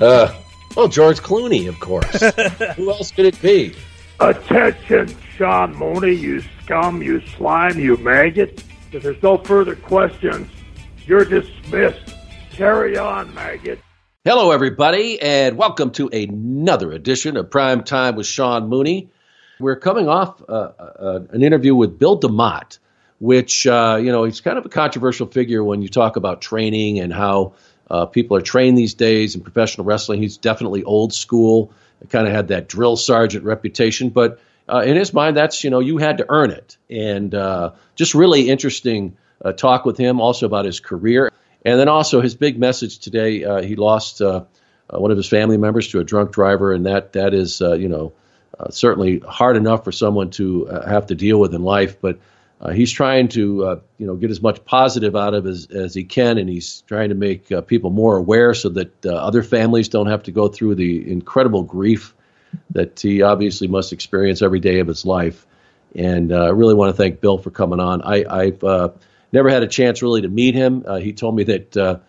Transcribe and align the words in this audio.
uh, 0.00 0.34
well, 0.76 0.88
George 0.88 1.20
Clooney, 1.20 1.68
of 1.68 1.78
course. 1.80 2.20
Who 2.76 2.90
else 2.90 3.10
could 3.10 3.26
it 3.26 3.40
be? 3.42 3.74
Attention, 4.20 5.14
Sean 5.36 5.74
Mooney, 5.74 6.12
you 6.12 6.42
scum, 6.62 7.02
you 7.02 7.20
slime, 7.28 7.78
you 7.78 7.96
maggot. 7.98 8.62
If 8.92 9.02
there's 9.02 9.22
no 9.22 9.38
further 9.38 9.76
questions, 9.76 10.50
you're 11.06 11.24
dismissed. 11.24 12.14
Carry 12.52 12.96
on, 12.96 13.34
maggot. 13.34 13.80
Hello, 14.24 14.52
everybody, 14.52 15.20
and 15.20 15.56
welcome 15.56 15.90
to 15.92 16.08
another 16.08 16.92
edition 16.92 17.36
of 17.36 17.50
Prime 17.50 17.82
Time 17.82 18.14
with 18.14 18.26
Sean 18.26 18.68
Mooney. 18.68 19.10
We're 19.58 19.76
coming 19.76 20.08
off 20.08 20.40
uh, 20.48 20.52
uh, 20.52 21.20
an 21.30 21.42
interview 21.42 21.74
with 21.74 21.98
Bill 21.98 22.20
DeMott, 22.20 22.78
which, 23.18 23.66
uh, 23.66 23.98
you 24.00 24.12
know, 24.12 24.24
he's 24.24 24.40
kind 24.40 24.58
of 24.58 24.64
a 24.64 24.68
controversial 24.68 25.26
figure 25.26 25.64
when 25.64 25.82
you 25.82 25.88
talk 25.88 26.16
about 26.16 26.40
training 26.40 27.00
and 27.00 27.12
how 27.12 27.54
uh, 27.92 28.06
people 28.06 28.36
are 28.36 28.40
trained 28.40 28.76
these 28.76 28.94
days 28.94 29.36
in 29.36 29.42
professional 29.42 29.84
wrestling. 29.84 30.20
He's 30.20 30.36
definitely 30.36 30.82
old 30.82 31.12
school, 31.12 31.70
kind 32.08 32.26
of 32.26 32.32
had 32.32 32.48
that 32.48 32.68
drill 32.68 32.96
sergeant 32.96 33.44
reputation, 33.44 34.10
but 34.10 34.40
uh, 34.68 34.82
in 34.84 34.96
his 34.96 35.12
mind, 35.12 35.36
that's, 35.36 35.62
you 35.62 35.70
know, 35.70 35.80
you 35.80 35.98
had 35.98 36.18
to 36.18 36.26
earn 36.28 36.50
it. 36.50 36.76
And 36.88 37.34
uh, 37.34 37.72
just 37.94 38.14
really 38.14 38.48
interesting 38.48 39.16
talk 39.56 39.84
with 39.84 39.98
him 39.98 40.20
also 40.20 40.46
about 40.46 40.64
his 40.64 40.80
career. 40.80 41.30
And 41.64 41.78
then 41.78 41.88
also 41.88 42.20
his 42.20 42.34
big 42.34 42.58
message 42.58 42.98
today, 42.98 43.66
he 43.66 43.76
lost 43.76 44.20
one 44.20 45.10
of 45.10 45.16
his 45.16 45.28
family 45.28 45.56
members 45.56 45.88
to 45.88 46.00
a 46.00 46.04
drunk 46.04 46.32
driver, 46.32 46.72
and 46.72 46.86
that 46.86 47.12
that 47.12 47.34
is, 47.34 47.60
you 47.60 47.88
know, 47.88 48.12
uh, 48.58 48.70
certainly 48.70 49.18
hard 49.18 49.56
enough 49.56 49.84
for 49.84 49.92
someone 49.92 50.30
to 50.30 50.68
uh, 50.68 50.88
have 50.88 51.06
to 51.06 51.14
deal 51.14 51.40
with 51.40 51.54
in 51.54 51.62
life, 51.62 52.00
but 52.00 52.18
uh, 52.62 52.70
he's 52.70 52.92
trying 52.92 53.26
to 53.26 53.64
uh, 53.64 53.80
you 53.98 54.06
know 54.06 54.14
get 54.14 54.30
as 54.30 54.40
much 54.40 54.64
positive 54.64 55.16
out 55.16 55.34
of 55.34 55.46
as, 55.46 55.66
as 55.66 55.94
he 55.94 56.04
can, 56.04 56.38
and 56.38 56.48
he's 56.48 56.82
trying 56.82 57.08
to 57.08 57.14
make 57.14 57.50
uh, 57.50 57.60
people 57.60 57.90
more 57.90 58.16
aware 58.16 58.54
so 58.54 58.68
that 58.68 59.04
uh, 59.04 59.12
other 59.12 59.42
families 59.42 59.88
don't 59.88 60.06
have 60.06 60.22
to 60.22 60.30
go 60.30 60.46
through 60.46 60.76
the 60.76 61.10
incredible 61.10 61.64
grief 61.64 62.14
that 62.70 63.00
he 63.00 63.22
obviously 63.22 63.66
must 63.66 63.92
experience 63.92 64.42
every 64.42 64.60
day 64.60 64.78
of 64.78 64.86
his 64.86 65.04
life. 65.04 65.46
And 65.96 66.32
I 66.32 66.50
really 66.50 66.74
want 66.74 66.94
to 66.94 66.96
thank 66.96 67.20
Bill 67.20 67.36
for 67.36 67.50
coming 67.50 67.80
on. 67.80 68.02
I, 68.02 68.52
have 68.64 68.94
never 69.32 69.50
had 69.50 69.62
a 69.62 69.66
chance 69.66 70.02
really 70.02 70.22
to 70.22 70.28
meet 70.28 70.54
him. 70.54 70.84
he 71.00 71.12
told 71.12 71.34
me 71.36 71.44
that 71.44 72.00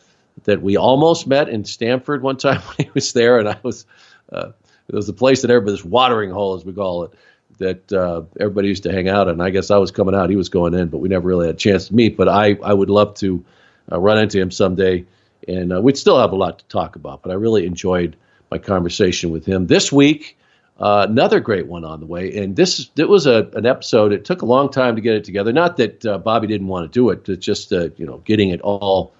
that 0.45 0.61
we 0.61 0.77
almost 0.77 1.27
met 1.27 1.47
in 1.49 1.63
Stamford 1.63 2.21
one 2.21 2.37
time 2.47 2.61
when 2.61 2.87
he 2.87 2.91
was 2.93 3.11
there, 3.13 3.39
and 3.39 3.49
I 3.49 3.57
was 3.63 3.85
it 4.31 4.95
was 4.95 5.07
the 5.07 5.13
place 5.13 5.41
that 5.41 5.51
everybody's 5.51 5.83
watering 5.83 6.29
hole, 6.29 6.55
as 6.55 6.65
we 6.65 6.73
call 6.73 7.03
it, 7.05 7.13
that 7.57 7.91
uh, 7.91 8.23
everybody 8.39 8.67
used 8.67 8.83
to 8.83 8.91
hang 8.91 9.07
out 9.09 9.27
and 9.27 9.41
I 9.41 9.49
guess 9.49 9.71
I 9.71 9.77
was 9.77 9.91
coming 9.91 10.15
out, 10.15 10.29
he 10.29 10.35
was 10.35 10.49
going 10.49 10.73
in, 10.73 10.87
but 10.87 10.99
we 10.99 11.09
never 11.09 11.27
really 11.27 11.47
had 11.47 11.55
a 11.55 11.57
chance 11.57 11.87
to 11.87 11.95
meet. 11.95 12.17
But 12.17 12.29
I, 12.29 12.57
I 12.63 12.73
would 12.73 12.89
love 12.89 13.15
to 13.15 13.43
uh, 13.91 13.99
run 13.99 14.17
into 14.17 14.39
him 14.39 14.51
someday, 14.51 15.05
and 15.47 15.73
uh, 15.73 15.81
we'd 15.81 15.97
still 15.97 16.19
have 16.19 16.31
a 16.31 16.35
lot 16.35 16.59
to 16.59 16.65
talk 16.65 16.95
about. 16.95 17.21
But 17.21 17.31
I 17.31 17.35
really 17.35 17.65
enjoyed 17.65 18.15
my 18.49 18.57
conversation 18.57 19.31
with 19.31 19.45
him 19.45 19.67
this 19.67 19.91
week. 19.91 20.37
Uh, 20.79 21.05
another 21.07 21.39
great 21.39 21.67
one 21.67 21.85
on 21.85 21.99
the 21.99 22.05
way, 22.05 22.35
and 22.37 22.55
this 22.55 22.89
it 22.95 23.07
was 23.07 23.27
a, 23.27 23.49
an 23.53 23.65
episode. 23.65 24.11
It 24.11 24.25
took 24.25 24.41
a 24.41 24.45
long 24.45 24.71
time 24.71 24.95
to 24.95 25.01
get 25.01 25.15
it 25.15 25.23
together. 25.23 25.53
Not 25.53 25.77
that 25.77 26.05
uh, 26.05 26.17
Bobby 26.17 26.47
didn't 26.47 26.67
want 26.67 26.91
to 26.91 26.93
do 26.93 27.09
it, 27.11 27.29
it's 27.29 27.45
just 27.45 27.71
uh, 27.71 27.89
you 27.97 28.05
know 28.05 28.17
getting 28.19 28.49
it 28.49 28.61
all 28.61 29.13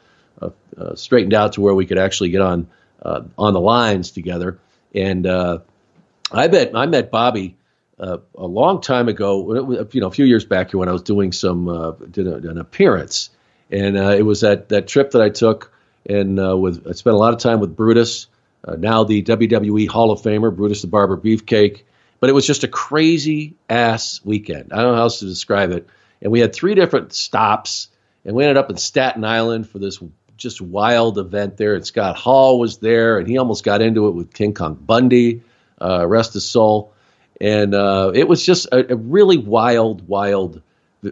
straightened 0.95 1.33
out 1.33 1.53
to 1.53 1.61
where 1.61 1.75
we 1.75 1.85
could 1.85 1.99
actually 1.99 2.29
get 2.29 2.41
on 2.41 2.67
on 3.03 3.53
the 3.53 3.59
lines 3.59 4.11
together. 4.11 4.59
And 4.95 5.27
I 5.27 6.47
bet 6.47 6.71
I 6.75 6.87
met 6.87 7.11
Bobby 7.11 7.55
uh, 7.99 8.17
a 8.35 8.47
long 8.47 8.81
time 8.81 9.07
ago, 9.07 9.85
you 9.91 10.01
know, 10.01 10.07
a 10.07 10.11
few 10.11 10.25
years 10.25 10.45
back 10.45 10.71
here 10.71 10.79
when 10.79 10.89
I 10.89 10.91
was 10.91 11.03
doing 11.03 11.31
some 11.31 11.67
uh, 11.67 11.91
did 11.91 12.27
a, 12.27 12.35
an 12.35 12.57
appearance, 12.57 13.29
and 13.71 13.97
uh, 13.97 14.09
it 14.09 14.23
was 14.23 14.41
that 14.41 14.69
that 14.69 14.87
trip 14.87 15.11
that 15.11 15.21
I 15.21 15.29
took, 15.29 15.71
and 16.05 16.39
uh, 16.39 16.57
with 16.57 16.87
I 16.87 16.93
spent 16.93 17.13
a 17.15 17.19
lot 17.19 17.33
of 17.33 17.39
time 17.39 17.59
with 17.59 17.75
Brutus, 17.75 18.27
uh, 18.65 18.75
now 18.75 19.03
the 19.03 19.23
WWE 19.23 19.87
Hall 19.87 20.11
of 20.11 20.21
Famer, 20.21 20.55
Brutus 20.55 20.81
the 20.81 20.87
Barber 20.87 21.17
Beefcake. 21.17 21.83
But 22.19 22.29
it 22.29 22.33
was 22.33 22.47
just 22.47 22.63
a 22.63 22.69
crazy 22.69 23.55
ass 23.69 24.21
weekend. 24.23 24.71
I 24.71 24.77
don't 24.77 24.91
know 24.91 24.95
how 24.95 25.01
else 25.01 25.19
to 25.19 25.25
describe 25.25 25.71
it. 25.71 25.89
And 26.21 26.31
we 26.31 26.39
had 26.39 26.55
three 26.55 26.73
different 26.73 27.11
stops, 27.11 27.89
and 28.23 28.33
we 28.33 28.45
ended 28.45 28.55
up 28.55 28.69
in 28.69 28.77
Staten 28.77 29.25
Island 29.25 29.67
for 29.67 29.77
this 29.77 30.01
just 30.37 30.61
wild 30.61 31.17
event 31.17 31.57
there. 31.57 31.75
And 31.75 31.85
Scott 31.85 32.15
Hall 32.15 32.59
was 32.59 32.77
there, 32.77 33.19
and 33.19 33.27
he 33.27 33.37
almost 33.37 33.65
got 33.65 33.81
into 33.81 34.07
it 34.07 34.11
with 34.11 34.33
King 34.33 34.53
Kong 34.53 34.75
Bundy, 34.75 35.43
uh, 35.81 36.07
rest 36.07 36.33
his 36.33 36.49
soul. 36.49 36.92
And 37.41 37.73
uh, 37.73 38.11
it 38.13 38.27
was 38.27 38.45
just 38.45 38.67
a, 38.67 38.93
a 38.93 38.95
really 38.95 39.37
wild, 39.37 40.07
wild 40.07 40.61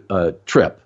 uh, 0.08 0.32
trip. 0.46 0.80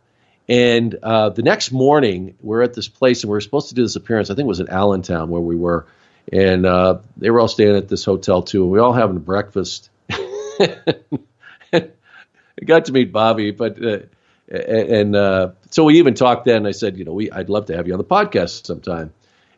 And 0.48 0.94
uh, 1.02 1.30
the 1.30 1.42
next 1.42 1.72
morning, 1.72 2.36
we're 2.40 2.62
at 2.62 2.74
this 2.74 2.88
place, 2.88 3.22
and 3.22 3.30
we 3.30 3.36
are 3.36 3.40
supposed 3.40 3.68
to 3.70 3.74
do 3.74 3.82
this 3.82 3.96
appearance. 3.96 4.30
I 4.30 4.34
think 4.34 4.46
it 4.46 4.48
was 4.48 4.60
in 4.60 4.68
Allentown 4.70 5.28
where 5.28 5.40
we 5.40 5.56
were, 5.56 5.86
and 6.32 6.64
uh, 6.64 6.98
they 7.16 7.30
were 7.30 7.40
all 7.40 7.48
staying 7.48 7.76
at 7.76 7.88
this 7.88 8.04
hotel 8.04 8.42
too. 8.42 8.62
And 8.62 8.70
we 8.70 8.78
all 8.78 8.92
having 8.92 9.18
breakfast. 9.18 9.90
I 10.10 10.78
got 12.64 12.84
to 12.84 12.92
meet 12.92 13.12
Bobby, 13.12 13.50
but 13.50 13.84
uh, 13.84 13.98
and 14.48 15.16
uh, 15.16 15.50
so 15.70 15.84
we 15.84 15.98
even 15.98 16.14
talked 16.14 16.44
then. 16.44 16.64
I 16.64 16.70
said, 16.70 16.96
you 16.96 17.04
know, 17.04 17.12
we 17.12 17.30
I'd 17.30 17.48
love 17.48 17.66
to 17.66 17.76
have 17.76 17.88
you 17.88 17.94
on 17.94 17.98
the 17.98 18.04
podcast 18.04 18.66
sometime. 18.66 19.12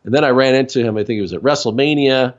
And 0.05 0.15
then 0.15 0.25
I 0.25 0.31
ran 0.31 0.55
into 0.55 0.83
him. 0.83 0.97
I 0.97 1.05
think 1.05 1.19
it 1.19 1.23
was 1.23 1.35
at 1.35 1.43
WrestleMania, 1.43 2.35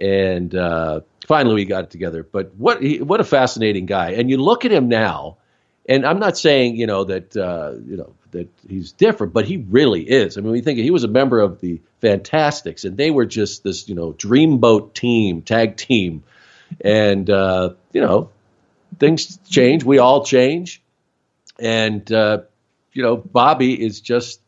and 0.00 0.52
uh, 0.52 1.00
finally 1.26 1.54
we 1.56 1.64
got 1.64 1.84
it 1.84 1.90
together. 1.90 2.22
But 2.22 2.54
what 2.56 2.82
what 3.00 3.20
a 3.20 3.24
fascinating 3.24 3.86
guy! 3.86 4.10
And 4.12 4.30
you 4.30 4.38
look 4.38 4.64
at 4.64 4.72
him 4.72 4.88
now, 4.88 5.38
and 5.88 6.06
I'm 6.06 6.18
not 6.18 6.38
saying 6.38 6.76
you 6.76 6.86
know 6.86 7.04
that 7.04 7.36
uh, 7.36 7.74
you 7.86 7.96
know 7.96 8.14
that 8.30 8.48
he's 8.68 8.92
different, 8.92 9.32
but 9.32 9.46
he 9.46 9.58
really 9.58 10.02
is. 10.02 10.36
I 10.36 10.40
mean, 10.40 10.52
we 10.52 10.60
think 10.60 10.78
he 10.78 10.90
was 10.90 11.04
a 11.04 11.08
member 11.08 11.40
of 11.40 11.60
the 11.60 11.80
Fantastics, 12.00 12.84
and 12.84 12.96
they 12.96 13.10
were 13.10 13.26
just 13.26 13.64
this 13.64 13.88
you 13.88 13.94
know 13.94 14.12
dreamboat 14.12 14.94
team, 14.94 15.42
tag 15.42 15.76
team, 15.76 16.22
and 16.80 17.28
uh, 17.30 17.70
you 17.92 18.00
know 18.00 18.30
things 18.98 19.38
change. 19.48 19.84
We 19.84 19.98
all 19.98 20.24
change 20.24 20.82
and, 21.58 22.10
uh, 22.12 22.42
you 22.92 23.02
know, 23.02 23.16
Bobby 23.16 23.80
is 23.80 24.00
just 24.00 24.40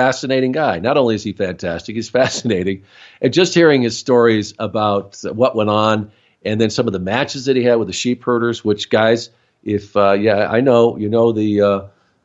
fascinating 0.00 0.52
guy. 0.52 0.78
Not 0.78 0.96
only 0.96 1.14
is 1.14 1.22
he 1.22 1.32
fantastic, 1.32 1.96
he's 1.96 2.08
fascinating. 2.20 2.84
And 3.20 3.32
just 3.32 3.54
hearing 3.54 3.82
his 3.82 3.98
stories 3.98 4.54
about 4.58 5.22
what 5.22 5.56
went 5.56 5.70
on 5.70 6.12
and 6.44 6.60
then 6.60 6.70
some 6.70 6.86
of 6.86 6.92
the 6.92 7.00
matches 7.00 7.46
that 7.46 7.56
he 7.56 7.62
had 7.62 7.76
with 7.76 7.88
the 7.88 7.94
Sheepherders, 7.94 8.64
which 8.64 8.90
guys, 8.90 9.30
if, 9.62 9.96
uh, 9.96 10.12
yeah, 10.12 10.48
I 10.50 10.60
know, 10.60 10.96
you 10.96 11.08
know, 11.08 11.32
the, 11.32 11.60
uh, 11.60 11.80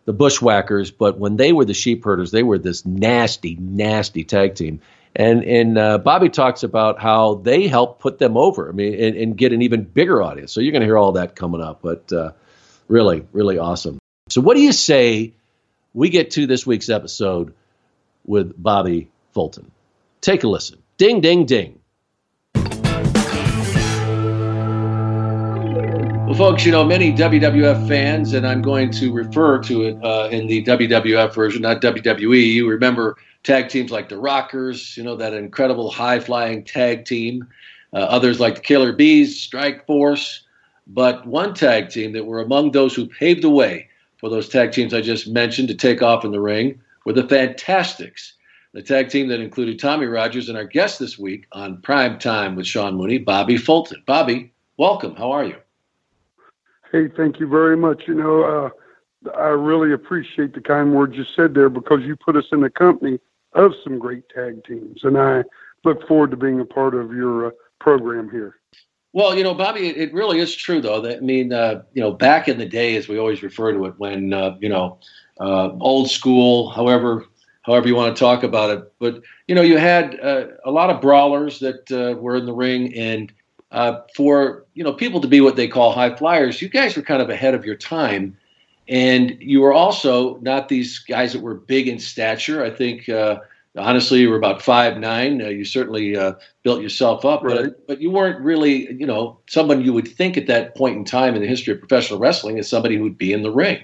the 0.05 0.13
bushwhackers, 0.13 0.91
but 0.91 1.17
when 1.17 1.35
they 1.35 1.51
were 1.51 1.65
the 1.65 1.73
Sheepherders, 1.73 2.31
they 2.31 2.43
were 2.43 2.57
this 2.57 2.85
nasty, 2.85 3.55
nasty 3.55 4.23
tag 4.23 4.55
team. 4.55 4.81
And 5.17 5.45
and 5.45 5.77
uh, 5.77 5.97
Bobby 5.97 6.27
talks 6.27 6.63
about 6.63 6.99
how 6.99 7.35
they 7.35 7.69
helped 7.69 8.01
put 8.01 8.19
them 8.19 8.35
over. 8.35 8.67
I 8.67 8.73
mean, 8.73 9.01
and, 9.01 9.15
and, 9.15 9.37
get 9.37 9.53
an 9.53 9.61
even 9.61 9.83
bigger 9.85 10.21
audience. 10.21 10.51
So 10.51 10.59
you're 10.59 10.73
going 10.73 10.81
to 10.81 10.85
hear 10.85 10.97
all 10.97 11.13
that 11.13 11.37
coming 11.37 11.61
up. 11.61 11.79
But 11.81 12.11
uh, 12.11 12.31
Really, 12.87 13.25
really 13.31 13.57
awesome. 13.57 13.99
So, 14.29 14.41
what 14.41 14.55
do 14.55 14.61
you 14.61 14.71
say 14.71 15.33
we 15.93 16.09
get 16.09 16.31
to 16.31 16.45
this 16.45 16.65
week's 16.65 16.89
episode 16.89 17.53
with 18.25 18.53
Bobby 18.61 19.09
Fulton? 19.33 19.71
Take 20.21 20.43
a 20.43 20.47
listen. 20.47 20.79
Ding, 20.97 21.21
ding, 21.21 21.45
ding. 21.45 21.79
Well, 26.25 26.33
folks, 26.33 26.65
you 26.65 26.71
know, 26.71 26.83
many 26.83 27.13
WWF 27.13 27.87
fans, 27.87 28.33
and 28.33 28.47
I'm 28.47 28.61
going 28.61 28.89
to 28.93 29.13
refer 29.13 29.59
to 29.63 29.83
it 29.83 30.03
uh, 30.03 30.27
in 30.31 30.47
the 30.47 30.63
WWF 30.63 31.35
version, 31.35 31.61
not 31.61 31.81
WWE. 31.81 32.53
You 32.53 32.67
remember 32.67 33.17
tag 33.43 33.69
teams 33.69 33.91
like 33.91 34.09
the 34.09 34.17
Rockers, 34.17 34.97
you 34.97 35.03
know, 35.03 35.15
that 35.15 35.33
incredible 35.33 35.91
high 35.91 36.19
flying 36.19 36.63
tag 36.63 37.05
team. 37.05 37.47
Uh, 37.93 37.99
others 37.99 38.39
like 38.39 38.55
the 38.55 38.61
Killer 38.61 38.91
Bees, 38.91 39.39
Strike 39.39 39.85
Force, 39.85 40.43
but 40.87 41.25
one 41.27 41.53
tag 41.53 41.89
team 41.89 42.11
that 42.13 42.25
were 42.25 42.41
among 42.41 42.71
those 42.71 42.95
who 42.95 43.05
paved 43.05 43.43
the 43.43 43.49
way 43.49 43.87
for 44.17 44.29
those 44.29 44.49
tag 44.49 44.71
teams 44.71 44.93
I 44.93 45.01
just 45.01 45.27
mentioned 45.27 45.67
to 45.67 45.75
take 45.75 46.01
off 46.01 46.25
in 46.25 46.31
the 46.31 46.41
ring 46.41 46.81
were 47.05 47.13
the 47.13 47.27
Fantastics, 47.27 48.33
the 48.73 48.81
tag 48.81 49.09
team 49.09 49.29
that 49.29 49.39
included 49.39 49.79
Tommy 49.79 50.07
Rogers 50.07 50.49
and 50.49 50.57
our 50.57 50.65
guest 50.65 50.99
this 50.99 51.17
week 51.17 51.45
on 51.51 51.81
Prime 51.81 52.19
Time 52.19 52.55
with 52.55 52.67
Sean 52.67 52.95
Mooney, 52.95 53.19
Bobby 53.19 53.57
Fulton. 53.57 54.03
Bobby, 54.05 54.51
welcome. 54.77 55.15
How 55.15 55.31
are 55.31 55.45
you? 55.45 55.55
Hey, 56.91 57.07
thank 57.15 57.39
you 57.39 57.47
very 57.47 57.77
much. 57.77 58.03
You 58.07 58.15
know, 58.15 58.43
uh, 58.43 59.29
I 59.37 59.49
really 59.49 59.93
appreciate 59.93 60.53
the 60.53 60.61
kind 60.61 60.93
words 60.93 61.15
you 61.15 61.25
said 61.35 61.53
there 61.53 61.69
because 61.69 62.01
you 62.01 62.15
put 62.15 62.35
us 62.35 62.45
in 62.51 62.61
the 62.61 62.69
company 62.69 63.19
of 63.53 63.71
some 63.83 63.99
great 63.99 64.27
tag 64.29 64.63
teams, 64.65 65.03
and 65.03 65.17
I 65.17 65.43
look 65.83 66.05
forward 66.07 66.31
to 66.31 66.37
being 66.37 66.59
a 66.59 66.65
part 66.65 66.95
of 66.95 67.13
your 67.13 67.47
uh, 67.47 67.51
program 67.79 68.29
here. 68.29 68.57
Well, 69.13 69.37
you 69.37 69.45
know, 69.45 69.53
Bobby, 69.53 69.87
it 69.87 70.13
really 70.13 70.39
is 70.39 70.53
true, 70.53 70.81
though. 70.81 70.99
That 70.99 71.17
I 71.17 71.21
mean, 71.21 71.53
uh, 71.53 71.83
you 71.93 72.01
know, 72.01 72.11
back 72.11 72.49
in 72.49 72.57
the 72.57 72.65
day, 72.65 72.97
as 72.97 73.07
we 73.07 73.17
always 73.17 73.43
refer 73.43 73.71
to 73.71 73.85
it, 73.85 73.93
when 73.97 74.33
uh, 74.33 74.57
you 74.59 74.67
know, 74.67 74.99
uh, 75.39 75.69
old 75.79 76.09
school, 76.09 76.69
however, 76.69 77.25
however 77.63 77.87
you 77.87 77.95
want 77.95 78.15
to 78.15 78.19
talk 78.19 78.43
about 78.43 78.69
it, 78.69 78.93
but 78.99 79.21
you 79.47 79.55
know, 79.55 79.61
you 79.61 79.77
had 79.77 80.19
uh, 80.19 80.47
a 80.63 80.71
lot 80.71 80.89
of 80.89 81.01
brawlers 81.01 81.59
that 81.59 81.91
uh, 81.91 82.17
were 82.19 82.35
in 82.35 82.45
the 82.45 82.53
ring, 82.53 82.93
and 82.95 83.31
uh, 83.71 84.01
for 84.15 84.65
you 84.73 84.83
know 84.83 84.93
people 84.93 85.21
to 85.21 85.27
be 85.27 85.41
what 85.41 85.55
they 85.55 85.67
call 85.67 85.91
high 85.91 86.15
flyers, 86.15 86.61
you 86.61 86.69
guys 86.69 86.95
were 86.95 87.03
kind 87.03 87.21
of 87.21 87.29
ahead 87.29 87.53
of 87.53 87.65
your 87.65 87.75
time, 87.75 88.37
and 88.87 89.37
you 89.39 89.61
were 89.61 89.73
also 89.73 90.37
not 90.37 90.69
these 90.69 90.99
guys 90.99 91.33
that 91.33 91.41
were 91.41 91.55
big 91.55 91.87
in 91.87 91.99
stature. 91.99 92.63
I 92.63 92.69
think 92.69 93.09
honestly, 93.77 94.19
you 94.19 94.29
were 94.29 94.37
about 94.37 94.61
five 94.61 94.97
nine. 94.97 95.41
Uh, 95.41 95.47
you 95.47 95.65
certainly 95.65 96.15
uh, 96.15 96.33
built 96.63 96.81
yourself 96.81 97.25
up, 97.25 97.43
right. 97.43 97.63
but 97.63 97.87
but 97.87 98.01
you 98.01 98.09
weren't 98.09 98.39
really, 98.41 98.91
you 98.93 99.05
know, 99.05 99.39
someone 99.47 99.83
you 99.83 99.93
would 99.93 100.07
think 100.07 100.37
at 100.37 100.47
that 100.47 100.75
point 100.75 100.97
in 100.97 101.05
time 101.05 101.35
in 101.35 101.41
the 101.41 101.47
history 101.47 101.73
of 101.73 101.79
professional 101.79 102.19
wrestling 102.19 102.59
as 102.59 102.69
somebody 102.69 102.95
who 102.95 103.03
would 103.03 103.17
be 103.17 103.33
in 103.33 103.43
the 103.43 103.51
ring. 103.51 103.83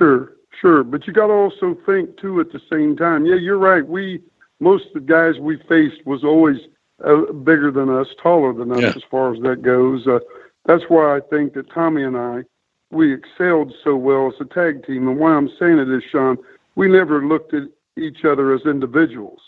Sure, 0.00 0.32
sure, 0.60 0.82
but 0.82 1.06
you 1.06 1.12
got 1.12 1.26
to 1.26 1.34
also 1.34 1.76
think 1.84 2.16
too 2.18 2.40
at 2.40 2.50
the 2.52 2.60
same 2.70 2.96
time. 2.96 3.26
Yeah, 3.26 3.34
you're 3.34 3.58
right. 3.58 3.86
We 3.86 4.22
most 4.58 4.86
of 4.86 4.94
the 4.94 5.00
guys 5.00 5.38
we 5.38 5.58
faced 5.68 6.06
was 6.06 6.24
always 6.24 6.56
uh, 7.04 7.32
bigger 7.32 7.70
than 7.70 7.90
us, 7.90 8.06
taller 8.22 8.54
than 8.54 8.72
us, 8.72 8.80
yeah. 8.80 8.92
as 8.96 9.02
far 9.10 9.34
as 9.34 9.40
that 9.42 9.60
goes. 9.60 10.06
Uh, 10.06 10.20
that's 10.64 10.84
why 10.88 11.16
I 11.16 11.20
think 11.20 11.52
that 11.52 11.70
Tommy 11.70 12.04
and 12.04 12.16
I 12.16 12.44
we 12.90 13.12
excelled 13.12 13.74
so 13.84 13.94
well 13.94 14.28
as 14.28 14.40
a 14.40 14.44
tag 14.46 14.86
team. 14.86 15.06
And 15.06 15.18
why 15.18 15.32
I'm 15.32 15.50
saying 15.58 15.78
it 15.78 15.90
is, 15.90 16.02
Sean, 16.10 16.38
we 16.76 16.88
never 16.88 17.24
looked 17.26 17.54
at 17.54 17.64
each 17.96 18.24
other 18.24 18.54
as 18.54 18.62
individuals, 18.62 19.40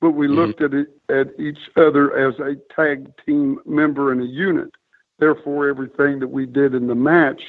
but 0.00 0.10
we 0.10 0.26
mm-hmm. 0.26 0.36
looked 0.36 0.60
at 0.60 0.74
it, 0.74 0.88
at 1.08 1.38
each 1.38 1.70
other 1.76 2.16
as 2.16 2.34
a 2.40 2.56
tag 2.74 3.08
team 3.24 3.60
member 3.64 4.12
in 4.12 4.20
a 4.20 4.24
unit. 4.24 4.70
Therefore, 5.18 5.68
everything 5.68 6.18
that 6.18 6.28
we 6.28 6.44
did 6.44 6.74
in 6.74 6.88
the 6.88 6.94
match 6.94 7.40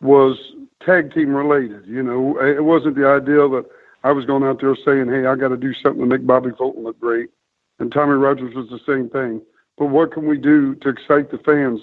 was 0.00 0.36
tag 0.84 1.12
team 1.12 1.34
related. 1.34 1.86
You 1.86 2.02
know, 2.02 2.40
it 2.40 2.64
wasn't 2.64 2.96
the 2.96 3.06
idea 3.06 3.48
that 3.48 3.64
I 4.04 4.12
was 4.12 4.24
going 4.24 4.42
out 4.42 4.60
there 4.60 4.76
saying, 4.84 5.08
"Hey, 5.08 5.26
I 5.26 5.36
got 5.36 5.48
to 5.48 5.56
do 5.56 5.74
something 5.74 6.00
to 6.00 6.06
make 6.06 6.26
Bobby 6.26 6.50
Fulton 6.56 6.84
look 6.84 6.98
great," 7.00 7.30
and 7.78 7.92
Tommy 7.92 8.14
Rogers 8.14 8.54
was 8.54 8.68
the 8.68 8.80
same 8.86 9.08
thing. 9.08 9.42
But 9.76 9.86
what 9.86 10.12
can 10.12 10.26
we 10.26 10.36
do 10.36 10.74
to 10.76 10.88
excite 10.88 11.30
the 11.30 11.38
fans 11.38 11.80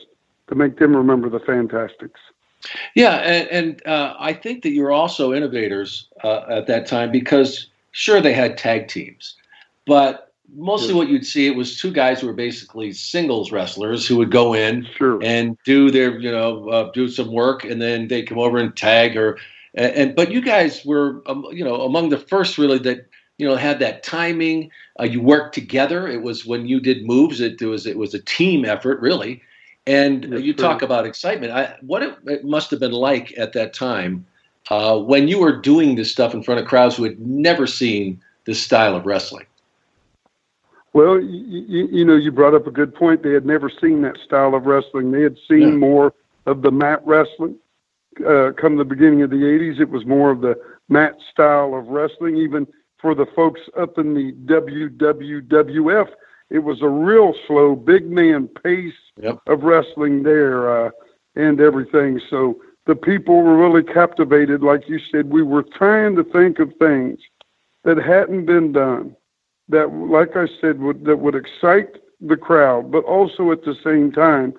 to 0.49 0.55
make 0.55 0.77
them 0.77 0.95
remember 0.95 1.29
the 1.29 1.39
Fantastics? 1.39 2.19
Yeah, 2.95 3.15
and, 3.17 3.47
and 3.49 3.88
uh, 3.88 4.15
I 4.19 4.33
think 4.33 4.63
that 4.63 4.71
you're 4.71 4.91
also 4.91 5.33
innovators 5.33 6.07
uh, 6.23 6.41
at 6.49 6.67
that 6.67 6.88
time 6.88 7.11
because 7.11 7.67
Sure, 7.97 8.21
they 8.21 8.33
had 8.33 8.59
tag 8.59 8.88
teams, 8.88 9.38
but 9.88 10.26
mostly 10.55 10.94
what 10.94 11.09
you'd 11.09 11.25
see 11.25 11.47
it 11.47 11.55
was 11.55 11.79
two 11.79 11.91
guys 11.91 12.21
who 12.21 12.27
were 12.27 12.33
basically 12.33 12.91
singles 12.91 13.51
wrestlers 13.51 14.07
who 14.07 14.17
would 14.17 14.31
go 14.31 14.53
in 14.53 14.88
sure. 14.97 15.19
and 15.23 15.57
do 15.65 15.91
their 15.91 16.17
you 16.19 16.31
know 16.31 16.69
uh, 16.69 16.91
do 16.91 17.07
some 17.07 17.31
work 17.31 17.63
and 17.63 17.81
then 17.81 18.07
they 18.07 18.23
come 18.23 18.39
over 18.39 18.57
and 18.57 18.75
tag 18.75 19.17
or 19.17 19.38
and, 19.73 19.91
and 19.94 20.15
but 20.15 20.31
you 20.31 20.41
guys 20.41 20.85
were 20.85 21.21
um, 21.27 21.45
you 21.51 21.63
know 21.63 21.81
among 21.81 22.09
the 22.09 22.17
first 22.17 22.57
really 22.57 22.79
that 22.79 23.07
you 23.38 23.47
know 23.47 23.55
had 23.55 23.79
that 23.79 24.03
timing 24.03 24.71
uh, 24.99 25.03
you 25.03 25.21
worked 25.21 25.53
together 25.53 26.07
it 26.07 26.21
was 26.21 26.45
when 26.45 26.65
you 26.65 26.79
did 26.79 27.05
moves 27.05 27.41
it, 27.41 27.61
it 27.61 27.65
was 27.65 27.85
it 27.85 27.97
was 27.97 28.13
a 28.13 28.19
team 28.19 28.63
effort 28.63 28.99
really 29.01 29.41
and 29.85 30.23
you 30.25 30.53
true. 30.53 30.65
talk 30.65 30.81
about 30.81 31.05
excitement 31.05 31.51
I, 31.51 31.75
what 31.81 32.03
it, 32.03 32.17
it 32.25 32.45
must 32.45 32.71
have 32.71 32.79
been 32.79 32.91
like 32.94 33.38
at 33.38 33.53
that 33.53 33.73
time 33.73 34.25
uh, 34.69 34.99
when 34.99 35.27
you 35.27 35.39
were 35.39 35.55
doing 35.55 35.95
this 35.95 36.11
stuff 36.11 36.33
in 36.33 36.44
front 36.44 36.59
of 36.59 36.67
crowds 36.67 36.97
who 36.97 37.03
had 37.03 37.19
never 37.19 37.67
seen 37.67 38.21
this 38.45 38.61
style 38.61 38.95
of 38.95 39.05
wrestling? 39.05 39.45
Well, 40.97 41.21
you, 41.21 41.63
you 41.67 41.88
you 41.91 42.05
know, 42.05 42.15
you 42.15 42.31
brought 42.31 42.55
up 42.55 42.65
a 42.65 42.71
good 42.71 42.95
point. 42.95 43.21
They 43.21 43.31
had 43.31 43.45
never 43.45 43.69
seen 43.69 44.01
that 44.01 44.17
style 44.25 44.55
of 44.55 44.65
wrestling. 44.65 45.11
They 45.11 45.21
had 45.21 45.38
seen 45.47 45.59
yeah. 45.61 45.75
more 45.75 46.11
of 46.47 46.63
the 46.63 46.71
mat 46.71 47.03
wrestling. 47.05 47.55
Uh, 48.27 48.49
come 48.59 48.77
the 48.77 48.83
beginning 48.83 49.21
of 49.21 49.29
the 49.29 49.35
80s, 49.35 49.79
it 49.79 49.91
was 49.91 50.07
more 50.07 50.31
of 50.31 50.41
the 50.41 50.55
mat 50.89 51.15
style 51.31 51.75
of 51.75 51.85
wrestling. 51.85 52.38
Even 52.38 52.65
for 52.99 53.13
the 53.13 53.27
folks 53.35 53.61
up 53.79 53.99
in 53.99 54.15
the 54.15 54.31
WWWF, 54.51 56.07
it 56.49 56.59
was 56.63 56.81
a 56.81 56.89
real 56.89 57.35
slow, 57.45 57.75
big 57.75 58.09
man 58.09 58.47
pace 58.47 58.91
yep. 59.21 59.38
of 59.45 59.61
wrestling 59.61 60.23
there 60.23 60.88
uh, 60.88 60.89
and 61.35 61.61
everything. 61.61 62.19
So 62.27 62.59
the 62.88 62.95
people 62.95 63.44
were 63.44 63.55
really 63.55 63.83
captivated. 63.83 64.63
Like 64.63 64.89
you 64.89 64.99
said, 65.11 65.29
we 65.29 65.44
were 65.44 65.61
trying 65.61 66.15
to 66.15 66.23
think 66.23 66.57
of 66.57 66.73
things 66.79 67.19
that 67.83 67.97
hadn't 67.97 68.47
been 68.47 68.71
done 68.71 69.15
that, 69.69 69.93
like 69.93 70.35
I 70.35 70.47
said, 70.61 70.79
would, 70.79 71.05
that 71.05 71.17
would 71.17 71.35
excite 71.35 71.97
the 72.21 72.37
crowd, 72.37 72.91
but 72.91 73.03
also 73.03 73.51
at 73.51 73.63
the 73.63 73.75
same 73.83 74.11
time, 74.11 74.53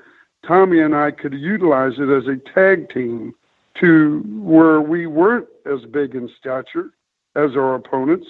Tommy 0.47 0.81
and 0.81 0.95
I 0.95 1.11
could 1.11 1.35
utilize 1.35 1.95
it 1.99 2.11
as 2.11 2.27
a 2.27 2.37
tag 2.55 2.91
team 2.91 3.35
to 3.81 4.23
where 4.27 4.81
we 4.81 5.07
weren't 5.07 5.49
as 5.67 5.85
big 5.91 6.15
in 6.15 6.31
stature 6.39 6.91
as 7.37 7.53
our 7.57 7.75
opponents 7.75 8.27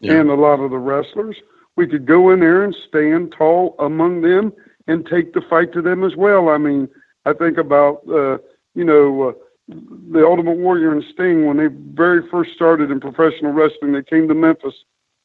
yeah. 0.00 0.14
and 0.14 0.30
a 0.30 0.34
lot 0.34 0.60
of 0.60 0.70
the 0.70 0.78
wrestlers. 0.78 1.36
We 1.76 1.86
could 1.86 2.06
go 2.06 2.30
in 2.30 2.40
there 2.40 2.64
and 2.64 2.76
stand 2.88 3.34
tall 3.36 3.74
among 3.78 4.22
them 4.22 4.52
and 4.86 5.06
take 5.06 5.34
the 5.34 5.42
fight 5.48 5.72
to 5.72 5.82
them 5.82 6.04
as 6.04 6.16
well. 6.16 6.48
I 6.48 6.58
mean, 6.58 6.88
I 7.24 7.32
think 7.32 7.58
about 7.58 8.02
uh, 8.08 8.38
you 8.78 8.84
know, 8.84 9.30
uh, 9.30 9.32
the 10.12 10.24
Ultimate 10.24 10.56
Warrior 10.56 10.92
and 10.92 11.04
Sting, 11.12 11.46
when 11.46 11.56
they 11.56 11.66
very 11.66 12.22
first 12.30 12.52
started 12.54 12.92
in 12.92 13.00
professional 13.00 13.52
wrestling, 13.52 13.92
they 13.92 14.04
came 14.04 14.28
to 14.28 14.34
Memphis. 14.34 14.74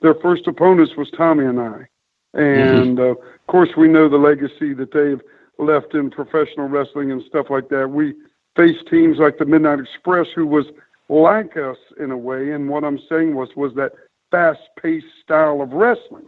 Their 0.03 0.15
first 0.15 0.45
opponents 0.45 0.95
was 0.95 1.09
Tommy 1.17 1.45
and 1.45 1.59
I. 1.59 1.87
And 2.33 2.97
mm-hmm. 2.97 2.99
uh, 2.99 3.21
of 3.21 3.47
course, 3.47 3.69
we 3.75 3.87
know 3.87 4.07
the 4.09 4.17
legacy 4.17 4.73
that 4.73 4.91
they've 4.93 5.21
left 5.57 5.95
in 5.95 6.11
professional 6.11 6.67
wrestling 6.67 7.11
and 7.11 7.23
stuff 7.27 7.47
like 7.49 7.69
that. 7.69 7.89
We 7.89 8.13
faced 8.55 8.87
teams 8.89 9.17
like 9.17 9.37
the 9.37 9.45
Midnight 9.45 9.79
Express, 9.79 10.27
who 10.35 10.45
was 10.45 10.65
like 11.09 11.57
us 11.57 11.77
in 11.99 12.11
a 12.11 12.17
way. 12.17 12.51
And 12.51 12.69
what 12.69 12.83
I'm 12.83 12.99
saying 13.09 13.33
was 13.33 13.49
was 13.55 13.73
that 13.75 13.93
fast-paced 14.29 15.05
style 15.23 15.61
of 15.61 15.71
wrestling. 15.71 16.27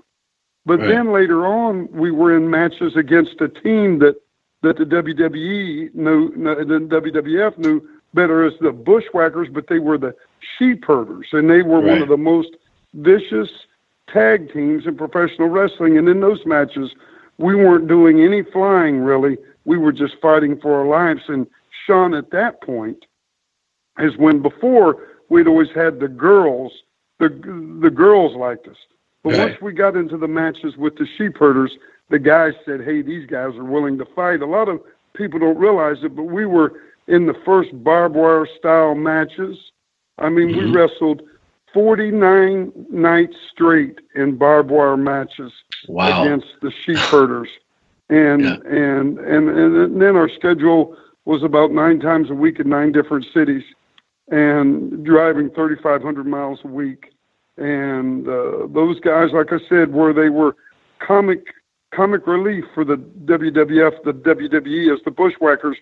But 0.65 0.79
right. 0.79 0.88
then 0.88 1.11
later 1.11 1.45
on, 1.45 1.89
we 1.91 2.11
were 2.11 2.35
in 2.35 2.50
matches 2.50 2.95
against 2.95 3.41
a 3.41 3.50
team 3.50 4.00
that 4.00 4.15
that 4.61 4.77
the 4.77 4.85
WWE 4.85 5.93
knew, 5.93 6.31
the 6.31 6.88
WWF 6.89 7.57
knew 7.59 7.88
better 8.15 8.45
as 8.45 8.53
the 8.61 8.71
Bushwhackers, 8.71 9.50
but 9.51 9.67
they 9.67 9.77
were 9.77 9.97
the 9.97 10.15
Sheepherders, 10.57 11.27
and 11.33 11.47
they 11.47 11.61
were 11.61 11.81
right. 11.81 11.91
one 11.91 12.01
of 12.01 12.07
the 12.07 12.17
most 12.17 12.50
vicious 12.95 13.50
tag 14.12 14.51
teams 14.53 14.85
in 14.85 14.97
professional 14.97 15.50
wrestling. 15.50 15.97
And 15.97 16.07
in 16.07 16.19
those 16.19 16.45
matches, 16.45 16.91
we 17.38 17.55
weren't 17.55 17.88
doing 17.88 18.21
any 18.21 18.43
flying 18.43 19.00
really. 19.00 19.38
We 19.65 19.77
were 19.77 19.91
just 19.91 20.15
fighting 20.21 20.59
for 20.59 20.74
our 20.79 20.85
lives. 20.85 21.21
And 21.27 21.47
Sean, 21.85 22.13
at 22.13 22.31
that 22.31 22.62
point, 22.62 23.05
is 24.00 24.17
when 24.17 24.41
before 24.41 25.07
we'd 25.29 25.47
always 25.47 25.69
had 25.74 26.00
the 26.00 26.07
girls, 26.07 26.71
the 27.19 27.29
the 27.81 27.89
girls 27.89 28.35
liked 28.35 28.67
us. 28.67 28.77
But 29.24 29.33
right. 29.33 29.50
once 29.50 29.62
we 29.62 29.74
got 29.74 29.95
into 29.95 30.17
the 30.17 30.27
matches 30.27 30.77
with 30.77 30.95
the 30.97 31.07
Sheepherders, 31.17 31.71
the 32.09 32.19
guys 32.19 32.53
said, 32.65 32.81
"Hey, 32.81 33.01
these 33.01 33.25
guys 33.25 33.55
are 33.55 33.63
willing 33.63 33.97
to 33.97 34.05
fight." 34.15 34.41
A 34.41 34.45
lot 34.45 34.69
of 34.69 34.81
people 35.13 35.39
don't 35.39 35.57
realize 35.57 35.97
it, 36.03 36.15
but 36.15 36.24
we 36.24 36.45
were 36.45 36.74
in 37.07 37.25
the 37.25 37.35
first 37.45 37.69
barbed 37.83 38.15
wire 38.15 38.47
style 38.59 38.95
matches. 38.95 39.57
I 40.17 40.29
mean, 40.29 40.50
mm-hmm. 40.50 40.71
we 40.71 40.71
wrestled 40.71 41.24
49 41.75 42.72
nights 42.89 43.36
straight 43.51 44.00
in 44.15 44.38
barbed 44.38 44.72
wire 44.72 44.96
matches 44.96 45.51
wow. 45.89 46.24
against 46.24 46.48
the 46.63 46.72
Sheepherders. 46.72 47.50
And, 48.08 48.44
yeah. 48.44 48.58
and 48.67 49.17
and 49.17 49.50
and 49.50 50.00
then 50.00 50.15
our 50.15 50.29
schedule 50.29 50.96
was 51.25 51.41
about 51.41 51.72
nine 51.72 52.00
times 52.00 52.29
a 52.29 52.36
week 52.36 52.60
in 52.60 52.70
nine 52.70 52.91
different 52.91 53.25
cities, 53.34 53.63
and 54.29 55.03
driving 55.03 55.50
3,500 55.50 56.27
miles 56.27 56.60
a 56.63 56.67
week. 56.67 57.15
And 57.58 58.27
uh, 58.27 58.67
those 58.67 59.00
guys, 59.00 59.32
like 59.34 59.51
I 59.51 59.58
said, 59.67 59.91
where 59.91 60.13
they 60.13 60.29
were 60.29 60.55
comic 61.00 61.48
comic 61.96 62.27
relief 62.27 62.65
for 62.75 62.86
the 62.86 62.98
WWF, 62.98 64.03
the 64.03 64.13
WWE 64.13 64.94
as 64.94 65.03
the 65.03 65.10
Bushwhackers. 65.10 65.77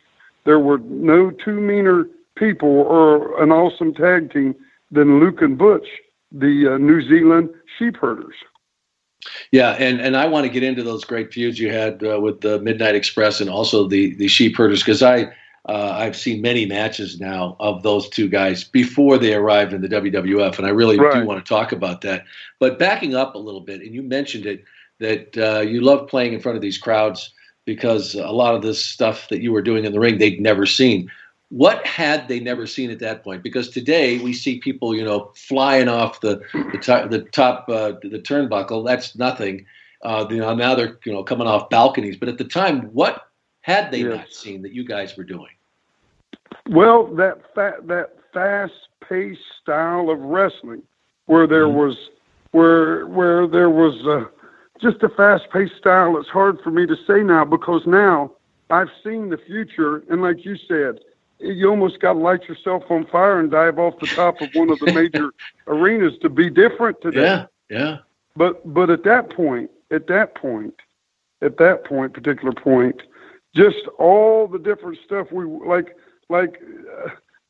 There 0.45 0.59
were 0.59 0.77
no 0.77 1.29
two 1.29 1.59
meaner 1.59 2.05
people 2.35 2.69
or 2.69 3.43
an 3.43 3.51
awesome 3.51 3.93
tag 3.93 4.31
team 4.31 4.55
than 4.93 5.19
Luke 5.19 5.41
and 5.41 5.57
Butch, 5.57 5.87
the 6.31 6.73
uh, 6.73 6.77
New 6.77 7.01
Zealand 7.07 7.49
Sheepherders. 7.77 8.35
Yeah, 9.51 9.71
and, 9.71 10.01
and 10.01 10.17
I 10.17 10.25
want 10.27 10.45
to 10.45 10.49
get 10.49 10.63
into 10.63 10.83
those 10.83 11.05
great 11.05 11.33
feuds 11.33 11.57
you 11.59 11.71
had 11.71 12.03
uh, 12.03 12.19
with 12.19 12.41
the 12.41 12.59
Midnight 12.59 12.95
Express 12.95 13.39
and 13.39 13.49
also 13.49 13.87
the 13.87 14.13
the 14.15 14.27
Sheepherders 14.27 14.81
because 14.81 15.01
I 15.01 15.33
uh, 15.69 15.93
I've 15.95 16.17
seen 16.17 16.41
many 16.41 16.65
matches 16.65 17.21
now 17.21 17.55
of 17.59 17.83
those 17.83 18.09
two 18.09 18.27
guys 18.27 18.65
before 18.65 19.17
they 19.17 19.33
arrived 19.33 19.73
in 19.73 19.81
the 19.81 19.87
WWF, 19.87 20.57
and 20.57 20.67
I 20.67 20.71
really 20.71 20.97
Right. 20.97 21.21
do 21.21 21.25
want 21.25 21.43
to 21.43 21.47
talk 21.47 21.71
about 21.71 22.01
that. 22.01 22.25
But 22.59 22.79
backing 22.79 23.15
up 23.15 23.35
a 23.35 23.39
little 23.39 23.61
bit, 23.61 23.81
and 23.81 23.93
you 23.95 24.03
mentioned 24.03 24.45
it 24.45 24.65
that 24.99 25.37
uh, 25.37 25.61
you 25.61 25.79
love 25.81 26.07
playing 26.09 26.33
in 26.33 26.41
front 26.41 26.57
of 26.57 26.61
these 26.61 26.77
crowds 26.77 27.33
because 27.65 28.15
a 28.15 28.27
lot 28.31 28.55
of 28.55 28.61
this 28.61 28.83
stuff 28.85 29.29
that 29.29 29.41
you 29.41 29.53
were 29.53 29.61
doing 29.61 29.85
in 29.85 29.93
the 29.93 29.99
ring 29.99 30.17
they'd 30.17 30.41
never 30.41 30.65
seen. 30.65 31.09
What 31.53 31.85
had 31.85 32.27
they 32.27 32.39
never 32.39 32.65
seen 32.65 32.89
at 32.89 32.97
that 33.01 33.23
point? 33.23 33.43
Because 33.43 33.69
today 33.69 34.17
we 34.17 34.33
see 34.33 34.57
people, 34.57 34.95
you 34.95 35.03
know, 35.03 35.31
flying 35.35 35.87
off 35.87 36.19
the 36.19 36.41
the 36.71 36.79
top, 36.79 37.11
the, 37.11 37.21
top 37.25 37.69
uh, 37.69 37.93
the 38.01 38.17
turnbuckle. 38.17 38.83
That's 38.83 39.15
nothing. 39.15 39.67
Uh, 40.01 40.25
you 40.31 40.37
know, 40.37 40.55
now 40.55 40.73
they're 40.73 40.97
you 41.05 41.13
know 41.13 41.23
coming 41.23 41.45
off 41.45 41.69
balconies. 41.69 42.17
But 42.17 42.29
at 42.29 42.39
the 42.39 42.43
time, 42.43 42.85
what 42.91 43.27
had 43.61 43.91
they 43.91 43.99
Yes. 43.99 44.17
not 44.17 44.33
seen 44.33 44.63
that 44.63 44.73
you 44.73 44.83
guys 44.83 45.15
were 45.15 45.23
doing? 45.23 45.51
Well, 46.69 47.05
that 47.17 47.37
fa- 47.53 47.81
that 47.83 48.15
fast-paced 48.33 49.39
style 49.61 50.09
of 50.09 50.19
wrestling, 50.21 50.81
where 51.27 51.45
there 51.45 51.69
was 51.69 51.95
where 52.49 53.05
where 53.05 53.45
there 53.45 53.69
was 53.69 53.95
uh, 54.07 54.25
just 54.81 55.03
a 55.03 55.09
fast-paced 55.09 55.77
style. 55.77 56.17
It's 56.17 56.29
hard 56.29 56.61
for 56.63 56.71
me 56.71 56.87
to 56.87 56.95
say 57.05 57.21
now 57.21 57.45
because 57.45 57.83
now 57.85 58.31
I've 58.71 58.89
seen 59.03 59.29
the 59.29 59.37
future, 59.37 60.03
and 60.09 60.23
like 60.23 60.43
you 60.43 60.57
said, 60.67 60.99
you 61.43 61.69
almost 61.69 61.99
got 61.99 62.13
to 62.13 62.19
light 62.19 62.47
yourself 62.47 62.83
on 62.89 63.05
fire 63.07 63.39
and 63.39 63.51
dive 63.51 63.77
off 63.77 63.99
the 63.99 64.07
top 64.07 64.41
of 64.41 64.49
one 64.53 64.69
of 64.69 64.79
the 64.79 64.93
major 64.93 65.33
arenas 65.67 66.13
to 66.21 66.29
be 66.29 66.49
different 66.49 67.01
today. 67.01 67.21
Yeah, 67.21 67.45
yeah. 67.69 67.97
But 68.35 68.73
but 68.73 68.89
at 68.89 69.03
that 69.03 69.29
point, 69.29 69.69
at 69.91 70.07
that 70.07 70.35
point, 70.35 70.73
at 71.41 71.57
that 71.57 71.85
point, 71.85 72.13
particular 72.13 72.53
point, 72.53 73.01
just 73.55 73.87
all 73.99 74.47
the 74.47 74.57
different 74.57 74.97
stuff 75.05 75.31
we 75.31 75.45
like, 75.45 75.95
like, 76.29 76.61
uh, 77.05 77.09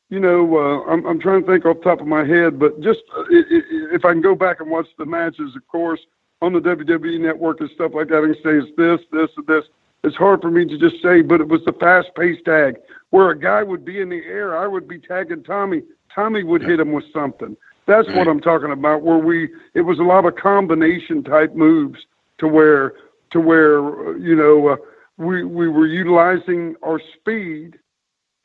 you 0.10 0.20
know, 0.20 0.58
uh, 0.58 0.92
I'm 0.92 1.06
I'm 1.06 1.20
trying 1.20 1.42
to 1.42 1.48
think 1.48 1.66
off 1.66 1.78
the 1.78 1.84
top 1.84 2.02
of 2.02 2.08
my 2.08 2.26
head, 2.26 2.60
but 2.60 2.82
just 2.82 3.02
uh, 3.18 3.24
if 3.30 4.04
I 4.04 4.12
can 4.12 4.22
go 4.22 4.36
back 4.36 4.60
and 4.60 4.70
watch 4.70 4.88
the 4.98 5.06
matches, 5.06 5.56
of 5.56 5.68
course, 5.68 6.02
on 6.42 6.54
the 6.54 6.60
WWE 6.60 7.20
Network 7.20 7.62
and 7.62 7.70
stuff 7.72 7.94
like 7.94 8.10
that, 8.10 8.24
and 8.24 8.36
say 8.44 8.58
it's 8.58 8.76
this, 8.76 9.00
this, 9.12 9.30
and 9.38 9.48
this. 9.48 9.66
It's 10.04 10.16
hard 10.16 10.42
for 10.42 10.52
me 10.52 10.66
to 10.66 10.78
just 10.78 11.02
say, 11.02 11.22
but 11.22 11.40
it 11.40 11.48
was 11.48 11.62
the 11.66 11.74
fast-paced 11.74 12.46
tag 12.46 12.76
where 13.12 13.30
a 13.30 13.40
guy 13.40 13.64
would 13.64 13.86
be 13.86 14.02
in 14.02 14.10
the 14.10 14.24
air, 14.26 14.58
I 14.58 14.68
would 14.68 14.88
be 14.88 15.00
tagging 15.00 15.44
Tommy, 15.44 15.84
Tommy 16.14 16.44
would 16.44 16.62
hit 16.62 16.80
him 16.80 16.92
with 16.92 17.06
something. 17.14 17.56
That's 17.86 18.08
what 18.10 18.28
I'm 18.28 18.40
talking 18.40 18.72
about. 18.72 19.02
Where 19.02 19.18
we, 19.18 19.50
it 19.74 19.82
was 19.82 20.00
a 20.00 20.04
lot 20.04 20.26
of 20.26 20.36
combination 20.36 21.24
type 21.24 21.54
moves 21.54 22.00
to 22.38 22.48
where, 22.48 22.94
to 23.32 23.40
where, 23.40 24.18
you 24.18 24.36
know, 24.36 24.70
uh, 24.70 24.76
we 25.18 25.44
we 25.44 25.68
were 25.70 25.86
utilizing 25.86 26.76
our 26.84 27.00
speed, 27.14 27.78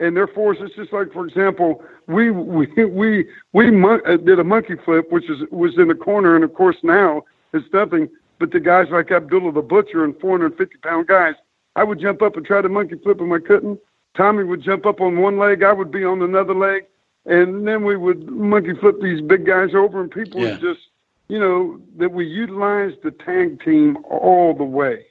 and 0.01 0.17
therefore 0.17 0.55
it's 0.55 0.75
just 0.75 0.93
like, 0.93 1.13
for 1.13 1.27
example, 1.27 1.83
we 2.07 2.31
we 2.31 2.67
we 2.85 3.27
we 3.53 3.71
mon- 3.71 4.03
uh, 4.07 4.17
did 4.17 4.39
a 4.39 4.45
monkey 4.45 4.75
flip, 4.85 5.11
which 5.11 5.29
is 5.31 5.39
was 5.51 5.79
in 5.79 5.89
the 5.89 5.95
corner, 5.95 6.35
and 6.35 6.45
of 6.45 6.55
course 6.55 6.77
now 6.83 7.23
it's 7.53 7.67
nothing. 7.73 8.09
But 8.39 8.53
the 8.53 8.61
guys 8.61 8.87
like 8.91 9.11
Abdullah 9.11 9.53
the 9.53 9.63
Butcher 9.63 10.05
and 10.05 10.19
450 10.21 10.77
pound 10.79 11.07
guys, 11.07 11.35
I 11.79 11.85
would 11.85 12.01
jump 12.01 12.23
up 12.23 12.37
and 12.37 12.45
try 12.45 12.61
to 12.61 12.69
monkey 12.69 12.97
flip 13.05 13.19
them, 13.19 13.33
I 13.33 13.39
couldn't. 13.39 13.79
Tommy 14.17 14.43
would 14.43 14.63
jump 14.63 14.85
up 14.85 15.01
on 15.01 15.19
one 15.19 15.39
leg, 15.39 15.63
I 15.63 15.73
would 15.73 15.93
be 15.93 16.05
on 16.05 16.23
another 16.23 16.55
leg, 16.55 16.87
and 17.25 17.67
then 17.69 17.85
we 17.85 17.97
would 17.97 18.29
monkey 18.29 18.75
flip 18.81 18.97
these 19.01 19.21
big 19.21 19.47
guys 19.47 19.77
over, 19.77 20.01
and 20.01 20.11
people 20.11 20.41
Yeah. 20.41 20.53
would 20.53 20.61
just, 20.61 20.89
you 21.29 21.39
know, 21.39 21.81
that 21.99 22.11
we 22.11 22.27
utilized 22.27 23.01
the 23.03 23.13
tag 23.13 23.63
team 23.63 23.97
all 24.11 24.55
the 24.55 24.65
way. 24.65 25.07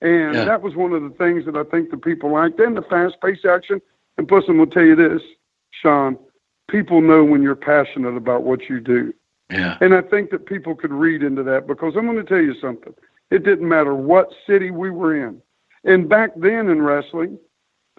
And 0.00 0.34
Yeah. 0.34 0.44
that 0.44 0.60
was 0.60 0.74
one 0.74 0.92
of 0.92 1.04
the 1.04 1.10
things 1.10 1.44
that 1.44 1.56
I 1.56 1.62
think 1.62 1.90
the 1.90 1.96
people 1.96 2.32
liked. 2.32 2.58
And 2.58 2.76
the 2.76 2.82
fast 2.82 3.20
paced 3.20 3.44
action. 3.44 3.80
And 4.16 4.26
plus, 4.26 4.48
I'm 4.48 4.56
going 4.56 4.70
to 4.70 4.74
tell 4.74 4.84
you 4.84 4.96
this, 4.96 5.22
Sean, 5.70 6.18
people 6.66 7.00
know 7.00 7.22
when 7.24 7.42
you're 7.42 7.54
passionate 7.54 8.16
about 8.16 8.42
what 8.42 8.68
you 8.68 8.80
do. 8.80 9.14
Yeah. 9.50 9.78
And 9.80 9.94
I 9.94 10.00
think 10.00 10.30
that 10.30 10.46
people 10.46 10.74
could 10.74 10.92
read 10.92 11.22
into 11.22 11.44
that 11.44 11.68
because 11.68 11.94
I'm 11.96 12.06
going 12.06 12.16
to 12.18 12.24
tell 12.24 12.42
you 12.42 12.54
something. 12.54 12.94
It 13.30 13.44
didn't 13.44 13.68
matter 13.68 13.94
what 13.94 14.32
city 14.46 14.72
we 14.72 14.90
were 14.90 15.14
in. 15.14 15.40
And 15.84 16.08
back 16.08 16.30
then 16.36 16.68
in 16.68 16.82
wrestling, 16.82 17.38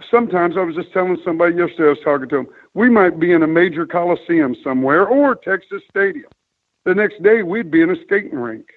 sometimes 0.10 0.58
I 0.58 0.64
was 0.64 0.76
just 0.76 0.92
telling 0.94 1.18
somebody 1.24 1.56
yesterday, 1.56 1.88
I 1.88 1.90
was 1.90 2.00
talking 2.04 2.30
to 2.30 2.36
them, 2.38 2.48
we 2.74 2.90
might 2.90 3.20
be 3.20 3.32
in 3.32 3.44
a 3.44 3.48
major 3.48 3.86
coliseum 3.86 4.56
somewhere 4.64 5.08
or 5.08 5.36
Texas 5.36 5.82
Stadium. 5.90 6.30
The 6.86 6.96
next 6.96 7.22
day, 7.24 7.44
we'd 7.44 7.72
be 7.72 7.82
in 7.82 7.90
a 7.92 8.02
skating 8.04 8.38
rink. 8.40 8.68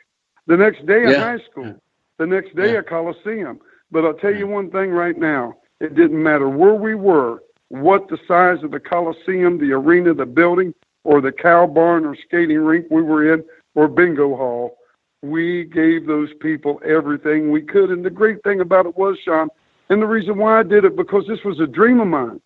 The 0.47 0.57
next 0.57 0.85
day, 0.87 1.05
a 1.05 1.11
Yeah. 1.11 1.21
high 1.21 1.39
school. 1.51 1.75
The 2.19 2.27
next 2.27 2.55
day, 2.55 2.73
Yeah. 2.73 2.79
a 2.79 2.83
coliseum. 2.83 3.61
But 3.91 4.05
I'll 4.05 4.15
tell 4.15 4.35
you 4.35 4.47
one 4.47 4.71
thing 4.71 4.91
right 4.91 5.17
now 5.17 5.57
it 5.81 5.95
didn't 5.95 6.23
matter 6.23 6.49
where 6.49 6.75
we 6.75 6.95
were, 6.95 7.43
what 7.69 8.09
the 8.09 8.19
size 8.29 8.63
of 8.63 8.71
the 8.71 8.81
coliseum, 8.81 9.59
the 9.59 9.73
arena, 9.73 10.15
the 10.15 10.27
building, 10.27 10.75
or 11.05 11.21
the 11.21 11.33
cow 11.33 11.67
barn 11.67 12.05
or 12.05 12.15
skating 12.15 12.59
rink 12.59 12.87
we 12.91 13.03
were 13.03 13.33
in, 13.35 13.45
or 13.75 13.89
bingo 13.89 14.37
hall. 14.37 14.79
We 15.23 15.65
gave 15.65 16.07
those 16.07 16.31
people 16.41 16.81
everything 16.85 17.51
we 17.51 17.63
could. 17.63 17.91
And 17.91 18.05
the 18.05 18.11
great 18.11 18.43
thing 18.43 18.61
about 18.61 18.87
it 18.87 18.97
was, 18.97 19.17
Sean, 19.25 19.49
and 19.89 20.03
the 20.03 20.07
reason 20.07 20.39
why 20.39 20.59
I 20.59 20.63
did 20.63 20.85
it, 20.85 20.97
because 20.97 21.27
this 21.27 21.45
was 21.45 21.61
a 21.61 21.67
dream 21.67 22.01
of 22.01 22.09
mine. 22.09 22.41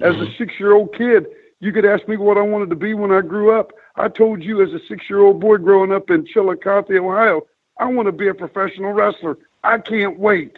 As 0.00 0.14
a 0.14 0.18
mm-hmm. 0.18 0.32
six 0.38 0.54
year 0.58 0.72
old 0.72 0.94
kid, 0.96 1.26
you 1.60 1.72
could 1.72 1.84
ask 1.84 2.06
me 2.08 2.16
what 2.16 2.38
I 2.38 2.42
wanted 2.42 2.70
to 2.70 2.76
be 2.76 2.94
when 2.94 3.12
I 3.12 3.20
grew 3.20 3.58
up. 3.58 3.72
I 3.96 4.08
told 4.08 4.42
you 4.42 4.62
as 4.62 4.72
a 4.72 4.80
six 4.88 5.10
year 5.10 5.20
old 5.20 5.40
boy 5.40 5.58
growing 5.58 5.92
up 5.92 6.10
in 6.10 6.26
Chillicothe, 6.26 6.90
Ohio, 6.90 7.42
I 7.78 7.86
want 7.86 8.06
to 8.06 8.12
be 8.12 8.28
a 8.28 8.34
professional 8.34 8.92
wrestler. 8.92 9.36
I 9.62 9.78
can't 9.78 10.18
wait. 10.18 10.56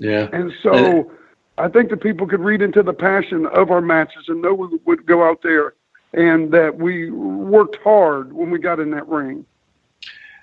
Yeah. 0.00 0.28
And 0.32 0.52
so 0.62 1.10
I 1.58 1.68
think 1.68 1.90
the 1.90 1.96
people 1.96 2.26
could 2.26 2.40
read 2.40 2.62
into 2.62 2.82
the 2.82 2.92
passion 2.92 3.46
of 3.46 3.70
our 3.70 3.80
matches 3.80 4.24
and 4.28 4.42
know 4.42 4.54
we 4.54 4.78
would 4.84 5.06
go 5.06 5.26
out 5.26 5.42
there 5.42 5.74
and 6.12 6.52
that 6.52 6.76
we 6.78 7.10
worked 7.10 7.76
hard 7.82 8.32
when 8.32 8.50
we 8.50 8.58
got 8.58 8.80
in 8.80 8.90
that 8.90 9.08
ring. 9.08 9.44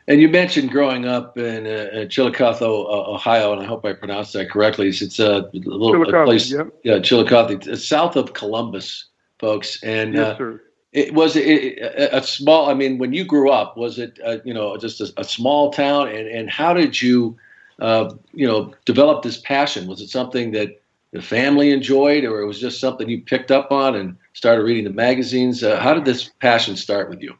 And 0.08 0.20
you 0.20 0.28
mentioned 0.28 0.70
growing 0.70 1.06
up 1.06 1.38
in, 1.38 1.66
uh, 1.66 2.06
Chillicothe, 2.10 2.62
Ohio, 2.62 3.54
and 3.54 3.62
I 3.62 3.66
hope 3.66 3.86
I 3.86 3.94
pronounced 3.94 4.34
that 4.34 4.50
correctly. 4.50 4.90
It's, 4.90 5.20
a 5.20 5.50
little 5.54 6.04
a 6.04 6.26
place, 6.26 6.52
yep. 6.52 6.68
yeah, 6.84 7.00
Chillicothe, 7.00 7.78
south 7.78 8.18
of 8.18 8.34
Columbus, 8.34 9.06
folks. 9.40 9.82
And 9.82 10.16
Yes, 10.16 10.40
uh, 10.40 10.58
it 10.94 11.14
was 11.14 11.36
it, 11.36 11.80
a, 11.80 12.18
a 12.18 12.24
small. 12.24 12.70
I 12.70 12.74
mean, 12.74 12.98
when 13.00 13.14
you 13.14 13.26
grew 13.26 13.50
up, 13.50 13.76
was 13.76 13.98
it 13.98 14.20
uh, 14.26 14.38
you 14.46 14.54
know 14.54 14.78
just 14.78 15.02
a, 15.02 15.12
a 15.18 15.24
small 15.24 15.72
town? 15.72 16.08
And 16.10 16.28
and 16.28 16.50
how 16.50 16.74
did 16.74 17.02
you 17.02 17.36
uh, 17.80 18.14
you 18.34 18.48
know 18.48 18.74
develop 18.86 19.24
this 19.24 19.40
passion? 19.40 19.88
Was 19.88 20.02
it 20.02 20.10
something 20.10 20.52
that 20.52 20.82
the 21.12 21.22
family 21.22 21.72
enjoyed, 21.72 22.24
or 22.24 22.42
it 22.42 22.46
was 22.46 22.60
just 22.60 22.80
something 22.80 23.10
you 23.10 23.22
picked 23.22 23.52
up 23.52 23.72
on 23.72 23.96
and 23.96 24.16
started 24.34 24.64
reading 24.64 24.84
the 24.84 24.92
magazines? 24.92 25.64
Uh, 25.64 25.80
how 25.80 25.94
did 25.94 26.06
this 26.06 26.30
passion 26.40 26.76
start 26.76 27.10
with 27.10 27.22
you? 27.22 27.36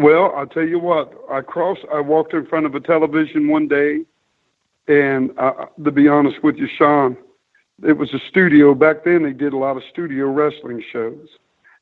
Well, 0.00 0.32
I'll 0.34 0.46
tell 0.46 0.66
you 0.66 0.78
what. 0.78 1.12
I 1.30 1.42
crossed. 1.42 1.82
I 1.92 2.00
walked 2.00 2.32
in 2.32 2.46
front 2.46 2.64
of 2.64 2.74
a 2.74 2.80
television 2.80 3.48
one 3.48 3.68
day, 3.68 4.00
and 4.88 5.30
uh, 5.38 5.66
to 5.84 5.90
be 5.90 6.08
honest 6.08 6.42
with 6.42 6.56
you, 6.56 6.68
Sean, 6.78 7.18
it 7.86 7.92
was 7.92 8.12
a 8.14 8.18
studio. 8.30 8.74
Back 8.74 9.04
then, 9.04 9.22
they 9.22 9.34
did 9.34 9.52
a 9.52 9.58
lot 9.58 9.76
of 9.76 9.82
studio 9.90 10.26
wrestling 10.28 10.82
shows, 10.90 11.28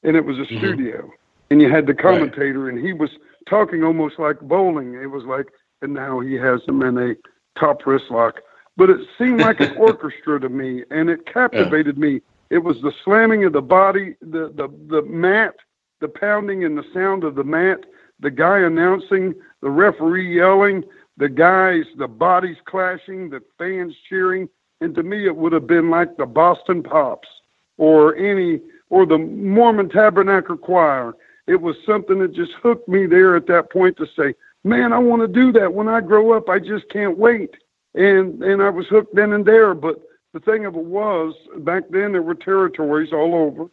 and 0.02 0.16
it 0.16 0.24
was 0.24 0.36
a 0.38 0.42
Mhm. 0.52 0.58
studio. 0.58 1.08
And 1.50 1.62
you 1.62 1.70
had 1.70 1.86
the 1.86 1.94
commentator, 1.94 2.68
and 2.68 2.76
he 2.76 2.92
was 2.92 3.10
talking 3.48 3.84
almost 3.84 4.18
like 4.18 4.40
bowling. 4.40 4.94
It 4.94 5.06
was 5.06 5.24
like, 5.24 5.46
and 5.82 5.94
now 5.94 6.18
he 6.18 6.34
has 6.34 6.60
them 6.66 6.82
in 6.82 6.98
a 6.98 7.14
top 7.56 7.86
wrist 7.86 8.10
lock. 8.10 8.40
But 8.76 8.90
it 8.90 9.00
seemed 9.16 9.38
like 9.38 9.60
an 9.60 9.70
orchestra 9.76 10.40
to 10.40 10.48
me, 10.48 10.82
and 10.90 11.08
it 11.08 11.24
captivated 11.26 11.98
me. 11.98 12.20
It 12.50 12.58
was 12.58 12.80
the 12.82 12.92
slamming 13.04 13.44
of 13.44 13.52
the 13.52 13.62
body, 13.62 14.16
the 14.20 14.48
the 14.56 14.68
the 14.88 15.02
mat, 15.02 15.54
the 16.00 16.08
pounding 16.08 16.64
and 16.64 16.76
the 16.76 16.84
sound 16.92 17.22
of 17.22 17.36
the 17.36 17.44
mat, 17.44 17.86
the 18.20 18.30
guy 18.30 18.58
announcing, 18.60 19.34
the 19.62 19.70
referee 19.70 20.36
yelling, 20.36 20.84
the 21.16 21.28
guys, 21.28 21.84
the 21.98 22.08
bodies 22.08 22.56
clashing, 22.64 23.30
the 23.30 23.40
fans 23.58 23.94
cheering, 24.08 24.48
and 24.80 24.94
to 24.94 25.02
me 25.02 25.26
it 25.26 25.36
would 25.36 25.52
have 25.52 25.66
been 25.66 25.90
like 25.90 26.16
the 26.16 26.26
Boston 26.26 26.82
Pops 26.82 27.28
or 27.76 28.16
any 28.16 28.60
or 28.90 29.04
the 29.04 29.18
Mormon 29.18 29.88
Tabernacle 29.88 30.56
Choir. 30.56 31.14
It 31.46 31.60
was 31.60 31.76
something 31.84 32.18
that 32.20 32.32
just 32.32 32.52
hooked 32.62 32.88
me 32.88 33.06
there 33.06 33.34
at 33.36 33.46
that 33.46 33.72
point 33.72 33.96
to 33.96 34.06
say, 34.16 34.34
"Man, 34.64 34.92
I 34.92 34.98
want 34.98 35.22
to 35.22 35.28
do 35.28 35.52
that 35.52 35.72
when 35.72 35.88
I 35.88 36.00
grow 36.00 36.32
up. 36.32 36.48
I 36.48 36.58
just 36.58 36.88
can't 36.90 37.18
wait." 37.18 37.56
And 37.94 38.42
and 38.42 38.62
I 38.62 38.70
was 38.70 38.86
hooked 38.86 39.14
then 39.14 39.32
and 39.32 39.44
there, 39.44 39.74
but 39.74 40.00
the 40.32 40.40
thing 40.40 40.66
of 40.66 40.76
it 40.76 40.84
was 40.84 41.34
back 41.58 41.84
then 41.90 42.12
there 42.12 42.22
were 42.22 42.34
territories 42.34 43.12
all 43.12 43.34
over. 43.34 43.68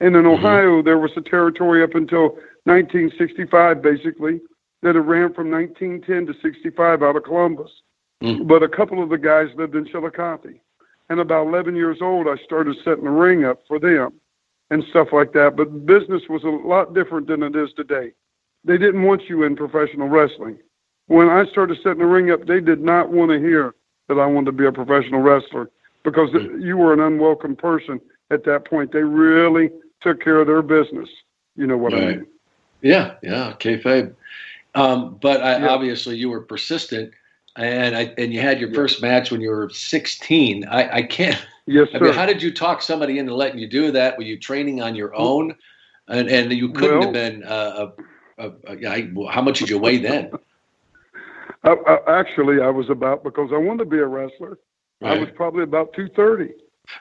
And 0.00 0.16
in 0.16 0.22
mm-hmm. 0.22 0.44
Ohio, 0.44 0.82
there 0.82 0.98
was 0.98 1.10
a 1.16 1.20
territory 1.20 1.82
up 1.82 1.94
until 1.94 2.38
1965, 2.68 3.82
basically, 3.82 4.40
that 4.82 4.96
it 4.96 5.00
ran 5.00 5.32
from 5.34 5.50
1910 5.50 6.26
to 6.26 6.40
65 6.40 7.02
out 7.02 7.16
of 7.16 7.24
Columbus. 7.24 7.70
But 8.46 8.62
a 8.62 8.68
couple 8.68 9.02
of 9.02 9.08
the 9.08 9.18
guys 9.18 9.48
lived 9.56 9.74
in 9.74 9.86
Chillicothe. 9.86 10.58
And 11.08 11.20
about 11.20 11.46
11 11.46 11.74
years 11.76 11.98
old, 12.02 12.28
I 12.28 12.36
started 12.44 12.76
setting 12.84 13.04
the 13.04 13.10
ring 13.10 13.44
up 13.44 13.60
for 13.66 13.78
them 13.78 14.12
and 14.70 14.84
stuff 14.90 15.08
like 15.12 15.32
that. 15.32 15.56
But 15.56 15.86
business 15.86 16.22
was 16.28 16.44
a 16.44 16.48
lot 16.48 16.94
different 16.94 17.26
than 17.28 17.42
it 17.42 17.56
is 17.56 17.70
today. 17.74 18.12
They 18.64 18.76
didn't 18.76 19.04
want 19.04 19.22
you 19.28 19.44
in 19.44 19.56
professional 19.56 20.08
wrestling. 20.08 20.58
when 21.06 21.28
I 21.30 21.46
started 21.46 21.78
setting 21.82 22.00
the 22.00 22.06
ring 22.06 22.30
up, 22.30 22.46
they 22.46 22.60
did 22.60 22.80
not 22.80 23.10
want 23.10 23.30
to 23.30 23.38
hear 23.38 23.74
that 24.08 24.18
I 24.18 24.26
wanted 24.26 24.46
to 24.46 24.52
be 24.52 24.66
a 24.66 24.72
professional 24.72 25.20
wrestler 25.20 25.70
because 26.04 26.28
mm-hmm. 26.30 26.60
you 26.60 26.76
were 26.76 26.92
an 26.92 27.00
unwelcome 27.00 27.56
person 27.56 28.00
at 28.30 28.44
that 28.44 28.66
point. 28.66 28.92
They 28.92 29.02
really 29.02 29.70
took 30.02 30.22
care 30.22 30.40
of 30.40 30.46
their 30.46 30.60
business. 30.60 31.08
You 31.56 31.66
know 31.66 31.78
what 31.78 31.92
right. 31.92 32.02
I 32.02 32.06
mean? 32.16 32.26
Yeah, 32.82 33.14
yeah, 33.22 33.54
kayfabe. 33.58 34.14
Um, 34.74 35.18
but 35.20 35.42
I, 35.42 35.58
yeah. 35.58 35.68
obviously, 35.68 36.16
you 36.16 36.30
were 36.30 36.40
persistent, 36.40 37.12
and 37.56 37.96
I, 37.96 38.14
and 38.18 38.32
you 38.32 38.40
had 38.40 38.60
your 38.60 38.72
first 38.72 39.02
match 39.02 39.30
when 39.30 39.40
you 39.40 39.50
were 39.50 39.68
16. 39.68 40.64
I, 40.66 40.96
I 40.96 41.02
can't. 41.02 41.44
Yes, 41.66 41.88
sir. 41.90 41.98
I 41.98 42.00
mean, 42.00 42.12
how 42.14 42.26
did 42.26 42.42
you 42.42 42.52
talk 42.52 42.80
somebody 42.80 43.18
into 43.18 43.34
letting 43.34 43.58
you 43.58 43.68
do 43.68 43.90
that? 43.92 44.16
Were 44.16 44.24
you 44.24 44.38
training 44.38 44.80
on 44.80 44.94
your 44.94 45.14
own? 45.14 45.54
And 46.06 46.28
and 46.28 46.50
you 46.52 46.72
couldn't 46.72 47.00
well, 47.00 47.02
have 47.02 47.12
been. 47.12 47.44
Uh, 47.44 47.90
a, 48.38 48.52
a, 48.66 48.76
a, 48.86 49.30
how 49.30 49.42
much 49.42 49.58
did 49.58 49.68
you 49.68 49.78
weigh 49.78 49.98
then? 49.98 50.30
I, 51.64 51.72
I, 51.72 52.20
actually, 52.20 52.62
I 52.62 52.70
was 52.70 52.88
about 52.88 53.24
because 53.24 53.50
I 53.52 53.58
wanted 53.58 53.84
to 53.84 53.90
be 53.90 53.98
a 53.98 54.06
wrestler. 54.06 54.58
Right. 55.00 55.18
I 55.18 55.20
was 55.20 55.28
probably 55.34 55.64
about 55.64 55.92
two 55.92 56.08
thirty. 56.16 56.52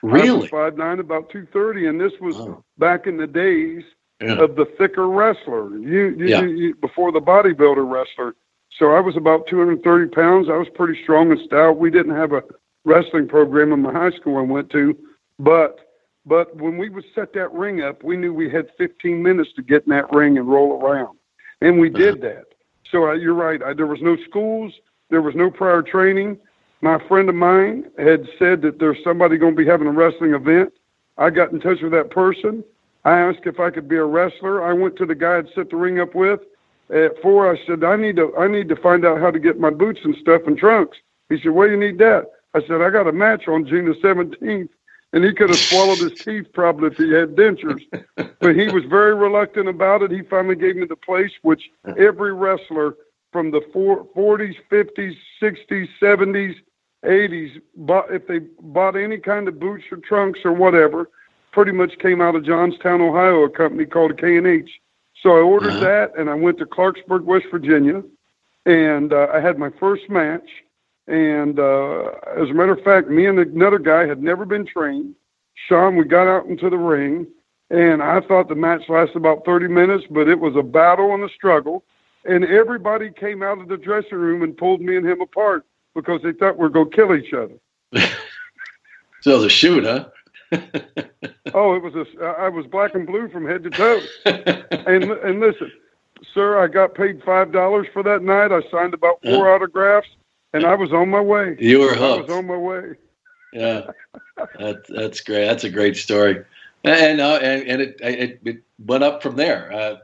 Really? 0.02 0.48
Five 0.48 0.76
nine, 0.76 1.00
about 1.00 1.30
two 1.30 1.48
thirty, 1.54 1.88
and 1.88 2.00
this 2.00 2.12
was 2.20 2.36
oh. 2.36 2.64
back 2.78 3.08
in 3.08 3.16
the 3.16 3.28
days 3.28 3.84
yeah. 4.22 4.34
of 4.34 4.56
the 4.56 4.66
thicker 4.78 5.08
wrestler. 5.08 5.70
You, 5.78 6.16
you, 6.18 6.26
yeah. 6.26 6.42
you, 6.42 6.76
before 6.76 7.12
the 7.12 7.20
bodybuilder 7.20 7.90
wrestler. 7.90 8.36
So 8.78 8.92
I 8.92 9.00
was 9.00 9.16
about 9.16 9.48
230 9.48 10.10
pounds. 10.12 10.48
I 10.50 10.58
was 10.58 10.68
pretty 10.76 11.02
strong 11.04 11.32
and 11.32 11.40
stout. 11.46 11.78
We 11.78 11.90
didn't 11.90 12.16
have 12.16 12.34
a 12.34 12.44
wrestling 12.86 13.28
program 13.28 13.72
in 13.72 13.82
my 13.82 13.92
high 13.92 14.12
school 14.12 14.38
I 14.38 14.42
went 14.42 14.70
to, 14.72 14.98
but 15.40 15.80
but 16.26 16.54
when 16.58 16.78
we 16.78 16.90
would 16.90 17.06
set 17.16 17.32
that 17.34 17.54
ring 17.54 17.82
up, 17.82 18.04
we 18.04 18.18
knew 18.18 18.34
we 18.34 18.50
had 18.50 18.68
15 18.78 19.24
minutes 19.24 19.50
to 19.56 19.62
get 19.62 19.84
in 19.86 19.92
that 19.92 20.12
ring 20.12 20.38
and 20.38 20.48
roll 20.48 20.84
around, 20.84 21.18
and 21.62 21.80
we 21.80 21.90
did 21.90 22.24
uh-huh. 22.24 22.34
that. 22.34 22.46
So 22.92 23.08
uh, 23.08 23.14
you're 23.14 23.34
right. 23.34 23.64
I, 23.64 23.74
there 23.74 23.88
was 23.88 24.02
no 24.02 24.18
schools. 24.30 24.74
There 25.10 25.22
was 25.22 25.36
no 25.36 25.50
prior 25.50 25.82
training. 25.82 26.38
My 26.82 27.00
friend 27.08 27.30
of 27.30 27.36
mine 27.36 27.86
had 27.98 28.28
said 28.38 28.62
that 28.64 28.78
there's 28.78 28.98
somebody 29.04 29.38
going 29.38 29.56
to 29.56 29.58
be 29.58 29.66
having 29.66 29.88
a 29.88 29.92
wrestling 29.92 30.34
event. 30.34 30.74
I 31.18 31.30
got 31.30 31.52
in 31.52 31.60
touch 31.60 31.82
with 31.82 31.94
that 31.94 32.12
person. 32.12 32.64
I 33.08 33.20
asked 33.20 33.46
if 33.46 33.58
I 33.62 33.70
could 33.70 33.88
be 33.88 33.96
a 33.96 34.04
wrestler. 34.04 34.62
I 34.62 34.74
went 34.74 34.98
to 34.98 35.06
the 35.06 35.16
guy 35.16 35.38
I'd 35.38 35.48
set 35.56 35.70
the 35.70 35.78
ring 35.78 36.02
up 36.02 36.14
with. 36.14 36.42
At 36.94 37.22
four, 37.22 37.50
I 37.50 37.58
said, 37.66 37.86
I 37.86 37.96
need 37.96 38.18
to, 38.18 38.36
I 38.38 38.50
need 38.50 38.68
to 38.68 38.76
find 38.76 39.06
out 39.06 39.22
how 39.22 39.32
to 39.32 39.40
get 39.40 39.58
my 39.58 39.70
boots 39.70 40.02
and 40.04 40.14
stuff 40.18 40.42
and 40.46 40.58
trunks. 40.58 40.98
He 41.30 41.40
said, 41.42 41.52
Well, 41.52 41.70
you 41.70 41.78
need 41.78 42.00
that. 42.00 42.26
I 42.54 42.60
said, 42.68 42.82
I 42.82 42.90
got 42.90 43.08
a 43.08 43.14
match 43.14 43.48
on 43.48 43.66
June 43.66 43.86
the 43.86 43.94
17th. 43.94 44.68
And 45.14 45.24
he 45.24 45.34
could 45.34 45.50
have 45.50 45.58
swallowed 45.58 46.00
his 46.00 46.20
teeth 46.20 46.48
probably 46.52 46.88
if 46.88 46.98
he 46.98 47.14
had 47.14 47.34
dentures. 47.36 47.82
but 48.42 48.56
he 48.58 48.68
was 48.68 48.84
very 48.90 49.16
reluctant 49.16 49.70
about 49.70 50.02
it. 50.02 50.12
He 50.12 50.24
finally 50.24 50.56
gave 50.56 50.76
me 50.76 50.86
the 50.86 50.98
place, 50.98 51.32
which 51.44 51.70
every 51.98 52.34
wrestler 52.34 52.96
from 53.32 53.52
the 53.52 53.62
40s, 53.74 54.56
50s, 54.70 55.16
60s, 55.42 55.88
70s, 56.02 56.56
80s, 57.06 57.62
bought, 57.78 58.14
if 58.14 58.28
they 58.28 58.40
bought 58.60 58.98
any 58.98 59.18
kind 59.18 59.48
of 59.48 59.62
boots 59.62 59.86
or 59.92 59.98
trunks 59.98 60.42
or 60.44 60.52
whatever, 60.52 61.10
pretty 61.58 61.72
much 61.72 61.98
came 61.98 62.22
out 62.22 62.36
of 62.36 62.46
Johnstown, 62.46 63.02
Ohio, 63.02 63.42
a 63.42 63.50
company 63.50 63.84
called 63.84 64.16
K&H. 64.20 64.70
So 65.24 65.32
I 65.32 65.42
ordered 65.42 65.72
uh-huh. 65.72 65.80
that, 65.80 66.12
and 66.16 66.30
I 66.30 66.36
went 66.36 66.60
to 66.60 66.68
Clarksburg, 66.68 67.24
West 67.24 67.48
Virginia, 67.50 68.04
and 68.68 69.12
uh, 69.12 69.30
I 69.34 69.40
had 69.40 69.58
my 69.58 69.72
first 69.80 70.08
match. 70.08 70.48
And 71.08 71.58
uh, 71.58 72.12
as 72.40 72.52
a 72.52 72.54
matter 72.54 72.74
of 72.74 72.84
fact, 72.84 73.10
me 73.10 73.26
and 73.26 73.40
another 73.40 73.80
guy 73.80 74.06
had 74.06 74.22
never 74.22 74.46
been 74.46 74.68
trained. 74.68 75.16
Sean, 75.68 75.96
we 75.96 76.06
got 76.06 76.28
out 76.28 76.46
into 76.46 76.70
the 76.70 76.78
ring, 76.78 77.26
and 77.72 78.04
I 78.04 78.22
thought 78.22 78.50
the 78.50 78.56
match 78.56 78.84
lasted 78.88 79.18
about 79.18 79.44
30 79.44 79.68
minutes, 79.68 80.04
but 80.12 80.28
it 80.28 80.40
was 80.40 80.56
a 80.56 80.62
battle 80.62 81.16
and 81.16 81.24
a 81.24 81.34
struggle. 81.34 81.84
And 82.24 82.46
everybody 82.46 83.10
came 83.10 83.42
out 83.42 83.60
of 83.60 83.68
the 83.68 83.78
dressing 83.78 84.20
room 84.20 84.44
and 84.44 84.56
pulled 84.56 84.82
me 84.82 84.96
and 84.96 85.08
him 85.08 85.22
apart 85.22 85.66
because 85.96 86.22
they 86.22 86.34
thought 86.34 86.58
we 86.58 86.62
were 86.62 86.70
going 86.70 86.92
to 86.92 86.96
kill 86.96 87.16
each 87.16 87.34
other. 87.34 87.56
so 89.22 89.32
it 89.32 89.38
was 89.38 89.46
a 89.46 89.50
shoot, 89.50 89.84
huh? 89.84 90.10
oh, 91.54 91.76
it 91.76 91.84
was 91.84 91.96
a. 91.96 92.24
I 92.24 92.50
was 92.50 92.66
black 92.68 92.96
and 92.96 93.06
blue 93.06 93.30
from 93.30 93.46
head 93.46 93.64
to 93.64 93.70
toe. 93.70 94.02
and 94.26 95.04
and 95.12 95.40
listen, 95.40 95.72
sir, 96.34 96.62
I 96.64 96.68
got 96.68 96.96
paid 96.96 97.22
five 97.24 97.52
dollars 97.52 97.88
for 97.94 98.04
that 98.04 98.24
night. 98.24 98.52
I 98.52 98.62
signed 98.72 98.94
about 98.94 99.22
four 99.24 99.54
autographs, 99.54 100.08
and 100.54 100.66
I 100.66 100.76
was 100.76 100.94
on 100.94 101.10
my 101.10 101.22
way. 101.22 101.58
You 101.60 101.80
were 101.80 101.94
hooked. 101.94 102.30
I 102.30 102.34
was 102.34 102.40
on 102.40 102.48
my 102.48 102.58
way. 102.58 102.96
Yeah, 103.54 103.88
that's 104.58 104.90
that's 104.90 105.22
great. 105.22 105.46
That's 105.46 105.64
a 105.64 105.70
great 105.70 105.98
story, 105.98 106.44
and 106.84 107.20
uh, 107.20 107.40
and, 107.42 107.68
and 107.68 107.82
it, 107.82 107.98
it, 108.02 108.40
it 108.46 108.64
went 108.86 109.04
up 109.04 109.22
from 109.22 109.36
there. 109.36 109.72
Uh, 109.72 109.98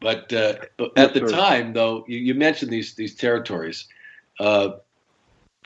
but 0.00 0.32
uh, 0.32 0.54
at 0.78 0.92
yes, 0.96 1.12
the 1.14 1.20
sir. 1.20 1.28
time, 1.28 1.72
though, 1.72 2.04
you, 2.06 2.18
you, 2.18 2.34
mentioned 2.34 2.70
these 2.70 2.94
these 2.94 3.14
territories. 3.14 3.88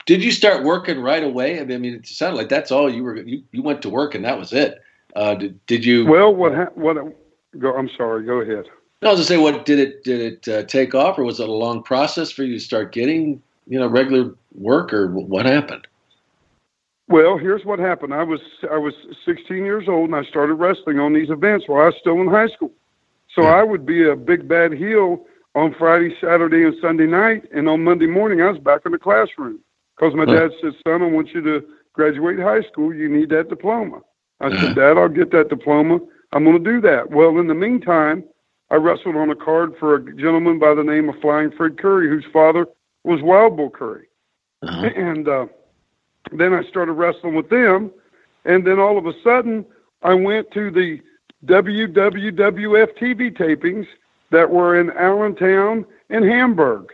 Did 0.05 0.23
you 0.23 0.31
start 0.31 0.63
working 0.63 0.99
right 0.99 1.23
away? 1.23 1.59
I 1.59 1.65
mean, 1.65 1.93
it 1.93 2.07
sounded 2.07 2.37
like 2.37 2.49
that's 2.49 2.71
all 2.71 2.89
you 2.89 3.03
were. 3.03 3.17
You, 3.17 3.43
you 3.51 3.61
went 3.61 3.81
to 3.83 3.89
work 3.89 4.15
and 4.15 4.25
that 4.25 4.37
was 4.37 4.53
it. 4.53 4.81
Uh, 5.15 5.35
did, 5.35 5.65
did 5.65 5.85
you? 5.85 6.05
Well, 6.05 6.33
what 6.33 6.53
ha- 6.53 6.71
what? 6.75 6.97
Go. 7.59 7.75
I'm 7.75 7.89
sorry. 7.97 8.25
Go 8.25 8.41
ahead. 8.41 8.65
No, 9.01 9.09
I 9.09 9.11
was 9.11 9.21
to 9.21 9.25
say, 9.25 9.37
what 9.37 9.65
did 9.65 9.79
it 9.79 10.03
did 10.03 10.21
it 10.21 10.47
uh, 10.47 10.63
take 10.63 10.95
off, 10.95 11.17
or 11.17 11.23
was 11.23 11.39
it 11.39 11.49
a 11.49 11.51
long 11.51 11.83
process 11.83 12.31
for 12.31 12.43
you 12.43 12.53
to 12.53 12.63
start 12.63 12.91
getting 12.91 13.41
you 13.67 13.79
know 13.79 13.87
regular 13.87 14.33
work, 14.55 14.93
or 14.93 15.09
what 15.11 15.45
happened? 15.45 15.85
Well, 17.11 17.37
here's 17.37 17.65
what 17.65 17.77
happened. 17.77 18.13
I 18.13 18.23
was 18.23 18.39
I 18.71 18.77
was 18.77 18.93
16 19.25 19.57
years 19.65 19.89
old 19.89 20.09
and 20.09 20.15
I 20.15 20.23
started 20.29 20.53
wrestling 20.53 20.97
on 20.99 21.11
these 21.11 21.29
events 21.29 21.67
while 21.67 21.81
I 21.81 21.85
was 21.87 21.95
still 21.99 22.21
in 22.21 22.27
high 22.29 22.47
school. 22.47 22.71
So 23.35 23.41
yeah. 23.41 23.55
I 23.55 23.63
would 23.63 23.85
be 23.85 24.07
a 24.07 24.15
big 24.15 24.47
bad 24.47 24.71
heel 24.71 25.25
on 25.53 25.75
Friday, 25.77 26.15
Saturday, 26.21 26.63
and 26.63 26.73
Sunday 26.81 27.07
night, 27.07 27.43
and 27.53 27.67
on 27.67 27.83
Monday 27.83 28.07
morning 28.07 28.41
I 28.41 28.49
was 28.49 28.59
back 28.59 28.81
in 28.85 28.93
the 28.93 28.97
classroom. 28.97 29.59
Because 30.01 30.15
my 30.15 30.25
dad 30.25 30.49
said, 30.59 30.73
son, 30.83 31.03
I 31.03 31.05
want 31.05 31.29
you 31.29 31.41
to 31.43 31.63
graduate 31.93 32.39
high 32.39 32.63
school. 32.63 32.91
You 32.91 33.07
need 33.07 33.29
that 33.29 33.49
diploma. 33.49 34.01
I 34.39 34.49
said, 34.49 34.57
uh-huh. 34.57 34.73
Dad, 34.73 34.97
I'll 34.97 35.07
get 35.07 35.31
that 35.31 35.49
diploma. 35.49 35.99
I'm 36.33 36.43
going 36.43 36.63
to 36.63 36.71
do 36.71 36.81
that. 36.81 37.11
Well, 37.11 37.37
in 37.37 37.45
the 37.45 37.53
meantime, 37.53 38.23
I 38.71 38.75
wrestled 38.77 39.15
on 39.15 39.29
a 39.29 39.35
card 39.35 39.75
for 39.79 39.95
a 39.95 40.15
gentleman 40.15 40.57
by 40.57 40.73
the 40.73 40.83
name 40.83 41.07
of 41.07 41.19
Flying 41.21 41.51
Fred 41.51 41.77
Curry, 41.77 42.09
whose 42.09 42.25
father 42.33 42.65
was 43.03 43.21
Wild 43.21 43.57
Bull 43.57 43.69
Curry. 43.69 44.07
Uh-huh. 44.63 44.89
And 44.95 45.27
uh, 45.27 45.45
then 46.31 46.55
I 46.55 46.63
started 46.63 46.93
wrestling 46.93 47.35
with 47.35 47.49
them. 47.49 47.91
And 48.43 48.65
then 48.65 48.79
all 48.79 48.97
of 48.97 49.05
a 49.05 49.13
sudden, 49.23 49.67
I 50.01 50.15
went 50.15 50.49
to 50.53 50.71
the 50.71 50.99
WWWF 51.45 52.97
TV 52.97 53.37
tapings 53.37 53.85
that 54.31 54.49
were 54.49 54.79
in 54.79 54.89
Allentown 54.91 55.85
and 56.09 56.25
Hamburg. 56.25 56.91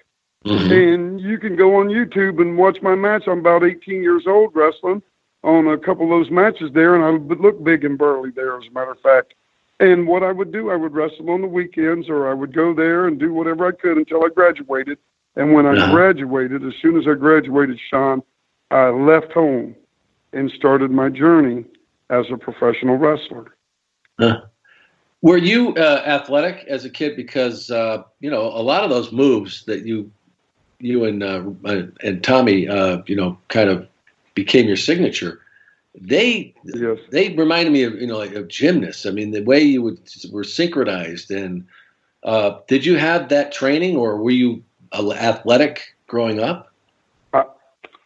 Mm-hmm. 0.50 0.72
And 0.72 1.22
you 1.22 1.38
can 1.38 1.56
go 1.56 1.76
on 1.76 1.88
YouTube 1.88 2.42
and 2.42 2.58
watch 2.58 2.82
my 2.82 2.96
match. 2.96 3.24
I'm 3.28 3.40
about 3.40 3.64
18 3.64 4.02
years 4.02 4.24
old 4.28 4.56
wrestling 4.56 5.02
on 5.44 5.68
a 5.68 5.78
couple 5.78 6.04
of 6.04 6.10
those 6.10 6.32
matches 6.32 6.72
there, 6.74 6.96
and 6.96 7.04
I 7.04 7.12
would 7.12 7.40
look 7.40 7.64
big 7.64 7.86
and 7.86 7.98
burly 7.98 8.32
there, 8.32 8.58
as 8.58 8.68
a 8.68 8.72
matter 8.72 8.92
of 8.92 9.00
fact. 9.02 9.34
And 9.80 10.08
what 10.08 10.24
I 10.24 10.32
would 10.32 10.52
do, 10.52 10.72
I 10.72 10.76
would 10.76 10.94
wrestle 10.94 11.30
on 11.30 11.42
the 11.42 11.48
weekends, 11.48 12.10
or 12.10 12.30
I 12.30 12.34
would 12.34 12.54
go 12.54 12.74
there 12.74 13.08
and 13.08 13.20
do 13.20 13.34
whatever 13.34 13.68
I 13.68 13.72
could 13.72 13.98
until 13.98 14.26
I 14.26 14.30
graduated. 14.30 14.98
And 15.36 15.54
when 15.54 15.68
I 15.68 15.92
graduated, 15.92 16.66
as 16.66 16.74
soon 16.82 16.98
as 16.98 17.08
I 17.08 17.14
graduated, 17.14 17.80
Sean, 17.90 18.24
I 18.72 18.90
left 18.90 19.32
home 19.34 19.76
and 20.34 20.52
started 20.52 20.90
my 20.90 21.10
journey 21.10 21.64
as 22.10 22.26
a 22.32 22.38
professional 22.38 22.98
wrestler. 22.98 23.56
Huh. 24.20 24.42
Were 25.22 25.38
you 25.38 25.76
uh, 25.76 26.04
athletic 26.06 26.66
as 26.68 26.86
a 26.86 26.90
kid? 26.90 27.16
Because 27.16 27.70
uh, 27.70 28.04
you 28.20 28.30
know 28.30 28.48
a 28.48 28.62
lot 28.62 28.84
of 28.84 28.90
those 28.90 29.12
moves 29.12 29.64
that 29.66 29.86
you 29.86 30.12
you 30.80 31.06
and 31.06 31.24
uh, 31.24 31.44
and 32.04 32.24
Tommy, 32.24 32.68
uh, 32.68 33.02
you 33.08 33.16
know, 33.16 33.38
kind 33.48 33.70
of 33.70 33.88
became 34.36 34.68
your 34.68 34.78
signature. 34.78 35.42
They 36.00 36.54
yes. 36.64 37.00
they 37.10 37.34
reminded 37.34 37.72
me 37.72 37.84
of 37.84 37.96
you 37.96 38.08
know 38.08 38.18
like 38.18 38.34
of 38.34 38.48
gymnasts. 38.48 39.06
I 39.06 39.12
mean, 39.12 39.32
the 39.32 39.44
way 39.44 39.62
you 39.62 39.82
would 39.82 40.00
were 40.32 40.44
synchronized. 40.44 41.32
And 41.32 41.66
uh, 42.24 42.60
did 42.68 42.86
you 42.86 42.98
have 42.98 43.30
that 43.30 43.52
training, 43.52 43.96
or 43.96 44.18
were 44.18 44.32
you 44.32 44.64
athletic 44.94 45.96
growing 46.06 46.40
up? 46.40 46.72
I, 47.34 47.46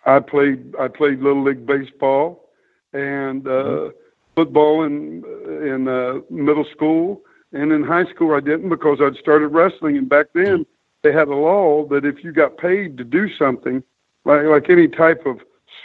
I 0.06 0.20
played 0.20 0.74
I 0.80 0.88
played 0.88 1.20
little 1.20 1.44
league 1.44 1.66
baseball 1.66 2.48
and 2.94 3.46
uh, 3.46 3.50
mm-hmm. 3.50 3.98
football 4.36 4.84
in 4.84 5.24
in 5.62 5.88
uh, 5.90 6.20
middle 6.30 6.66
school, 6.72 7.22
and 7.52 7.74
in 7.74 7.84
high 7.84 8.06
school 8.06 8.34
I 8.34 8.40
didn't 8.40 8.70
because 8.70 9.00
I'd 9.02 9.18
started 9.18 9.50
wrestling, 9.50 9.98
and 9.98 10.08
back 10.08 10.28
then 10.34 10.66
they 11.04 11.12
had 11.12 11.28
a 11.28 11.36
law 11.36 11.86
that 11.88 12.06
if 12.06 12.24
you 12.24 12.32
got 12.32 12.58
paid 12.58 12.98
to 12.98 13.04
do 13.04 13.30
something, 13.38 13.84
like 14.26 14.44
like 14.46 14.70
any 14.70 14.88
type 14.88 15.26
of 15.26 15.40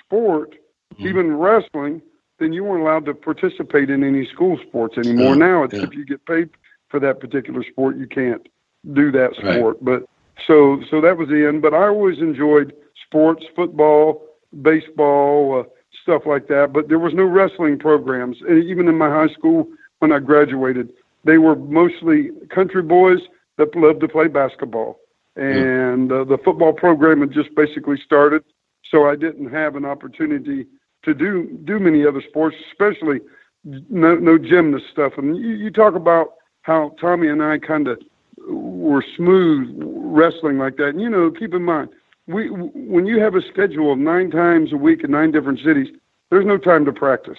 sport, 0.05 0.55
mm-hmm. 0.95 1.09
even 1.09 1.37
wrestling, 1.37 2.03
then 2.39 2.53
you 2.53 2.65
weren't 2.65 2.83
allowed 2.83 3.07
to 3.07 3.15
participate 3.15 3.91
in 3.91 4.05
any 4.05 4.27
school 4.27 4.59
sports 4.69 4.99
anymore. 4.99 5.33
Oh, 5.33 5.35
now 5.35 5.63
it's 5.65 5.75
yeah. 5.75 5.85
if 5.85 5.95
you 5.95 6.05
get 6.05 6.25
paid 6.27 6.51
for 6.89 7.01
that 7.01 7.21
particular 7.21 7.65
sport, 7.65 7.97
you 7.97 8.07
can't 8.07 8.47
do 8.93 9.11
that 9.13 9.35
sport. 9.35 9.79
Right. 9.81 9.85
But 9.85 10.09
so 10.47 10.83
so 10.91 11.01
that 11.01 11.17
was 11.17 11.29
the 11.29 11.47
end. 11.47 11.63
But 11.63 11.75
I 11.75 11.89
always 11.89 12.19
enjoyed 12.19 12.75
sports, 13.07 13.45
football, 13.55 14.23
baseball, 14.63 15.61
uh, 15.61 15.71
stuff 16.03 16.23
like 16.27 16.47
that. 16.49 16.73
But 16.73 16.89
there 16.89 16.99
was 16.99 17.15
no 17.15 17.25
wrestling 17.25 17.79
programs, 17.79 18.37
And 18.47 18.63
even 18.65 18.87
in 18.89 18.97
my 18.97 19.09
high 19.09 19.33
school 19.33 19.69
when 20.01 20.13
I 20.13 20.19
graduated. 20.19 20.93
They 21.25 21.39
were 21.39 21.57
mostly 21.57 22.31
country 22.51 22.83
boys 22.83 23.19
that 23.57 23.75
loved 23.75 24.01
to 24.01 24.09
play 24.09 24.29
basketball 24.29 25.01
and 25.37 26.11
uh, 26.11 26.25
the 26.25 26.39
football 26.45 26.73
program 26.73 27.21
had 27.21 27.31
just 27.31 27.55
basically 27.55 28.01
started, 28.05 28.43
so 28.91 29.09
I 29.09 29.17
didn't 29.17 29.51
have 29.51 29.77
an 29.77 29.85
opportunity 29.85 30.67
to 31.05 31.15
do 31.15 31.59
do 31.65 31.79
many 31.79 32.07
other 32.07 32.23
sports, 32.29 32.57
especially 32.71 33.21
no, 33.65 34.15
no 34.15 34.39
gymnast 34.39 34.87
stuff. 34.93 35.15
And 35.17 35.37
you, 35.37 35.51
you 35.51 35.71
talk 35.71 35.95
about 35.95 36.35
how 36.63 36.95
Tommy 37.01 37.29
and 37.29 37.43
I 37.43 37.59
kind 37.59 37.89
of 37.89 38.01
were 38.49 39.05
smooth 39.17 39.75
wrestling 39.79 40.59
like 40.59 40.77
that. 40.77 40.89
And 40.89 41.01
you 41.01 41.11
know, 41.11 41.31
keep 41.31 41.55
in 41.55 41.63
mind, 41.63 41.91
we 42.27 42.49
when 42.49 43.07
you 43.07 43.21
have 43.21 43.35
a 43.35 43.43
schedule 43.53 43.93
of 43.93 43.99
nine 43.99 44.31
times 44.31 44.73
a 44.73 44.77
week 44.77 45.05
in 45.05 45.11
nine 45.11 45.33
different 45.33 45.61
cities, 45.65 45.89
there's 46.31 46.47
no 46.47 46.59
time 46.59 46.85
to 46.85 46.93
practice. 46.93 47.39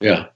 Yeah. 0.00 0.26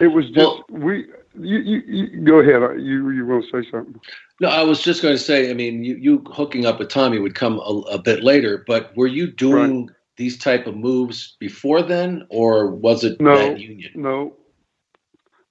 It 0.00 0.08
was 0.08 0.26
just 0.26 0.38
well, 0.38 0.64
we. 0.68 1.06
You, 1.36 1.58
you, 1.58 1.82
you 1.86 2.20
go 2.20 2.38
ahead. 2.38 2.80
You 2.80 3.10
you 3.10 3.26
want 3.26 3.44
to 3.44 3.62
say 3.62 3.68
something? 3.70 4.00
No, 4.40 4.48
I 4.48 4.62
was 4.62 4.82
just 4.82 5.02
going 5.02 5.14
to 5.14 5.22
say. 5.22 5.50
I 5.50 5.54
mean, 5.54 5.84
you, 5.84 5.96
you 5.96 6.24
hooking 6.32 6.64
up 6.64 6.78
with 6.78 6.90
Tommy 6.90 7.18
would 7.18 7.34
come 7.34 7.58
a, 7.58 7.80
a 7.90 7.98
bit 7.98 8.22
later, 8.22 8.64
but 8.66 8.96
were 8.96 9.06
you 9.06 9.30
doing 9.30 9.86
right. 9.86 9.96
these 10.16 10.38
type 10.38 10.66
of 10.66 10.76
moves 10.76 11.36
before 11.40 11.82
then, 11.82 12.26
or 12.30 12.70
was 12.70 13.04
it 13.04 13.20
no, 13.20 13.36
that 13.36 13.60
union? 13.60 13.90
No. 13.94 14.36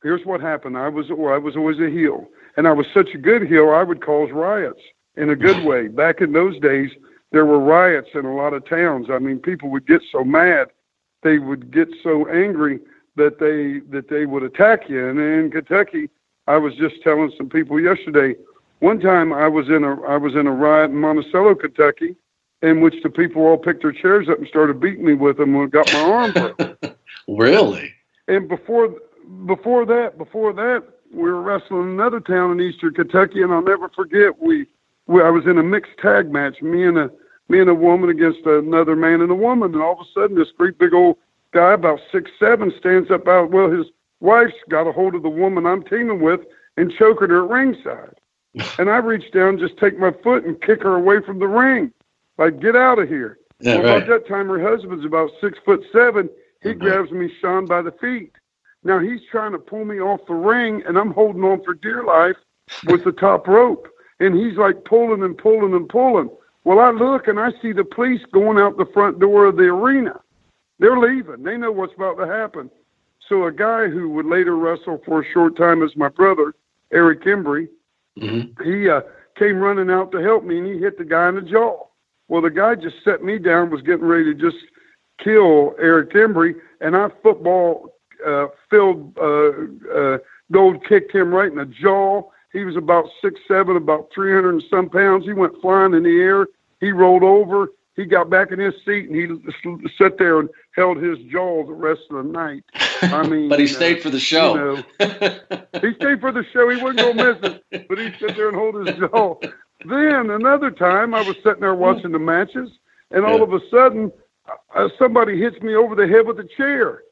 Here's 0.04 0.26
what 0.26 0.41
happened. 0.41 0.78
I 0.78 0.88
was 0.89 1.10
I 1.10 1.38
was 1.38 1.56
always 1.58 1.80
a 1.80 1.89
heel, 1.89 2.28
and 2.56 2.67
I 2.67 2.72
was 2.72 2.86
such 2.93 3.10
a 3.13 3.17
good 3.17 3.48
heel. 3.48 3.72
I 3.72 3.84
would 3.84 4.02
cause 4.02 4.30
riots 4.32 4.82
in 5.17 5.30
a 5.30 5.36
good 5.36 5.65
way. 5.65 5.89
Back 5.89 6.22
in 6.22 6.32
those 6.32 6.58
days, 6.60 6.91
there 7.32 7.46
were 7.46 7.60
riots 7.60 8.10
in 8.13 8.26
a 8.26 8.36
lot 8.36 8.54
of 8.54 8.67
towns. 8.67 9.08
I 9.10 9.19
mean, 9.19 9.39
people 9.39 9.69
would 9.72 9.86
get 9.86 10.02
so 10.12 10.24
mad, 10.24 10.69
they 11.24 11.39
would 11.39 11.72
get 11.72 11.89
so 12.04 12.28
angry 12.30 12.80
that 13.15 13.39
they 13.39 13.80
that 13.91 14.10
they 14.10 14.26
would 14.26 14.43
attack 14.43 14.89
you. 14.89 15.08
And 15.08 15.19
in 15.19 15.52
Kentucky, 15.52 16.10
I 16.47 16.58
was 16.58 16.76
just 16.76 17.02
telling 17.04 17.32
some 17.38 17.49
people 17.49 17.80
yesterday. 17.80 18.36
One 18.80 18.99
time 18.99 19.32
I 19.32 19.47
was 19.47 19.69
in 19.69 19.84
a 19.84 20.02
I 20.04 20.17
was 20.17 20.36
in 20.36 20.47
a 20.47 20.52
riot 20.52 20.91
in 20.91 20.97
Monticello, 20.97 21.56
Kentucky, 21.56 22.15
in 22.62 22.82
which 22.82 22.95
the 23.04 23.10
people 23.10 23.43
all 23.43 23.58
picked 23.58 23.84
their 23.84 23.91
chairs 23.91 24.28
up 24.30 24.39
and 24.39 24.47
started 24.47 24.80
beating 24.80 25.06
me 25.06 25.13
with 25.13 25.38
them 25.38 25.56
and 25.56 25.71
got 25.71 25.91
my 25.93 26.02
arm 26.02 26.32
broke. 26.34 26.97
really? 27.28 27.93
And 28.28 28.47
before 28.47 28.95
before 29.45 29.86
that, 29.86 30.17
before 30.17 30.54
that, 30.54 30.84
we 31.13 31.23
were 31.23 31.41
wrestling 31.41 31.84
in 31.84 31.89
another 31.89 32.19
town 32.19 32.52
in 32.52 32.62
eastern 32.62 32.93
Kentucky, 32.93 33.41
and 33.41 33.54
I'll 33.54 33.62
never 33.62 33.89
forget 33.89 34.41
we, 34.41 34.65
we 35.08 35.21
I 35.21 35.30
was 35.30 35.45
in 35.45 35.58
a 35.58 35.63
mixed 35.63 35.97
tag 36.02 36.32
match, 36.32 36.62
me 36.62 36.86
and 36.86 36.97
a 36.97 37.12
me 37.49 37.60
and 37.60 37.69
a 37.69 37.76
woman 37.76 38.10
against 38.10 38.45
another 38.45 38.95
man 38.95 39.21
and 39.21 39.32
a 39.32 39.36
woman, 39.36 39.73
and 39.73 39.82
all 39.82 39.93
of 39.93 39.99
a 39.99 40.12
sudden 40.13 40.38
this 40.38 40.47
great 40.58 40.78
big 40.78 40.93
old 40.93 41.17
guy 41.54 41.74
about 41.74 42.00
six 42.12 42.32
seven 42.39 42.74
stands 42.78 43.12
up 43.12 43.28
out. 43.28 43.52
Well, 43.52 43.70
his 43.70 43.88
wife's 44.20 44.54
got 44.70 44.88
a 44.88 44.92
hold 44.92 45.16
of 45.16 45.24
the 45.24 45.30
woman 45.30 45.66
I'm 45.66 45.84
teaming 45.84 46.22
with 46.22 46.42
and 46.78 46.92
choking 46.92 47.30
her 47.30 47.44
at 47.44 47.50
ringside. 47.50 48.16
and 48.78 48.89
I 48.89 48.98
reach 48.98 49.32
down, 49.32 49.58
just 49.58 49.78
take 49.78 49.98
my 49.98 50.12
foot 50.24 50.46
and 50.46 50.62
kick 50.62 50.84
her 50.84 50.96
away 50.96 51.22
from 51.26 51.39
the 51.39 51.48
ring, 51.48 51.92
like 52.38 52.60
get 52.60 52.76
out 52.76 53.00
of 53.00 53.10
here. 53.10 53.39
Yeah, 53.60 53.78
well, 53.78 53.84
right. 53.84 54.04
About 54.04 54.08
that 54.10 54.28
time, 54.28 54.48
her 54.48 54.62
husband's 54.62 55.06
about 55.06 55.32
six 55.42 55.58
foot 55.66 55.84
seven. 55.92 56.30
He 56.62 56.70
mm-hmm. 56.70 56.80
grabs 56.80 57.12
me, 57.12 57.32
Sean, 57.42 57.66
by 57.66 57.82
the 57.82 57.92
feet. 57.92 58.32
Now 58.84 59.00
he's 59.00 59.22
trying 59.32 59.54
to 59.54 59.60
pull 59.60 59.86
me 59.86 60.00
off 60.00 60.22
the 60.28 60.34
ring, 60.34 60.84
and 60.86 60.98
I'm 60.98 61.12
holding 61.12 61.44
on 61.44 61.63
for 61.63 61.74
dear 61.74 62.04
life 62.04 62.36
with 62.86 63.04
the 63.04 63.12
top 63.12 63.48
rope. 63.48 63.88
And 64.20 64.36
he's 64.36 64.58
like 64.58 64.86
pulling 64.86 65.24
and 65.24 65.38
pulling 65.38 65.74
and 65.74 65.89
pulling. 65.89 66.30
Well, 66.63 66.80
I 66.80 66.92
look 66.92 67.28
and 67.28 67.39
I 67.39 67.52
see 67.62 67.74
the 67.74 67.84
police 67.84 68.22
going 68.32 68.58
out 68.58 68.78
the 68.78 68.86
front 68.94 69.20
door 69.20 69.46
of 69.46 69.58
the 69.58 69.63
arena. 69.63 70.20
They're 70.79 70.97
leaving. 70.97 71.43
They 71.43 71.57
know 71.57 71.71
what's 71.71 71.93
about 71.95 72.17
to 72.17 72.27
happen. 72.27 72.69
So 73.29 73.45
a 73.45 73.51
guy 73.51 73.88
who 73.88 74.09
would 74.09 74.25
later 74.25 74.55
wrestle 74.57 75.01
for 75.05 75.21
a 75.21 75.31
short 75.33 75.55
time 75.55 75.81
as 75.83 75.95
my 75.95 76.09
brother, 76.09 76.53
Eric 76.91 77.23
Embry, 77.23 77.67
mm-hmm. 78.19 78.63
he 78.63 78.89
uh, 78.89 79.01
came 79.38 79.57
running 79.57 79.89
out 79.89 80.12
to 80.12 80.17
help 80.17 80.43
me, 80.43 80.57
and 80.57 80.67
he 80.67 80.77
hit 80.77 80.97
the 80.97 81.05
guy 81.05 81.29
in 81.29 81.36
the 81.36 81.41
jaw. 81.41 81.88
Well, 82.27 82.41
the 82.41 82.49
guy 82.49 82.75
just 82.75 82.95
set 83.03 83.23
me 83.23 83.38
down, 83.38 83.69
was 83.69 83.81
getting 83.81 84.05
ready 84.05 84.25
to 84.25 84.33
just 84.33 84.57
kill 85.23 85.75
Eric 85.79 86.12
Embry, 86.12 86.55
and 86.81 86.95
I 86.95 87.09
football 87.21 87.95
uh, 88.25 88.47
Phil 88.69 89.12
uh, 89.21 89.95
uh, 89.97 90.17
Gold 90.51 90.86
kicked 90.88 91.13
him 91.13 91.33
right 91.33 91.51
in 91.51 91.57
the 91.57 91.65
jaw. 91.65 92.23
He 92.51 92.63
was 92.63 92.75
about 92.75 93.05
six 93.21 93.39
seven, 93.47 93.75
about 93.75 94.09
three 94.13 94.33
hundred 94.33 94.55
and 94.55 94.63
some 94.69 94.89
pounds. 94.89 95.25
He 95.25 95.33
went 95.33 95.59
flying 95.62 95.93
in 95.93 96.03
the 96.03 96.21
air. 96.21 96.47
He 96.79 96.91
rolled 96.91 97.23
over. 97.23 97.69
He 97.95 98.06
got 98.06 98.29
back 98.29 98.51
in 98.51 98.60
his 98.60 98.73
seat 98.86 99.10
and 99.10 99.15
he 99.15 99.88
sat 99.97 100.17
there 100.17 100.39
and 100.39 100.49
held 100.75 100.97
his 100.97 101.19
jaw 101.32 101.65
the 101.65 101.73
rest 101.73 102.01
of 102.10 102.25
the 102.25 102.32
night. 102.32 102.63
I 103.12 103.23
mean, 103.27 103.49
but 103.49 103.60
he 103.60 103.67
stayed 103.67 104.01
for 104.01 104.10
the 104.10 104.19
show. 104.19 104.56
You 104.56 104.60
know, 104.60 104.84
he 105.82 105.93
stayed 105.95 106.19
for 106.21 106.32
the 106.32 106.43
show. 106.53 106.69
He 106.69 106.77
wasn't 106.77 107.01
gonna 107.01 107.13
miss 107.34 107.38
it, 107.43 107.56
but 107.88 107.99
he 107.99 108.10
sat 108.19 108.36
there 108.36 108.49
and 108.49 108.58
hold 108.58 108.75
his 108.75 108.97
jaw. 108.97 109.36
Then 109.86 110.29
another 110.32 110.71
time, 110.71 111.13
I 111.13 111.21
was 111.21 111.36
sitting 111.43 111.62
there 111.62 111.75
watching 111.75 112.12
the 112.12 112.19
matches, 112.19 112.69
and 113.12 113.25
all 113.25 113.38
Yeah. 113.38 113.43
of 113.43 113.53
a 113.53 113.60
sudden, 113.69 114.12
uh, 114.75 114.89
somebody 114.97 115.39
hits 115.39 115.62
me 115.62 115.75
over 115.75 115.95
the 115.95 116.08
head 116.08 116.25
with 116.25 116.39
a 116.39 116.47
chair, 116.58 117.03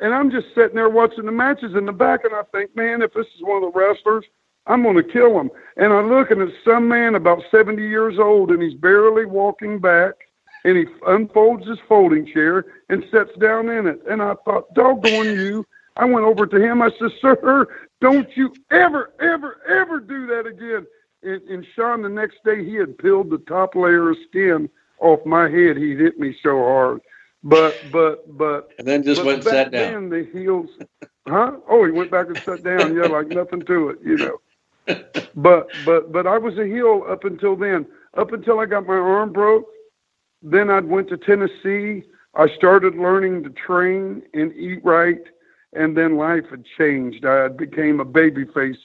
and 0.00 0.12
I'm 0.12 0.30
just 0.30 0.48
sitting 0.54 0.74
there 0.74 0.88
watching 0.90 1.24
the 1.24 1.32
matches 1.32 1.74
in 1.76 1.86
the 1.86 1.92
back, 1.92 2.24
and 2.24 2.34
I 2.34 2.42
think, 2.52 2.74
man, 2.76 3.00
if 3.02 3.14
this 3.14 3.26
is 3.36 3.42
one 3.42 3.62
of 3.62 3.72
the 3.72 3.78
wrestlers, 3.78 4.24
I'm 4.66 4.82
going 4.82 4.96
to 4.96 5.02
kill 5.04 5.38
him. 5.38 5.50
And 5.76 5.92
I 5.92 6.00
look, 6.02 6.30
and 6.32 6.42
it's 6.42 6.52
some 6.64 6.88
man 6.88 7.14
about 7.14 7.42
70 7.50 7.82
years 7.86 8.18
old, 8.18 8.50
and 8.50 8.60
he's 8.60 8.74
barely 8.74 9.24
walking 9.24 9.78
back, 9.78 10.14
and 10.66 10.76
he 10.76 10.84
unfolds 11.06 11.64
his 11.66 11.78
folding 11.88 12.26
chair 12.26 12.64
and 12.88 13.04
sits 13.12 13.30
down 13.38 13.68
in 13.68 13.86
it. 13.86 14.00
And 14.10 14.20
I 14.20 14.34
thought, 14.44 14.74
doggone 14.74 15.26
you. 15.26 15.64
I 15.96 16.04
went 16.04 16.26
over 16.26 16.44
to 16.44 16.56
him. 16.60 16.82
I 16.82 16.90
said, 16.98 17.12
sir, 17.20 17.68
don't 18.00 18.28
you 18.36 18.52
ever, 18.72 19.14
ever, 19.20 19.60
ever 19.68 20.00
do 20.00 20.26
that 20.26 20.44
again. 20.44 20.84
And, 21.22 21.40
and 21.48 21.66
Sean, 21.74 22.02
the 22.02 22.08
next 22.08 22.38
day, 22.44 22.64
he 22.64 22.74
had 22.74 22.98
peeled 22.98 23.30
the 23.30 23.38
top 23.38 23.76
layer 23.76 24.10
of 24.10 24.16
skin 24.28 24.68
off 24.98 25.24
my 25.24 25.48
head. 25.48 25.76
He 25.76 25.94
hit 25.94 26.18
me 26.18 26.36
so 26.42 26.58
hard. 26.58 27.00
But, 27.44 27.76
but, 27.92 28.36
but. 28.36 28.72
And 28.80 28.88
then 28.88 29.04
just 29.04 29.24
went 29.24 29.38
and 29.38 29.44
sat 29.44 29.70
down. 29.70 29.92
Then 29.92 30.08
the 30.10 30.28
heels, 30.32 30.68
huh? 31.28 31.52
Oh, 31.68 31.84
he 31.84 31.92
went 31.92 32.10
back 32.10 32.26
and 32.26 32.38
sat 32.38 32.64
down. 32.64 32.96
Yeah, 32.96 33.04
like 33.04 33.28
nothing 33.28 33.62
to 33.62 33.90
it, 33.90 33.98
you 34.04 34.16
know. 34.16 34.38
But, 35.34 35.68
but, 35.84 36.12
but 36.12 36.26
I 36.28 36.38
was 36.38 36.56
a 36.58 36.64
heel 36.64 37.04
up 37.08 37.24
until 37.24 37.56
then. 37.56 37.86
Up 38.16 38.32
until 38.32 38.60
I 38.60 38.66
got 38.66 38.86
my 38.86 38.94
arm 38.94 39.32
broke. 39.32 39.66
Then 40.42 40.70
I 40.70 40.80
went 40.80 41.08
to 41.08 41.16
Tennessee. 41.16 42.04
I 42.34 42.48
started 42.56 42.96
learning 42.96 43.44
to 43.44 43.50
train 43.50 44.22
and 44.34 44.52
eat 44.52 44.84
right, 44.84 45.22
and 45.72 45.96
then 45.96 46.16
life 46.16 46.44
had 46.50 46.64
changed. 46.78 47.24
I 47.24 47.48
became 47.48 48.00
a 48.00 48.04
baby 48.04 48.44
face. 48.44 48.76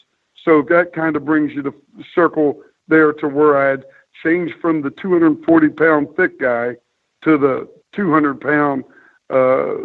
So 0.44 0.64
that 0.70 0.94
kind 0.94 1.16
of 1.16 1.26
brings 1.26 1.52
you 1.54 1.62
to 1.64 1.72
the 1.98 2.04
circle 2.16 2.62
there 2.88 3.14
to 3.14 3.28
where 3.28 3.58
I 3.58 3.70
had 3.70 3.86
changed 4.24 4.56
from 4.62 4.82
the 4.82 4.90
240 4.92 5.70
pound 5.70 6.08
thick 6.16 6.40
guy 6.40 6.76
to 7.24 7.38
the 7.38 7.70
200 7.94 8.40
pound 8.42 8.84
uh, 9.30 9.76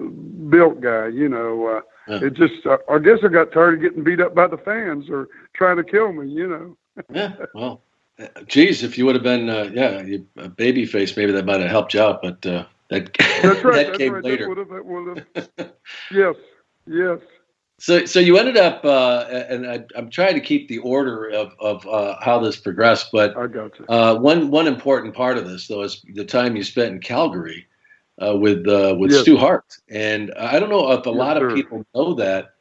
built 0.48 0.80
guy. 0.80 1.08
You 1.08 1.28
know, 1.28 1.66
uh, 1.66 1.80
Yeah. 2.08 2.26
it 2.26 2.34
just 2.34 2.54
I 2.66 2.78
I 2.88 2.98
guess 2.98 3.18
I 3.24 3.28
got 3.28 3.52
tired 3.52 3.74
of 3.74 3.80
getting 3.80 4.04
beat 4.04 4.20
up 4.20 4.34
by 4.34 4.46
the 4.46 4.58
fans 4.58 5.10
or 5.10 5.28
trying 5.54 5.76
to 5.76 5.84
kill 5.84 6.12
me. 6.12 6.28
You 6.28 6.48
know. 6.48 6.76
Yeah, 7.12 7.32
well, 7.54 7.82
geez, 8.46 8.82
if 8.82 8.98
you 8.98 9.06
would 9.06 9.14
have 9.14 9.24
been, 9.24 9.48
uh, 9.48 9.70
yeah, 9.72 10.00
you, 10.02 10.26
a 10.36 10.48
baby 10.48 10.86
face, 10.86 11.16
maybe 11.16 11.32
that 11.32 11.46
might 11.46 11.60
have 11.60 11.70
helped 11.70 11.94
you 11.94 12.00
out, 12.00 12.22
but 12.22 12.44
uh, 12.46 12.64
that 12.90 13.16
That's 13.42 13.64
right. 13.64 13.84
that 13.86 13.92
that's 13.92 14.06
came 14.06 14.12
right. 14.12 14.24
later. 14.24 14.48
That 14.48 14.58
have. 14.58 14.68
That 14.68 14.84
would 14.86 15.08
have. 15.08 15.20
yes. 16.10 16.36
Yes. 16.86 17.20
So, 17.78 18.04
so 18.06 18.20
you 18.20 18.38
ended 18.38 18.56
up, 18.56 18.84
uh, 18.84 19.24
and 19.30 19.66
I, 19.66 19.84
I'm 19.96 20.10
trying 20.10 20.34
to 20.34 20.40
keep 20.40 20.68
the 20.68 20.78
order 20.78 21.28
of 21.30 21.52
of 21.60 21.86
uh, 21.86 22.16
how 22.20 22.38
this 22.40 22.56
progressed, 22.56 23.08
but 23.12 23.42
I 23.42 23.46
got 23.46 23.78
you. 23.78 23.88
uh, 23.88 24.16
one 24.18 24.50
one 24.50 24.66
important 24.66 25.14
part 25.14 25.36
of 25.38 25.46
this, 25.48 25.68
though, 25.68 25.82
is 25.82 26.04
the 26.14 26.24
time 26.24 26.56
you 26.56 26.62
spent 26.64 26.92
in 26.92 27.00
Calgary 27.00 27.66
uh, 28.24 28.36
with 28.36 28.66
uh, 28.68 28.96
with 28.98 29.12
Yes. 29.12 29.26
Stu 29.26 29.36
Hart, 29.36 29.64
and 29.90 30.32
I 30.38 30.58
don't 30.58 30.70
know 30.70 30.90
if 30.92 31.06
a 31.06 31.10
Yes, 31.10 31.26
lot 31.26 31.36
of 31.36 31.48
people 31.48 31.84
know 31.94 32.14
that, 32.14 32.55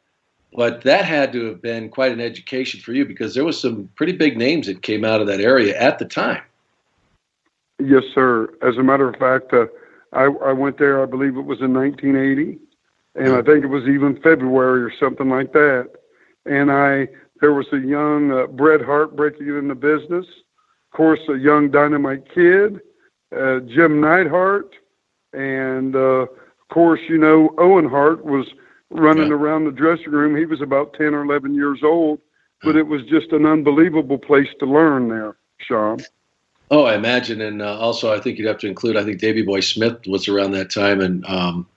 but 0.55 0.81
that 0.83 1.05
had 1.05 1.33
to 1.33 1.45
have 1.45 1.61
been 1.61 1.89
quite 1.89 2.11
an 2.11 2.21
education 2.21 2.79
for 2.79 2.93
you 2.93 3.05
because 3.05 3.35
there 3.35 3.43
was 3.43 3.59
some 3.59 3.89
pretty 3.95 4.13
big 4.13 4.37
names 4.37 4.67
that 4.67 4.81
came 4.81 5.03
out 5.03 5.21
of 5.21 5.27
that 5.27 5.41
area 5.41 5.77
at 5.77 5.99
the 5.99 6.05
time. 6.05 6.41
Yes, 7.79 8.03
sir. 8.13 8.53
As 8.61 8.77
a 8.77 8.83
matter 8.83 9.09
of 9.09 9.15
fact, 9.17 9.53
uh, 9.53 9.65
I, 10.13 10.23
I 10.23 10.53
went 10.53 10.77
there. 10.77 11.03
I 11.03 11.05
believe 11.05 11.35
it 11.35 11.41
was 11.41 11.59
in 11.59 11.73
1980, 11.73 12.57
and 13.15 13.33
I 13.33 13.41
think 13.41 13.65
it 13.65 13.67
was 13.67 13.83
even 13.83 14.19
February 14.21 14.81
or 14.81 14.93
something 14.97 15.29
like 15.29 15.51
that. 15.53 15.89
And 16.45 16.71
I 16.71 17.09
there 17.41 17.53
was 17.53 17.67
a 17.73 17.77
young 17.77 18.31
uh, 18.31 18.47
Bret 18.47 18.81
Hart 18.81 19.15
breaking 19.15 19.47
into 19.47 19.67
the 19.67 19.75
business. 19.75 20.25
Of 20.25 20.97
course, 20.97 21.19
a 21.27 21.35
young 21.35 21.69
Dynamite 21.69 22.33
Kid, 22.33 22.79
uh, 23.35 23.59
Jim 23.59 23.99
Neidhart, 23.99 24.73
and 25.33 25.95
uh, 25.95 26.27
of 26.27 26.29
course, 26.71 27.01
you 27.09 27.17
know 27.17 27.53
Owen 27.57 27.89
Hart 27.89 28.23
was 28.23 28.47
running 28.99 29.27
Yeah. 29.27 29.35
around 29.35 29.65
the 29.65 29.71
dressing 29.71 30.11
room. 30.11 30.35
He 30.35 30.45
was 30.45 30.61
about 30.61 30.93
10 30.93 31.13
or 31.13 31.23
11 31.23 31.53
years 31.53 31.83
old, 31.83 32.19
but 32.63 32.75
it 32.75 32.87
was 32.87 33.03
just 33.03 33.31
an 33.31 33.45
unbelievable 33.45 34.17
place 34.17 34.49
to 34.59 34.65
learn 34.65 35.07
there, 35.09 35.35
Sean. 35.59 35.99
Oh, 36.71 36.85
I 36.85 36.95
imagine, 36.95 37.41
and 37.41 37.61
uh, 37.61 37.77
also 37.79 38.11
I 38.11 38.19
think 38.19 38.39
you'd 38.39 38.47
have 38.47 38.57
to 38.59 38.67
include. 38.67 38.97
I 38.97 39.03
think 39.03 39.19
Davey 39.19 39.43
Boy 39.43 39.59
Smith 39.59 39.99
was 40.07 40.27
around 40.27 40.51
that 40.51 40.71
time, 40.71 40.99
and 40.99 41.23
um, 41.27 41.67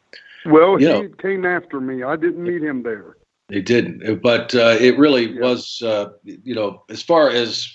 Well, 0.47 0.77
he 0.77 0.87
know. 0.87 1.09
came 1.19 1.45
after 1.45 1.79
me. 1.81 2.03
I 2.03 2.17
didn't 2.17 2.43
meet 2.43 2.63
him 2.63 2.83
there. 2.83 3.17
They 3.49 3.61
didn't, 3.61 4.23
but 4.23 4.55
uh, 4.55 4.77
it 4.81 4.99
really 4.99 5.33
Yeah. 5.33 5.41
was. 5.43 5.83
Uh, 5.83 6.11
you 6.25 6.55
know, 6.55 6.85
as 6.89 7.03
far 7.03 7.29
as 7.29 7.69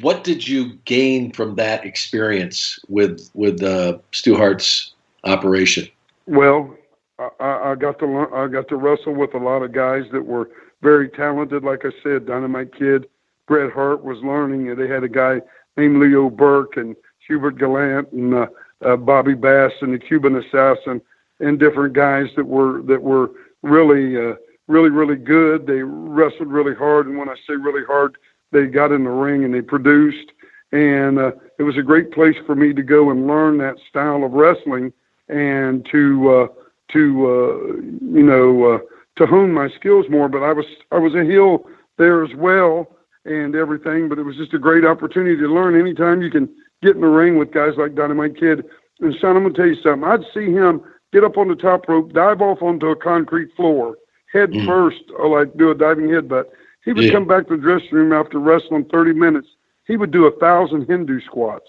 what 0.00 0.24
did 0.24 0.46
you 0.46 0.74
gain 0.84 1.32
from 1.32 1.54
that 1.56 1.84
experience 1.84 2.78
with 2.88 3.28
with 3.34 3.62
uh, 3.62 3.98
Stu 4.12 4.34
Hart's 4.36 4.94
operation? 5.24 5.86
Well, 6.26 6.77
I, 7.18 7.70
I 7.70 7.74
got 7.74 7.98
to 8.00 8.28
I 8.34 8.46
got 8.46 8.68
to 8.68 8.76
wrestle 8.76 9.14
with 9.14 9.34
a 9.34 9.38
lot 9.38 9.62
of 9.62 9.72
guys 9.72 10.04
that 10.12 10.24
were 10.24 10.50
very 10.82 11.08
talented. 11.08 11.64
Like 11.64 11.84
I 11.84 11.90
said, 12.02 12.26
Dynamite 12.26 12.74
Kid, 12.76 13.06
Bret 13.46 13.72
Hart 13.72 14.04
was 14.04 14.18
learning. 14.22 14.68
and 14.70 14.78
They 14.78 14.88
had 14.88 15.04
a 15.04 15.08
guy 15.08 15.40
named 15.76 15.98
Leo 16.00 16.30
Burke 16.30 16.76
and 16.76 16.94
Hubert 17.26 17.58
Gallant 17.58 18.12
and 18.12 18.34
uh, 18.34 18.46
uh, 18.84 18.96
Bobby 18.96 19.34
Bass 19.34 19.72
and 19.80 19.92
the 19.92 19.98
Cuban 19.98 20.36
Assassin 20.36 21.00
and 21.40 21.58
different 21.58 21.94
guys 21.94 22.26
that 22.36 22.44
were 22.46 22.82
that 22.82 23.02
were 23.02 23.30
really 23.62 24.16
uh, 24.16 24.34
really 24.68 24.90
really 24.90 25.16
good. 25.16 25.66
They 25.66 25.82
wrestled 25.82 26.48
really 26.48 26.74
hard, 26.74 27.06
and 27.06 27.18
when 27.18 27.28
I 27.28 27.34
say 27.46 27.54
really 27.54 27.84
hard, 27.84 28.16
they 28.52 28.66
got 28.66 28.92
in 28.92 29.04
the 29.04 29.10
ring 29.10 29.44
and 29.44 29.52
they 29.52 29.62
produced. 29.62 30.32
And 30.70 31.18
uh, 31.18 31.32
it 31.58 31.62
was 31.62 31.78
a 31.78 31.82
great 31.82 32.12
place 32.12 32.36
for 32.46 32.54
me 32.54 32.74
to 32.74 32.82
go 32.82 33.10
and 33.10 33.26
learn 33.26 33.56
that 33.58 33.76
style 33.88 34.22
of 34.22 34.32
wrestling 34.32 34.92
and 35.28 35.86
to 35.90 36.30
uh, 36.30 36.46
to 36.92 37.26
uh, 37.26 37.66
you 38.02 38.22
know 38.22 38.74
uh, 38.74 38.78
to 39.16 39.26
hone 39.26 39.52
my 39.52 39.68
skills 39.70 40.06
more. 40.08 40.28
But 40.28 40.42
I 40.42 40.52
was 40.52 40.66
I 40.92 40.98
was 40.98 41.14
a 41.14 41.24
heel 41.24 41.64
there 41.96 42.24
as 42.24 42.34
well 42.34 42.96
and 43.24 43.54
everything. 43.54 44.08
But 44.08 44.18
it 44.18 44.24
was 44.24 44.36
just 44.36 44.54
a 44.54 44.58
great 44.58 44.84
opportunity 44.84 45.36
to 45.36 45.52
learn. 45.52 45.78
Anytime 45.78 46.22
you 46.22 46.30
can 46.30 46.48
get 46.82 46.94
in 46.94 47.02
the 47.02 47.08
ring 47.08 47.38
with 47.38 47.52
guys 47.52 47.72
like 47.76 47.94
Dynamite 47.94 48.38
Kid 48.38 48.64
and 49.00 49.14
Sean, 49.20 49.36
I'm 49.36 49.42
gonna 49.42 49.54
tell 49.54 49.66
you 49.66 49.80
something. 49.82 50.08
I'd 50.08 50.24
see 50.34 50.52
him 50.52 50.82
get 51.12 51.24
up 51.24 51.36
on 51.38 51.48
the 51.48 51.56
top 51.56 51.88
rope, 51.88 52.12
dive 52.12 52.40
off 52.40 52.62
onto 52.62 52.86
a 52.86 52.96
concrete 52.96 53.54
floor, 53.56 53.96
head 54.32 54.50
mm. 54.50 54.66
first, 54.66 55.02
or 55.16 55.28
like 55.28 55.56
do 55.56 55.70
a 55.70 55.74
diving 55.74 56.08
headbutt. 56.08 56.44
He 56.84 56.92
would 56.92 57.04
yeah. 57.04 57.12
come 57.12 57.26
back 57.26 57.48
to 57.48 57.56
the 57.56 57.62
dressing 57.62 57.92
room 57.92 58.12
after 58.12 58.38
wrestling 58.38 58.86
30 58.90 59.12
minutes. 59.12 59.48
He 59.86 59.96
would 59.96 60.10
do 60.10 60.26
a 60.26 60.38
thousand 60.38 60.86
Hindu 60.86 61.20
squats. 61.20 61.68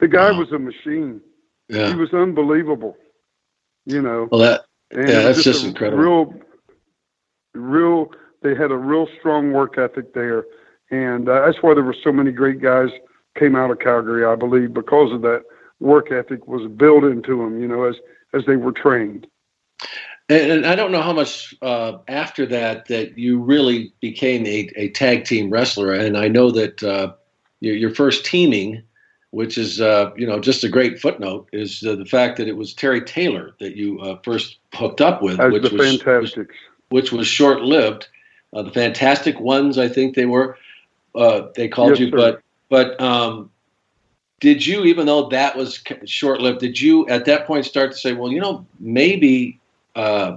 The 0.00 0.08
guy 0.08 0.32
wow. 0.32 0.40
was 0.40 0.52
a 0.52 0.58
machine. 0.58 1.20
Yeah. 1.68 1.88
He 1.88 1.94
was 1.94 2.12
unbelievable. 2.12 2.96
You 3.86 4.02
know. 4.02 4.28
Well, 4.30 4.40
that 4.40 4.64
and 4.90 5.08
yeah, 5.08 5.22
that's 5.22 5.42
just, 5.42 5.60
just 5.60 5.66
incredible. 5.66 6.02
Real, 6.02 6.34
real. 7.54 8.10
They 8.42 8.54
had 8.54 8.70
a 8.70 8.76
real 8.76 9.08
strong 9.18 9.52
work 9.52 9.78
ethic 9.78 10.12
there, 10.14 10.44
and 10.90 11.28
uh, 11.28 11.46
that's 11.46 11.62
why 11.62 11.74
there 11.74 11.84
were 11.84 11.96
so 12.02 12.12
many 12.12 12.32
great 12.32 12.60
guys 12.60 12.90
came 13.38 13.56
out 13.56 13.70
of 13.70 13.78
Calgary. 13.78 14.24
I 14.24 14.34
believe 14.34 14.74
because 14.74 15.12
of 15.12 15.22
that 15.22 15.44
work 15.80 16.12
ethic 16.12 16.46
was 16.46 16.70
built 16.70 17.04
into 17.04 17.38
them. 17.38 17.60
You 17.60 17.68
know, 17.68 17.84
as 17.84 17.96
as 18.32 18.44
they 18.46 18.56
were 18.56 18.72
trained. 18.72 19.26
And, 20.28 20.50
and 20.50 20.66
I 20.66 20.74
don't 20.74 20.90
know 20.90 21.02
how 21.02 21.12
much 21.12 21.54
uh, 21.60 21.98
after 22.08 22.46
that 22.46 22.86
that 22.86 23.18
you 23.18 23.38
really 23.40 23.92
became 24.00 24.46
a, 24.46 24.70
a 24.76 24.88
tag 24.90 25.24
team 25.24 25.50
wrestler. 25.50 25.92
And 25.92 26.16
I 26.16 26.28
know 26.28 26.50
that 26.50 26.82
uh, 26.82 27.12
your, 27.60 27.74
your 27.74 27.94
first 27.94 28.24
teaming 28.24 28.82
which 29.34 29.58
is 29.58 29.80
uh, 29.80 30.12
you 30.16 30.26
know 30.26 30.38
just 30.38 30.62
a 30.62 30.68
great 30.68 31.00
footnote, 31.00 31.48
is 31.52 31.82
uh, 31.84 31.96
the 31.96 32.04
fact 32.04 32.36
that 32.36 32.46
it 32.46 32.56
was 32.56 32.72
Terry 32.72 33.00
Taylor 33.00 33.54
that 33.58 33.76
you 33.76 34.00
uh, 34.00 34.18
first 34.22 34.58
hooked 34.72 35.00
up 35.00 35.22
with, 35.22 35.40
As 35.40 35.52
which 35.52 35.70
the 35.70 35.76
was, 35.76 36.02
Fantastics, 36.02 36.54
which 36.90 37.12
was 37.12 37.26
short 37.26 37.62
lived. 37.62 38.06
Uh, 38.52 38.62
the 38.62 38.70
Fantastic 38.70 39.40
ones, 39.40 39.76
I 39.76 39.88
think 39.88 40.14
they 40.14 40.26
were. 40.26 40.56
Uh, 41.16 41.48
they 41.56 41.66
called 41.66 41.90
yes, 41.90 42.00
you, 42.00 42.10
sir. 42.10 42.16
but 42.16 42.42
but 42.68 43.00
um, 43.00 43.50
did 44.38 44.64
you, 44.64 44.84
even 44.84 45.06
though 45.06 45.28
that 45.30 45.56
was 45.56 45.82
short 46.04 46.40
lived, 46.40 46.60
did 46.60 46.80
you 46.80 47.06
at 47.08 47.24
that 47.24 47.46
point 47.46 47.64
start 47.64 47.90
to 47.90 47.98
say, 47.98 48.12
well, 48.12 48.30
you 48.30 48.40
know, 48.40 48.64
maybe 48.78 49.58
uh, 49.96 50.36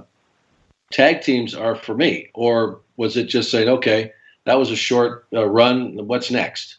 tag 0.90 1.22
teams 1.22 1.54
are 1.54 1.76
for 1.76 1.94
me, 1.94 2.30
or 2.34 2.80
was 2.96 3.16
it 3.16 3.26
just 3.26 3.52
saying, 3.52 3.68
okay, 3.68 4.12
that 4.44 4.58
was 4.58 4.72
a 4.72 4.76
short 4.76 5.26
run, 5.30 6.04
what's 6.06 6.32
next? 6.32 6.78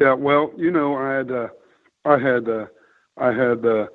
Yeah, 0.00 0.14
well, 0.14 0.52
you 0.56 0.70
know, 0.70 0.96
I 0.96 1.14
had, 1.14 1.30
uh, 1.30 1.48
I 2.04 2.18
had, 2.18 2.48
uh, 2.48 2.66
I 3.16 3.32
had, 3.32 3.64
uh, 3.64 3.86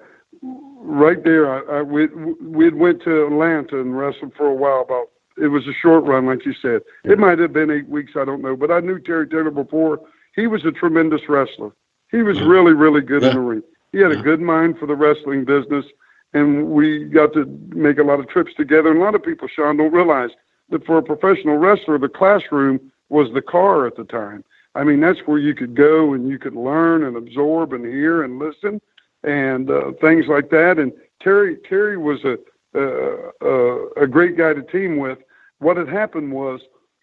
right 0.81 1.23
there. 1.23 1.49
I, 1.49 1.79
I 1.79 1.81
we 1.81 2.07
we 2.07 2.69
went 2.69 3.03
to 3.03 3.27
Atlanta 3.27 3.79
and 3.79 3.97
wrestled 3.97 4.33
for 4.35 4.47
a 4.47 4.55
while. 4.55 4.81
About 4.81 5.09
it 5.37 5.47
was 5.47 5.67
a 5.67 5.73
short 5.73 6.03
run, 6.03 6.25
like 6.25 6.45
you 6.45 6.53
said. 6.61 6.81
It 7.03 7.19
might 7.19 7.39
have 7.39 7.53
been 7.53 7.71
eight 7.71 7.87
weeks. 7.87 8.13
I 8.15 8.25
don't 8.25 8.41
know, 8.41 8.55
but 8.55 8.71
I 8.71 8.79
knew 8.79 8.99
Terry 8.99 9.27
Taylor 9.27 9.51
before. 9.51 10.01
He 10.35 10.47
was 10.47 10.65
a 10.65 10.71
tremendous 10.71 11.21
wrestler. 11.27 11.71
He 12.09 12.23
was 12.23 12.41
really, 12.41 12.73
really 12.73 13.01
good 13.01 13.23
in 13.23 13.33
the 13.33 13.39
ring. 13.39 13.63
He 13.91 13.99
had 13.99 14.11
a 14.11 14.21
good 14.21 14.41
mind 14.41 14.77
for 14.77 14.85
the 14.85 14.95
wrestling 14.95 15.45
business, 15.45 15.85
and 16.33 16.69
we 16.69 17.05
got 17.05 17.33
to 17.33 17.45
make 17.69 17.99
a 17.99 18.03
lot 18.03 18.19
of 18.19 18.27
trips 18.29 18.53
together. 18.55 18.89
And 18.89 18.99
a 18.99 19.03
lot 19.03 19.15
of 19.15 19.23
people, 19.23 19.47
Sean, 19.47 19.77
don't 19.77 19.93
realize 19.93 20.29
that 20.69 20.85
for 20.85 20.97
a 20.97 21.03
professional 21.03 21.57
wrestler, 21.57 21.97
the 21.97 22.09
classroom 22.09 22.91
was 23.09 23.27
the 23.33 23.41
car 23.41 23.85
at 23.85 23.95
the 23.97 24.05
time. 24.05 24.43
I 24.75 24.83
mean, 24.83 25.01
that's 25.01 25.19
where 25.25 25.37
you 25.37 25.53
could 25.53 25.75
go 25.75 26.13
and 26.13 26.29
you 26.29 26.39
could 26.39 26.55
learn 26.55 27.03
and 27.03 27.17
absorb 27.17 27.73
and 27.73 27.85
hear 27.85 28.23
and 28.23 28.39
listen 28.39 28.81
and 29.23 29.69
uh, 29.69 29.91
things 29.99 30.25
like 30.27 30.49
that. 30.51 30.79
And 30.79 30.91
Terry 31.21 31.57
Terry 31.67 31.97
was 31.97 32.23
a 32.23 32.37
a, 32.73 33.87
a 33.97 34.07
great 34.07 34.37
guy 34.37 34.53
to 34.53 34.61
team 34.63 34.97
with. 34.97 35.19
What 35.59 35.77
had 35.77 35.89
happened 35.89 36.31
was 36.31 36.61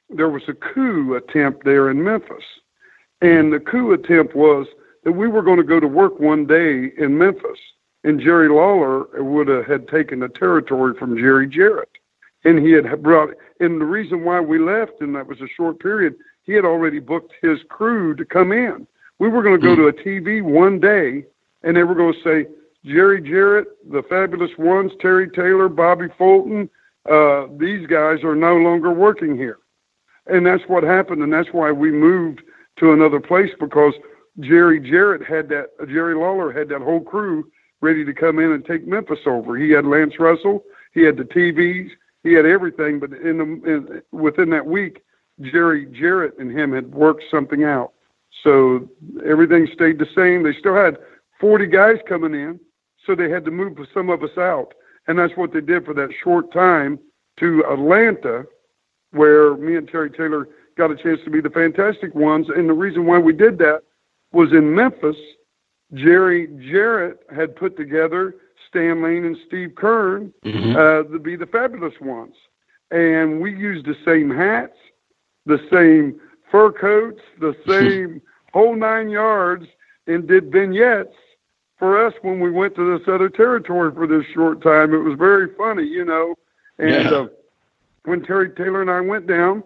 there 0.09 0.31
was 0.31 0.43
a 0.49 0.55
coup 0.55 1.15
attempt 1.15 1.65
there 1.65 1.91
in 1.91 2.03
Memphis, 2.03 2.45
and 3.21 3.53
the 3.53 3.61
coup 3.61 3.93
attempt 3.93 4.35
was 4.35 4.67
that 5.05 5.13
we 5.13 5.29
were 5.29 5.43
going 5.43 5.59
to 5.59 5.63
go 5.63 5.79
to 5.79 5.87
work 5.87 6.19
one 6.19 6.47
day 6.47 6.93
in 6.99 7.19
Memphis, 7.19 7.59
and 8.05 8.21
Jerry 8.21 8.49
Lawler 8.49 9.07
would 9.23 9.49
have 9.49 9.67
had 9.67 9.89
taken 9.89 10.21
the 10.21 10.29
territory 10.29 10.95
from 10.99 11.17
Jerry 11.17 11.47
Jarrett, 11.47 11.91
and 12.45 12.59
he 12.59 12.73
had 12.73 13.03
brought. 13.03 13.31
And 13.61 13.81
the 13.81 13.85
reason 13.85 14.25
why 14.25 14.41
we 14.41 14.59
left, 14.59 15.01
and 15.01 15.15
that 15.15 15.27
was 15.27 15.41
a 15.41 15.49
short 15.49 15.81
period, 15.81 16.17
he 16.49 16.55
had 16.55 16.65
already 16.65 16.99
booked 16.99 17.35
his 17.43 17.59
crew 17.69 18.17
to 18.17 18.25
come 18.25 18.53
in. 18.53 18.87
We 19.19 19.29
were 19.29 19.43
going 19.43 19.61
to 19.61 19.67
go 19.67 19.77
to 19.77 19.89
a 19.89 19.93
TV 19.93 20.43
one 20.43 20.81
day, 20.81 21.27
and 21.63 21.77
they 21.77 21.83
were 21.83 21.95
going 21.95 22.15
to 22.15 22.23
say, 22.25 22.49
Jerry 22.87 23.21
Jarrett, 23.21 23.69
the 23.93 24.03
Fabulous 24.09 24.53
Ones, 24.57 24.93
Terry 24.99 25.29
Taylor, 25.29 25.69
Bobby 25.69 26.07
Fulton, 26.17 26.71
uh, 27.11 27.49
these 27.59 27.87
guys 27.87 28.25
are 28.25 28.35
no 28.35 28.57
longer 28.57 28.91
working 28.91 29.37
here. 29.37 29.59
And 30.27 30.47
that's 30.47 30.63
what 30.69 30.85
happened, 30.85 31.23
and 31.23 31.31
that's 31.31 31.51
why 31.53 31.71
we 31.71 31.91
moved 31.91 32.41
to 32.79 32.93
another 32.93 33.21
place 33.21 33.51
because 33.61 33.93
Jerry 34.41 34.81
Jarrett 34.81 35.27
had 35.27 35.51
that, 35.51 35.67
Jerry 35.87 36.15
Lawler 36.15 36.51
had 36.51 36.71
that 36.71 36.81
whole 36.81 37.03
crew 37.03 37.51
ready 37.83 38.07
to 38.07 38.15
come 38.15 38.39
in 38.39 38.53
and 38.53 38.65
take 38.65 38.87
Memphis 38.87 39.21
over. 39.27 39.59
He 39.59 39.71
had 39.71 39.85
Lance 39.85 40.15
Russell, 40.19 40.65
he 40.95 41.03
had 41.03 41.19
the 41.19 41.25
TVs, 41.25 41.91
he 42.23 42.33
had 42.33 42.47
everything, 42.47 43.01
but 43.01 43.13
in, 43.13 43.37
the, 43.37 43.71
in 43.71 44.03
within 44.13 44.49
that 44.51 44.65
week, 44.65 45.03
Jerry 45.41 45.87
Jarrett 45.87 46.39
and 46.39 46.51
him 46.51 46.73
had 46.73 46.93
worked 46.93 47.25
something 47.31 47.65
out. 47.65 47.93
So 48.43 48.89
everything 49.27 49.69
stayed 49.73 49.99
the 49.99 50.07
same. 50.15 50.43
They 50.43 50.59
still 50.59 50.75
had 50.75 50.99
40 51.41 51.67
guys 51.67 51.97
coming 52.09 52.35
in, 52.35 52.61
so 53.07 53.15
they 53.15 53.31
had 53.31 53.45
to 53.45 53.51
move 53.51 53.79
some 53.93 54.11
of 54.11 54.23
us 54.23 54.37
out. 54.37 54.75
And 55.07 55.19
that's 55.19 55.37
what 55.37 55.53
they 55.53 55.61
did 55.61 55.85
for 55.85 55.95
that 55.95 56.11
short 56.23 56.53
time 56.53 56.99
to 57.41 57.65
Atlanta, 57.71 58.45
where 59.13 59.57
me 59.57 59.77
and 59.77 59.89
Terry 59.89 60.11
Taylor 60.11 60.49
got 60.77 60.91
a 60.91 60.97
chance 60.97 61.21
to 61.25 61.31
be 61.31 61.41
the 61.41 61.51
fantastic 61.51 62.15
ones. 62.15 62.47
And 62.55 62.69
the 62.69 62.75
reason 62.75 63.07
why 63.07 63.19
we 63.19 63.33
did 63.33 63.59
that 63.59 63.83
was 64.33 64.53
in 64.53 64.75
Memphis, 64.75 65.17
Jerry 65.95 66.49
Jarrett 66.71 67.21
had 67.35 67.57
put 67.57 67.77
together 67.77 68.35
Stan 68.69 69.03
Lane 69.03 69.25
and 69.25 69.37
Steve 69.47 69.71
Keirn 69.71 70.33
mm-hmm. 70.45 70.77
uh, 70.77 71.11
to 71.11 71.19
be 71.19 71.37
the 71.37 71.47
fabulous 71.47 71.95
ones. 72.01 72.35
And 72.91 73.41
we 73.41 73.57
used 73.57 73.87
the 73.87 73.97
same 74.05 74.31
hats, 74.31 74.77
the 75.49 75.59
same 75.73 76.21
fur 76.51 76.71
coats, 76.73 77.21
the 77.41 77.57
same 77.67 78.23
whole 78.53 78.77
nine 78.77 79.09
yards, 79.09 79.67
and 80.07 80.29
did 80.29 80.53
vignettes 80.53 81.15
for 81.79 82.05
us 82.05 82.15
when 82.23 82.41
we 82.41 82.51
went 82.51 82.75
to 82.77 82.99
this 82.99 83.07
other 83.09 83.29
territory 83.29 83.93
for 83.93 84.07
this 84.07 84.25
short 84.35 84.63
time. 84.63 84.95
It 84.95 84.99
was 84.99 85.19
very 85.19 85.55
funny, 85.57 85.85
you 85.85 86.05
know. 86.05 86.35
And 86.79 86.91
yeah. 86.91 87.11
uh, 87.11 87.29
when 88.05 88.23
Terry 88.23 88.51
Taylor 88.51 88.81
and 88.81 88.91
I 88.91 89.01
went 89.01 89.27
down, 89.27 89.63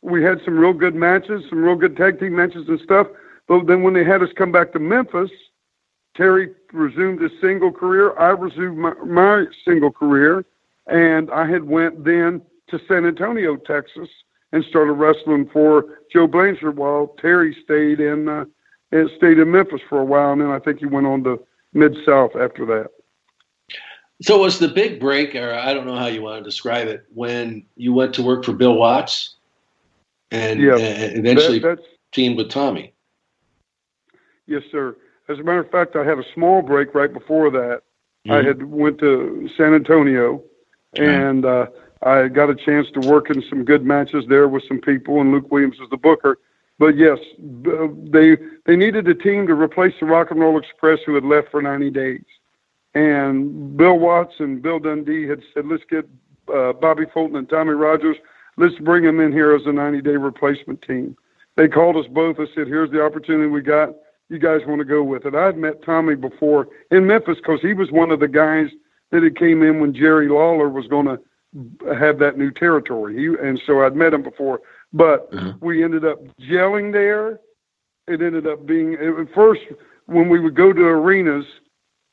we 0.00 0.22
had 0.22 0.40
some 0.44 0.58
real 0.58 0.72
good 0.72 0.94
matches, 0.94 1.44
some 1.48 1.62
real 1.62 1.76
good 1.76 1.96
tag 1.96 2.18
team 2.18 2.36
matches 2.36 2.68
and 2.68 2.80
stuff. 2.80 3.06
But 3.46 3.66
then 3.66 3.82
when 3.82 3.94
they 3.94 4.04
had 4.04 4.22
us 4.22 4.30
come 4.36 4.50
back 4.50 4.72
to 4.72 4.78
Memphis, 4.78 5.30
Terry 6.16 6.50
resumed 6.72 7.20
his 7.20 7.32
single 7.40 7.72
career. 7.72 8.18
I 8.18 8.30
resumed 8.30 8.78
my, 8.78 8.94
my 9.04 9.44
single 9.64 9.92
career, 9.92 10.44
and 10.86 11.30
I 11.30 11.46
had 11.46 11.64
went 11.64 12.04
then 12.04 12.42
to 12.68 12.80
San 12.88 13.06
Antonio, 13.06 13.56
Texas, 13.56 14.08
and 14.52 14.64
started 14.64 14.92
wrestling 14.92 15.48
for 15.52 15.98
Joe 16.12 16.26
Blanchard 16.26 16.76
while 16.76 17.14
Terry 17.20 17.56
stayed 17.64 18.00
in 18.00 18.28
uh, 18.28 18.44
stayed 19.16 19.38
in 19.38 19.50
Memphis 19.50 19.80
for 19.88 20.00
a 20.00 20.04
while, 20.04 20.32
and 20.32 20.40
then 20.40 20.50
I 20.50 20.58
think 20.58 20.78
he 20.78 20.86
went 20.86 21.06
on 21.06 21.24
to 21.24 21.42
Mid 21.72 21.96
South 22.04 22.36
after 22.36 22.66
that. 22.66 22.90
So 24.20 24.38
was 24.38 24.58
the 24.58 24.68
big 24.68 25.00
break, 25.00 25.34
or 25.34 25.54
I 25.54 25.74
don't 25.74 25.86
know 25.86 25.96
how 25.96 26.06
you 26.06 26.22
want 26.22 26.44
to 26.44 26.48
describe 26.48 26.86
it, 26.86 27.04
when 27.12 27.64
you 27.76 27.92
went 27.92 28.14
to 28.14 28.22
work 28.22 28.44
for 28.44 28.52
Bill 28.52 28.74
Watts, 28.74 29.36
and, 30.30 30.60
yeah, 30.60 30.76
and 30.76 31.18
eventually 31.18 31.58
that, 31.58 31.78
teamed 32.12 32.36
with 32.36 32.48
Tommy. 32.50 32.92
Yes, 34.46 34.62
sir. 34.70 34.96
As 35.28 35.38
a 35.38 35.42
matter 35.42 35.60
of 35.60 35.70
fact, 35.70 35.96
I 35.96 36.04
had 36.04 36.18
a 36.18 36.24
small 36.34 36.62
break 36.62 36.94
right 36.94 37.12
before 37.12 37.50
that. 37.50 37.82
Mm-hmm. 38.26 38.32
I 38.32 38.42
had 38.42 38.62
went 38.62 38.98
to 38.98 39.48
San 39.56 39.74
Antonio, 39.74 40.42
and 40.94 41.44
uh, 41.44 41.66
I 42.02 42.28
got 42.28 42.50
a 42.50 42.54
chance 42.54 42.88
to 42.94 43.08
work 43.08 43.30
in 43.30 43.42
some 43.48 43.64
good 43.64 43.84
matches 43.84 44.24
there 44.28 44.48
with 44.48 44.64
some 44.66 44.80
people, 44.80 45.20
and 45.20 45.32
Luke 45.32 45.50
Williams 45.50 45.78
was 45.78 45.88
the 45.90 45.96
booker. 45.96 46.38
But 46.78 46.96
yes, 46.96 47.18
they 47.38 48.36
they 48.66 48.76
needed 48.76 49.06
a 49.06 49.14
team 49.14 49.46
to 49.46 49.54
replace 49.54 49.94
the 50.00 50.06
Rock 50.06 50.30
and 50.30 50.40
Roll 50.40 50.58
Express 50.58 50.98
who 51.06 51.14
had 51.14 51.24
left 51.24 51.50
for 51.50 51.62
90 51.62 51.90
days. 51.90 52.24
And 52.94 53.76
Bill 53.76 53.98
Watts 53.98 54.34
and 54.38 54.60
Bill 54.60 54.78
Dundee 54.78 55.26
had 55.26 55.42
said, 55.54 55.66
let's 55.66 55.84
get 55.88 56.08
uh, 56.52 56.72
Bobby 56.72 57.04
Fulton 57.12 57.36
and 57.36 57.48
Tommy 57.48 57.72
Rogers. 57.72 58.16
Let's 58.56 58.74
bring 58.80 59.04
them 59.04 59.20
in 59.20 59.32
here 59.32 59.54
as 59.54 59.62
a 59.66 59.72
90 59.72 60.02
day 60.02 60.16
replacement 60.16 60.82
team. 60.82 61.16
They 61.56 61.68
called 61.68 61.96
us 61.96 62.06
both. 62.10 62.36
I 62.38 62.46
said, 62.54 62.66
here's 62.66 62.90
the 62.90 63.04
opportunity 63.04 63.48
we 63.48 63.62
got. 63.62 63.90
You 64.28 64.38
guys 64.38 64.60
want 64.66 64.78
to 64.80 64.84
go 64.84 65.02
with 65.02 65.26
it? 65.26 65.34
I'd 65.34 65.58
met 65.58 65.84
Tommy 65.84 66.14
before 66.14 66.68
in 66.90 67.06
Memphis 67.06 67.36
because 67.36 67.60
he 67.60 67.74
was 67.74 67.90
one 67.90 68.10
of 68.10 68.20
the 68.20 68.28
guys 68.28 68.68
that 69.10 69.22
had 69.22 69.38
came 69.38 69.62
in 69.62 69.80
when 69.80 69.94
Jerry 69.94 70.28
Lawler 70.28 70.68
was 70.68 70.86
going 70.86 71.06
to 71.06 71.20
have 71.98 72.18
that 72.18 72.38
new 72.38 72.50
territory. 72.50 73.16
He, 73.16 73.26
and 73.26 73.60
so 73.66 73.82
I'd 73.84 73.96
met 73.96 74.14
him 74.14 74.22
before, 74.22 74.60
but 74.92 75.30
mm-hmm. 75.32 75.64
we 75.64 75.84
ended 75.84 76.04
up 76.04 76.18
gelling 76.40 76.92
there. 76.92 77.40
It 78.08 78.20
ended 78.20 78.46
up 78.46 78.66
being 78.66 78.94
at 78.94 79.32
first 79.34 79.60
when 80.06 80.28
we 80.28 80.40
would 80.40 80.54
go 80.54 80.72
to 80.72 80.82
arenas, 80.82 81.44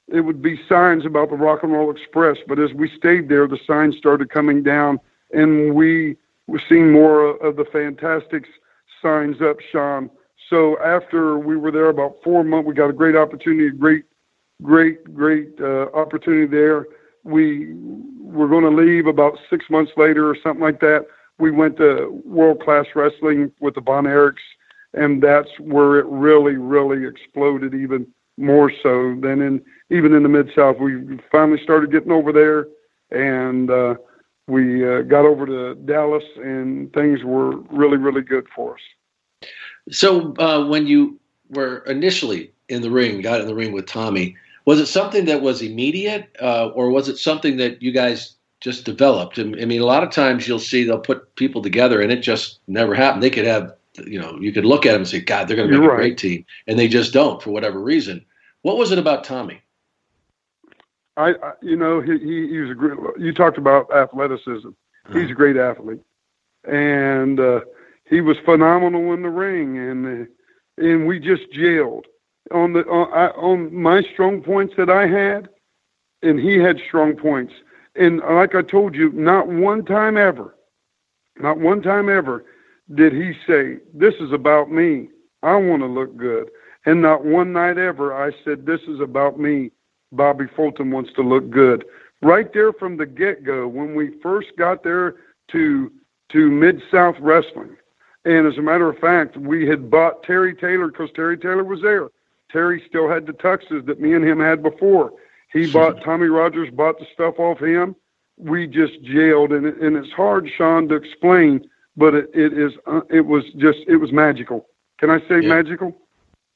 it 0.08 0.22
would 0.22 0.42
be 0.42 0.60
signs 0.68 1.06
about 1.06 1.30
the 1.30 1.36
Rock 1.36 1.64
and 1.64 1.72
Roll 1.72 1.92
Express. 1.92 2.38
But 2.48 2.60
as 2.60 2.74
we 2.74 2.92
stayed 2.98 3.30
there, 3.30 3.48
the 3.48 3.60
signs 3.68 3.98
started 3.98 4.30
coming 4.30 4.64
down, 4.64 5.00
and 5.32 5.76
we 5.76 6.18
were 6.48 6.62
seeing 6.68 6.92
more 6.92 7.38
of 7.38 7.56
the 7.56 7.66
Fantastics 7.66 8.50
signs 9.02 9.42
up, 9.42 9.58
Sean. 9.72 10.10
So 10.50 10.80
after 10.80 11.38
we 11.38 11.58
were 11.58 11.72
there 11.72 11.90
about 11.90 12.16
four 12.24 12.44
months, 12.44 12.68
we 12.68 12.74
got 12.74 12.90
a 12.90 12.94
great 12.94 13.16
opportunity, 13.16 13.70
great, 13.70 14.06
great, 14.64 15.14
great 15.14 15.52
uh, 15.62 15.88
opportunity 15.94 16.48
there. 16.48 16.86
We 17.30 17.74
were 18.20 18.48
going 18.48 18.64
to 18.64 18.70
leave 18.70 19.08
about 19.08 19.38
six 19.50 19.66
months 19.70 19.92
later 19.98 20.30
or 20.30 20.38
something 20.42 20.62
like 20.62 20.80
that. 20.82 21.08
We 21.38 21.52
went 21.52 21.78
to 21.78 22.22
World 22.26 22.62
Class 22.62 22.86
Wrestling 22.96 23.52
with 23.60 23.76
the 23.76 23.82
Von 23.82 24.04
Erichs, 24.06 24.44
and 24.94 25.22
that's 25.22 25.50
where 25.60 26.00
it 26.00 26.06
really, 26.08 26.56
really 26.56 27.08
exploded 27.08 27.74
even 27.74 28.08
more 28.38 28.72
so 28.84 29.18
than 29.22 29.42
in 29.42 29.62
even 29.90 30.14
in 30.14 30.24
the 30.24 30.30
mid 30.30 30.50
South. 30.56 30.78
We 30.80 31.20
finally 31.32 31.62
started 31.64 31.92
getting 31.92 32.12
over 32.12 32.32
there, 32.32 32.68
and 33.12 33.70
uh, 33.70 33.96
we 34.48 34.88
uh, 34.88 35.02
got 35.04 35.26
over 35.26 35.46
to 35.46 35.76
Dallas, 35.76 36.24
and 36.38 36.92
things 36.94 37.24
were 37.24 37.58
really, 37.72 37.98
really 37.98 38.22
good 38.22 38.48
for 38.56 38.76
us. 38.76 39.50
So 39.92 40.34
uh, 40.40 40.66
when 40.66 40.88
you 40.88 41.20
were 41.50 41.80
initially 41.80 42.52
in 42.68 42.82
the 42.82 42.92
ring, 42.92 43.22
got 43.22 43.42
in 43.42 43.48
the 43.48 43.56
ring 43.56 43.72
with 43.72 43.86
Tommy, 43.86 44.36
was 44.66 44.80
it 44.80 44.88
something 44.88 45.26
that 45.26 45.42
was 45.42 45.62
immediate, 45.62 46.36
uh, 46.42 46.68
or 46.70 46.90
was 46.90 47.10
it 47.10 47.18
something 47.18 47.58
that 47.58 47.82
you 47.82 47.92
guys 47.92 48.36
just 48.62 48.86
developed? 48.86 49.40
I 49.40 49.44
mean, 49.44 49.82
a 49.82 49.86
lot 49.86 50.04
of 50.04 50.12
times 50.12 50.48
you'll 50.48 50.60
see 50.60 50.84
they'll 50.84 51.00
put 51.00 51.36
people 51.36 51.62
together, 51.62 52.02
and 52.02 52.12
it 52.12 52.22
just 52.22 52.60
never 52.68 52.94
happened. 52.94 53.24
They 53.24 53.30
could 53.30 53.46
have, 53.46 53.76
you 54.06 54.20
know, 54.20 54.38
you 54.40 54.52
could 54.52 54.66
look 54.66 54.86
at 54.86 54.92
them 54.92 55.02
and 55.02 55.08
say, 55.08 55.22
"God, 55.22 55.48
they're 55.48 55.58
going 55.58 55.70
to 55.70 55.74
make 55.74 55.82
You're 55.82 55.92
a 55.92 55.96
right. 55.96 56.02
great 56.02 56.18
team," 56.18 56.46
and 56.68 56.78
they 56.78 56.88
just 56.88 57.14
don't 57.14 57.42
for 57.42 57.52
whatever 57.52 57.80
reason. 57.80 58.26
What 58.62 58.78
was 58.78 58.92
it 58.92 59.00
about 59.00 59.24
Tommy? 59.24 59.62
I, 61.18 61.30
I 61.32 61.54
you 61.62 61.76
know, 61.76 62.02
he, 62.02 62.18
he, 62.20 62.48
he 62.50 62.58
was 62.60 62.72
a 62.72 62.76
great. 62.76 62.98
You 63.18 63.34
talked 63.34 63.58
about 63.58 63.92
athleticism. 63.94 64.70
Uh-huh. 64.70 65.20
He's 65.20 65.32
a 65.32 65.34
great 65.34 65.58
athlete, 65.58 66.02
and 66.66 67.40
uh, 67.40 67.62
he 68.06 68.22
was 68.22 68.38
phenomenal 68.46 69.14
in 69.14 69.22
the 69.22 69.30
ring, 69.30 69.78
and 69.78 70.28
uh, 70.28 70.84
and 70.84 71.08
we 71.08 71.20
just 71.20 71.52
jailed 71.52 72.06
on 72.52 72.74
the 72.74 72.86
on, 72.88 73.12
I, 73.14 73.28
on 73.30 73.74
my 73.74 74.02
strong 74.02 74.42
points 74.42 74.76
that 74.78 74.90
I 74.90 75.08
had, 75.08 75.50
and 76.22 76.40
he 76.40 76.58
had 76.58 76.80
strong 76.88 77.16
points. 77.16 77.54
And 77.96 78.20
like 78.20 78.56
I 78.56 78.62
told 78.62 78.96
you, 78.96 79.12
not 79.12 79.48
one 79.48 79.84
time 79.86 80.18
ever, 80.18 80.56
not 81.40 81.60
one 81.60 81.82
time 81.82 82.10
ever 82.10 82.46
did 82.94 83.14
he 83.14 83.34
say, 83.48 83.80
"This 83.94 84.16
is 84.16 84.32
about 84.32 84.72
me. 84.72 85.10
I 85.44 85.56
want 85.56 85.82
to 85.82 85.88
look 85.88 86.16
good." 86.18 86.50
And 86.86 87.02
not 87.02 87.26
one 87.26 87.54
night 87.54 87.78
ever 87.78 88.14
I 88.14 88.32
said, 88.44 88.66
"This 88.66 88.82
is 88.88 89.00
about 89.00 89.40
me." 89.40 89.72
Bobby 90.12 90.48
Fulton 90.56 90.92
wants 90.92 91.14
to 91.14 91.22
look 91.22 91.50
good. 91.50 91.86
Right 92.22 92.52
there 92.52 92.74
from 92.74 92.98
the 92.98 93.06
get 93.06 93.44
go, 93.44 93.68
when 93.68 93.96
we 93.96 94.20
first 94.22 94.56
got 94.58 94.84
there 94.84 95.16
to 95.50 95.92
to 96.30 96.52
Mid 96.52 96.82
South 96.92 97.16
Wrestling, 97.20 97.76
and 98.26 98.46
as 98.46 98.58
a 98.58 98.62
matter 98.62 98.90
of 98.90 98.98
fact, 99.00 99.38
we 99.38 99.68
had 99.68 99.90
bought 99.90 100.24
Terry 100.24 100.54
Taylor 100.54 100.88
because 100.88 101.10
Terry 101.16 101.38
Taylor 101.38 101.64
was 101.64 101.82
there. 101.82 102.10
Terry 102.52 102.84
still 102.88 103.10
had 103.10 103.26
the 103.26 103.34
tuxes 103.34 103.86
that 103.86 104.00
me 104.00 104.14
and 104.14 104.26
him 104.26 104.40
had 104.40 104.62
before. 104.64 105.14
He 105.52 105.72
bought 105.72 106.04
Tommy 106.04 106.28
Rogers 106.28 106.70
bought 106.72 107.00
the 107.00 107.08
stuff 107.14 107.40
off 107.40 107.60
him. 107.60 107.96
We 108.38 108.68
just 108.68 109.02
jailed, 109.04 109.52
and 109.52 109.66
it, 109.66 109.78
and 109.78 109.98
it's 109.98 110.12
hard, 110.14 110.50
Sean, 110.58 110.88
to 110.90 110.96
explain, 110.96 111.68
but 111.98 112.16
it, 112.16 112.30
it 112.34 112.58
is 112.58 112.74
uh, 112.88 113.02
it 113.10 113.22
was 113.22 113.44
just 113.58 113.80
it 113.88 113.98
was 113.98 114.12
magical. 114.12 114.68
Can 114.98 115.10
I 115.10 115.20
say 115.28 115.42
yeah. 115.42 115.50
magical? 115.50 115.96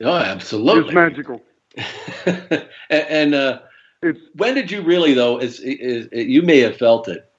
Oh, 0.02 0.16
absolutely. 0.16 0.86
It's 0.86 0.94
magical. 0.94 1.42
and, 2.26 2.68
and 2.90 3.36
uh, 3.36 3.60
it's, 4.02 4.20
when 4.36 4.56
did 4.56 4.72
you 4.72 4.82
really 4.82 5.14
though? 5.14 5.40
Is, 5.40 5.60
is, 5.60 6.08
is 6.08 6.28
you 6.28 6.42
may 6.42 6.60
have 6.60 6.78
felt 6.78 7.10
it, 7.10 7.30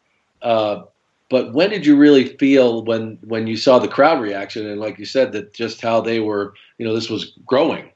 uh, 0.42 0.82
but 1.30 1.54
when 1.54 1.70
did 1.70 1.86
you 1.86 1.96
really 1.96 2.36
feel 2.36 2.84
when 2.84 3.18
when 3.22 3.46
you 3.46 3.56
saw 3.56 3.78
the 3.78 3.88
crowd 3.88 4.20
reaction 4.20 4.66
and 4.66 4.80
like 4.80 4.98
you 4.98 5.06
said 5.06 5.32
that 5.32 5.54
just 5.54 5.80
how 5.80 6.02
they 6.02 6.20
were, 6.20 6.52
you 6.76 6.86
know, 6.86 6.94
this 6.94 7.08
was 7.08 7.32
growing 7.46 7.90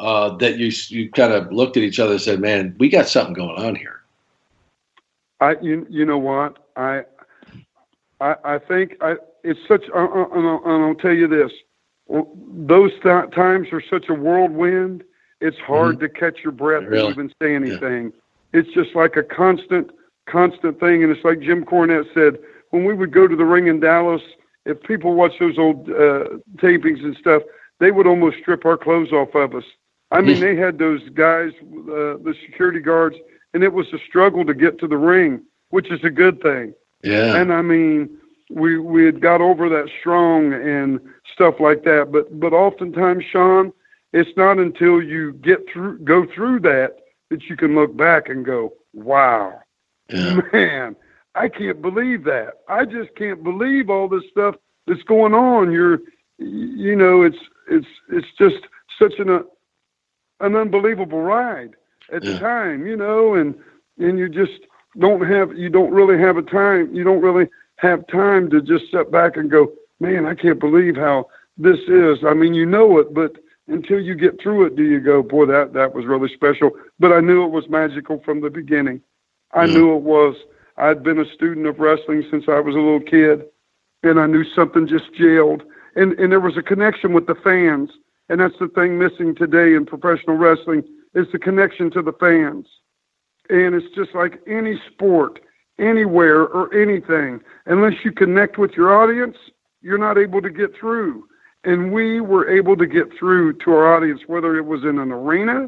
uh, 0.00 0.36
that 0.38 0.58
you 0.58 0.72
you 0.88 1.10
kind 1.10 1.32
of 1.32 1.52
looked 1.52 1.76
at 1.76 1.82
each 1.82 2.00
other 2.00 2.12
and 2.12 2.20
said, 2.20 2.40
"Man, 2.40 2.74
we 2.78 2.88
got 2.88 3.08
something 3.08 3.34
going 3.34 3.56
on 3.56 3.74
here." 3.74 4.00
I 5.40 5.56
you 5.60 5.86
you 5.90 6.04
know 6.04 6.18
what 6.18 6.58
I 6.76 7.04
I 8.20 8.34
I 8.44 8.58
think 8.58 8.96
I 9.00 9.16
it's 9.44 9.60
such 9.68 9.84
uh, 9.94 9.98
uh, 9.98 10.28
and 10.32 10.46
I'll, 10.46 10.62
and 10.64 10.84
I'll 10.84 10.94
tell 10.94 11.12
you 11.12 11.28
this 11.28 11.52
those 12.52 12.90
th- 13.02 13.30
times 13.32 13.68
are 13.72 13.82
such 13.88 14.08
a 14.08 14.14
whirlwind. 14.14 15.04
It's 15.40 15.58
hard 15.58 15.96
mm-hmm. 15.98 16.06
to 16.06 16.08
catch 16.08 16.38
your 16.42 16.52
breath 16.52 16.84
really? 16.84 17.06
and 17.06 17.10
even 17.10 17.32
say 17.40 17.54
anything. 17.54 18.12
Yeah. 18.52 18.60
It's 18.60 18.72
just 18.74 18.96
like 18.96 19.16
a 19.16 19.22
constant, 19.22 19.90
constant 20.26 20.80
thing. 20.80 21.04
And 21.04 21.12
it's 21.12 21.24
like 21.24 21.40
Jim 21.40 21.64
Cornette 21.64 22.12
said 22.12 22.38
when 22.70 22.84
we 22.84 22.94
would 22.94 23.12
go 23.12 23.28
to 23.28 23.36
the 23.36 23.44
ring 23.44 23.68
in 23.68 23.80
Dallas. 23.80 24.22
If 24.66 24.82
people 24.82 25.14
watch 25.14 25.32
those 25.38 25.56
old 25.56 25.88
uh, 25.88 26.40
tapings 26.56 27.02
and 27.02 27.16
stuff, 27.16 27.42
they 27.78 27.92
would 27.92 28.06
almost 28.06 28.38
strip 28.38 28.66
our 28.66 28.76
clothes 28.76 29.12
off 29.12 29.34
of 29.34 29.54
us 29.54 29.64
I 30.10 30.20
mean, 30.20 30.40
they 30.40 30.56
had 30.56 30.78
those 30.78 31.08
guys, 31.10 31.52
uh, 31.62 32.18
the 32.18 32.34
security 32.44 32.80
guards, 32.80 33.16
and 33.54 33.62
it 33.62 33.72
was 33.72 33.86
a 33.92 33.98
struggle 34.08 34.44
to 34.44 34.54
get 34.54 34.78
to 34.80 34.88
the 34.88 34.96
ring, 34.96 35.42
which 35.70 35.90
is 35.90 36.00
a 36.02 36.10
good 36.10 36.42
thing. 36.42 36.74
Yeah. 37.02 37.36
And 37.36 37.52
I 37.52 37.62
mean, 37.62 38.18
we 38.50 38.78
we 38.78 39.04
had 39.04 39.20
got 39.20 39.40
over 39.40 39.68
that 39.68 39.88
strong 40.00 40.52
and 40.52 41.00
stuff 41.32 41.60
like 41.60 41.84
that, 41.84 42.10
but 42.12 42.40
but 42.40 42.52
oftentimes, 42.52 43.24
Sean, 43.30 43.72
it's 44.12 44.36
not 44.36 44.58
until 44.58 45.00
you 45.00 45.32
get 45.34 45.60
through 45.72 46.00
go 46.00 46.26
through 46.34 46.60
that 46.60 46.96
that 47.30 47.44
you 47.44 47.56
can 47.56 47.74
look 47.74 47.96
back 47.96 48.28
and 48.28 48.44
go, 48.44 48.72
"Wow, 48.92 49.60
yeah. 50.08 50.40
man, 50.52 50.96
I 51.34 51.48
can't 51.48 51.80
believe 51.80 52.24
that. 52.24 52.54
I 52.68 52.84
just 52.84 53.14
can't 53.14 53.42
believe 53.44 53.88
all 53.88 54.08
this 54.08 54.24
stuff 54.30 54.56
that's 54.86 55.02
going 55.04 55.34
on. 55.34 55.72
You're, 55.72 56.00
you 56.38 56.96
know, 56.96 57.22
it's 57.22 57.38
it's 57.70 57.86
it's 58.10 58.26
just 58.36 58.66
such 58.98 59.14
an 59.18 59.44
an 60.40 60.56
unbelievable 60.56 61.20
ride 61.20 61.76
at 62.12 62.24
yeah. 62.24 62.32
the 62.32 62.38
time, 62.38 62.86
you 62.86 62.96
know, 62.96 63.34
and 63.34 63.54
and 63.98 64.18
you 64.18 64.28
just 64.28 64.60
don't 64.98 65.26
have 65.26 65.56
you 65.56 65.68
don't 65.68 65.92
really 65.92 66.18
have 66.18 66.36
a 66.36 66.42
time 66.42 66.92
you 66.94 67.04
don't 67.04 67.20
really 67.20 67.48
have 67.76 68.06
time 68.08 68.50
to 68.50 68.60
just 68.60 68.86
step 68.86 69.10
back 69.10 69.36
and 69.36 69.50
go, 69.50 69.72
man, 70.00 70.26
I 70.26 70.34
can't 70.34 70.60
believe 70.60 70.96
how 70.96 71.28
this 71.56 71.78
is. 71.88 72.18
I 72.26 72.34
mean, 72.34 72.54
you 72.54 72.66
know 72.66 72.98
it, 72.98 73.14
but 73.14 73.36
until 73.68 74.00
you 74.00 74.14
get 74.14 74.40
through 74.42 74.66
it, 74.66 74.76
do 74.76 74.82
you 74.82 75.00
go, 75.00 75.22
boy, 75.22 75.46
that 75.46 75.72
that 75.74 75.94
was 75.94 76.04
really 76.04 76.32
special. 76.32 76.72
But 76.98 77.12
I 77.12 77.20
knew 77.20 77.44
it 77.44 77.50
was 77.50 77.68
magical 77.68 78.20
from 78.24 78.40
the 78.40 78.50
beginning. 78.50 79.00
I 79.52 79.64
yeah. 79.64 79.74
knew 79.74 79.96
it 79.96 80.02
was. 80.02 80.36
I'd 80.76 81.02
been 81.02 81.20
a 81.20 81.34
student 81.34 81.66
of 81.66 81.78
wrestling 81.78 82.24
since 82.30 82.44
I 82.48 82.60
was 82.60 82.74
a 82.74 82.78
little 82.78 83.00
kid, 83.00 83.44
and 84.02 84.18
I 84.18 84.26
knew 84.26 84.44
something 84.44 84.86
just 84.86 85.12
jailed. 85.14 85.62
And 85.96 86.12
and 86.18 86.32
there 86.32 86.40
was 86.40 86.56
a 86.56 86.62
connection 86.62 87.12
with 87.12 87.26
the 87.26 87.34
fans 87.34 87.90
and 88.30 88.40
that's 88.40 88.54
the 88.60 88.68
thing 88.68 88.96
missing 88.96 89.34
today 89.34 89.74
in 89.74 89.84
professional 89.84 90.36
wrestling 90.36 90.84
is 91.14 91.26
the 91.32 91.38
connection 91.38 91.90
to 91.90 92.00
the 92.00 92.12
fans. 92.12 92.66
And 93.50 93.74
it's 93.74 93.92
just 93.92 94.14
like 94.14 94.40
any 94.46 94.80
sport, 94.88 95.40
anywhere 95.80 96.42
or 96.42 96.72
anything. 96.72 97.40
Unless 97.66 98.04
you 98.04 98.12
connect 98.12 98.56
with 98.56 98.74
your 98.74 98.96
audience, 98.96 99.36
you're 99.82 99.98
not 99.98 100.16
able 100.16 100.40
to 100.42 100.48
get 100.48 100.70
through. 100.78 101.26
And 101.64 101.92
we 101.92 102.20
were 102.20 102.48
able 102.48 102.76
to 102.76 102.86
get 102.86 103.08
through 103.18 103.54
to 103.64 103.72
our 103.72 103.96
audience, 103.96 104.20
whether 104.28 104.56
it 104.56 104.64
was 104.64 104.84
in 104.84 105.00
an 105.00 105.10
arena 105.10 105.66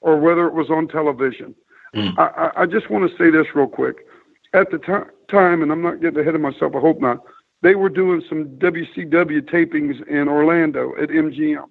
or 0.00 0.18
whether 0.18 0.46
it 0.46 0.54
was 0.54 0.70
on 0.70 0.88
television. 0.88 1.54
Mm. 1.94 2.18
I, 2.18 2.62
I 2.62 2.66
just 2.66 2.88
want 2.88 3.10
to 3.10 3.16
say 3.18 3.30
this 3.30 3.54
real 3.54 3.66
quick. 3.66 4.06
At 4.54 4.70
the 4.70 4.78
t- 4.78 5.10
time, 5.30 5.62
and 5.62 5.70
I'm 5.70 5.82
not 5.82 6.00
getting 6.00 6.20
ahead 6.20 6.34
of 6.34 6.40
myself, 6.40 6.72
I 6.74 6.80
hope 6.80 7.02
not, 7.02 7.18
they 7.60 7.74
were 7.74 7.90
doing 7.90 8.22
some 8.26 8.46
WCW 8.56 9.42
tapings 9.42 10.06
in 10.08 10.26
Orlando 10.26 10.94
at 10.96 11.10
MGM. 11.10 11.66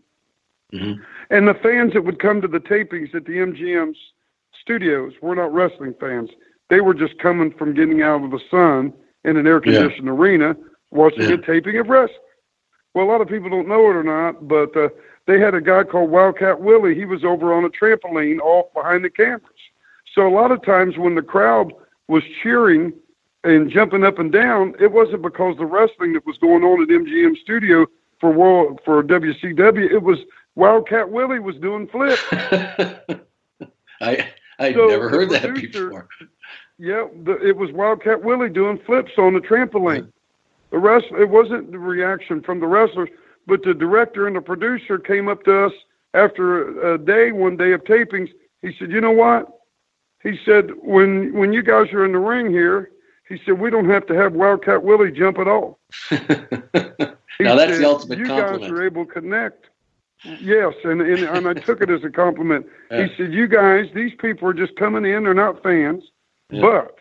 Mm-hmm. 0.73 1.01
And 1.29 1.47
the 1.47 1.53
fans 1.55 1.93
that 1.93 2.03
would 2.03 2.19
come 2.19 2.41
to 2.41 2.47
the 2.47 2.59
tapings 2.59 3.15
at 3.15 3.25
the 3.25 3.33
MGM's 3.33 3.97
studios 4.61 5.13
were 5.21 5.35
not 5.35 5.53
wrestling 5.53 5.93
fans. 5.99 6.29
They 6.69 6.81
were 6.81 6.93
just 6.93 7.17
coming 7.19 7.53
from 7.53 7.73
getting 7.73 8.01
out 8.01 8.23
of 8.23 8.31
the 8.31 8.41
sun 8.51 8.93
in 9.23 9.37
an 9.37 9.47
air 9.47 9.61
conditioned 9.61 10.05
yeah. 10.05 10.11
arena 10.11 10.55
watching 10.91 11.23
yeah. 11.23 11.35
a 11.35 11.37
taping 11.37 11.77
of 11.77 11.87
wrestling. 11.87 12.19
Well, 12.93 13.05
a 13.05 13.09
lot 13.09 13.21
of 13.21 13.27
people 13.27 13.49
don't 13.49 13.67
know 13.67 13.89
it 13.89 13.95
or 13.95 14.03
not, 14.03 14.47
but 14.47 14.75
uh, 14.75 14.89
they 15.27 15.39
had 15.39 15.53
a 15.53 15.61
guy 15.61 15.83
called 15.83 16.09
Wildcat 16.09 16.59
Willie. 16.59 16.95
He 16.95 17.05
was 17.05 17.23
over 17.23 17.53
on 17.53 17.63
a 17.63 17.69
trampoline 17.69 18.39
off 18.39 18.73
behind 18.73 19.05
the 19.05 19.09
cameras. 19.09 19.43
So 20.13 20.27
a 20.27 20.33
lot 20.33 20.51
of 20.51 20.63
times 20.65 20.97
when 20.97 21.15
the 21.15 21.21
crowd 21.21 21.73
was 22.07 22.23
cheering 22.41 22.93
and 23.43 23.69
jumping 23.69 24.03
up 24.03 24.19
and 24.19 24.31
down, 24.31 24.73
it 24.79 24.91
wasn't 24.91 25.21
because 25.21 25.57
the 25.57 25.65
wrestling 25.65 26.13
that 26.13 26.25
was 26.25 26.37
going 26.39 26.63
on 26.63 26.81
at 26.81 26.89
MGM 26.89 27.37
Studio 27.37 27.85
for 28.19 28.31
World 28.31 28.79
for 28.83 29.03
WCW. 29.03 29.91
It 29.91 30.01
was 30.01 30.19
Wildcat 30.57 31.11
Willie 31.11 31.39
was 31.39 31.55
doing 31.57 31.87
flips. 31.87 32.21
I 34.01 34.27
I 34.59 34.73
So 34.73 34.87
never 34.87 35.07
heard 35.07 35.29
the 35.29 35.39
that 35.39 35.53
before. 35.53 36.07
Yeah, 36.79 37.07
the, 37.25 37.37
it 37.47 37.55
was 37.55 37.71
Wildcat 37.71 38.23
Willie 38.23 38.49
doing 38.49 38.79
flips 38.85 39.11
on 39.19 39.35
the 39.35 39.39
trampoline. 39.39 40.11
The 40.71 40.79
rest, 40.79 41.05
it 41.11 41.29
wasn't 41.29 41.71
the 41.71 41.77
reaction 41.77 42.41
from 42.41 42.59
the 42.59 42.65
wrestlers, 42.65 43.09
but 43.45 43.61
the 43.63 43.73
director 43.75 44.25
and 44.25 44.35
the 44.35 44.41
producer 44.41 44.97
came 44.97 45.27
up 45.29 45.43
to 45.43 45.65
us 45.67 45.73
after 46.15 46.93
a 46.93 46.97
day, 46.97 47.31
one 47.31 47.55
day 47.55 47.71
of 47.73 47.83
tapings. 47.83 48.29
He 48.63 48.73
said, 48.79 48.91
"You 48.91 48.99
know 48.99 49.11
what?" 49.11 49.47
He 50.23 50.39
said, 50.43 50.71
"When 50.81 51.33
when 51.33 51.53
you 51.53 51.61
guys 51.61 51.93
are 51.93 52.03
in 52.03 52.13
the 52.13 52.19
ring 52.19 52.49
here, 52.49 52.89
he 53.29 53.39
said 53.45 53.59
we 53.59 53.69
don't 53.69 53.89
have 53.89 54.07
to 54.07 54.15
have 54.15 54.33
Wildcat 54.33 54.83
Willie 54.83 55.11
jump 55.11 55.37
at 55.37 55.47
all." 55.47 55.77
Now 57.39 57.53
that's 57.55 57.73
said, 57.73 57.81
the 57.81 57.87
ultimate 57.87 58.17
you 58.17 58.25
guys 58.27 58.67
are 58.67 58.83
able 58.83 59.05
to 59.05 59.11
connect. 59.11 59.67
Yes, 60.23 60.73
and, 60.83 61.01
and 61.01 61.19
and 61.23 61.47
I 61.47 61.53
took 61.53 61.81
it 61.81 61.89
as 61.89 62.03
a 62.03 62.09
compliment. 62.09 62.65
Yeah. 62.91 63.05
He 63.07 63.15
said, 63.17 63.33
"You 63.33 63.47
guys, 63.47 63.87
these 63.93 64.13
people 64.19 64.47
are 64.47 64.53
just 64.53 64.75
coming 64.77 65.03
in. 65.05 65.23
They're 65.25 65.33
not 65.33 65.61
fans, 65.61 66.03
Yeah. 66.49 66.61
but 66.61 66.95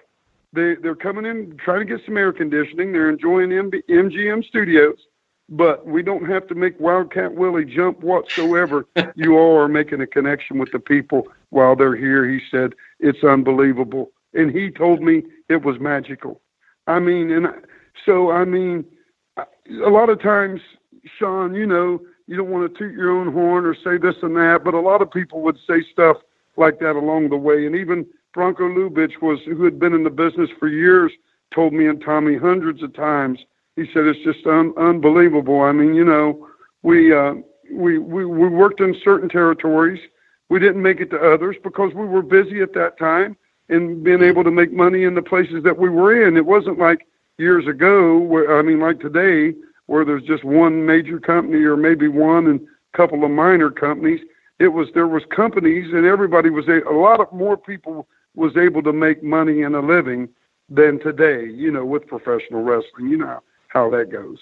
they 0.52 0.74
they're 0.74 0.96
coming 0.96 1.24
in 1.24 1.56
trying 1.64 1.78
to 1.78 1.84
get 1.96 2.04
some 2.04 2.16
air 2.16 2.32
conditioning. 2.32 2.92
They're 2.92 3.08
enjoying 3.08 3.50
MB, 3.50 3.82
MGM 3.88 4.44
Studios, 4.44 4.98
but 5.48 5.86
we 5.86 6.02
don't 6.02 6.26
have 6.28 6.46
to 6.48 6.54
make 6.56 6.78
Wildcat 6.80 7.34
Willie 7.34 7.64
jump 7.64 8.00
whatsoever. 8.00 8.86
you 9.14 9.38
all 9.38 9.56
are 9.56 9.68
making 9.68 10.00
a 10.00 10.06
connection 10.08 10.58
with 10.58 10.72
the 10.72 10.80
people 10.80 11.28
while 11.50 11.76
they're 11.76 11.94
here." 11.96 12.28
He 12.28 12.40
said, 12.50 12.74
"It's 12.98 13.22
unbelievable," 13.22 14.10
and 14.34 14.50
he 14.50 14.70
told 14.70 15.00
me 15.02 15.22
it 15.48 15.64
was 15.64 15.78
magical. 15.78 16.40
I 16.88 16.98
mean, 16.98 17.30
and 17.30 17.46
I- 17.46 17.58
so 18.04 18.30
I 18.32 18.44
mean, 18.44 18.84
a 19.38 19.88
lot 19.88 20.10
of 20.10 20.20
times, 20.20 20.60
Sean, 21.18 21.54
you 21.54 21.66
know, 21.66 22.00
you 22.26 22.36
don't 22.36 22.50
want 22.50 22.72
to 22.72 22.78
toot 22.78 22.94
your 22.94 23.10
own 23.10 23.32
horn 23.32 23.64
or 23.64 23.74
say 23.74 23.98
this 23.98 24.16
and 24.22 24.36
that, 24.36 24.62
but 24.64 24.74
a 24.74 24.80
lot 24.80 25.02
of 25.02 25.10
people 25.10 25.42
would 25.42 25.58
say 25.66 25.84
stuff 25.92 26.16
like 26.56 26.78
that 26.80 26.96
along 26.96 27.28
the 27.28 27.36
way. 27.36 27.66
And 27.66 27.76
even 27.76 28.06
Bronko 28.36 28.60
Lubich 28.60 29.20
was, 29.22 29.38
who 29.46 29.64
had 29.64 29.78
been 29.78 29.94
in 29.94 30.04
the 30.04 30.10
business 30.10 30.50
for 30.58 30.68
years, 30.68 31.12
told 31.54 31.72
me 31.72 31.86
and 31.86 32.02
Tommy 32.02 32.36
hundreds 32.36 32.82
of 32.82 32.92
times. 32.94 33.38
He 33.76 33.84
said 33.92 34.06
it's 34.06 34.24
just 34.24 34.46
un- 34.46 34.74
unbelievable. 34.76 35.60
I 35.60 35.72
mean, 35.72 35.94
you 35.94 36.04
know, 36.04 36.48
we 36.82 37.14
uh, 37.14 37.34
we 37.72 37.98
we 37.98 38.24
we 38.24 38.48
worked 38.48 38.80
in 38.80 38.96
certain 39.04 39.28
territories. 39.28 40.00
We 40.48 40.58
didn't 40.60 40.82
make 40.82 41.00
it 41.00 41.10
to 41.10 41.18
others 41.18 41.56
because 41.62 41.92
we 41.94 42.06
were 42.06 42.22
busy 42.22 42.62
at 42.62 42.72
that 42.74 42.98
time 42.98 43.36
and 43.68 44.02
being 44.02 44.22
able 44.22 44.44
to 44.44 44.50
make 44.50 44.72
money 44.72 45.04
in 45.04 45.14
the 45.14 45.22
places 45.22 45.62
that 45.64 45.76
we 45.76 45.88
were 45.88 46.26
in. 46.26 46.36
It 46.36 46.46
wasn't 46.46 46.78
like 46.78 47.06
years 47.38 47.66
ago 47.66 48.18
where 48.18 48.58
I 48.58 48.62
mean 48.62 48.80
like 48.80 49.00
today 49.00 49.54
where 49.86 50.04
there's 50.04 50.22
just 50.22 50.44
one 50.44 50.84
major 50.84 51.18
company 51.18 51.62
or 51.64 51.76
maybe 51.76 52.08
one 52.08 52.46
and 52.48 52.60
a 52.60 52.96
couple 52.96 53.24
of 53.24 53.30
minor 53.30 53.70
companies. 53.70 54.20
It 54.58 54.68
was 54.68 54.88
there 54.94 55.08
was 55.08 55.22
companies 55.34 55.92
and 55.92 56.06
everybody 56.06 56.50
was 56.50 56.68
a, 56.68 56.82
a 56.88 56.96
lot 56.96 57.20
of 57.20 57.32
more 57.32 57.56
people 57.56 58.08
was 58.34 58.56
able 58.56 58.82
to 58.82 58.92
make 58.92 59.22
money 59.22 59.62
and 59.62 59.74
a 59.74 59.80
living 59.80 60.28
than 60.68 60.98
today, 60.98 61.46
you 61.46 61.70
know, 61.70 61.84
with 61.84 62.06
professional 62.06 62.62
wrestling. 62.62 63.08
You 63.08 63.18
know 63.18 63.42
how 63.68 63.90
that 63.90 64.10
goes. 64.10 64.38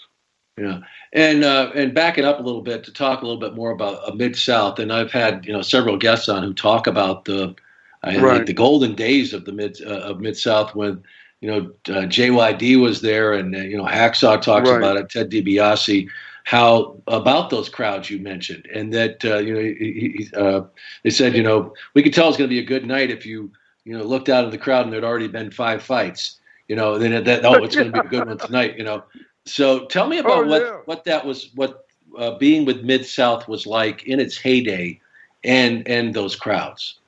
Yeah, 0.56 0.80
and 1.12 1.42
uh, 1.42 1.72
and 1.74 1.92
backing 1.94 2.24
up 2.24 2.38
a 2.38 2.42
little 2.42 2.62
bit 2.62 2.84
to 2.84 2.92
talk 2.92 3.22
a 3.22 3.26
little 3.26 3.40
bit 3.40 3.54
more 3.54 3.72
about 3.72 4.08
uh, 4.08 4.14
Mid 4.14 4.36
South, 4.36 4.78
and 4.78 4.92
I've 4.92 5.10
had 5.10 5.44
you 5.44 5.52
know 5.52 5.62
several 5.62 5.96
guests 5.96 6.28
on 6.28 6.44
who 6.44 6.54
talk 6.54 6.86
about 6.86 7.24
the 7.24 7.56
I 8.04 8.12
think 8.12 8.22
Right. 8.22 8.46
the 8.46 8.52
golden 8.52 8.94
days 8.94 9.32
of 9.32 9.44
the 9.44 9.52
mid 9.52 9.80
uh, 9.84 10.00
of 10.00 10.20
Mid 10.20 10.36
South 10.36 10.74
when 10.74 11.02
you 11.44 11.50
know 11.52 11.96
uh, 11.96 12.06
JYD 12.08 12.76
was 12.80 13.02
there, 13.02 13.34
and 13.34 13.54
uh, 13.54 13.60
you 13.60 13.78
know 13.78 13.84
Hacksaw 13.84 14.40
talks 14.42 14.70
Right. 14.70 14.80
about 14.80 14.96
it, 14.96 15.10
Ted 15.10 15.30
DiBiase, 15.30 16.08
how 16.44 17.02
about 17.08 17.50
those 17.50 17.68
crowds 17.68 18.10
you 18.10 18.18
mentioned, 18.20 18.66
and 18.74 18.92
that 18.94 19.24
uh, 19.24 19.38
you 19.38 19.54
know 19.54 19.60
he, 19.60 20.26
he, 20.30 20.36
uh, 20.36 20.62
they 21.04 21.10
said 21.10 21.36
you 21.36 21.42
know 21.42 21.74
we 21.94 22.02
could 22.02 22.14
tell 22.14 22.28
it's 22.28 22.38
going 22.38 22.50
to 22.50 22.54
be 22.54 22.60
a 22.60 22.64
good 22.66 22.86
night 22.86 23.10
if 23.10 23.26
you 23.26 23.50
you 23.84 23.96
know 23.96 24.04
looked 24.04 24.28
out 24.28 24.44
of 24.44 24.52
the 24.52 24.58
crowd 24.58 24.84
and 24.84 24.92
there'd 24.92 25.04
already 25.04 25.28
been 25.28 25.50
five 25.50 25.82
fights, 25.82 26.40
you 26.68 26.76
know 26.76 26.98
then 26.98 27.24
that 27.24 27.44
oh 27.44 27.64
it's 27.64 27.76
going 27.76 27.88
to 27.92 28.00
be 28.00 28.06
a 28.06 28.10
good 28.10 28.26
one 28.26 28.38
tonight, 28.46 28.76
you 28.78 28.84
know. 28.84 29.04
So 29.46 29.86
tell 29.86 30.08
me 30.08 30.18
about 30.18 30.44
Oh, 30.44 30.44
what 30.46 30.62
yeah. 30.62 30.80
what 30.86 31.04
that 31.04 31.26
was, 31.26 31.50
what 31.54 31.84
uh, 32.18 32.36
being 32.38 32.64
with 32.66 32.82
Mid 32.82 33.06
South 33.06 33.48
was 33.48 33.66
like 33.66 34.04
in 34.06 34.20
its 34.20 34.36
heyday, 34.36 35.00
and 35.44 35.86
and 35.88 36.14
those 36.14 36.36
crowds. 36.36 37.00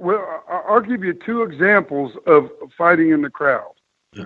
Well, 0.00 0.42
I'll 0.48 0.80
give 0.80 1.04
you 1.04 1.12
two 1.12 1.42
examples 1.42 2.12
of 2.26 2.48
fighting 2.78 3.10
in 3.10 3.20
the 3.20 3.28
crowd. 3.28 3.72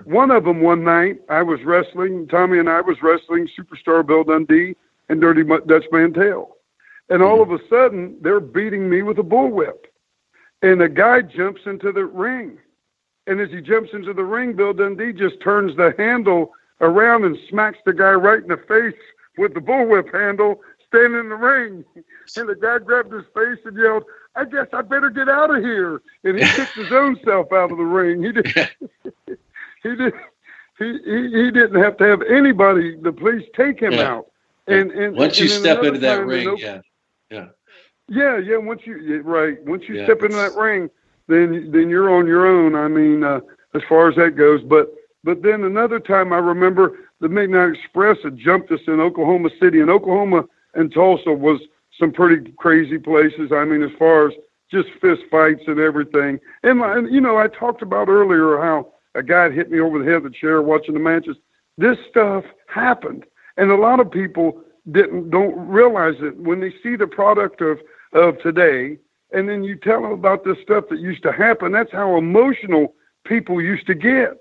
One 0.05 0.31
of 0.31 0.45
them, 0.45 0.61
one 0.61 0.85
night, 0.85 1.19
I 1.27 1.43
was 1.43 1.59
wrestling. 1.65 2.27
Tommy 2.29 2.59
and 2.59 2.69
I 2.69 2.79
was 2.79 3.03
wrestling 3.03 3.49
Superstar 3.59 4.07
Bill 4.07 4.23
Dundee 4.23 4.77
and 5.09 5.19
Dirty 5.19 5.43
Dutch 5.43 5.83
Mantel, 5.91 6.55
and 7.09 7.21
all 7.21 7.41
of 7.41 7.51
a 7.51 7.59
sudden 7.69 8.17
they're 8.21 8.39
beating 8.39 8.89
me 8.89 9.01
with 9.01 9.19
a 9.19 9.23
bullwhip, 9.23 9.87
and 10.61 10.81
a 10.81 10.87
guy 10.87 11.21
jumps 11.21 11.63
into 11.65 11.91
the 11.91 12.05
ring, 12.05 12.57
and 13.27 13.41
as 13.41 13.49
he 13.49 13.59
jumps 13.59 13.89
into 13.91 14.13
the 14.13 14.23
ring, 14.23 14.53
Bill 14.53 14.73
Dundee 14.73 15.11
just 15.11 15.41
turns 15.41 15.75
the 15.75 15.93
handle 15.97 16.53
around 16.79 17.25
and 17.25 17.37
smacks 17.49 17.79
the 17.85 17.93
guy 17.93 18.11
right 18.11 18.41
in 18.41 18.47
the 18.47 18.63
face 18.65 18.99
with 19.37 19.53
the 19.53 19.59
bullwhip 19.59 20.11
handle, 20.13 20.61
standing 20.87 21.19
in 21.19 21.29
the 21.29 21.35
ring, 21.35 21.83
and 22.37 22.49
the 22.49 22.55
guy 22.55 22.79
grabbed 22.79 23.11
his 23.11 23.25
face 23.35 23.59
and 23.65 23.77
yelled, 23.77 24.05
I 24.35 24.45
guess 24.45 24.67
I 24.73 24.81
better 24.81 25.09
get 25.09 25.29
out 25.29 25.55
of 25.55 25.63
here. 25.63 26.01
And 26.23 26.37
he 26.37 26.45
kicked 26.45 26.77
his 26.77 26.91
own 26.91 27.19
self 27.25 27.51
out 27.53 27.71
of 27.71 27.77
the 27.77 27.83
ring. 27.83 28.23
He 28.23 28.31
did. 28.31 28.45
he 29.83 29.95
did. 29.95 30.13
He, 30.79 30.99
he 31.05 31.29
he 31.31 31.51
didn't 31.51 31.81
have 31.81 31.97
to 31.97 32.03
have 32.05 32.21
anybody. 32.23 32.97
The 33.01 33.11
police 33.11 33.45
take 33.55 33.79
him 33.79 33.99
Yeah. 33.99 33.99
out. 33.99 34.25
And 34.67 34.91
and 34.91 35.17
Once 35.17 35.39
you 35.39 35.47
and 35.47 35.49
step 35.49 35.83
into 35.83 35.99
that 35.99 36.23
time, 36.23 36.25
ring, 36.25 36.55
yeah, 36.57 36.81
yeah, 37.29 37.47
yeah, 38.09 38.37
yeah. 38.37 38.57
Once 38.57 38.81
you 38.85 39.21
right, 39.23 39.57
once 39.65 39.83
you 39.87 39.95
Yeah, 39.95 40.03
step 40.03 40.23
into 40.23 40.37
that 40.37 40.55
ring, 40.55 40.89
then 41.27 41.71
then 41.71 41.89
you're 41.89 42.13
on 42.15 42.27
your 42.27 42.45
own. 42.47 42.75
I 42.75 42.87
mean, 42.87 43.23
uh, 43.23 43.39
as 43.75 43.81
far 43.89 44.09
as 44.09 44.15
that 44.17 44.35
goes. 44.37 44.61
But 44.63 44.93
but 45.23 45.41
then 45.41 45.63
another 45.63 45.99
time, 45.99 46.33
I 46.33 46.37
remember 46.37 46.97
the 47.21 47.29
Midnight 47.29 47.73
Express 47.75 48.17
had 48.23 48.37
jumped 48.37 48.71
us 48.71 48.81
in 48.87 48.99
Oklahoma 48.99 49.49
City, 49.61 49.81
and 49.81 49.89
Oklahoma 49.89 50.45
and 50.75 50.93
Tulsa 50.93 51.31
was 51.31 51.59
some 51.99 52.11
pretty 52.11 52.51
crazy 52.57 52.97
places. 52.97 53.51
I 53.51 53.65
mean, 53.65 53.83
as 53.83 53.91
far 53.97 54.27
as 54.27 54.33
just 54.71 54.89
fist 55.01 55.21
fights 55.29 55.63
and 55.67 55.79
everything. 55.79 56.39
And, 56.63 56.81
and 56.81 57.13
you 57.13 57.21
know, 57.21 57.37
I 57.37 57.47
talked 57.47 57.81
about 57.81 58.09
earlier 58.09 58.57
how 58.57 58.91
a 59.13 59.23
guy 59.23 59.49
hit 59.49 59.71
me 59.71 59.79
over 59.79 59.99
the 59.99 60.09
head 60.09 60.23
with 60.23 60.33
a 60.33 60.35
chair 60.35 60.61
watching 60.61 60.93
the 60.93 60.99
matches. 60.99 61.37
This 61.77 61.97
stuff 62.09 62.43
happened, 62.67 63.25
and 63.57 63.71
a 63.71 63.75
lot 63.75 63.99
of 63.99 64.11
people 64.11 64.61
didn't 64.91 65.29
don't 65.29 65.55
realize 65.67 66.15
it 66.19 66.37
when 66.37 66.59
they 66.59 66.73
see 66.83 66.95
the 66.95 67.07
product 67.07 67.61
of 67.61 67.79
of 68.13 68.39
today, 68.39 68.97
and 69.33 69.47
then 69.49 69.63
you 69.63 69.75
tell 69.75 70.01
them 70.01 70.11
about 70.11 70.45
this 70.45 70.57
stuff 70.63 70.85
that 70.89 70.99
used 70.99 71.23
to 71.23 71.31
happen. 71.31 71.71
That's 71.71 71.91
how 71.91 72.17
emotional 72.17 72.93
people 73.25 73.61
used 73.61 73.87
to 73.87 73.95
get, 73.95 74.39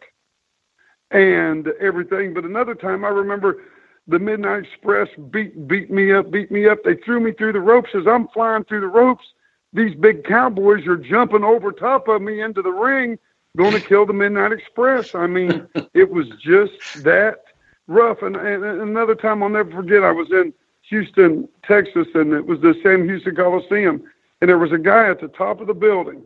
and 1.11 1.69
everything. 1.81 2.35
But 2.35 2.45
another 2.45 2.75
time, 2.75 3.05
I 3.05 3.09
remember 3.09 3.63
the 4.07 4.19
Midnight 4.19 4.65
Express 4.65 5.09
beat 5.31 5.67
beat 5.67 5.91
me 5.91 6.13
up, 6.13 6.31
beat 6.31 6.51
me 6.51 6.69
up. 6.69 6.79
They 6.85 6.97
threw 6.97 7.21
me 7.21 7.33
through 7.33 7.53
the 7.55 7.61
ropes 7.61 7.91
as 7.95 8.07
I'm 8.07 8.29
flying 8.29 8.65
through 8.65 8.83
the 8.83 8.89
ropes. 8.89 9.25
These 9.73 9.95
big 9.97 10.25
cowboys 10.25 10.87
are 10.87 10.97
jumping 10.97 11.43
over 11.43 11.73
top 11.73 12.09
of 12.09 12.23
me 12.23 12.43
into 12.43 12.63
the 12.63 12.71
ring, 12.71 13.19
going 13.57 13.73
to 13.73 13.81
kill 13.81 14.07
the 14.07 14.13
Midnight 14.13 14.53
Express. 14.53 15.15
I 15.15 15.27
mean, 15.27 15.67
it 15.95 16.11
was 16.11 16.29
just 16.41 17.03
that 17.03 17.45
rough. 17.87 18.23
And, 18.23 18.37
and 18.37 18.65
another 18.65 19.15
time 19.15 19.43
I'll 19.43 19.49
never 19.49 19.71
forget, 19.71 20.05
I 20.05 20.13
was 20.13 20.31
in 20.31 20.53
Houston, 20.91 21.49
Texas, 21.67 22.07
and 22.15 22.33
it 22.33 22.47
was 22.47 22.61
the 22.61 22.75
Sam 22.83 23.05
Houston 23.05 23.35
Coliseum, 23.35 24.03
and 24.41 24.49
there 24.49 24.59
was 24.59 24.73
a 24.73 24.79
guy 24.79 25.09
at 25.09 25.21
the 25.21 25.29
top 25.29 25.61
of 25.61 25.67
the 25.67 25.75
building, 25.75 26.23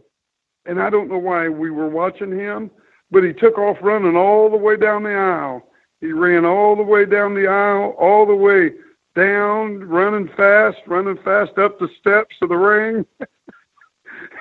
and 0.67 0.83
I 0.83 0.91
don't 0.91 1.09
know 1.09 1.19
why 1.19 1.49
we 1.49 1.71
were 1.71 1.89
watching 1.89 2.37
him, 2.37 2.71
but 3.11 3.23
he 3.23 3.33
took 3.33 3.57
off 3.57 3.79
running 3.81 4.17
all 4.17 4.51
the 4.51 4.57
way 4.57 4.77
down 4.77 5.05
the 5.05 5.15
aisle. 5.15 5.68
He 6.01 6.13
ran 6.13 6.45
all 6.45 6.77
the 6.77 6.83
way 6.83 7.05
down 7.05 7.35
the 7.35 7.49
aisle, 7.49 7.95
all 7.99 8.27
the 8.27 8.35
way 8.35 8.73
down, 9.15 9.81
running 9.81 10.29
fast, 10.37 10.79
running 10.87 11.19
fast 11.25 11.59
up 11.59 11.79
the 11.79 11.89
steps 12.01 12.37
of 12.41 12.51
the 12.51 12.57
ring. 12.57 13.05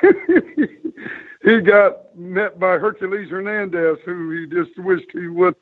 he 1.43 1.61
got 1.61 2.15
met 2.15 2.59
by 2.59 2.77
Hercules 2.77 3.29
Hernandez, 3.29 3.97
who 4.05 4.31
he 4.31 4.45
just 4.47 4.77
wished 4.77 5.07
he 5.13 5.27
would 5.27 5.55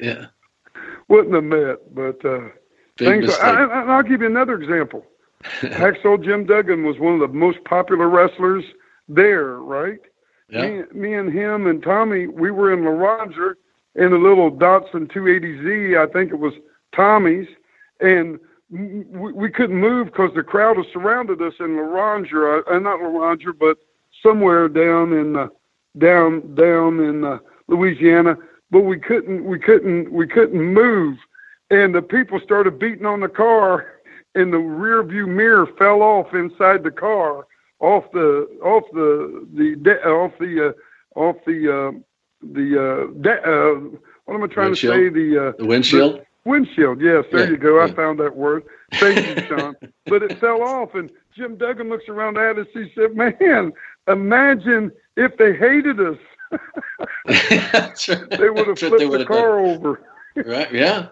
yeah. 0.00 0.26
wouldn't 1.08 1.34
have 1.34 1.44
met. 1.44 1.94
But 1.94 2.24
uh, 2.24 2.48
Big 2.96 3.08
things. 3.08 3.26
mistake. 3.26 3.44
I, 3.44 3.64
I, 3.64 3.82
I'll 3.96 4.02
give 4.02 4.20
you 4.20 4.26
another 4.26 4.60
example. 4.60 5.04
Hacksaw 5.60 6.22
Jim 6.24 6.46
Duggan 6.46 6.84
was 6.84 6.98
one 6.98 7.14
of 7.14 7.20
the 7.20 7.28
most 7.28 7.62
popular 7.64 8.08
wrestlers 8.08 8.64
there, 9.08 9.56
right? 9.56 10.00
Yeah. 10.50 10.62
Me, 10.66 10.82
me 10.92 11.14
and 11.14 11.32
him 11.32 11.66
and 11.66 11.82
Tommy, 11.82 12.26
we 12.26 12.50
were 12.50 12.72
in 12.72 12.84
La 12.84 12.90
Roger 12.90 13.56
in 13.98 14.12
a 14.12 14.16
little 14.16 14.50
Datsun 14.50 15.12
280Z. 15.12 15.98
I 15.98 16.10
think 16.12 16.30
it 16.30 16.38
was 16.38 16.54
Tommy's, 16.94 17.48
and 18.00 18.38
we, 18.70 19.32
we 19.32 19.50
couldn't 19.50 19.76
move 19.76 20.06
because 20.06 20.30
the 20.34 20.42
crowd 20.42 20.76
had 20.76 20.86
surrounded 20.92 21.42
us 21.42 21.54
in 21.58 21.76
La 21.76 21.82
Ranger, 21.82 22.68
uh, 22.70 22.78
not 22.78 23.00
La 23.00 23.08
Ranger, 23.08 23.52
but 23.52 23.78
somewhere 24.22 24.68
down 24.68 25.12
in 25.12 25.36
uh, 25.36 25.48
down 25.98 26.54
down 26.54 27.00
in 27.00 27.24
uh, 27.24 27.38
Louisiana. 27.66 28.36
But 28.70 28.82
we 28.82 28.98
couldn't 28.98 29.44
we 29.44 29.58
couldn't 29.58 30.12
we 30.12 30.28
couldn't 30.28 30.62
move, 30.62 31.18
and 31.70 31.94
the 31.94 32.02
people 32.02 32.40
started 32.44 32.78
beating 32.78 33.06
on 33.06 33.20
the 33.20 33.28
car, 33.28 34.00
and 34.34 34.52
the 34.52 34.58
rear 34.58 35.02
view 35.02 35.26
mirror 35.26 35.66
fell 35.76 36.02
off 36.02 36.32
inside 36.34 36.84
the 36.84 36.90
car, 36.92 37.46
off 37.80 38.04
the 38.12 38.46
off 38.62 38.84
the 38.92 39.46
the 39.54 39.92
off 40.06 40.32
the 40.38 40.68
uh, 40.68 41.18
off 41.18 41.36
the 41.46 41.88
uh, 41.88 41.98
the 42.42 42.78
uh, 42.78 43.28
uh, 43.30 43.98
what 44.24 44.34
am 44.34 44.42
I 44.42 44.46
trying 44.46 44.66
Windshield? 44.68 44.94
to 44.94 44.98
say 44.98 45.08
the 45.08 45.48
uh, 45.48 45.52
The 45.58 45.66
windshield? 45.66 46.20
the 46.44 46.50
windshield. 46.50 47.00
Yes, 47.00 47.24
there 47.32 47.44
Yeah, 47.44 47.50
you 47.50 47.56
go. 47.56 47.82
I 47.82 47.90
found 47.92 48.18
that 48.20 48.34
word. 48.36 48.64
Thank 48.94 49.16
you, 49.26 49.46
Sean. 49.48 49.76
but 50.06 50.22
it 50.22 50.38
fell 50.38 50.62
off, 50.62 50.94
and 50.94 51.10
Jim 51.36 51.56
Duggan 51.56 51.88
looks 51.88 52.08
around 52.08 52.36
at 52.38 52.58
us. 52.58 52.66
He 52.72 52.90
said, 52.94 53.16
"Man, 53.16 53.72
imagine 54.08 54.90
if 55.16 55.36
they 55.36 55.54
hated 55.54 56.00
us. 56.00 56.18
They 58.38 58.50
would 58.50 58.66
have 58.68 58.78
they 58.78 58.88
flipped 58.88 59.10
the 59.12 59.24
car 59.26 59.58
over." 59.60 60.00
Right? 60.36 60.72
Yeah. 60.72 61.08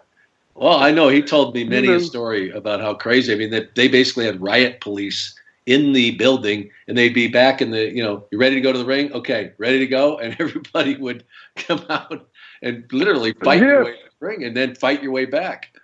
Well, 0.55 0.79
I 0.79 0.91
know 0.91 1.09
he 1.09 1.23
told 1.23 1.55
me 1.55 1.65
many 1.65 1.89
You 1.89 1.95
know. 1.95 1.97
a 1.97 2.01
story 2.01 2.51
about 2.51 2.81
how 2.81 2.95
crazy. 2.95 3.33
I 3.33 3.37
mean, 3.37 3.51
that 3.51 3.75
they 3.75 3.89
basically 3.89 4.25
had 4.25 4.41
riot 4.41 4.81
police 4.81 5.35
in 5.67 5.93
the 5.93 6.13
building, 6.13 6.71
and 6.87 6.97
they'd 6.97 7.15
be 7.15 7.29
back 7.29 7.61
in 7.61 7.71
the. 7.71 7.93
You 7.93 8.03
know, 8.03 8.25
you 8.31 8.39
ready 8.39 8.55
to 8.55 8.61
go 8.61 8.73
to 8.73 8.79
the 8.79 8.85
ring? 8.85 9.13
Okay, 9.13 9.53
ready 9.59 9.79
to 9.81 9.87
go, 9.87 10.19
and 10.21 10.37
everybody 10.39 10.97
would 10.97 11.25
come 11.57 11.85
out 11.91 12.29
and 12.63 12.85
literally 12.93 13.33
fight 13.45 13.61
your 13.61 13.85
way 13.85 13.93
to 13.93 13.99
the 14.19 14.27
ring, 14.27 14.45
and 14.45 14.57
then 14.57 14.75
fight 14.75 15.03
your 15.03 15.13
way 15.13 15.27
back. 15.27 15.77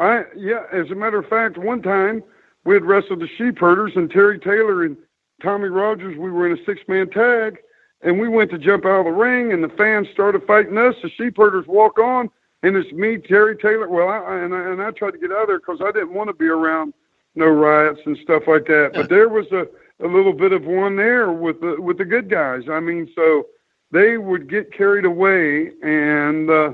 I 0.00 0.24
yeah. 0.36 0.64
As 0.72 0.90
a 0.90 0.94
matter 0.94 1.18
of 1.18 1.28
fact, 1.28 1.58
one 1.58 1.82
time 1.82 2.22
we 2.64 2.74
had 2.74 2.84
wrestled 2.84 3.20
the 3.20 3.28
Sheepherders 3.38 3.92
and 3.94 4.10
Terry 4.10 4.38
Taylor 4.38 4.84
and 4.84 4.96
Tommy 5.42 5.68
Rogers. 5.68 6.16
We 6.16 6.30
were 6.30 6.50
in 6.50 6.58
a 6.58 6.64
six 6.64 6.80
man 6.88 7.10
tag, 7.10 7.58
and 8.02 8.18
we 8.18 8.28
went 8.28 8.50
to 8.50 8.58
jump 8.58 8.86
out 8.86 9.00
of 9.00 9.04
the 9.04 9.12
ring, 9.12 9.52
and 9.52 9.62
the 9.62 9.68
fans 9.68 10.08
started 10.12 10.42
fighting 10.46 10.78
us. 10.78 10.94
The 11.02 11.10
Sheepherders 11.10 11.66
walk 11.66 11.98
on, 11.98 12.30
and 12.62 12.76
it's 12.76 12.90
me, 12.92 13.18
Terry 13.18 13.56
Taylor. 13.56 13.88
Well, 13.88 14.08
I, 14.08 14.38
and 14.38 14.54
I, 14.54 14.70
and 14.70 14.82
I 14.82 14.90
tried 14.92 15.12
to 15.12 15.18
get 15.18 15.30
out 15.30 15.42
of 15.42 15.48
there 15.48 15.58
because 15.58 15.80
I 15.84 15.92
didn't 15.92 16.14
want 16.14 16.28
to 16.28 16.34
be 16.34 16.46
around 16.46 16.94
no 17.34 17.46
riots 17.46 18.00
and 18.06 18.16
stuff 18.22 18.44
like 18.46 18.66
that. 18.66 18.92
But 18.94 19.08
there 19.08 19.28
was 19.28 19.46
a 19.52 19.66
a 20.00 20.08
little 20.08 20.32
bit 20.32 20.52
of 20.52 20.64
one 20.64 20.96
there 20.96 21.32
with 21.32 21.60
the 21.60 21.80
with 21.80 21.98
the 21.98 22.04
good 22.04 22.28
guys. 22.28 22.62
I 22.70 22.80
mean, 22.80 23.10
so 23.14 23.46
they 23.90 24.18
would 24.18 24.48
get 24.48 24.72
carried 24.72 25.04
away 25.04 25.72
and. 25.82 26.50
uh 26.50 26.72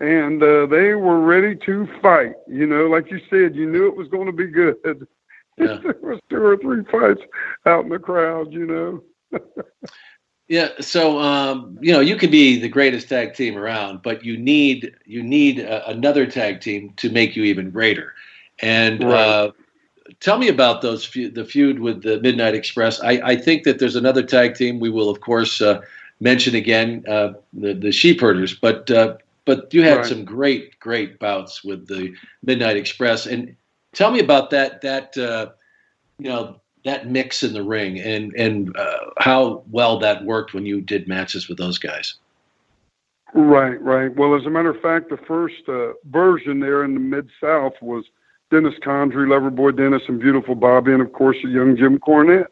and 0.00 0.42
uh, 0.42 0.64
they 0.64 0.94
were 0.94 1.20
ready 1.20 1.54
to 1.66 1.86
fight. 2.00 2.32
You 2.48 2.66
know, 2.66 2.86
like 2.86 3.10
you 3.10 3.20
said, 3.28 3.54
you 3.54 3.70
knew 3.70 3.86
it 3.86 3.94
was 3.94 4.08
going 4.08 4.26
to 4.26 4.32
be 4.32 4.46
good. 4.46 5.06
Yeah. 5.58 5.78
there 5.82 5.94
was 6.00 6.18
two 6.30 6.42
or 6.42 6.56
three 6.56 6.84
fights 6.84 7.20
out 7.66 7.84
in 7.84 7.90
the 7.90 7.98
crowd. 7.98 8.50
You 8.50 8.66
know. 9.32 9.38
Yeah, 10.48 10.70
so 10.80 11.20
um, 11.20 11.78
you 11.80 11.92
know 11.92 12.00
you 12.00 12.16
can 12.16 12.28
be 12.28 12.58
the 12.58 12.68
greatest 12.68 13.08
tag 13.08 13.34
team 13.34 13.56
around, 13.56 14.02
but 14.02 14.24
you 14.24 14.36
need 14.36 14.96
you 15.04 15.22
need 15.22 15.60
uh, 15.60 15.82
another 15.86 16.26
tag 16.26 16.60
team 16.60 16.92
to 16.96 17.08
make 17.08 17.36
you 17.36 17.44
even 17.44 17.70
greater. 17.70 18.14
And 18.60 19.04
uh, 19.04 19.52
tell 20.18 20.38
me 20.38 20.48
about 20.48 20.82
those 20.82 21.04
feud, 21.04 21.34
the 21.34 21.44
feud 21.44 21.78
with 21.78 22.02
the 22.02 22.20
Midnight 22.20 22.54
Express. 22.54 23.00
I, 23.00 23.20
I 23.24 23.36
think 23.36 23.64
that 23.64 23.78
there's 23.78 23.96
another 23.96 24.22
tag 24.22 24.54
team 24.54 24.80
we 24.80 24.90
will 24.90 25.08
of 25.08 25.20
course 25.20 25.60
uh, 25.60 25.80
mention 26.20 26.54
again, 26.54 27.04
uh, 27.08 27.34
the 27.52 27.74
the 27.74 27.92
Sheepherders. 27.92 28.54
But 28.54 28.90
uh, 28.90 29.16
but 29.44 29.72
you 29.72 29.82
had 29.82 29.98
Right. 29.98 30.06
some 30.06 30.24
great 30.24 30.78
great 30.80 31.18
bouts 31.18 31.64
with 31.64 31.86
the 31.88 32.14
Midnight 32.42 32.76
Express. 32.76 33.26
And 33.26 33.56
tell 33.92 34.10
me 34.10 34.20
about 34.20 34.50
that 34.50 34.80
that 34.82 35.16
uh, 35.16 35.50
you 36.18 36.28
know 36.28 36.60
that 36.84 37.08
mix 37.08 37.42
in 37.42 37.52
the 37.52 37.62
ring 37.62 37.98
and 38.00 38.32
and 38.34 38.76
uh, 38.76 39.10
how 39.18 39.62
well 39.70 39.98
that 39.98 40.24
worked 40.24 40.54
when 40.54 40.66
you 40.66 40.80
did 40.80 41.08
matches 41.08 41.48
with 41.48 41.58
those 41.58 41.78
guys. 41.78 42.14
Right, 43.32 43.80
right. 43.80 44.14
Well, 44.16 44.34
as 44.34 44.44
a 44.44 44.50
matter 44.50 44.70
of 44.70 44.80
fact, 44.80 45.08
the 45.08 45.16
first 45.16 45.68
uh, 45.68 45.92
version 46.06 46.58
there 46.58 46.84
in 46.84 46.94
the 46.94 47.00
Mid 47.00 47.30
South 47.40 47.74
was 47.80 48.04
Dennis 48.50 48.74
Condrey, 48.84 49.26
Loverboy 49.26 49.76
Dennis, 49.76 50.02
and 50.08 50.18
Beautiful 50.20 50.54
Bobby, 50.54 50.92
and 50.92 51.00
of 51.02 51.12
course, 51.12 51.36
young 51.42 51.76
Jim 51.76 51.98
Cornette, 51.98 52.48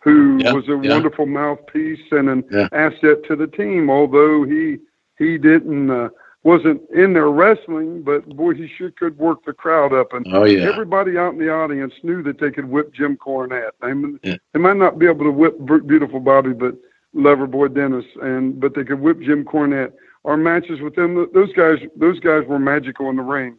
who 0.00 0.38
Yeah, 0.42 0.52
was 0.52 0.68
a 0.68 0.80
yeah. 0.82 0.94
wonderful 0.94 1.26
mouthpiece 1.26 2.00
and 2.12 2.28
an 2.28 2.44
Yeah. 2.50 2.68
asset 2.72 3.24
to 3.24 3.36
the 3.36 3.46
team. 3.48 3.90
Although 3.90 4.44
he 4.44 4.78
he 5.18 5.38
didn't 5.38 5.90
uh, 5.90 6.08
wasn't 6.44 6.80
in 6.90 7.12
there 7.12 7.30
wrestling, 7.30 8.02
but 8.02 8.28
boy, 8.36 8.54
he 8.54 8.66
sure 8.66 8.90
could 8.90 9.16
work 9.18 9.44
the 9.44 9.52
crowd 9.52 9.92
up. 9.92 10.12
And 10.12 10.26
Oh, 10.32 10.44
yeah. 10.44 10.68
everybody 10.68 11.16
out 11.16 11.32
in 11.34 11.38
the 11.38 11.50
audience 11.52 11.94
knew 12.02 12.22
that 12.24 12.38
they 12.38 12.50
could 12.50 12.68
whip 12.68 12.92
Jim 12.92 13.16
Cornette. 13.16 13.70
They, 13.80 13.92
Yeah. 14.28 14.36
they 14.52 14.58
might 14.58 14.76
not 14.78 14.98
be 14.98 15.06
able 15.06 15.24
to 15.24 15.30
whip 15.30 15.54
Beautiful 15.86 16.18
Bobby, 16.18 16.52
but 16.52 16.74
Loverboy 17.14 17.74
Dennis, 17.74 18.06
and 18.22 18.58
but 18.58 18.74
they 18.74 18.84
could 18.84 19.00
whip 19.00 19.20
Jim 19.20 19.44
Cornette. 19.44 19.92
Our 20.24 20.36
matches 20.36 20.80
with 20.80 20.94
them, 20.96 21.28
those 21.32 21.52
guys, 21.52 21.78
those 21.96 22.18
guys 22.20 22.46
were 22.46 22.58
magical 22.58 23.08
in 23.10 23.16
the 23.16 23.22
ring. 23.22 23.56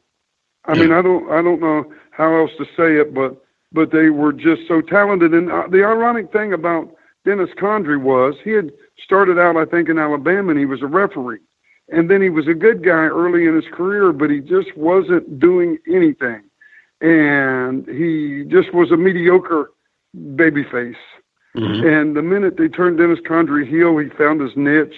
I 0.65 0.75
mean, 0.75 0.91
I 0.91 1.01
don't, 1.01 1.29
I 1.29 1.41
don't 1.41 1.59
know 1.59 1.91
how 2.11 2.35
else 2.35 2.51
to 2.57 2.65
say 2.77 2.97
it, 2.97 3.13
but 3.13 3.41
but 3.71 3.91
they 3.91 4.09
were 4.09 4.31
just 4.31 4.61
so 4.67 4.81
talented. 4.81 5.33
And 5.33 5.51
uh, 5.51 5.63
the 5.69 5.83
ironic 5.83 6.31
thing 6.31 6.53
about 6.53 6.95
Dennis 7.25 7.49
Condrey 7.59 7.99
was 7.99 8.35
he 8.43 8.51
had 8.51 8.71
started 9.03 9.39
out, 9.39 9.57
I 9.57 9.65
think, 9.65 9.89
in 9.89 9.97
Alabama, 9.97 10.51
and 10.51 10.59
he 10.59 10.65
was 10.65 10.81
a 10.81 10.87
referee, 10.87 11.39
and 11.89 12.09
then 12.09 12.21
he 12.21 12.29
was 12.29 12.47
a 12.47 12.53
good 12.53 12.83
guy 12.83 13.05
early 13.05 13.45
in 13.47 13.55
his 13.55 13.65
career, 13.73 14.13
but 14.13 14.29
he 14.29 14.39
just 14.39 14.75
wasn't 14.77 15.39
doing 15.39 15.79
anything, 15.87 16.43
and 17.01 17.87
he 17.87 18.45
just 18.47 18.73
was 18.73 18.91
a 18.91 18.97
mediocre 18.97 19.71
babyface. 20.15 20.95
And 21.55 22.15
the 22.15 22.21
minute 22.21 22.57
they 22.57 22.67
turned 22.67 22.97
Dennis 22.97 23.19
Condrey 23.19 23.67
heel, 23.67 23.97
he 23.97 24.09
found 24.17 24.41
his 24.41 24.55
niche, 24.55 24.95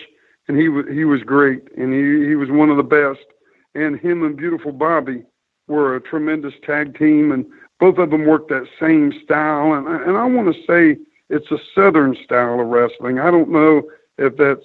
and 0.47 0.57
he 0.57 0.69
was 0.69 0.85
he 0.91 1.05
was 1.05 1.21
great, 1.21 1.63
and 1.77 1.93
he 1.93 2.27
he 2.29 2.35
was 2.35 2.49
one 2.49 2.69
of 2.69 2.77
the 2.77 2.83
best. 2.83 3.25
And 3.73 3.99
him 3.99 4.23
and 4.23 4.37
Beautiful 4.37 4.71
Bobby 4.71 5.25
were 5.67 5.95
a 5.95 6.01
tremendous 6.01 6.53
tag 6.65 6.97
team, 6.97 7.31
and 7.31 7.45
both 7.79 7.97
of 7.97 8.11
them 8.11 8.25
worked 8.25 8.49
that 8.49 8.67
same 8.79 9.11
style. 9.23 9.73
And 9.73 9.87
I- 9.87 10.03
and 10.03 10.17
I 10.17 10.25
want 10.25 10.53
to 10.53 10.61
say 10.63 10.97
it's 11.29 11.51
a 11.51 11.59
Southern 11.73 12.15
style 12.23 12.59
of 12.59 12.67
wrestling. 12.67 13.19
I 13.19 13.31
don't 13.31 13.49
know 13.49 13.83
if 14.17 14.37
that 14.37 14.61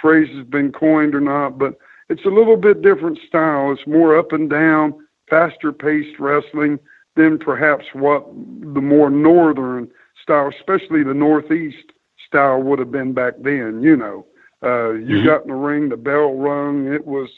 phrase 0.00 0.28
has 0.36 0.44
been 0.46 0.72
coined 0.72 1.14
or 1.14 1.20
not, 1.20 1.58
but 1.58 1.76
it's 2.08 2.24
a 2.24 2.30
little 2.30 2.56
bit 2.56 2.82
different 2.82 3.18
style. 3.18 3.72
It's 3.72 3.86
more 3.86 4.16
up 4.16 4.32
and 4.32 4.48
down, 4.48 4.94
faster 5.28 5.72
paced 5.72 6.18
wrestling 6.18 6.78
than 7.16 7.38
perhaps 7.38 7.84
what 7.92 8.26
the 8.74 8.80
more 8.80 9.10
northern 9.10 9.88
style, 10.22 10.48
especially 10.48 11.02
the 11.02 11.14
northeast 11.14 11.92
style, 12.26 12.62
would 12.62 12.78
have 12.78 12.90
been 12.90 13.12
back 13.12 13.34
then. 13.40 13.82
You 13.82 13.96
know, 13.96 14.26
uh, 14.62 14.92
you 14.92 15.18
Mhm. 15.18 15.24
got 15.24 15.42
in 15.42 15.48
the 15.48 15.54
ring, 15.54 15.88
the 15.88 15.96
bell 15.96 16.34
rung, 16.36 16.86
it 16.86 17.06
was 17.06 17.28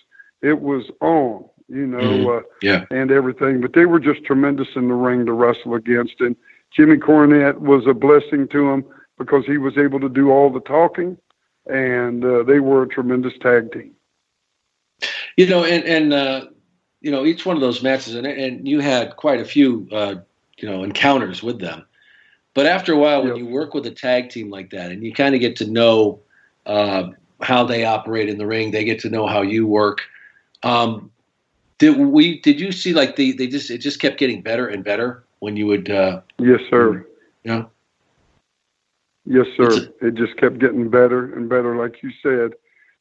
it 0.43 0.61
was 0.61 0.91
on. 1.01 1.45
You 1.73 1.87
know, 1.87 2.29
Mhm. 2.29 2.39
uh, 2.39 2.43
Yeah. 2.63 2.87
and 2.91 3.11
everything. 3.11 3.61
But 3.63 3.73
they 3.73 3.87
were 3.87 4.01
just 4.01 4.25
tremendous 4.25 4.69
in 4.77 4.89
the 4.89 4.95
ring 4.95 5.27
to 5.27 5.33
wrestle 5.33 5.75
against. 5.75 6.21
And 6.21 6.37
Jimmy 6.77 6.99
Cornette 6.99 7.59
was 7.59 7.87
a 7.87 7.95
blessing 7.95 8.49
to 8.49 8.71
him 8.71 8.85
because 9.19 9.47
he 9.47 9.59
was 9.59 9.79
able 9.79 10.01
to 10.01 10.09
do 10.09 10.31
all 10.31 10.51
the 10.51 10.61
talking, 10.61 11.17
and 11.67 12.25
uh, 12.25 12.45
they 12.45 12.61
were 12.61 12.83
a 12.83 12.89
tremendous 12.89 13.35
tag 13.41 13.73
team. 13.73 13.93
You 15.37 15.47
know, 15.47 15.65
and 15.65 15.85
and 15.85 16.13
uh, 16.13 16.47
you 17.01 17.11
know 17.11 17.25
each 17.25 17.47
one 17.47 17.57
of 17.57 17.63
those 17.63 17.83
matches, 17.83 18.15
and 18.17 18.27
and 18.27 18.69
you 18.69 18.81
had 18.81 19.17
quite 19.17 19.41
a 19.41 19.45
few 19.47 19.89
uh, 19.93 20.17
you 20.59 20.69
know 20.69 20.85
encounters 20.85 21.43
with 21.43 21.61
them. 21.61 21.87
But 22.55 22.67
after 22.67 22.93
a 22.93 22.99
while, 22.99 23.25
when 23.25 23.37
Yep. 23.37 23.39
you 23.39 23.47
work 23.47 23.75
with 23.75 23.87
a 23.87 23.91
tag 23.93 24.31
team 24.31 24.51
like 24.51 24.71
that, 24.71 24.93
and 24.93 25.03
you 25.05 25.13
kind 25.15 25.35
of 25.35 25.41
get 25.41 25.57
to 25.59 25.71
know 25.71 26.21
uh, 26.67 27.11
how 27.43 27.65
they 27.65 27.85
operate 27.87 28.29
in 28.29 28.39
the 28.39 28.47
ring, 28.47 28.73
they 28.73 28.85
get 28.85 29.01
to 29.01 29.11
know 29.11 29.27
how 29.27 29.43
you 29.43 29.67
work. 29.67 30.01
Um, 30.65 31.12
did 31.83 31.99
we? 31.99 32.39
Did 32.39 32.61
you 32.61 32.71
see 32.71 32.93
like 32.93 33.17
they 33.17 33.33
they 33.33 33.49
just 33.49 33.69
it 33.69 33.79
just 33.79 33.99
kept 33.99 34.17
getting 34.17 34.41
better 34.41 34.69
and 34.69 34.85
better 34.85 35.25
when 35.41 35.57
you 35.57 35.67
would? 35.67 35.91
Uh, 35.91 36.21
Yes, 36.39 36.61
sir. 36.71 37.05
Yeah. 37.43 37.65
Yes, 39.25 39.47
sir. 39.57 39.67
It's 39.67 39.89
it 40.01 40.15
just 40.15 40.37
kept 40.37 40.61
getting 40.61 40.89
better 40.89 41.35
and 41.35 41.49
better, 41.49 41.75
like 41.75 42.01
you 42.01 42.13
said, 42.23 42.53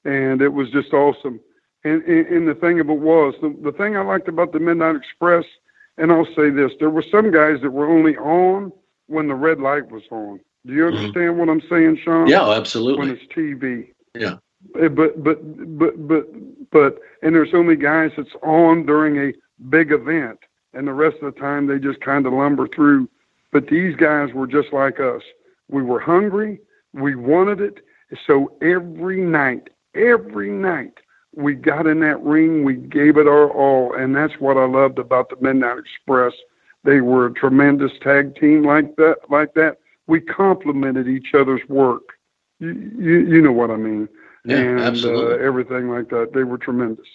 and 0.03 0.41
it 0.41 0.49
was 0.49 0.71
just 0.71 0.93
awesome. 0.93 1.39
And, 1.83 2.01
and, 2.03 2.25
and 2.27 2.47
the 2.47 2.55
thing 2.55 2.79
of 2.79 2.89
it 2.89 2.99
was, 2.99 3.35
the, 3.41 3.55
the 3.63 3.71
thing 3.71 3.97
I 3.97 4.01
liked 4.01 4.27
about 4.27 4.51
the 4.51 4.59
Midnight 4.59 4.95
Express, 4.95 5.45
and 5.99 6.11
I'll 6.11 6.27
say 6.35 6.49
this: 6.49 6.71
there 6.79 6.89
were 6.89 7.05
some 7.11 7.29
guys 7.31 7.61
that 7.61 7.69
were 7.69 7.87
only 7.87 8.17
on 8.17 8.71
when 9.05 9.27
the 9.27 9.35
red 9.35 9.59
light 9.59 9.91
was 9.91 10.03
on. 10.09 10.39
Do 10.65 10.73
you 10.73 10.87
understand 10.87 11.37
what 11.37 11.49
I'm 11.49 11.61
saying, 11.69 11.99
Sean? 12.03 12.21
Mm-hmm. 12.25 12.29
yeah, 12.29 12.47
When 12.47 12.57
absolutely. 12.57 13.11
it's 13.11 13.33
TV. 13.33 13.93
Yeah. 14.15 14.37
But 14.73 14.95
but 14.95 15.23
but 15.23 16.07
but 16.07 16.25
but 16.71 16.99
and 17.21 17.35
there's 17.35 17.51
so 17.51 17.63
many 17.63 17.77
guys 17.77 18.11
that's 18.15 18.29
on 18.43 18.85
during 18.85 19.17
a 19.17 19.33
big 19.69 19.91
event, 19.91 20.39
and 20.73 20.87
the 20.87 20.93
rest 20.93 21.17
of 21.21 21.33
the 21.33 21.39
time 21.39 21.67
they 21.67 21.79
just 21.79 22.01
kind 22.01 22.25
of 22.25 22.33
lumber 22.33 22.67
through. 22.67 23.09
But 23.51 23.67
these 23.67 23.95
guys 23.95 24.33
were 24.33 24.47
just 24.47 24.71
like 24.71 24.99
us. 24.99 25.21
We 25.69 25.83
were 25.83 25.99
hungry. 25.99 26.59
We 26.93 27.15
wanted 27.15 27.59
it. 27.59 27.79
So 28.27 28.53
every 28.61 29.21
night, 29.21 29.69
every 29.95 30.49
night, 30.51 30.99
we 31.35 31.53
got 31.53 31.87
in 31.87 31.99
that 32.01 32.21
ring, 32.21 32.63
we 32.63 32.75
gave 32.75 33.17
it 33.17 33.27
our 33.27 33.49
all, 33.49 33.93
and 33.93 34.15
that's 34.15 34.33
what 34.39 34.57
I 34.57 34.65
loved 34.65 34.99
about 34.99 35.29
the 35.29 35.37
Midnight 35.39 35.77
Express. 35.77 36.33
They 36.83 37.01
were 37.01 37.27
a 37.27 37.33
tremendous 37.33 37.91
tag 38.01 38.35
team 38.35 38.63
like 38.63 38.95
that. 38.97 39.17
Like 39.29 39.53
that, 39.53 39.77
we 40.07 40.19
complemented 40.19 41.07
each 41.07 41.33
other's 41.33 41.61
work. 41.69 42.01
You 42.59 42.73
you, 42.97 43.19
you 43.27 43.41
know 43.41 43.51
what 43.51 43.71
I 43.71 43.77
mean? 43.77 44.09
Yeah, 44.45 44.57
and 44.57 44.79
absolutely. 44.79 45.35
Uh, 45.35 45.47
everything 45.47 45.89
like 45.89 46.09
that. 46.09 46.31
They 46.33 46.43
were 46.43 46.57
tremendous. 46.57 47.07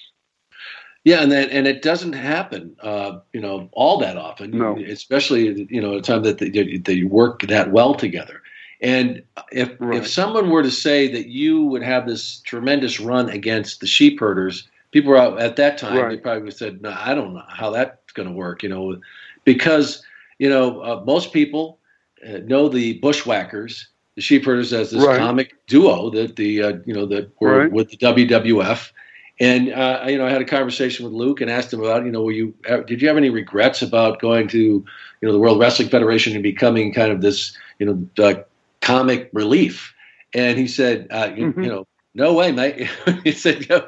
Yeah, 1.04 1.22
and 1.22 1.30
that 1.30 1.50
and 1.50 1.68
it 1.68 1.82
doesn't 1.82 2.14
happen, 2.14 2.74
uh, 2.82 3.20
you 3.32 3.40
know, 3.40 3.68
all 3.72 3.98
that 3.98 4.16
often. 4.16 4.50
No. 4.50 4.76
especially 4.76 5.68
you 5.70 5.80
know, 5.80 5.92
at 5.92 5.98
a 5.98 6.02
time 6.02 6.24
that 6.24 6.38
they, 6.38 6.78
they 6.78 7.04
work 7.04 7.42
that 7.42 7.70
well 7.70 7.94
together. 7.94 8.42
And 8.80 9.22
if 9.52 9.70
Right. 9.78 9.98
if 9.98 10.08
someone 10.08 10.50
were 10.50 10.64
to 10.64 10.70
say 10.70 11.06
that 11.12 11.28
you 11.28 11.62
would 11.64 11.82
have 11.82 12.06
this 12.06 12.40
tremendous 12.40 12.98
run 13.00 13.28
against 13.30 13.80
the 13.80 13.86
Sheepherders, 13.86 14.68
people 14.90 15.10
were 15.10 15.16
out 15.16 15.40
at 15.40 15.56
that 15.56 15.78
time. 15.78 16.08
They 16.08 16.16
probably 16.16 16.42
would 16.42 16.52
have 16.52 16.58
said, 16.58 16.82
"No, 16.82 16.94
I 16.98 17.14
don't 17.14 17.34
know 17.34 17.44
how 17.48 17.70
that's 17.70 18.12
going 18.12 18.28
to 18.28 18.34
work," 18.34 18.62
you 18.62 18.68
know, 18.68 19.00
because 19.44 20.02
you 20.38 20.48
know 20.48 20.80
uh, 20.80 21.02
most 21.06 21.32
people 21.32 21.78
uh, 22.26 22.38
know 22.38 22.68
the 22.68 22.94
bushwhackers, 22.98 23.88
the 24.16 24.22
Sheepherders, 24.22 24.72
as 24.72 24.90
this 24.90 25.04
Right. 25.04 25.18
comic 25.18 25.54
duo 25.66 26.10
that 26.10 26.36
the 26.36 26.62
uh, 26.62 26.72
you 26.84 26.94
know 26.94 27.06
that 27.06 27.30
were 27.40 27.60
Right. 27.60 27.72
with 27.72 27.90
the 27.90 27.96
WWF. 27.98 28.90
And 29.38 29.70
uh, 29.72 30.04
you 30.08 30.16
know, 30.16 30.26
I 30.26 30.30
had 30.30 30.40
a 30.40 30.46
conversation 30.46 31.04
with 31.04 31.12
Luke 31.12 31.42
and 31.42 31.50
asked 31.50 31.72
him 31.72 31.80
about, 31.80 32.04
you 32.06 32.10
know, 32.10 32.22
were 32.22 32.32
you 32.32 32.54
uh, 32.68 32.78
did 32.78 33.02
you 33.02 33.08
have 33.08 33.18
any 33.18 33.28
regrets 33.30 33.82
about 33.82 34.18
going 34.18 34.48
to, 34.48 34.58
you 34.58 34.84
know, 35.22 35.32
the 35.32 35.38
World 35.38 35.60
Wrestling 35.60 35.90
Federation 35.90 36.32
and 36.32 36.42
becoming 36.42 36.92
kind 36.94 37.12
of 37.12 37.20
this, 37.20 37.56
you 37.78 37.86
know, 37.86 38.24
uh, 38.24 38.34
comic 38.80 39.28
relief? 39.34 39.94
And 40.34 40.58
he 40.58 40.66
said, 40.66 41.06
uh, 41.10 41.30
you, 41.36 41.52
Mhm. 41.52 41.64
you 41.64 41.68
know, 41.70 41.86
no 42.14 42.32
way, 42.32 42.50
mate. 42.50 42.88
he 43.24 43.32
said, 43.32 43.66
"Yo, 43.68 43.86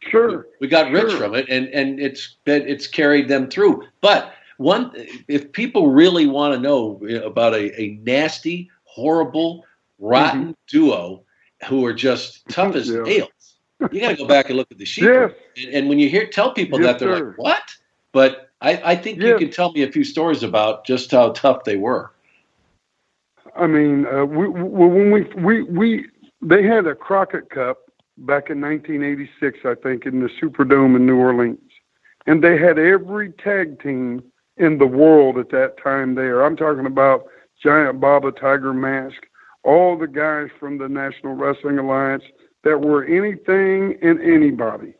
Sure. 0.00 0.46
we 0.60 0.68
got 0.68 0.92
rich 0.92 1.10
Sure. 1.10 1.18
from 1.18 1.34
it, 1.34 1.46
and 1.48 1.68
and 1.68 1.98
it's 1.98 2.36
been, 2.44 2.68
it's 2.68 2.86
carried 2.86 3.28
them 3.28 3.48
through. 3.48 3.82
But 4.02 4.30
one, 4.58 4.90
if 5.26 5.52
people 5.52 5.88
really 5.88 6.26
want 6.26 6.52
to 6.54 6.60
know 6.60 7.00
about 7.24 7.54
a, 7.54 7.80
a 7.80 7.98
nasty, 8.04 8.70
horrible, 8.92 9.64
rotten 9.98 10.54
duo 10.68 11.24
who 11.68 11.84
are 11.86 11.92
just 11.94 12.46
tough 12.48 12.74
as 12.74 12.90
Mm-hmm. 12.90 13.06
Yeah. 13.10 13.18
nails, 13.18 13.90
you 13.92 14.00
got 14.00 14.10
to 14.10 14.16
go 14.16 14.26
back 14.26 14.48
and 14.48 14.56
look 14.58 14.70
at 14.70 14.78
the 14.78 14.84
sheep. 14.84 15.04
Yes. 15.04 15.32
And, 15.56 15.74
and 15.74 15.88
when 15.88 15.98
you 15.98 16.08
hear 16.08 16.26
tell 16.26 16.52
people 16.52 16.80
Yes, 16.80 16.86
that, 16.92 16.98
they're 17.00 17.16
sir. 17.16 17.28
like, 17.30 17.38
"What?" 17.38 17.62
But 18.12 18.50
I, 18.60 18.80
I 18.92 18.96
think 18.96 19.20
you 19.20 19.36
can 19.38 19.50
tell 19.50 19.72
me 19.72 19.82
a 19.82 19.90
few 19.90 20.04
stories 20.04 20.42
about 20.42 20.84
just 20.86 21.10
how 21.10 21.30
tough 21.32 21.64
they 21.64 21.76
were. 21.76 22.12
I 23.56 23.66
mean, 23.66 24.06
uh, 24.06 24.24
we, 24.24 24.48
we, 24.48 24.62
when 24.62 25.10
we 25.10 25.22
we 25.36 25.62
we 25.64 26.06
they 26.42 26.62
had 26.62 26.86
a 26.86 26.94
Crockett 26.94 27.50
Cup 27.50 27.78
back 28.18 28.50
in 28.50 28.60
1986, 28.60 29.58
I 29.64 29.74
think, 29.82 30.06
in 30.06 30.20
the 30.20 30.28
Superdome 30.40 30.94
in 30.96 31.06
New 31.06 31.16
Orleans, 31.18 31.58
and 32.26 32.42
they 32.44 32.56
had 32.58 32.78
every 32.78 33.32
tag 33.32 33.82
team 33.82 34.22
in 34.58 34.78
the 34.78 34.86
world 34.86 35.38
at 35.38 35.50
that 35.50 35.76
time 35.82 36.14
there. 36.14 36.44
I'm 36.44 36.56
talking 36.56 36.86
about 36.86 37.26
Giant 37.62 38.00
Baba, 38.00 38.32
Tiger 38.32 38.72
Mask, 38.72 39.16
all 39.64 39.96
the 39.96 40.08
guys 40.08 40.48
from 40.58 40.78
the 40.78 40.88
National 40.88 41.34
Wrestling 41.34 41.78
Alliance 41.78 42.24
that 42.64 42.80
were 42.80 43.04
anything 43.04 43.98
and 44.02 44.20
anybody 44.20 44.94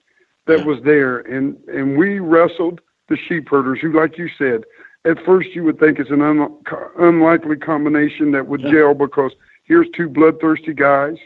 that 0.46 0.64
was 0.66 0.78
there, 0.84 1.20
and 1.20 1.56
and 1.68 1.96
we 1.96 2.18
wrestled 2.18 2.80
the 3.08 3.16
Sheepherders, 3.28 3.78
who, 3.80 3.92
like 3.92 4.18
you 4.18 4.28
said, 4.38 4.64
at 5.04 5.24
first 5.24 5.50
you 5.54 5.64
would 5.64 5.78
think 5.78 5.98
it's 5.98 6.10
an 6.10 6.22
un- 6.22 6.58
unlikely 6.98 7.56
combination 7.56 8.32
that 8.32 8.46
would 8.46 8.62
gel 8.62 8.94
because 8.94 9.32
here's 9.64 9.88
two 9.96 10.08
bloodthirsty 10.08 10.74
guys 10.74 11.16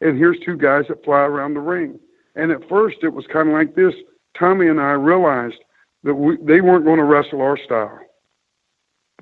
and 0.00 0.16
here's 0.18 0.38
two 0.44 0.56
guys 0.56 0.84
that 0.88 1.04
fly 1.04 1.20
around 1.20 1.54
the 1.54 1.60
ring. 1.60 1.98
And 2.36 2.50
at 2.52 2.68
first 2.68 2.98
it 3.02 3.08
was 3.08 3.26
kind 3.32 3.48
of 3.48 3.54
like 3.54 3.74
this. 3.74 3.94
Tommy 4.38 4.68
and 4.68 4.80
I 4.80 4.92
realized 4.92 5.58
that 6.04 6.14
we, 6.14 6.36
they 6.42 6.60
weren't 6.60 6.84
going 6.84 6.98
to 6.98 7.04
wrestle 7.04 7.42
our 7.42 7.56
style. 7.56 7.98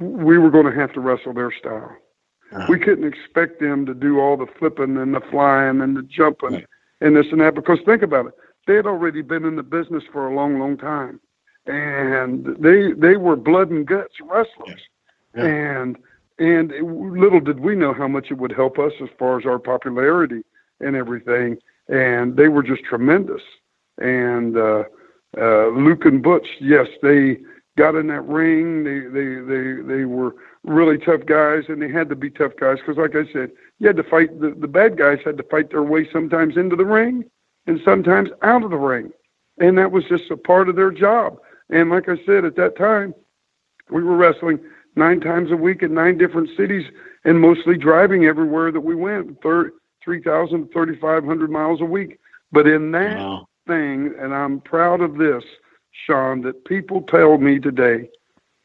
We 0.00 0.38
were 0.38 0.50
going 0.50 0.66
to 0.66 0.78
have 0.78 0.92
to 0.94 1.00
wrestle 1.00 1.34
their 1.34 1.52
style. 1.52 1.96
We 2.68 2.78
couldn't 2.78 3.10
expect 3.10 3.60
them 3.60 3.86
to 3.86 3.94
do 3.94 4.20
all 4.20 4.36
the 4.36 4.46
flipping 4.58 4.98
and 4.98 5.14
the 5.14 5.22
flying 5.30 5.80
and 5.80 5.96
the 5.96 6.02
jumping 6.02 6.64
and 7.00 7.16
this 7.16 7.26
and 7.32 7.40
that 7.40 7.54
because 7.54 7.78
think 7.86 8.02
about 8.02 8.26
it. 8.26 8.32
They 8.66 8.74
had 8.74 8.86
already 8.86 9.22
been 9.22 9.44
in 9.46 9.56
the 9.56 9.62
business 9.62 10.04
for 10.12 10.28
a 10.28 10.34
long, 10.34 10.58
long 10.58 10.76
time 10.76 11.18
and 11.66 12.56
they 12.58 12.92
they 12.92 13.16
were 13.16 13.36
blood 13.36 13.70
and 13.70 13.86
guts 13.86 14.14
wrestlers, 14.22 14.80
and 15.34 15.96
and 16.38 16.72
it, 16.72 16.82
little 16.84 17.40
did 17.40 17.60
we 17.60 17.74
know 17.74 17.94
how 17.94 18.08
much 18.08 18.30
it 18.30 18.38
would 18.38 18.52
help 18.52 18.78
us 18.78 18.92
as 19.02 19.08
far 19.18 19.38
as 19.38 19.46
our 19.46 19.58
popularity 19.58 20.42
and 20.80 20.96
everything. 20.96 21.56
And 21.88 22.36
they 22.36 22.48
were 22.48 22.62
just 22.62 22.82
tremendous. 22.84 23.42
And 23.98 24.56
uh, 24.56 24.84
uh, 25.38 25.68
Luke 25.68 26.04
and 26.04 26.22
Butch, 26.22 26.46
yes, 26.60 26.86
they 27.02 27.38
got 27.76 27.94
in 27.94 28.06
that 28.08 28.22
ring. 28.22 28.84
They 28.84 29.00
they 29.00 29.34
they 29.40 29.82
they 29.82 30.04
were 30.04 30.36
really 30.64 30.98
tough 30.98 31.24
guys, 31.26 31.64
and 31.68 31.80
they 31.80 31.88
had 31.88 32.08
to 32.10 32.16
be 32.16 32.30
tough 32.30 32.52
guys 32.58 32.78
because, 32.78 32.96
like 32.96 33.14
I 33.16 33.30
said, 33.32 33.52
you 33.78 33.86
had 33.86 33.96
to 33.96 34.04
fight. 34.04 34.40
The 34.40 34.50
the 34.50 34.68
bad 34.68 34.96
guys 34.98 35.18
had 35.24 35.36
to 35.38 35.44
fight 35.44 35.70
their 35.70 35.82
way 35.82 36.08
sometimes 36.12 36.56
into 36.56 36.76
the 36.76 36.84
ring, 36.86 37.24
and 37.66 37.80
sometimes 37.84 38.30
out 38.42 38.64
of 38.64 38.70
the 38.70 38.76
ring 38.76 39.12
and 39.58 39.76
that 39.78 39.90
was 39.90 40.04
just 40.04 40.30
a 40.30 40.36
part 40.36 40.68
of 40.68 40.76
their 40.76 40.90
job. 40.90 41.38
And 41.70 41.90
like 41.90 42.08
I 42.08 42.16
said, 42.26 42.44
at 42.44 42.56
that 42.56 42.76
time, 42.76 43.14
we 43.90 44.02
were 44.02 44.16
wrestling 44.16 44.58
nine 44.96 45.20
times 45.20 45.50
a 45.50 45.56
week 45.56 45.82
in 45.82 45.94
nine 45.94 46.18
different 46.18 46.50
cities, 46.56 46.86
and 47.24 47.40
mostly 47.40 47.76
driving 47.76 48.24
everywhere 48.24 48.72
that 48.72 48.80
we 48.80 48.94
went, 48.94 49.40
thir- 49.42 49.72
3,000 50.02 50.66
to 50.66 50.72
3,500 50.72 51.50
miles 51.50 51.80
a 51.80 51.84
week. 51.84 52.18
But 52.50 52.66
in 52.66 52.90
that 52.92 53.18
Wow. 53.18 53.48
thing, 53.66 54.14
and 54.18 54.34
I'm 54.34 54.60
proud 54.60 55.00
of 55.00 55.16
this, 55.16 55.44
Sean, 55.92 56.42
that 56.42 56.64
people 56.64 57.02
tell 57.02 57.38
me 57.38 57.58
today 57.58 58.08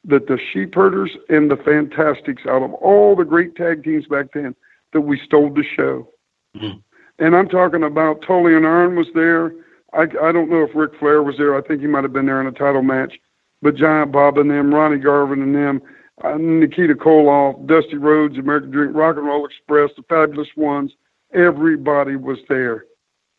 that 0.05 0.27
the 0.27 0.39
Sheepherders 0.51 1.11
and 1.29 1.51
the 1.51 1.57
fantastics, 1.57 2.43
out 2.47 2.63
of 2.63 2.73
all 2.75 3.15
the 3.15 3.25
great 3.25 3.55
tag 3.55 3.83
teams 3.83 4.07
back 4.07 4.27
then, 4.33 4.55
that 4.93 5.01
we 5.01 5.19
stole 5.19 5.49
the 5.49 5.63
show. 5.63 6.09
Mhm. 6.55 6.81
And 7.19 7.35
I'm 7.35 7.49
talking 7.49 7.83
about 7.83 8.21
Tully 8.21 8.55
and 8.55 8.65
Arn 8.65 8.95
was 8.95 9.07
there. 9.13 9.53
I, 9.93 10.03
I 10.03 10.31
don't 10.31 10.49
know 10.49 10.63
if 10.63 10.75
Ric 10.75 10.95
Flair 10.99 11.23
was 11.23 11.37
there. 11.37 11.55
I 11.55 11.61
think 11.61 11.81
he 11.81 11.87
might 11.87 12.03
have 12.03 12.13
been 12.13 12.25
there 12.25 12.41
in 12.41 12.47
a 12.47 12.51
title 12.51 12.83
match. 12.83 13.19
But 13.61 13.75
Giant 13.75 14.11
Bob 14.11 14.37
and 14.37 14.49
them, 14.49 14.73
Ronnie 14.73 14.97
Garvin 14.97 15.41
and 15.41 15.55
them, 15.55 15.81
uh, 16.23 16.37
Nikita 16.37 16.95
Koloff, 16.95 17.65
Dusty 17.67 17.97
Rhodes, 17.97 18.37
American 18.37 18.71
Dream, 18.71 18.93
Rock 18.93 19.17
and 19.17 19.25
Roll 19.25 19.45
Express, 19.45 19.91
the 19.95 20.03
Fabulous 20.03 20.49
Ones, 20.55 20.93
everybody 21.33 22.15
was 22.15 22.37
there. 22.49 22.85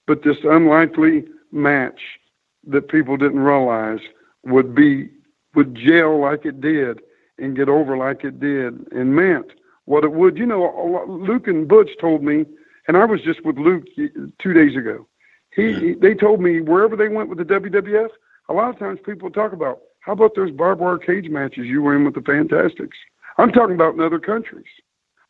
But 0.06 0.22
this 0.22 0.36
unlikely 0.44 1.26
match 1.52 2.00
that 2.66 2.88
people 2.88 3.16
didn't 3.16 3.40
realize 3.40 4.00
would 4.44 4.74
be 4.74 5.10
would 5.54 5.74
gel 5.74 6.20
like 6.20 6.44
it 6.44 6.60
did 6.60 7.00
and 7.38 7.56
get 7.56 7.68
over 7.68 7.96
like 7.96 8.24
it 8.24 8.38
did 8.40 8.86
and 8.92 9.14
meant 9.14 9.46
what 9.86 10.04
it 10.04 10.12
would. 10.12 10.36
You 10.36 10.46
know, 10.46 11.04
Luke 11.08 11.46
and 11.48 11.66
Butch 11.66 11.90
told 12.00 12.22
me, 12.22 12.44
and 12.86 12.96
I 12.96 13.04
was 13.04 13.20
just 13.22 13.44
with 13.44 13.56
Luke 13.58 13.84
two 14.38 14.52
days 14.52 14.76
ago. 14.76 15.06
He, 15.54 15.72
he 15.74 15.94
they 15.94 16.14
told 16.14 16.40
me 16.40 16.60
wherever 16.60 16.94
they 16.96 17.08
went 17.08 17.28
with 17.28 17.38
the 17.38 17.44
WWF, 17.44 18.10
a 18.48 18.52
lot 18.52 18.70
of 18.70 18.78
times 18.78 19.00
people 19.04 19.30
talk 19.30 19.52
about 19.52 19.80
how 20.00 20.12
about 20.12 20.34
those 20.34 20.50
barbed 20.50 20.80
wire 20.80 20.98
cage 20.98 21.28
matches 21.28 21.66
you 21.66 21.82
were 21.82 21.96
in 21.96 22.04
with 22.04 22.14
the 22.14 22.22
Fantastics. 22.22 22.96
I'm 23.38 23.52
talking 23.52 23.74
about 23.74 23.94
in 23.94 24.00
other 24.00 24.18
countries 24.20 24.66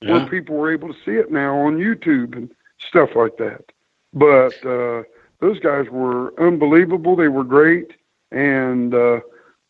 Yeah. 0.01 0.13
where 0.19 0.27
people 0.29 0.57
were 0.57 0.73
able 0.73 0.89
to 0.89 0.99
see 1.05 1.13
it 1.13 1.31
now 1.31 1.57
on 1.59 1.79
YouTube 1.79 2.37
and 2.37 2.51
stuff 2.89 3.11
like 3.15 3.37
that. 3.39 3.65
But 4.13 4.55
uh, 4.67 5.03
those 5.41 5.59
guys 5.61 5.87
were 5.91 6.39
unbelievable. 6.41 7.17
They 7.17 7.29
were 7.29 7.45
great 7.45 7.93
and 8.31 8.95
uh, 8.95 9.21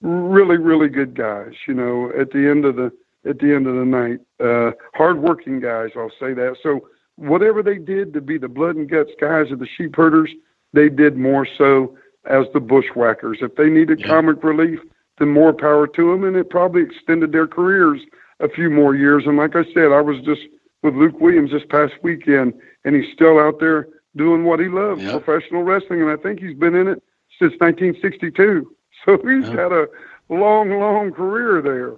really, 0.00 0.56
really 0.56 0.88
good 0.88 1.14
guys. 1.14 1.52
You 1.66 1.74
know, 1.74 2.12
at 2.18 2.30
the 2.30 2.48
end 2.48 2.64
of 2.64 2.76
the 2.76 2.92
at 3.28 3.38
the 3.38 3.54
end 3.54 3.66
of 3.66 3.74
the 3.74 3.84
night, 3.84 4.20
uh, 4.40 4.72
hardworking 4.94 5.60
guys. 5.60 5.90
I'll 5.96 6.10
say 6.20 6.34
that. 6.34 6.56
So 6.62 6.88
whatever 7.16 7.62
they 7.62 7.78
did 7.78 8.12
to 8.14 8.20
be 8.20 8.38
the 8.38 8.48
blood 8.48 8.76
and 8.76 8.88
guts 8.88 9.10
guys 9.20 9.50
of 9.50 9.58
the 9.58 9.68
Sheepherders, 9.76 10.30
they 10.72 10.88
did 10.88 11.16
more 11.16 11.46
so 11.58 11.96
as 12.26 12.46
the 12.54 12.60
bushwhackers. 12.60 13.38
If 13.40 13.56
they 13.56 13.68
needed 13.68 14.04
comic 14.04 14.42
relief, 14.44 14.78
then 15.18 15.28
more 15.30 15.52
power 15.52 15.86
to 15.86 16.12
them, 16.12 16.24
and 16.24 16.36
it 16.36 16.48
probably 16.48 16.82
extended 16.82 17.32
their 17.32 17.46
careers 17.46 18.00
a 18.40 18.48
few 18.48 18.70
more 18.70 18.94
years. 18.94 19.24
And 19.26 19.36
like 19.36 19.56
I 19.56 19.64
said, 19.74 19.90
I 19.92 20.00
was 20.00 20.20
just 20.24 20.42
with 20.82 20.94
Luke 20.94 21.20
Williams 21.20 21.50
this 21.50 21.64
past 21.68 21.94
weekend, 22.02 22.54
and 22.84 22.94
he's 22.94 23.12
still 23.12 23.38
out 23.38 23.58
there 23.58 23.88
doing 24.18 24.44
what 24.44 24.60
he 24.60 24.68
loves, 24.68 25.02
Yeah. 25.02 25.12
professional 25.18 25.62
wrestling, 25.62 26.02
and 26.02 26.10
I 26.10 26.16
think 26.16 26.40
he's 26.40 26.56
been 26.56 26.74
in 26.74 26.88
it 26.88 27.02
since 27.38 27.54
1962. 27.60 28.74
So 29.04 29.16
he's 29.18 29.44
Yeah. 29.46 29.62
had 29.62 29.72
a 29.72 29.86
long, 30.28 30.70
long 30.70 31.12
career 31.12 31.62
there. 31.62 31.92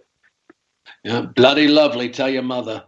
Yeah, 1.03 1.23
bloody 1.35 1.67
lovely. 1.67 2.11
Tell 2.11 2.29
your 2.29 2.43
mother. 2.43 2.85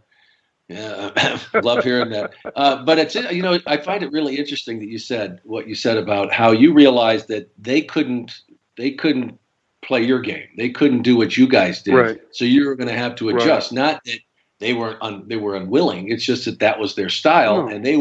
Yeah, 0.68 1.10
love 1.62 1.82
hearing 1.82 2.10
that. 2.10 2.34
Uh, 2.54 2.84
but 2.84 2.98
it's 2.98 3.14
you 3.14 3.42
know 3.42 3.58
I 3.66 3.78
find 3.78 4.02
it 4.02 4.12
really 4.12 4.36
interesting 4.36 4.78
that 4.80 4.88
you 4.88 4.98
said 4.98 5.40
what 5.44 5.66
you 5.66 5.74
said 5.74 5.96
about 5.96 6.30
how 6.30 6.52
you 6.52 6.74
realized 6.74 7.28
that 7.28 7.50
they 7.58 7.80
couldn't 7.80 8.42
they 8.76 8.90
couldn't 8.92 9.38
play 9.82 10.02
your 10.02 10.20
game. 10.20 10.46
They 10.58 10.68
couldn't 10.68 11.02
do 11.02 11.16
what 11.16 11.36
you 11.38 11.48
guys 11.48 11.82
did. 11.82 11.94
Right. 11.94 12.20
So 12.32 12.44
you 12.44 12.66
were 12.66 12.76
going 12.76 12.88
to 12.88 12.94
have 13.04 13.14
to 13.16 13.30
Right. 13.30 13.42
adjust. 13.42 13.72
Not 13.72 14.04
that 14.04 14.18
they 14.60 14.74
weren't 14.74 14.98
un, 15.02 15.24
they 15.26 15.36
were 15.36 15.56
unwilling. 15.56 16.08
It's 16.10 16.24
just 16.24 16.44
that 16.44 16.58
that 16.60 16.78
was 16.78 16.94
their 16.94 17.08
style, 17.08 17.62
No. 17.66 17.74
and 17.74 17.84
they 17.84 17.96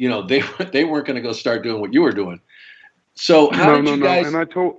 you 0.00 0.08
know 0.08 0.22
they 0.22 0.42
they 0.72 0.84
weren't 0.84 1.06
going 1.06 1.16
to 1.16 1.22
go 1.22 1.32
start 1.32 1.62
doing 1.62 1.80
what 1.80 1.92
you 1.92 2.00
were 2.00 2.12
doing. 2.12 2.40
So 3.14 3.50
how 3.52 3.66
no, 3.66 3.76
did 3.76 3.84
no, 3.84 3.90
you 3.92 3.96
no. 3.98 4.06
guys? 4.06 4.26
And 4.26 4.36
I 4.36 4.44
told. 4.44 4.76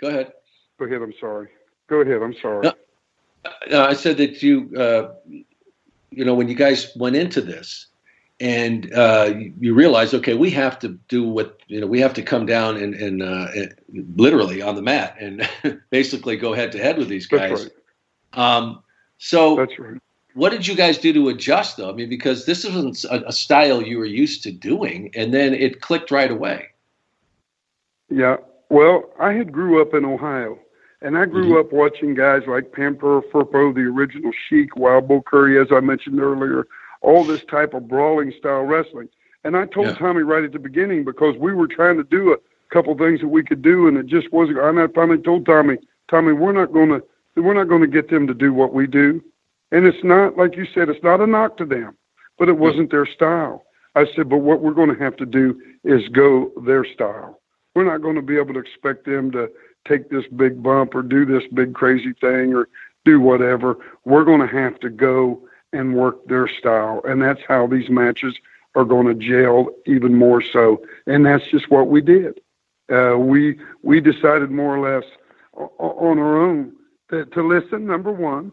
Go 0.00 0.08
ahead. 0.08 0.32
Go 0.78 0.84
ahead. 0.84 1.02
I'm 1.02 1.14
sorry. 1.18 1.48
Go 1.88 2.02
ahead. 2.02 2.22
I'm 2.22 2.34
sorry. 2.40 2.66
No, 2.66 2.72
no, 3.70 3.84
I 3.84 3.94
said 3.94 4.18
that 4.18 4.42
you, 4.42 4.70
uh, 4.76 5.14
you 6.10 6.24
know, 6.24 6.34
when 6.34 6.46
you 6.46 6.54
guys 6.54 6.92
went 6.94 7.16
into 7.16 7.40
this, 7.40 7.86
and 8.38 8.92
uh, 8.94 9.34
you 9.58 9.74
realize, 9.74 10.14
okay, 10.14 10.34
we 10.34 10.50
have 10.50 10.78
to 10.80 10.90
do 11.08 11.24
what 11.24 11.58
you 11.66 11.80
know, 11.80 11.86
we 11.86 11.98
have 11.98 12.14
to 12.14 12.22
come 12.22 12.46
down 12.46 12.76
and, 12.76 12.94
and, 12.94 13.22
uh, 13.22 13.48
and 13.56 13.74
literally 14.16 14.62
on 14.62 14.76
the 14.76 14.82
mat 14.82 15.16
and 15.18 15.48
basically 15.90 16.36
go 16.36 16.52
head 16.52 16.70
to 16.72 16.78
head 16.78 16.98
with 16.98 17.08
these 17.08 17.26
guys. 17.26 17.62
That's 17.62 17.70
right. 18.36 18.56
Um, 18.56 18.82
so 19.16 19.56
that's 19.56 19.76
right. 19.78 20.00
What 20.34 20.50
did 20.50 20.66
you 20.66 20.74
guys 20.76 20.98
do 20.98 21.12
to 21.12 21.28
adjust, 21.30 21.76
though? 21.76 21.90
I 21.90 21.92
mean, 21.94 22.08
because 22.08 22.44
this 22.46 22.64
isn't 22.64 23.04
a, 23.04 23.28
a 23.28 23.32
style 23.32 23.82
you 23.82 23.98
were 23.98 24.04
used 24.04 24.42
to 24.44 24.52
doing, 24.52 25.10
and 25.16 25.32
then 25.34 25.54
it 25.54 25.80
clicked 25.80 26.10
right 26.10 26.30
away. 26.30 26.68
Yeah. 28.10 28.36
Well, 28.70 29.10
I 29.18 29.32
had 29.32 29.52
grew 29.52 29.80
up 29.80 29.94
in 29.94 30.04
Ohio, 30.04 30.58
and 31.02 31.16
I 31.16 31.24
grew 31.24 31.48
Mm-hmm. 31.50 31.58
up 31.58 31.72
watching 31.72 32.14
guys 32.14 32.42
like 32.46 32.72
Pampero 32.72 33.22
Firpo, 33.32 33.74
the 33.74 33.82
original 33.82 34.32
Sheik, 34.48 34.76
Wild 34.76 35.08
Bull 35.08 35.22
Curry, 35.22 35.60
as 35.60 35.68
I 35.72 35.80
mentioned 35.80 36.20
earlier, 36.20 36.66
all 37.00 37.24
this 37.24 37.44
type 37.44 37.74
of 37.74 37.88
brawling 37.88 38.32
style 38.38 38.62
wrestling. 38.62 39.08
And 39.44 39.56
I 39.56 39.66
told 39.66 39.86
Yeah. 39.88 39.94
Tommy 39.94 40.22
right 40.22 40.44
at 40.44 40.52
the 40.52 40.58
beginning 40.58 41.04
because 41.04 41.36
we 41.38 41.54
were 41.54 41.68
trying 41.68 41.96
to 41.96 42.04
do 42.04 42.32
a 42.32 42.38
couple 42.72 42.96
things 42.96 43.20
that 43.20 43.28
we 43.28 43.42
could 43.42 43.62
do, 43.62 43.88
and 43.88 43.96
it 43.96 44.06
just 44.06 44.30
wasn't. 44.32 44.58
And 44.58 44.78
I 44.80 44.86
finally 44.88 45.18
told 45.18 45.46
Tommy, 45.46 45.78
Tommy, 46.08 46.32
we're 46.32 46.52
not 46.52 46.72
going 46.72 46.90
to, 46.90 47.02
we're 47.40 47.54
not 47.54 47.68
going 47.68 47.80
to 47.82 47.86
get 47.86 48.10
them 48.10 48.26
to 48.26 48.34
do 48.34 48.52
what 48.52 48.74
we 48.74 48.86
do. 48.86 49.22
And 49.70 49.86
it's 49.86 50.02
not 50.04 50.36
like 50.36 50.56
you 50.56 50.66
said, 50.74 50.88
it's 50.88 51.02
not 51.02 51.20
a 51.20 51.26
knock 51.26 51.56
to 51.58 51.66
them, 51.66 51.96
but 52.38 52.48
it 52.48 52.56
wasn't 52.58 52.90
their 52.90 53.06
style. 53.06 53.64
I 53.94 54.06
said, 54.14 54.28
but 54.28 54.38
what 54.38 54.60
we're 54.60 54.74
going 54.74 54.94
to 54.94 55.02
have 55.02 55.16
to 55.16 55.26
do 55.26 55.60
is 55.84 56.08
go 56.08 56.52
their 56.64 56.84
style. 56.84 57.40
We're 57.74 57.84
not 57.84 58.02
going 58.02 58.16
to 58.16 58.22
be 58.22 58.36
able 58.36 58.54
to 58.54 58.60
expect 58.60 59.04
them 59.04 59.30
to 59.32 59.50
take 59.86 60.10
this 60.10 60.24
big 60.36 60.62
bump 60.62 60.94
or 60.94 61.02
do 61.02 61.24
this 61.24 61.44
big 61.52 61.74
crazy 61.74 62.12
thing 62.20 62.54
or 62.54 62.68
do 63.04 63.20
whatever. 63.20 63.76
We're 64.04 64.24
going 64.24 64.40
to 64.40 64.46
have 64.46 64.78
to 64.80 64.90
go 64.90 65.42
and 65.72 65.94
work 65.94 66.26
their 66.26 66.48
style. 66.48 67.02
And 67.04 67.20
that's 67.22 67.40
how 67.46 67.66
these 67.66 67.88
matches 67.88 68.34
are 68.74 68.84
going 68.84 69.06
to 69.06 69.14
gel 69.14 69.70
even 69.86 70.14
more 70.14 70.42
so. 70.42 70.82
And 71.06 71.26
that's 71.26 71.46
just 71.46 71.70
what 71.70 71.88
we 71.88 72.00
did. 72.00 72.40
Uh, 72.90 73.18
we 73.18 73.58
we 73.82 74.00
decided 74.00 74.50
more 74.50 74.76
or 74.76 74.80
less 74.80 75.04
on 75.54 76.18
our 76.18 76.40
own 76.40 76.72
that 77.10 77.32
to 77.32 77.42
listen, 77.42 77.86
number 77.86 78.12
one, 78.12 78.52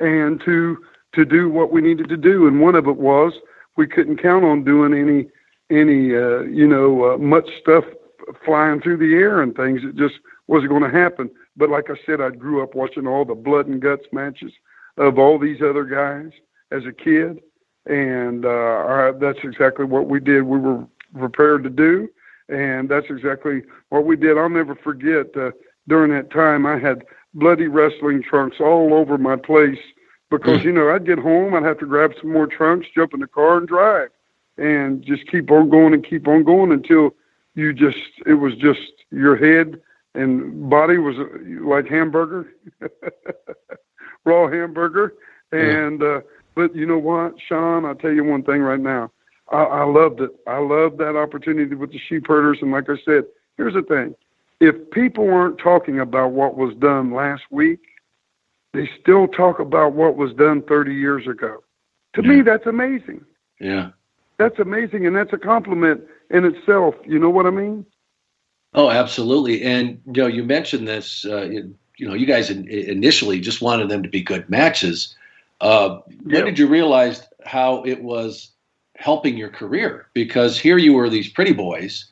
and 0.00 0.40
to 0.44 0.78
to 1.14 1.24
do 1.24 1.48
what 1.48 1.72
we 1.72 1.80
needed 1.80 2.08
to 2.08 2.16
do. 2.16 2.46
And 2.46 2.60
one 2.60 2.74
of 2.74 2.86
it 2.86 2.96
was 2.96 3.32
we 3.76 3.86
couldn't 3.86 4.22
count 4.22 4.44
on 4.44 4.64
doing 4.64 4.94
any 4.94 5.28
any 5.70 6.14
uh, 6.14 6.40
you 6.42 6.66
know 6.66 7.14
uh, 7.14 7.18
much 7.18 7.48
stuff 7.60 7.84
flying 8.44 8.80
through 8.80 8.98
the 8.98 9.14
air 9.14 9.42
and 9.42 9.54
things. 9.54 9.80
It 9.84 9.96
just 9.96 10.14
wasn't 10.46 10.70
going 10.70 10.82
to 10.82 10.90
happen. 10.90 11.30
But 11.56 11.70
like 11.70 11.90
I 11.90 11.94
said, 12.04 12.20
I 12.20 12.30
grew 12.30 12.62
up 12.62 12.74
watching 12.74 13.06
all 13.06 13.24
the 13.24 13.34
blood 13.34 13.66
and 13.66 13.80
guts 13.80 14.06
matches 14.12 14.52
of 14.96 15.18
all 15.18 15.38
these 15.38 15.60
other 15.62 15.84
guys 15.84 16.32
as 16.70 16.84
a 16.86 16.92
kid, 16.92 17.40
and 17.86 18.44
uh, 18.44 18.48
I, 18.48 19.12
that's 19.18 19.38
exactly 19.42 19.84
what 19.84 20.08
we 20.08 20.20
did. 20.20 20.42
We 20.42 20.58
were 20.58 20.86
prepared 21.16 21.62
to 21.64 21.70
do, 21.70 22.08
and 22.48 22.88
that's 22.88 23.06
exactly 23.10 23.62
what 23.90 24.04
we 24.04 24.16
did. 24.16 24.36
I'll 24.36 24.48
never 24.48 24.74
forget 24.74 25.36
uh, 25.36 25.50
during 25.88 26.10
that 26.12 26.30
time 26.30 26.66
I 26.66 26.78
had 26.78 27.04
bloody 27.34 27.66
wrestling 27.66 28.22
trunks 28.22 28.56
all 28.60 28.94
over 28.94 29.18
my 29.18 29.36
place 29.36 29.78
because 30.30 30.64
you 30.64 30.72
know 30.72 30.90
I'd 30.90 31.06
get 31.06 31.18
home, 31.18 31.54
I'd 31.54 31.64
have 31.64 31.78
to 31.78 31.86
grab 31.86 32.12
some 32.20 32.32
more 32.32 32.46
trunks, 32.46 32.86
jump 32.94 33.14
in 33.14 33.20
the 33.20 33.26
car, 33.26 33.58
and 33.58 33.68
drive, 33.68 34.10
and 34.56 35.02
just 35.02 35.26
keep 35.28 35.50
on 35.50 35.68
going 35.68 35.94
and 35.94 36.04
keep 36.04 36.26
on 36.26 36.44
going 36.44 36.72
until 36.72 37.14
you 37.54 37.72
just 37.72 37.98
it 38.26 38.34
was 38.34 38.54
just 38.56 38.92
your 39.10 39.36
head 39.36 39.80
and 40.14 40.68
body 40.70 40.98
was 40.98 41.16
uh, 41.18 41.26
like 41.62 41.86
hamburger, 41.88 42.52
raw 44.24 44.48
hamburger, 44.48 45.14
and 45.52 46.02
uh, 46.02 46.20
but 46.54 46.74
you 46.74 46.86
know 46.86 46.98
what, 46.98 47.34
Sean? 47.46 47.84
I'll 47.84 47.94
tell 47.94 48.12
you 48.12 48.24
one 48.24 48.42
thing 48.42 48.60
right 48.60 48.80
now. 48.80 49.10
I, 49.50 49.62
I 49.62 49.84
loved 49.84 50.20
it. 50.20 50.30
I 50.46 50.58
loved 50.58 50.98
that 50.98 51.16
opportunity 51.16 51.74
with 51.74 51.92
the 51.92 51.98
Sheepherders, 51.98 52.58
and 52.62 52.72
like 52.72 52.88
I 52.88 52.96
said, 53.04 53.24
here's 53.56 53.74
the 53.74 53.82
thing: 53.82 54.14
if 54.64 54.90
people 54.90 55.24
weren't 55.24 55.58
talking 55.58 56.00
about 56.00 56.32
what 56.32 56.56
was 56.56 56.74
done 56.76 57.12
last 57.12 57.42
week, 57.50 57.80
they 58.72 58.88
still 59.00 59.28
talk 59.28 59.60
about 59.60 59.92
what 59.92 60.16
was 60.16 60.32
done 60.34 60.62
30 60.62 60.94
years 60.94 61.26
ago. 61.26 61.62
To 62.14 62.22
me, 62.22 62.42
that's 62.42 62.66
amazing. 62.66 63.24
Yeah. 63.60 63.90
That's 64.38 64.58
amazing, 64.58 65.06
and 65.06 65.16
that's 65.16 65.32
a 65.32 65.38
compliment 65.38 66.02
in 66.30 66.44
itself. 66.44 66.94
You 67.06 67.18
know 67.18 67.30
what 67.30 67.46
I 67.46 67.50
mean? 67.50 67.86
Oh, 68.74 68.90
absolutely. 68.90 69.62
And 69.62 70.00
you 70.06 70.22
know, 70.22 70.26
you 70.26 70.42
mentioned 70.44 70.88
this. 70.88 71.24
Uh, 71.24 71.42
you, 71.42 71.74
you 71.96 72.08
know, 72.08 72.14
you 72.14 72.26
guys 72.26 72.50
in, 72.50 72.68
initially 72.68 73.38
just 73.40 73.62
wanted 73.62 73.88
them 73.88 74.02
to 74.02 74.08
be 74.08 74.20
good 74.22 74.48
matches. 74.50 75.14
Uh, 75.60 76.00
Yeah. 76.08 76.38
When 76.38 76.44
did 76.46 76.58
you 76.58 76.66
realize 76.66 77.22
how 77.44 77.84
it 77.84 78.02
was 78.02 78.50
helping 78.96 79.36
your 79.36 79.50
career? 79.50 80.08
Because 80.14 80.58
here 80.58 80.78
you 80.78 80.94
were, 80.94 81.08
these 81.08 81.28
pretty 81.28 81.52
boys, 81.52 82.10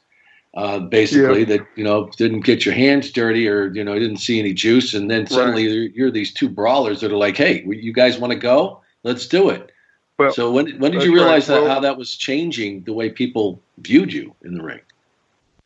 uh, 0.54 0.78
basically 0.80 1.40
Yeah. 1.40 1.56
that 1.56 1.66
you 1.76 1.84
know 1.84 2.10
didn't 2.16 2.40
get 2.40 2.64
your 2.64 2.74
hands 2.74 3.10
dirty 3.10 3.48
or 3.48 3.68
you 3.68 3.84
know 3.84 3.98
didn't 3.98 4.18
see 4.18 4.38
any 4.38 4.52
juice, 4.52 4.94
and 4.94 5.10
then 5.10 5.26
suddenly 5.26 5.62
you're, 5.64 5.84
you're 5.94 6.10
these 6.10 6.32
two 6.32 6.48
brawlers 6.48 7.00
that 7.00 7.10
are 7.12 7.16
like, 7.16 7.36
"Hey, 7.36 7.62
you 7.66 7.92
guys 7.92 8.18
want 8.18 8.32
to 8.32 8.38
go? 8.38 8.80
Let's 9.02 9.26
do 9.26 9.48
it." 9.50 9.70
Well, 10.18 10.32
so 10.32 10.52
when 10.52 10.78
when 10.78 10.92
did 10.92 11.02
you 11.04 11.14
realize 11.14 11.48
right. 11.48 11.54
that 11.56 11.62
Well- 11.62 11.74
how 11.74 11.80
that 11.80 11.96
was 11.96 12.16
changing 12.16 12.82
the 12.82 12.92
way 12.92 13.08
people 13.10 13.60
viewed 13.78 14.12
you 14.12 14.34
in 14.44 14.54
the 14.54 14.62
ring? 14.62 14.80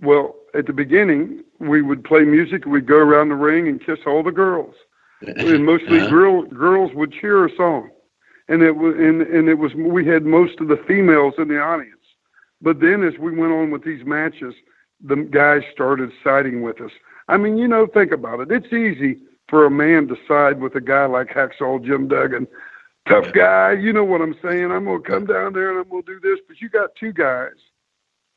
Well, 0.00 0.36
at 0.54 0.66
the 0.66 0.72
beginning, 0.72 1.42
we 1.58 1.82
would 1.82 2.04
play 2.04 2.22
music. 2.24 2.64
We'd 2.66 2.86
go 2.86 2.96
around 2.98 3.30
the 3.30 3.34
ring 3.34 3.66
and 3.68 3.84
kiss 3.84 3.98
all 4.06 4.22
the 4.22 4.30
girls, 4.30 4.74
and 5.26 5.64
mostly 5.66 5.98
Uh-huh. 5.98 6.10
girl 6.10 6.42
girls 6.42 6.92
would 6.94 7.12
cheer 7.12 7.44
us 7.44 7.58
on, 7.58 7.90
and 8.48 8.62
it 8.62 8.76
was 8.76 8.94
and 8.96 9.22
and 9.22 9.48
it 9.48 9.54
was 9.58 9.74
we 9.74 10.04
had 10.06 10.24
most 10.24 10.60
of 10.60 10.68
the 10.68 10.76
females 10.76 11.34
in 11.38 11.48
the 11.48 11.60
audience. 11.60 11.92
But 12.62 12.80
then, 12.80 13.02
as 13.02 13.18
we 13.18 13.32
went 13.32 13.52
on 13.52 13.70
with 13.70 13.82
these 13.84 14.04
matches, 14.06 14.54
the 15.02 15.16
guys 15.16 15.62
started 15.72 16.10
siding 16.24 16.62
with 16.62 16.80
us. 16.80 16.90
I 17.28 17.36
mean, 17.36 17.56
you 17.58 17.68
know, 17.68 17.86
think 17.86 18.12
about 18.12 18.40
it. 18.40 18.50
It's 18.50 18.72
easy 18.72 19.18
for 19.48 19.66
a 19.66 19.70
man 19.70 20.08
to 20.08 20.16
side 20.26 20.60
with 20.60 20.74
a 20.74 20.80
guy 20.80 21.06
like 21.06 21.28
Hacksaw 21.28 21.84
Jim 21.84 22.08
Duggan, 22.08 22.46
tough 23.08 23.32
guy. 23.32 23.72
You 23.72 23.92
know 23.92 24.04
what 24.04 24.20
I'm 24.22 24.36
saying? 24.42 24.70
I'm 24.70 24.84
gonna 24.84 25.00
come 25.00 25.26
down 25.26 25.52
there 25.52 25.70
and 25.70 25.78
I'm 25.80 25.88
gonna 25.88 26.02
do 26.02 26.20
this. 26.20 26.38
But 26.48 26.60
you 26.60 26.68
got 26.68 26.94
two 26.96 27.12
guys 27.12 27.52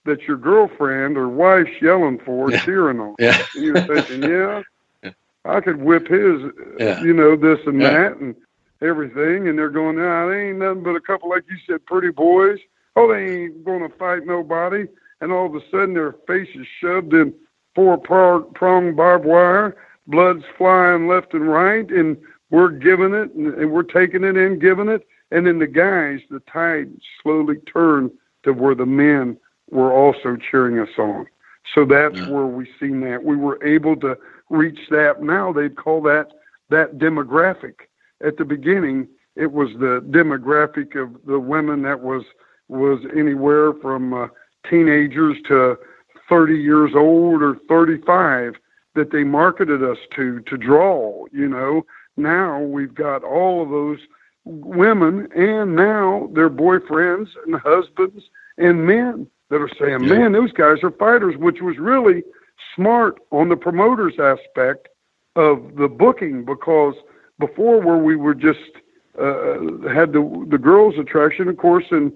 that 0.06 0.24
your 0.24 0.38
girlfriend 0.38 1.18
or 1.18 1.28
wife's 1.28 1.82
yelling 1.82 2.20
for, 2.26 2.52
Yeah. 2.52 2.60
cheering 2.66 3.00
on. 3.00 3.16
Yeah. 3.20 3.38
And 3.56 3.64
you're 3.64 3.82
thinking, 3.88 4.24
yeah, 4.30 4.62
yeah, 5.04 5.12
I 5.46 5.60
could 5.62 5.78
whip 5.78 6.08
his, 6.08 6.42
Yeah. 6.80 7.02
you 7.02 7.14
know, 7.14 7.36
this 7.36 7.60
and 7.68 7.82
that 7.82 8.18
and 8.18 8.36
everything. 8.82 9.48
And 9.48 9.58
they're 9.58 9.70
going, 9.70 9.98
nah, 9.98 10.28
they 10.28 10.50
ain't 10.50 10.60
nothing 10.60 10.84
but 10.84 10.96
a 10.96 11.02
couple, 11.02 11.30
like 11.30 11.44
you 11.50 11.58
said, 11.68 11.86
pretty 11.86 12.12
boys. 12.12 12.60
Oh, 12.96 13.12
they 13.12 13.44
ain't 13.44 13.64
going 13.66 13.88
to 13.88 13.96
fight 13.98 14.26
nobody. 14.26 14.86
And 15.22 15.32
all 15.32 15.46
of 15.46 15.56
a 15.56 15.62
sudden 15.70 15.94
their 15.94 16.16
faces 16.28 16.66
shoved 16.80 17.14
in 17.14 17.34
four 17.76 17.98
pro- 17.98 18.44
pronged 18.44 18.96
barbed 18.96 19.26
wire, 19.26 19.78
blood's 20.08 20.44
flying 20.58 21.08
left 21.08 21.34
and 21.34 21.50
right, 21.50 21.90
and 21.90 22.18
we're 22.50 22.70
giving 22.70 23.14
it 23.14 23.34
and, 23.34 23.54
and 23.56 23.72
we're 23.72 23.84
taking 23.84 24.24
it 24.24 24.38
in, 24.38 24.60
giving 24.60 24.90
it. 24.90 25.06
And 25.32 25.46
then 25.46 25.60
the 25.60 25.68
guys, 25.68 26.20
the 26.30 26.40
tide 26.52 26.90
slowly 27.22 27.58
turned 27.72 28.12
to 28.44 28.54
where 28.54 28.76
the 28.76 28.86
men 28.86 29.38
were 29.70 29.94
also 29.94 30.36
cheering 30.36 30.80
us 30.80 30.90
on. 30.98 31.28
So 31.76 31.86
that's 31.86 32.18
Yeah. 32.18 32.30
where 32.30 32.48
we 32.48 32.68
seen 32.80 33.02
that. 33.02 33.24
We 33.24 33.36
were 33.36 33.64
able 33.64 33.96
to 33.98 34.18
reach 34.50 34.80
that. 34.90 35.22
Now 35.22 35.54
they'd 35.54 35.76
call 35.76 36.02
that 36.04 36.34
that 36.70 36.98
demographic. 36.98 37.76
At 38.22 38.38
the 38.38 38.46
beginning, 38.46 39.08
it 39.36 39.52
was 39.52 39.70
the 39.80 40.02
demographic 40.10 40.96
of 40.96 41.24
the 41.26 41.40
women 41.40 41.82
that 41.84 42.00
was 42.00 42.24
was 42.68 43.00
anywhere 43.16 43.74
from 43.74 44.14
uh, 44.14 44.28
teenagers 44.68 45.38
to 45.48 45.78
30 46.28 46.56
years 46.56 46.92
old 46.96 47.42
or 47.42 47.58
35 47.68 48.56
that 48.96 49.12
they 49.12 49.24
marketed 49.24 49.84
us 49.84 49.98
to 50.16 50.40
to 50.42 50.58
draw. 50.58 51.26
You 51.32 51.48
know, 51.48 51.86
now 52.18 52.60
we've 52.62 52.94
got 52.94 53.24
all 53.24 53.62
of 53.64 53.70
those 53.70 54.00
women 54.46 55.28
and 55.36 55.76
now 55.76 56.30
their 56.34 56.50
boyfriends 56.50 57.28
and 57.46 57.56
husbands 57.56 58.24
and 58.58 58.86
men 58.86 59.28
that 59.50 59.62
are 59.62 59.70
saying, 59.80 60.04
Yeah. 60.04 60.18
man, 60.20 60.32
those 60.32 60.52
guys 60.52 60.84
are 60.84 60.92
fighters, 60.92 61.36
which 61.38 61.62
was 61.62 61.78
really 61.78 62.24
smart 62.76 63.20
on 63.32 63.50
the 63.50 63.56
promoter's 63.58 64.20
aspect 64.20 64.88
of 65.36 65.76
the 65.76 65.88
booking 65.88 66.44
because 66.46 66.96
before 67.40 67.80
where 67.82 67.98
we 67.98 68.16
were 68.16 68.36
just 68.36 68.60
uh, 69.20 69.60
had 69.94 70.14
the 70.14 70.46
the 70.50 70.58
girls 70.58 70.96
attraction, 70.98 71.48
of 71.48 71.58
course, 71.58 71.86
and 71.92 72.12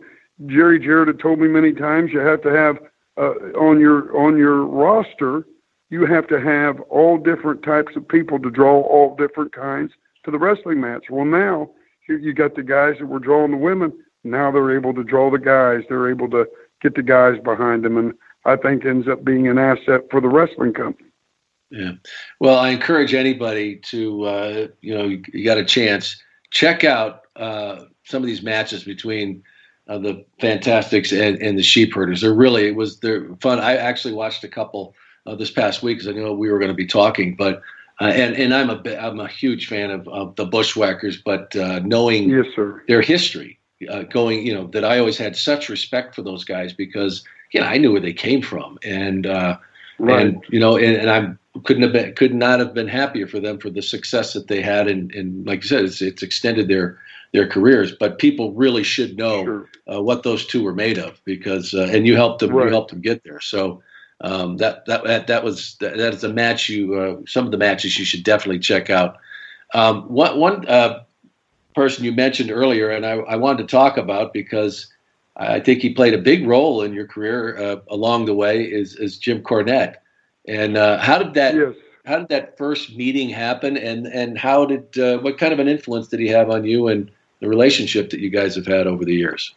Jerry 0.45 0.79
Jarrett 0.79 1.07
had 1.07 1.19
told 1.19 1.39
me 1.39 1.47
many 1.47 1.73
times 1.73 2.11
you 2.11 2.19
have 2.19 2.41
to 2.41 2.49
have 2.49 2.77
uh, 3.17 3.33
on 3.59 3.79
your 3.79 4.17
on 4.17 4.37
your 4.37 4.65
roster 4.65 5.45
you 5.93 6.07
have 6.07 6.25
to 6.25 6.41
have 6.41 6.81
all 6.89 7.19
different 7.19 7.61
types 7.61 7.95
of 7.95 8.07
people 8.07 8.39
to 8.39 8.49
draw 8.49 8.81
all 8.81 9.15
different 9.15 9.53
kinds 9.53 9.91
to 10.25 10.31
the 10.31 10.39
wrestling 10.39 10.81
match. 10.81 11.05
Well, 11.11 11.23
now 11.23 11.69
you, 12.09 12.17
you 12.17 12.33
got 12.33 12.55
the 12.55 12.63
guys 12.63 12.95
that 12.99 13.05
were 13.05 13.19
drawing 13.19 13.51
the 13.51 13.57
women. 13.57 13.93
Now 14.23 14.49
they're 14.49 14.75
able 14.75 14.95
to 14.95 15.03
draw 15.03 15.29
the 15.29 15.37
guys. 15.37 15.83
They're 15.87 16.09
able 16.09 16.31
to 16.31 16.47
get 16.81 16.95
the 16.95 17.03
guys 17.03 17.39
behind 17.43 17.85
them, 17.85 17.97
and 17.97 18.13
I 18.43 18.55
think 18.55 18.85
ends 18.85 19.07
up 19.07 19.23
being 19.23 19.47
an 19.47 19.59
asset 19.59 20.01
for 20.09 20.19
the 20.19 20.29
wrestling 20.29 20.73
company. 20.73 21.09
Yeah. 21.69 21.91
Well, 22.39 22.57
I 22.57 22.69
encourage 22.69 23.13
anybody 23.13 23.75
to, 23.91 24.23
uh, 24.23 24.67
you 24.81 24.95
know, 24.95 25.05
you, 25.05 25.23
you, 25.31 25.45
got 25.45 25.59
a 25.59 25.65
chance, 25.65 26.19
check 26.49 26.83
out 26.83 27.21
uh, 27.35 27.85
some 28.05 28.23
of 28.23 28.27
these 28.27 28.41
matches 28.41 28.83
between 28.83 29.43
uh, 29.87 29.97
the 29.97 30.25
Fantastics 30.39 31.11
and, 31.11 31.41
and 31.41 31.57
the 31.57 31.63
Sheepherders. 31.63 32.21
They're 32.21 32.33
really, 32.33 32.67
it 32.67 32.75
was, 32.75 32.99
they're 32.99 33.27
fun. 33.41 33.59
I 33.59 33.77
actually 33.77 34.13
watched 34.13 34.43
a 34.43 34.49
couple 34.49 34.95
uh, 35.25 35.35
this 35.35 35.51
past 35.51 35.83
week 35.83 35.97
because 35.97 36.07
I 36.07 36.13
knew 36.13 36.31
we 36.33 36.51
were 36.51 36.59
going 36.59 36.71
to 36.71 36.75
be 36.75 36.87
talking, 36.87 37.35
but 37.35 37.61
uh, 38.01 38.05
and 38.05 38.35
and 38.35 38.53
I'm 38.53 38.69
a 38.69 38.97
I'm 38.97 39.19
a 39.19 39.27
huge 39.27 39.67
fan 39.67 39.91
of, 39.91 40.07
of 40.07 40.35
the 40.35 40.45
Bushwhackers, 40.45 41.17
but 41.17 41.55
uh, 41.55 41.79
knowing 41.79 42.29
yes, 42.29 42.47
sir. 42.55 42.83
their 42.87 43.01
history, 43.01 43.59
uh, 43.89 44.03
going 44.03 44.45
you 44.45 44.53
know 44.53 44.67
that 44.67 44.83
I 44.83 44.97
always 44.99 45.17
had 45.17 45.35
such 45.35 45.69
respect 45.69 46.15
for 46.15 46.23
those 46.23 46.43
guys 46.43 46.73
because 46.73 47.23
you 47.51 47.61
know 47.61 47.67
I 47.67 47.77
knew 47.77 47.91
where 47.91 48.01
they 48.01 48.13
came 48.13 48.41
from, 48.41 48.79
and 48.83 49.27
uh, 49.27 49.57
right. 49.99 50.25
and 50.25 50.43
you 50.49 50.59
know 50.59 50.75
and, 50.75 50.95
and 50.95 51.09
I 51.09 51.59
couldn't 51.65 51.83
have 51.83 51.93
been 51.93 52.15
could 52.15 52.33
not 52.33 52.59
have 52.59 52.73
been 52.73 52.87
happier 52.87 53.27
for 53.27 53.39
them 53.39 53.59
for 53.59 53.69
the 53.69 53.81
success 53.81 54.33
that 54.33 54.47
they 54.47 54.61
had, 54.61 54.87
and, 54.87 55.13
and 55.13 55.45
like 55.45 55.61
you 55.61 55.69
said, 55.69 55.85
it's 55.85 56.01
it's 56.01 56.23
extended 56.23 56.67
their 56.67 56.97
their 57.33 57.47
careers. 57.47 57.91
But 57.91 58.19
people 58.19 58.53
really 58.53 58.83
should 58.83 59.17
know 59.17 59.43
sure. 59.43 59.69
Uh, 59.91 60.01
what 60.01 60.23
those 60.23 60.45
two 60.45 60.63
were 60.63 60.73
made 60.73 60.97
of 60.97 61.19
because 61.25 61.73
uh, 61.73 61.89
and 61.91 62.07
you 62.07 62.15
helped 62.15 62.39
them 62.39 62.51
right. 62.51 62.65
you 62.65 62.71
helped 62.71 62.91
them 62.91 63.01
get 63.01 63.23
there. 63.23 63.41
So 63.41 63.83
um, 64.21 64.57
that 64.57 64.85
that 64.85 65.27
that 65.27 65.43
was 65.43 65.75
that 65.81 65.99
is 65.99 66.23
a 66.23 66.31
match 66.31 66.69
you 66.69 66.95
uh, 66.95 67.17
some 67.27 67.45
of 67.45 67.51
the 67.51 67.57
matches 67.57 67.99
you 67.99 68.05
should 68.05 68.23
definitely 68.23 68.59
check 68.59 68.89
out. 68.89 69.17
Um, 69.73 70.03
one 70.03 70.39
one 70.39 70.67
uh, 70.67 71.03
person 71.75 72.05
you 72.05 72.11
mentioned 72.11 72.51
earlier, 72.51 72.89
and 72.89 73.05
I, 73.05 73.13
I, 73.13 73.35
wanted 73.35 73.67
to 73.67 73.71
talk 73.71 73.97
about 73.97 74.31
because 74.31 74.87
I 75.35 75.59
think 75.59 75.81
he 75.81 75.93
played 75.93 76.13
a 76.13 76.19
big 76.19 76.47
role 76.47 76.83
in 76.83 76.93
your 76.93 77.07
career 77.07 77.57
uh, 77.57 77.77
along 77.89 78.25
the 78.25 78.35
way 78.35 78.63
is 78.63 78.95
is 78.95 79.17
Jim 79.17 79.41
Cornette. 79.41 79.95
And 80.47 80.77
uh, 80.77 80.99
how 80.99 81.17
did 81.17 81.33
that 81.33 81.55
yes. 81.55 81.73
how 82.05 82.19
did 82.19 82.29
that 82.29 82.57
first 82.57 82.95
meeting 82.95 83.29
happen? 83.29 83.77
And 83.77 84.05
and 84.07 84.37
how 84.37 84.65
did 84.65 84.97
uh, 84.97 85.17
what 85.19 85.37
kind 85.37 85.51
of 85.51 85.59
an 85.59 85.67
influence 85.67 86.07
did 86.07 86.19
he 86.19 86.27
have 86.27 86.49
on 86.49 86.63
you 86.63 86.87
and 86.87 87.09
the 87.43 87.49
relationship 87.49 88.09
that 88.09 88.21
you 88.21 88.29
guys 88.29 88.55
have 88.55 88.65
had 88.65 88.87
over 88.87 89.03
the 89.03 89.13
years? 89.13 89.53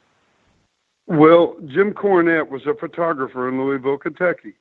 Well, 1.07 1.55
Jim 1.67 1.95
Cornette 1.95 2.51
was 2.51 2.67
a 2.67 2.75
photographer 2.75 3.49
in 3.49 3.63
Louisville, 3.63 3.97
Kentucky, 3.97 4.55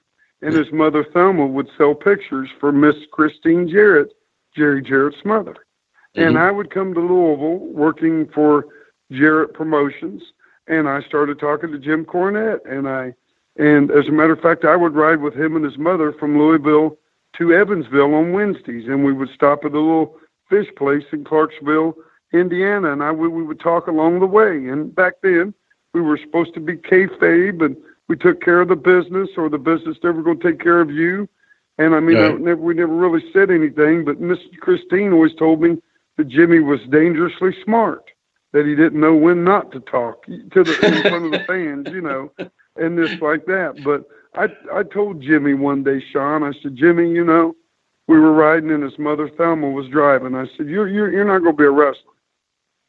and 0.44 0.54
his 0.54 0.72
mother 0.72 1.04
Thelma 1.04 1.48
would 1.48 1.68
sell 1.76 1.96
pictures 1.96 2.50
for 2.60 2.72
Miss 2.72 2.96
Christine 3.12 3.68
Jarrett, 3.68 4.14
Jerry 4.56 4.84
Jarrett's 4.84 5.26
mother. 5.26 5.54
Mm-hmm. 6.16 6.22
And 6.22 6.38
I 6.38 6.52
would 6.52 6.70
come 6.70 6.94
to 6.94 7.00
Louisville 7.00 7.58
working 7.58 8.28
for 8.28 8.68
Jarrett 9.12 9.56
Promotions, 9.56 10.22
and 10.68 10.88
I 10.88 11.02
started 11.02 11.40
talking 11.40 11.72
to 11.72 11.80
Jim 11.80 12.06
Cornette, 12.06 12.60
and 12.70 12.88
I, 12.88 13.16
and 13.58 13.90
as 13.90 14.08
a 14.08 14.12
matter 14.12 14.34
of 14.34 14.42
fact, 14.42 14.66
I 14.66 14.76
would 14.76 14.94
ride 14.94 15.22
with 15.22 15.34
him 15.34 15.56
and 15.56 15.66
his 15.66 15.80
mother 15.80 16.14
from 16.14 16.38
Louisville 16.38 17.00
to 17.40 17.54
Evansville 17.54 18.14
on 18.14 18.34
Wednesdays, 18.34 18.88
and 18.88 19.04
we 19.04 19.14
would 19.14 19.30
stop 19.34 19.66
at 19.66 19.72
a 19.72 19.80
little 19.80 20.16
fish 20.48 20.68
place 20.78 21.06
in 21.12 21.24
Clarksville, 21.24 21.96
Indiana, 22.34 22.92
and 22.92 23.04
I 23.04 23.12
we, 23.12 23.28
we 23.28 23.44
would 23.44 23.60
talk 23.60 23.88
along 23.88 24.20
the 24.20 24.26
way. 24.26 24.68
And 24.68 24.94
back 24.94 25.16
then, 25.22 25.54
we 25.94 26.02
were 26.02 26.18
supposed 26.18 26.54
to 26.56 26.60
be 26.60 26.76
kayfabe, 26.76 27.64
and 27.64 27.78
we 28.08 28.16
took 28.16 28.42
care 28.42 28.62
of 28.62 28.68
the 28.68 28.76
business, 28.76 29.30
or 29.38 29.50
the 29.50 29.58
business 29.58 29.98
never 30.04 30.22
going 30.22 30.40
to 30.40 30.52
take 30.52 30.62
care 30.62 30.82
of 30.82 30.92
you. 30.92 31.28
And 31.78 31.94
I 31.94 32.00
mean, 32.00 32.18
right. 32.18 32.32
I 32.32 32.38
never, 32.38 32.62
we 32.62 32.74
never 32.74 32.94
really 32.94 33.24
said 33.34 33.52
anything, 33.52 34.06
but 34.06 34.22
Miss 34.22 34.40
Christine 34.62 35.12
always 35.14 35.36
told 35.36 35.62
me 35.62 35.82
that 36.18 36.30
Jimmy 36.30 36.60
was 36.60 36.80
dangerously 36.90 37.56
smart, 37.64 38.12
that 38.54 38.66
he 38.66 38.76
didn't 38.76 39.00
know 39.00 39.14
when 39.14 39.44
not 39.44 39.72
to 39.74 39.82
talk 39.82 40.26
to 40.26 40.64
the 40.64 40.80
in 40.86 41.02
front 41.02 41.26
of 41.26 41.32
the 41.32 41.44
fans, 41.46 41.88
you 41.92 42.02
know, 42.02 42.32
and 42.78 42.98
this 42.98 43.20
like 43.22 43.46
that. 43.46 43.82
But 43.84 44.06
I 44.36 44.48
I 44.74 44.84
told 44.84 45.22
Jimmy 45.22 45.54
one 45.54 45.84
day, 45.84 46.02
Sean, 46.12 46.44
I 46.44 46.54
said, 46.62 46.76
Jimmy, 46.76 47.10
you 47.12 47.26
know, 47.26 47.56
we 48.08 48.20
were 48.20 48.32
riding 48.32 48.72
and 48.72 48.84
his 48.84 48.98
mother 48.98 49.30
Thelma 49.30 49.70
was 49.70 49.88
driving. 49.90 50.36
I 50.36 50.48
said, 50.56 50.68
you're 50.68 50.88
you're 50.88 51.12
you're 51.12 51.26
not 51.26 51.40
going 51.40 51.58
to 51.58 51.62
be 51.62 51.66
a 51.66 51.72
wrestler, 51.72 52.14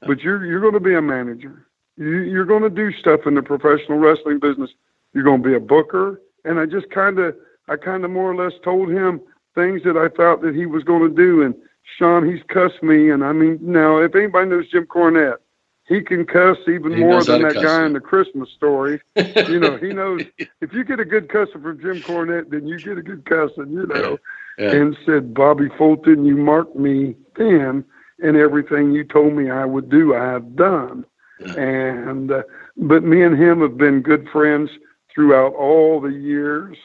but 0.00 0.20
you're 0.20 0.44
you're 0.44 0.60
going 0.60 0.74
to 0.74 0.80
be 0.80 0.94
a 0.94 1.02
manager 1.02 1.66
you, 1.96 2.22
you're 2.22 2.44
going 2.44 2.62
to 2.62 2.70
do 2.70 2.92
stuff 2.92 3.20
in 3.26 3.34
the 3.34 3.42
professional 3.42 3.98
wrestling 3.98 4.38
business. 4.38 4.70
You're 5.12 5.24
going 5.24 5.42
to 5.42 5.48
be 5.48 5.54
a 5.54 5.60
booker. 5.60 6.20
And 6.44 6.58
I 6.58 6.66
just 6.66 6.90
kind 6.90 7.18
of, 7.18 7.36
I 7.68 7.76
kind 7.76 8.04
of 8.04 8.10
more 8.10 8.30
or 8.30 8.36
less 8.36 8.52
told 8.62 8.90
him 8.90 9.20
things 9.54 9.82
that 9.84 9.96
I 9.96 10.08
thought 10.14 10.42
that 10.42 10.54
he 10.54 10.66
was 10.66 10.84
going 10.84 11.08
to 11.08 11.14
do. 11.14 11.42
And 11.42 11.54
Sean, 11.98 12.30
he's 12.30 12.42
cussed 12.48 12.82
me. 12.82 13.10
And 13.10 13.24
I 13.24 13.32
mean, 13.32 13.58
now 13.60 13.98
if 13.98 14.14
anybody 14.14 14.50
knows 14.50 14.70
Jim 14.70 14.86
Cornette, 14.86 15.38
he 15.88 16.02
can 16.02 16.26
cuss 16.26 16.58
even 16.66 16.92
he 16.92 16.98
more 16.98 17.22
than 17.22 17.42
that 17.42 17.54
guy 17.54 17.86
in 17.86 17.92
the 17.92 18.00
Christmas 18.00 18.50
story. 18.50 19.00
you 19.16 19.60
know, 19.60 19.76
he 19.76 19.92
knows 19.92 20.22
if 20.60 20.72
you 20.72 20.82
get 20.84 20.98
a 20.98 21.04
good 21.04 21.28
cussing 21.28 21.62
from 21.62 21.80
Jim 21.80 22.00
Cornette, 22.00 22.50
then 22.50 22.66
you 22.66 22.76
get 22.78 22.98
a 22.98 23.02
good 23.02 23.24
cussing, 23.24 23.70
you 23.70 23.86
know. 23.86 24.18
Yeah. 24.58 24.72
And 24.72 24.96
said, 25.06 25.32
Bobby 25.32 25.68
Fulton, 25.78 26.24
you 26.24 26.36
marked 26.36 26.74
me 26.74 27.14
then, 27.36 27.84
and 28.20 28.36
everything 28.36 28.92
you 28.92 29.04
told 29.04 29.34
me 29.34 29.50
I 29.50 29.64
would 29.64 29.88
do, 29.88 30.14
I 30.14 30.24
have 30.24 30.56
done. 30.56 31.04
And 31.56 32.32
uh, 32.32 32.42
but 32.76 33.02
me 33.04 33.22
and 33.22 33.38
him 33.38 33.60
have 33.60 33.76
been 33.76 34.00
good 34.00 34.26
friends 34.32 34.70
throughout 35.14 35.52
all 35.54 36.00
the 36.00 36.08
years, 36.08 36.76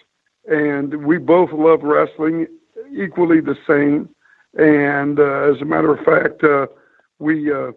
and 0.50 1.06
we 1.06 1.18
both 1.18 1.52
love 1.54 1.84
wrestling 1.84 2.48
equally 2.94 3.40
the 3.40 3.58
same. 3.68 4.10
And 4.58 5.20
uh, 5.20 5.54
as 5.54 5.62
a 5.62 5.66
matter 5.66 5.94
of 5.94 6.04
fact, 6.04 6.44
uh, 6.44 6.68
we 7.20 7.52
uh, 7.52 7.72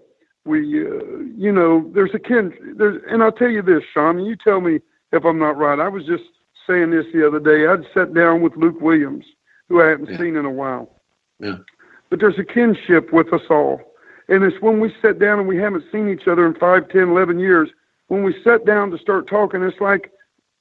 we 0.45 0.85
uh, 0.85 1.01
you 1.37 1.53
know 1.53 1.91
there's 1.95 2.15
a 2.15 2.19
kin 2.19 2.53
there's 2.77 3.01
and 3.09 3.23
I'll 3.23 3.31
tell 3.31 3.51
you 3.51 3.63
this, 3.63 3.85
Sean. 3.93 4.25
You 4.25 4.35
tell 4.35 4.61
me 4.61 4.81
if 5.13 5.25
I'm 5.25 5.39
not 5.39 5.57
right. 5.57 5.79
I 5.79 5.89
was 5.89 6.05
just 6.05 6.25
saying 6.67 6.91
this 6.91 7.07
the 7.13 7.27
other 7.27 7.39
day. 7.39 7.67
I'd 7.67 7.87
sat 7.95 8.15
down 8.15 8.43
with 8.43 8.57
Luke 8.57 8.81
Williams, 8.81 9.25
who 9.69 9.81
I 9.81 9.91
hadn't 9.91 10.11
yeah. 10.11 10.19
seen 10.19 10.37
in 10.37 10.45
a 10.45 10.51
while. 10.51 11.01
Yeah. 11.39 11.59
But 12.11 12.21
there's 12.21 12.39
a 12.39 12.45
kinship 12.45 13.13
with 13.13 13.33
us 13.33 13.43
all. 13.51 13.81
And 14.29 14.43
it's 14.45 14.61
when 14.61 14.81
we 14.81 14.95
sit 15.03 15.19
down 15.19 15.39
and 15.39 15.49
we 15.49 15.57
haven't 15.57 15.85
seen 15.93 16.09
each 16.09 16.27
other 16.29 16.47
in 16.47 16.55
five, 16.55 16.89
ten, 16.89 17.09
eleven 17.11 17.39
years. 17.39 17.71
When 18.09 18.23
we 18.23 18.35
sat 18.43 18.65
down 18.65 18.91
to 18.91 18.99
start 18.99 19.27
talking, 19.27 19.63
it's 19.63 19.81
like 19.81 20.13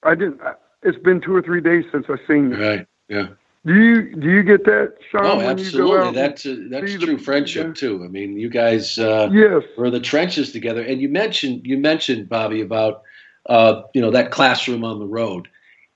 I 0.04 0.16
didn't. 0.16 0.42
It's 0.82 0.98
been 0.98 1.22
two 1.22 1.36
or 1.36 1.42
three 1.42 1.62
days 1.62 1.86
since 1.92 2.06
I've 2.10 2.20
seen 2.28 2.52
you. 2.52 2.62
Right. 2.62 2.88
Yeah. 3.08 3.28
Do 3.66 3.76
you 3.76 4.16
do 4.16 4.30
you 4.30 4.44
get 4.44 4.66
that, 4.66 4.96
Sean? 5.10 5.26
Oh, 5.26 5.40
absolutely. 5.40 6.12
That's 6.12 6.46
uh, 6.46 6.58
that's 6.70 6.96
true 6.96 7.16
the, 7.16 7.24
friendship 7.24 7.68
yeah. 7.68 7.74
too. 7.74 8.04
I 8.04 8.10
mean, 8.10 8.38
you 8.38 8.50
guys 8.50 9.00
uh, 9.00 9.30
yes 9.32 9.64
were 9.78 9.90
the 9.90 10.02
trenches 10.02 10.52
together. 10.52 10.82
And 10.82 11.02
you 11.02 11.08
mentioned 11.08 11.66
you 11.66 11.78
mentioned 11.78 12.28
Bobby 12.28 12.60
about 12.60 13.04
uh, 13.46 13.84
you 13.94 14.02
know 14.02 14.12
that 14.12 14.32
classroom 14.32 14.84
on 14.84 15.00
the 15.00 15.06
road, 15.06 15.48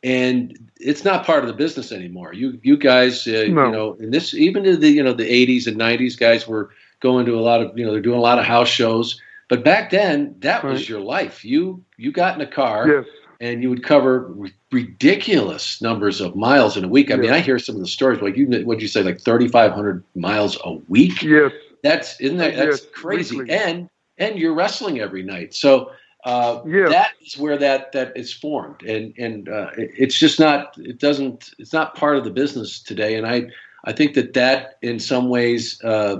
and 0.08 0.58
it's 0.78 1.03
not 1.03 1.26
part 1.26 1.43
of 1.43 1.47
the 1.47 1.53
business 1.53 1.91
anymore. 1.91 2.34
You 2.34 2.60
you 2.64 2.78
guys, 2.78 3.28
uh, 3.28 3.45
no. 3.49 3.66
you 3.66 3.72
know, 3.72 3.93
in 3.99 4.12
this 4.12 4.34
even 4.34 4.66
in 4.66 4.80
the 4.80 4.89
you 4.89 5.03
know 5.03 5.14
the 5.14 5.26
'80s 5.26 5.68
and 5.68 5.78
'90s, 5.78 6.18
guys 6.18 6.47
were 6.47 6.70
going 7.01 7.26
to 7.26 7.38
a 7.38 7.41
lot 7.41 7.62
of 7.62 7.78
you 7.78 7.86
know 7.86 7.91
they're 7.91 8.01
doing 8.01 8.18
a 8.18 8.22
lot 8.22 8.39
of 8.39 8.45
house 8.45 8.70
shows. 8.70 9.22
But 9.49 9.66
back 9.66 9.91
then, 9.91 10.36
that 10.39 10.64
right. 10.64 10.72
was 10.72 10.88
your 10.88 11.01
life. 11.01 11.43
You 11.43 11.84
you 11.97 12.14
got 12.14 12.36
in 12.36 12.41
a 12.41 12.49
car, 12.49 12.88
yes. 12.88 13.05
and 13.41 13.62
you 13.62 13.70
would 13.70 13.84
cover 13.84 14.34
r- 14.39 14.47
ridiculous 14.72 15.82
numbers 15.82 16.22
of 16.22 16.38
miles 16.38 16.78
in 16.78 16.86
a 16.86 16.88
week. 16.88 17.12
I 17.12 17.16
yes. 17.16 17.22
mean, 17.22 17.32
I 17.32 17.39
hear 17.39 17.60
some 17.60 17.76
of 17.76 17.82
the 17.82 17.88
stories 17.88 18.22
like 18.22 18.38
you. 18.38 18.47
What'd 18.64 18.82
you 18.82 18.88
say? 18.88 19.03
Like 19.03 19.20
thirty 19.20 19.49
five 19.49 19.74
hundred 19.74 20.05
miles 20.16 20.58
a 20.64 20.74
week? 20.88 21.22
Yes. 21.22 21.51
That's 21.84 22.20
isn't 22.22 22.38
that 22.38 22.55
that's 22.55 22.82
yes. 22.82 22.88
crazy? 22.93 23.38
Weekly. 23.38 23.55
And 23.55 23.89
and 24.18 24.39
you're 24.39 24.55
wrestling 24.55 25.01
every 25.01 25.24
night, 25.24 25.53
so. 25.53 25.91
Uh, 26.28 26.61
yes. 26.67 26.89
that 26.89 27.11
is 27.25 27.38
where 27.38 27.57
that 27.57 27.93
that 27.93 28.11
is 28.17 28.34
formed, 28.34 28.84
and 28.84 29.13
and 29.17 29.47
uh, 29.47 29.69
it, 29.78 29.91
it's 29.97 30.19
just 30.19 30.41
not. 30.41 30.78
It 30.78 30.99
doesn't. 30.99 31.51
It's 31.57 31.71
not 31.71 31.95
part 31.95 32.17
of 32.17 32.25
the 32.25 32.30
business 32.30 32.82
today, 32.82 33.15
and 33.15 33.25
I 33.25 33.47
I 33.86 33.93
think 33.93 34.13
that 34.15 34.34
that 34.34 34.78
in 34.82 34.99
some 34.99 35.30
ways 35.30 35.82
uh, 35.86 36.17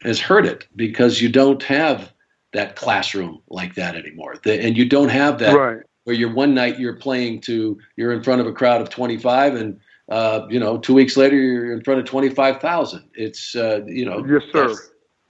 has 0.00 0.18
hurt 0.18 0.46
it 0.46 0.66
because 0.76 1.20
you 1.20 1.28
don't 1.28 1.62
have 1.62 2.10
that 2.54 2.74
classroom 2.76 3.42
like 3.50 3.74
that 3.74 3.96
anymore. 3.96 4.36
The, 4.42 4.58
and 4.64 4.78
you 4.78 4.88
don't 4.88 5.10
have 5.10 5.40
that 5.40 5.54
right. 5.54 5.82
where 6.04 6.16
you're 6.16 6.32
one 6.32 6.54
night 6.54 6.78
you're 6.78 6.96
playing 6.96 7.42
to 7.42 7.78
you're 7.96 8.14
in 8.14 8.22
front 8.22 8.40
of 8.40 8.46
a 8.46 8.52
crowd 8.52 8.80
of 8.80 8.88
25 8.88 9.56
and 9.56 9.78
uh, 10.08 10.46
you 10.48 10.58
know 10.58 10.78
two 10.78 10.94
weeks 10.94 11.18
later 11.18 11.36
you're 11.36 11.74
in 11.74 11.84
front 11.84 12.00
of 12.00 12.06
25,000. 12.06 13.04
It's 13.12 13.54
uh, 13.54 13.80
you 13.86 14.06
know 14.06 14.24
yes 14.26 14.42
sir. 14.50 14.74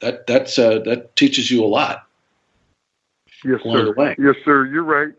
That 0.03 0.29
that's 0.29 0.57
uh, 0.57 0.79
that 0.85 1.17
teaches 1.17 1.51
you 1.51 1.65
a 1.65 1.67
lot. 1.67 2.06
Yes 3.47 3.61
sir. 3.63 4.15
Yes 4.19 4.37
sir. 4.45 4.67
You're 4.67 4.85
right. 4.85 5.13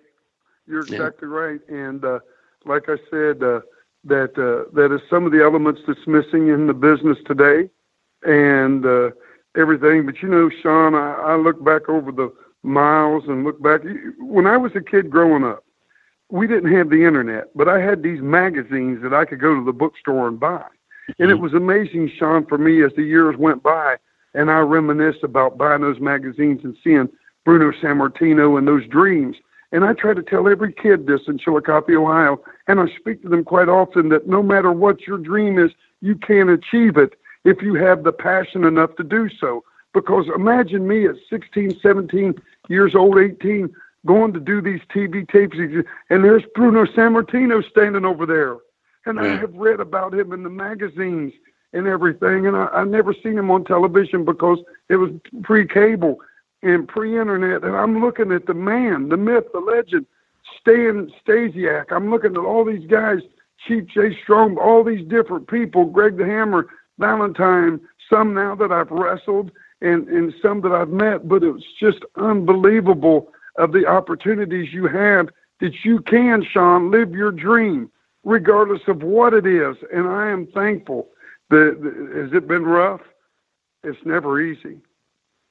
You're 0.67 0.81
exactly 0.81 1.27
yeah. 1.27 1.35
right. 1.35 1.59
And 1.69 2.03
uh, 2.03 2.19
like 2.65 2.89
I 2.89 2.97
said, 3.09 3.41
uh, 3.41 3.61
that 4.03 4.37
uh, 4.37 4.69
that 4.75 4.93
is 4.93 5.01
some 5.09 5.25
of 5.25 5.31
the 5.31 5.43
elements 5.43 5.81
that's 5.87 6.05
missing 6.07 6.49
in 6.49 6.67
the 6.67 6.73
business 6.73 7.17
today. 7.25 7.69
And 8.23 8.85
uh, 8.85 9.11
everything. 9.57 10.05
But 10.05 10.21
you 10.21 10.29
know, 10.29 10.49
Sean, 10.61 10.95
I, 10.95 11.13
I 11.13 11.35
look 11.35 11.63
back 11.63 11.89
over 11.89 12.11
the 12.11 12.31
miles 12.63 13.23
and 13.27 13.43
look 13.43 13.61
back. 13.61 13.81
When 14.19 14.47
I 14.47 14.57
was 14.57 14.71
a 14.75 14.81
kid 14.81 15.09
growing 15.09 15.43
up, 15.43 15.63
we 16.29 16.47
didn't 16.47 16.73
have 16.73 16.89
the 16.89 17.05
internet, 17.05 17.45
but 17.55 17.67
I 17.67 17.79
had 17.79 18.03
these 18.03 18.21
magazines 18.21 19.01
that 19.01 19.13
I 19.13 19.25
could 19.25 19.39
go 19.39 19.55
to 19.55 19.63
the 19.63 19.73
bookstore 19.73 20.27
and 20.27 20.39
buy. 20.39 20.63
And 21.19 21.31
it 21.31 21.35
mm-hmm. 21.35 21.43
was 21.43 21.53
amazing, 21.53 22.11
Sean, 22.17 22.45
for 22.45 22.57
me 22.57 22.83
as 22.83 22.91
the 22.95 23.03
years 23.03 23.37
went 23.37 23.63
by, 23.63 23.95
and 24.33 24.51
I 24.51 24.59
reminisce 24.59 25.15
about 25.23 25.57
buying 25.57 25.81
those 25.81 26.01
magazines 26.01 26.61
and 26.63 26.75
seeing 26.83 27.07
Bruno 27.47 27.71
Sammartino 27.71 28.57
and 28.57 28.67
those 28.67 28.85
dreams. 28.87 29.37
And 29.71 29.85
I 29.85 29.93
try 29.93 30.13
to 30.13 30.21
tell 30.21 30.49
every 30.49 30.73
kid 30.73 31.07
this 31.07 31.21
in 31.29 31.37
Chillicothe, 31.37 31.89
Ohio, 31.91 32.41
and 32.67 32.77
I 32.77 32.87
speak 32.99 33.21
to 33.21 33.29
them 33.29 33.45
quite 33.45 33.69
often 33.69 34.09
that 34.09 34.27
no 34.27 34.43
matter 34.43 34.69
what 34.73 35.07
your 35.07 35.17
dream 35.17 35.57
is, 35.57 35.71
you 36.01 36.15
can 36.15 36.49
achieve 36.49 36.97
it 36.97 37.13
if 37.45 37.61
you 37.61 37.75
have 37.75 38.03
the 38.03 38.11
passion 38.11 38.65
enough 38.65 38.97
to 38.97 39.03
do 39.03 39.29
so. 39.39 39.63
Because 39.93 40.25
imagine 40.35 40.89
me 40.89 41.07
at 41.07 41.15
16, 41.29 41.79
17 41.81 42.35
years 42.67 42.93
old, 42.95 43.17
18, 43.17 43.73
going 44.05 44.33
to 44.33 44.41
do 44.41 44.61
these 44.61 44.81
TV 44.93 45.25
tapes, 45.29 45.55
and 45.57 46.25
there's 46.25 46.43
Bruno 46.53 46.83
Sammartino 46.83 47.63
standing 47.69 48.03
over 48.03 48.25
there. 48.25 48.57
And 49.05 49.21
I 49.21 49.37
have 49.37 49.55
read 49.55 49.79
about 49.79 50.13
him 50.13 50.33
in 50.33 50.43
the 50.43 50.49
magazines 50.49 51.31
and 51.71 51.87
everything, 51.87 52.45
and 52.45 52.57
I, 52.57 52.67
I've 52.73 52.89
never 52.89 53.13
seen 53.13 53.37
him 53.37 53.49
on 53.51 53.63
television 53.63 54.25
because 54.25 54.59
it 54.89 54.97
was 54.97 55.11
pre-cable 55.43 56.19
and 56.67 56.87
pre-internet. 56.87 57.63
And 57.63 57.75
I'm 57.75 58.01
looking 58.01 58.31
at 58.31 58.45
the 58.45 58.53
man, 58.53 59.09
the 59.09 59.17
myth, 59.17 59.45
the 59.53 59.59
legend, 59.59 60.05
Stan 60.59 61.11
Stasiak. 61.25 61.85
I'm 61.91 62.09
looking 62.09 62.31
at 62.31 62.37
all 62.37 62.65
these 62.65 62.87
guys, 62.87 63.19
Chief 63.67 63.85
Jay 63.87 64.17
Strong, 64.21 64.57
all 64.57 64.83
these 64.83 65.07
different 65.07 65.47
people, 65.47 65.85
Greg 65.85 66.17
the 66.17 66.25
Hammer, 66.25 66.67
Valentine, 66.99 67.79
some 68.09 68.33
now 68.33 68.55
that 68.55 68.71
I've 68.71 68.91
wrestled 68.91 69.51
and, 69.81 70.07
and 70.07 70.33
some 70.41 70.61
that 70.61 70.71
I've 70.71 70.89
met, 70.89 71.27
but 71.27 71.43
it's 71.43 71.63
just 71.79 71.99
unbelievable 72.15 73.31
of 73.57 73.71
the 73.71 73.85
opportunities 73.85 74.73
you 74.73 74.87
have 74.87 75.29
that 75.59 75.73
you 75.83 75.99
can, 76.01 76.43
Sean, 76.43 76.91
live 76.91 77.11
your 77.11 77.31
dream, 77.31 77.91
regardless 78.23 78.81
of 78.87 79.03
what 79.03 79.33
it 79.33 79.45
is. 79.45 79.75
And 79.93 80.07
I 80.07 80.29
am 80.29 80.47
thankful 80.47 81.09
that, 81.49 81.77
has 82.15 82.33
it 82.33 82.47
been 82.47 82.63
rough? 82.63 83.01
It's 83.83 84.05
never 84.05 84.41
easy, 84.41 84.79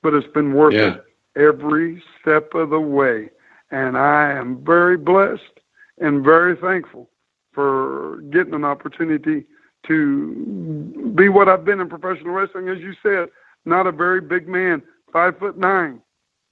but 0.07 0.15
it's 0.15 0.33
been 0.33 0.55
worth 0.55 0.73
Yeah. 0.73 0.95
it 0.95 1.05
every 1.35 2.01
step 2.21 2.55
of 2.55 2.71
the 2.71 2.79
way. 2.79 3.29
And 3.73 3.99
I 3.99 4.31
am 4.31 4.65
very 4.65 4.97
blessed 4.97 5.59
and 5.99 6.23
very 6.23 6.55
thankful 6.55 7.11
for 7.53 8.19
getting 8.31 8.55
an 8.55 8.65
opportunity 8.65 9.47
to 9.89 11.13
be 11.17 11.29
what 11.29 11.49
I've 11.49 11.65
been 11.65 11.81
in 11.81 11.89
professional 11.89 12.35
wrestling. 12.35 12.69
As 12.69 12.79
you 12.79 12.95
said, 13.03 13.31
not 13.65 13.89
a 13.89 13.91
very 13.91 14.21
big 14.21 14.47
man, 14.47 14.81
five 15.13 15.37
foot 15.41 15.59
nine. 15.59 16.01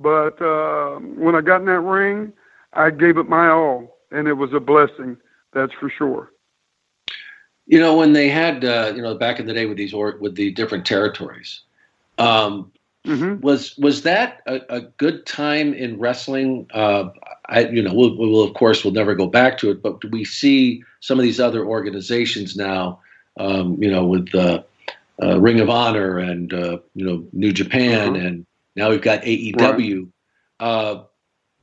But 0.01 0.43
uh, 0.43 0.97
when 0.97 1.37
I 1.37 1.41
got 1.41 1.61
in 1.61 1.67
that 1.67 1.79
ring, 1.79 2.33
I 2.73 2.91
gave 2.91 3.19
it 3.19 3.29
my 3.29 3.51
all, 3.51 4.01
and 4.11 4.27
it 4.27 4.33
was 4.33 4.53
a 4.53 4.59
blessing. 4.59 5.17
That's 5.53 5.73
for 5.75 5.89
sure. 5.89 6.33
You 7.69 7.79
know, 7.79 7.97
when 7.97 8.13
they 8.13 8.29
had, 8.29 8.65
uh, 8.65 8.93
you 8.97 9.01
know, 9.01 9.15
back 9.15 9.39
in 9.39 9.47
the 9.47 9.55
day 9.55 9.67
with 9.67 9.77
these 9.77 9.95
or 9.95 10.19
with 10.21 10.35
the 10.35 10.51
different 10.51 10.85
territories, 10.85 11.61
um, 12.19 12.73
was 13.05 13.77
was 13.77 14.03
that 14.03 14.41
a, 14.47 14.61
a 14.69 14.81
good 14.81 15.27
time 15.27 15.75
in 15.75 15.99
wrestling? 15.99 16.67
Uh, 16.73 17.11
I, 17.47 17.67
you 17.67 17.83
know, 17.83 17.93
we'll, 17.93 18.17
we'll 18.17 18.43
of 18.43 18.55
course 18.55 18.85
we'll 18.85 18.95
never 18.95 19.15
go 19.15 19.27
back 19.27 19.59
to 19.59 19.71
it, 19.71 19.83
but 19.83 20.01
do 20.01 20.09
we 20.09 20.25
see 20.25 20.83
some 21.01 21.19
of 21.19 21.23
these 21.23 21.41
other 21.41 21.65
organizations 21.65 22.57
now? 22.57 23.01
Um, 23.39 23.83
you 23.83 23.91
know, 23.91 24.07
with 24.07 24.35
uh, 24.35 24.63
uh, 25.23 25.39
Ring 25.41 25.61
of 25.61 25.69
Honor 25.69 26.19
and 26.19 26.53
uh, 26.53 26.79
you 26.95 27.05
know 27.05 27.25
New 27.33 27.53
Japan, 27.53 28.17
Uh-huh. 28.17 28.27
and 28.27 28.47
now 28.77 28.91
we've 28.91 29.03
got 29.03 29.23
AEW. 29.23 30.09
Uh, 30.61 31.03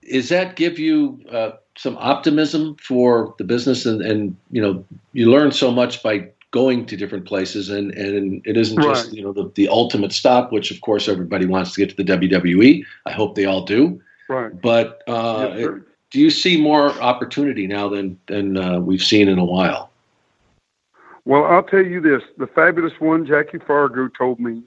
is 0.03 0.29
that 0.29 0.55
give 0.55 0.77
you 0.79 1.19
uh, 1.31 1.51
some 1.77 1.97
optimism 1.97 2.75
for 2.75 3.33
the 3.37 3.43
business 3.43 3.85
and, 3.85 4.01
and 4.01 4.35
you 4.51 4.61
know 4.61 4.83
you 5.13 5.31
learn 5.31 5.51
so 5.51 5.71
much 5.71 6.03
by 6.03 6.29
going 6.51 6.85
to 6.85 6.97
different 6.97 7.25
places 7.25 7.69
and 7.69 7.91
and 7.93 8.41
it 8.45 8.57
isn't 8.57 8.81
just 8.81 9.07
Right. 9.07 9.13
you 9.15 9.23
know 9.23 9.31
the, 9.33 9.49
the 9.55 9.67
ultimate 9.69 10.11
stop 10.11 10.51
which 10.51 10.69
of 10.71 10.81
course 10.81 11.07
everybody 11.07 11.45
wants 11.45 11.73
to 11.73 11.79
get 11.85 11.95
to 11.95 12.03
the 12.03 12.03
WWE 12.11 12.83
I 13.05 13.11
hope 13.11 13.35
they 13.35 13.45
all 13.45 13.63
do 13.63 14.01
Right. 14.29 14.51
but 14.61 15.01
uh, 15.07 15.47
Yes, 15.49 15.63
sir. 15.63 15.85
do 16.11 16.19
you 16.19 16.29
see 16.29 16.61
more 16.61 16.91
opportunity 17.01 17.67
now 17.67 17.87
than 17.89 18.19
than 18.27 18.57
uh, 18.57 18.79
we've 18.79 19.01
seen 19.03 19.27
in 19.29 19.39
a 19.39 19.45
while 19.45 19.89
Well, 21.25 21.45
I'll 21.45 21.63
tell 21.63 21.85
you 21.85 22.01
this: 22.01 22.23
the 22.37 22.47
fabulous 22.47 22.93
one, 22.99 23.25
Jackie 23.27 23.59
Fargo, 23.59 24.07
told 24.09 24.39
me, 24.39 24.63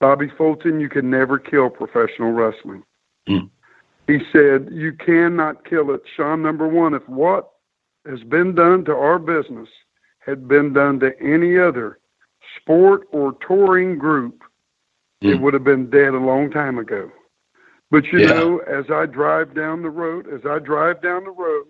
Bobby 0.00 0.30
Fulton, 0.38 0.78
you 0.80 0.88
can 0.88 1.10
never 1.10 1.38
kill 1.40 1.68
professional 1.70 2.30
wrestling. 2.30 2.84
Mm. 3.28 3.50
He 4.06 4.20
said 4.32 4.68
you 4.70 4.92
cannot 4.92 5.64
kill 5.68 5.90
it, 5.90 6.02
Sean. 6.16 6.40
Number 6.40 6.68
one, 6.68 6.94
if 6.94 7.06
what 7.08 7.50
has 8.06 8.22
been 8.22 8.54
done 8.54 8.84
to 8.84 8.94
our 8.94 9.18
business 9.18 9.68
had 10.28 10.46
been 10.46 10.72
done 10.72 11.00
to 11.00 11.18
any 11.20 11.58
other 11.58 11.98
sport 12.56 13.08
or 13.12 13.32
touring 13.46 13.98
group, 13.98 14.44
it 15.22 15.36
Mm. 15.36 15.40
would 15.40 15.54
have 15.54 15.64
been 15.64 15.88
dead 15.90 16.14
a 16.14 16.18
long 16.18 16.50
time 16.50 16.78
ago. 16.78 17.10
But 17.90 18.12
you 18.12 18.20
Yeah. 18.20 18.34
know, 18.34 18.58
as 18.58 18.90
I 18.90 19.06
drive 19.06 19.54
down 19.54 19.82
the 19.82 19.90
road, 19.90 20.28
as 20.28 20.44
I 20.44 20.58
drive 20.58 21.00
down 21.00 21.24
the 21.24 21.30
road, 21.30 21.66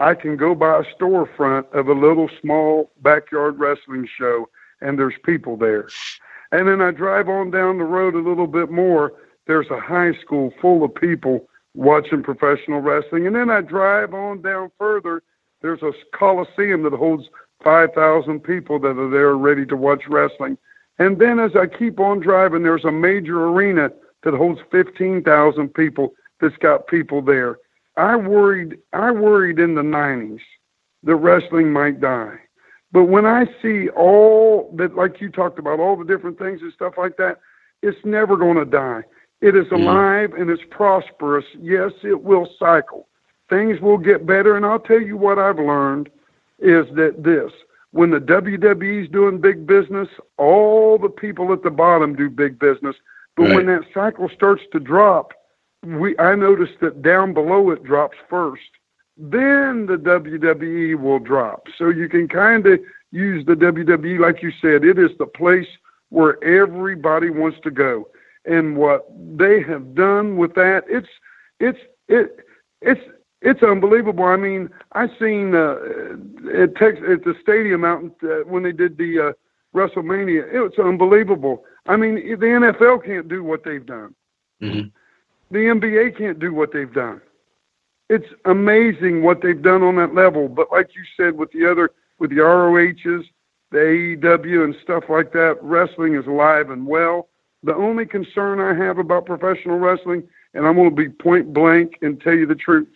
I 0.00 0.14
can 0.14 0.36
go 0.36 0.54
by 0.54 0.78
a 0.80 0.84
storefront 0.94 1.72
of 1.72 1.88
a 1.88 1.92
little 1.94 2.28
small 2.40 2.90
backyard 3.02 3.58
wrestling 3.58 4.06
show 4.06 4.48
and 4.80 4.98
there's 4.98 5.18
people 5.24 5.56
there. 5.56 5.86
And 6.52 6.66
then 6.68 6.80
I 6.80 6.90
drive 6.90 7.28
on 7.28 7.50
down 7.50 7.78
the 7.78 7.84
road 7.84 8.14
a 8.14 8.18
little 8.18 8.46
bit 8.46 8.70
more, 8.70 9.12
there's 9.46 9.70
a 9.70 9.80
high 9.80 10.12
school 10.14 10.50
full 10.60 10.82
of 10.84 10.94
people 10.94 11.48
watching 11.74 12.22
professional 12.22 12.80
wrestling. 12.80 13.26
And 13.26 13.36
then 13.36 13.50
I 13.50 13.60
drive 13.60 14.14
on 14.14 14.42
down 14.42 14.70
further, 14.78 15.22
there's 15.62 15.82
a 15.82 15.92
coliseum 16.12 16.82
that 16.84 16.92
holds 16.92 17.28
5,000 17.62 18.40
people 18.40 18.78
that 18.80 18.98
are 18.98 19.10
there 19.10 19.36
ready 19.36 19.66
to 19.66 19.76
watch 19.76 20.02
wrestling. 20.08 20.56
And 20.98 21.18
then 21.18 21.38
as 21.38 21.52
I 21.54 21.66
keep 21.66 22.00
on 22.00 22.20
driving, 22.20 22.62
there's 22.62 22.84
a 22.84 22.92
major 22.92 23.46
arena 23.46 23.90
that 24.24 24.34
holds 24.34 24.60
15,000 24.70 25.68
people 25.74 26.14
that's 26.40 26.56
got 26.56 26.86
people 26.86 27.22
there. 27.22 27.58
I 27.96 28.16
worried 28.16 28.78
I 28.92 29.10
worried 29.10 29.58
in 29.58 29.74
the 29.74 29.82
90s 29.82 30.40
that 31.02 31.16
wrestling 31.16 31.72
might 31.72 32.00
die. 32.00 32.38
But 32.92 33.04
when 33.04 33.26
I 33.26 33.46
see 33.60 33.88
all 33.90 34.72
that 34.76 34.94
like 34.94 35.20
you 35.20 35.30
talked 35.30 35.58
about 35.58 35.80
all 35.80 35.96
the 35.96 36.04
different 36.04 36.38
things 36.38 36.62
and 36.62 36.72
stuff 36.72 36.94
like 36.96 37.16
that, 37.16 37.38
it's 37.82 37.98
never 38.04 38.36
going 38.36 38.56
to 38.56 38.64
die. 38.64 39.02
It 39.40 39.56
is 39.56 39.66
mm. 39.66 39.72
alive 39.72 40.32
and 40.32 40.48
it's 40.48 40.62
prosperous. 40.70 41.44
Yes, 41.60 41.92
it 42.02 42.22
will 42.22 42.48
cycle. 42.58 43.08
Things 43.50 43.80
will 43.80 43.98
get 43.98 44.26
better 44.26 44.56
and 44.56 44.64
I'll 44.64 44.80
tell 44.80 45.00
you 45.00 45.16
what 45.16 45.38
I've 45.38 45.58
learned 45.58 46.08
is 46.58 46.86
that 46.94 47.22
this 47.22 47.52
when 47.92 48.10
the 48.10 48.20
WWE's 48.20 49.10
doing 49.10 49.40
big 49.40 49.66
business, 49.66 50.08
all 50.36 50.98
the 50.98 51.08
people 51.08 51.52
at 51.52 51.62
the 51.62 51.70
bottom 51.70 52.14
do 52.14 52.28
big 52.28 52.58
business. 52.58 52.96
But 53.36 53.54
when 53.54 53.66
that 53.66 53.84
cycle 53.94 54.28
starts 54.34 54.62
to 54.72 54.80
drop, 54.80 55.32
we 55.82 56.18
I 56.18 56.34
noticed 56.34 56.80
that 56.80 57.02
down 57.02 57.32
below 57.32 57.70
it 57.70 57.84
drops 57.84 58.16
first. 58.28 58.62
Then 59.16 59.86
the 59.86 59.96
WWE 59.96 61.00
will 61.00 61.18
drop. 61.18 61.66
So 61.76 61.88
you 61.88 62.08
can 62.08 62.28
kind 62.28 62.66
of 62.66 62.80
use 63.10 63.46
the 63.46 63.54
WWE 63.54 64.18
like 64.18 64.42
you 64.42 64.52
said. 64.60 64.84
It 64.84 64.98
is 64.98 65.10
the 65.18 65.26
place 65.26 65.68
where 66.10 66.42
everybody 66.42 67.30
wants 67.30 67.58
to 67.62 67.70
go. 67.70 68.08
And 68.44 68.76
what 68.76 69.06
they 69.36 69.62
have 69.62 69.94
done 69.94 70.36
with 70.36 70.54
that, 70.54 70.84
it's 70.88 71.08
it's 71.60 71.78
it 72.08 72.38
it's 72.80 73.00
it's 73.40 73.62
unbelievable. 73.62 74.24
I 74.24 74.36
mean, 74.36 74.68
I 74.92 75.08
seen 75.18 75.54
uh, 75.54 75.76
at 76.54 76.74
Tex 76.76 76.98
at 77.08 77.24
the 77.24 77.34
stadium 77.40 77.84
out 77.84 78.02
in, 78.02 78.12
uh, 78.22 78.40
when 78.44 78.62
they 78.62 78.72
did 78.72 78.98
the 78.98 79.28
uh, 79.28 79.32
WrestleMania. 79.74 80.52
It 80.52 80.60
was 80.60 80.72
unbelievable. 80.78 81.64
I 81.86 81.96
mean, 81.96 82.14
the 82.16 82.46
NFL 82.46 83.04
can't 83.04 83.28
do 83.28 83.44
what 83.44 83.64
they've 83.64 83.84
done. 83.84 84.14
Mhm. 84.62 84.90
The 85.50 85.68
NBA 85.68 86.10
can't 86.10 86.38
do 86.38 86.52
what 86.52 86.72
they've 86.72 86.92
done. 86.92 87.20
It's 88.08 88.28
amazing 88.44 89.22
what 89.22 89.40
they've 89.40 89.60
done 89.60 89.82
on 89.82 89.96
that 89.96 90.14
level. 90.14 90.48
But 90.48 90.70
like 90.72 90.94
you 90.94 91.02
said, 91.16 91.36
with 91.36 91.50
the 91.52 91.70
other, 91.70 91.90
with 92.18 92.30
the 92.30 92.40
ROHs, 92.40 93.24
the 93.70 93.78
AEW, 93.78 94.64
and 94.64 94.74
stuff 94.82 95.04
like 95.08 95.32
that, 95.32 95.58
wrestling 95.62 96.14
is 96.14 96.26
alive 96.26 96.70
and 96.70 96.86
well. 96.86 97.28
The 97.62 97.74
only 97.74 98.06
concern 98.06 98.60
I 98.60 98.72
have 98.74 98.98
about 98.98 99.26
professional 99.26 99.78
wrestling, 99.78 100.26
and 100.54 100.66
I'm 100.66 100.76
going 100.76 100.90
to 100.90 100.96
be 100.96 101.08
point 101.08 101.52
blank 101.52 101.98
and 102.02 102.20
tell 102.20 102.34
you 102.34 102.46
the 102.46 102.54
truth, 102.54 102.88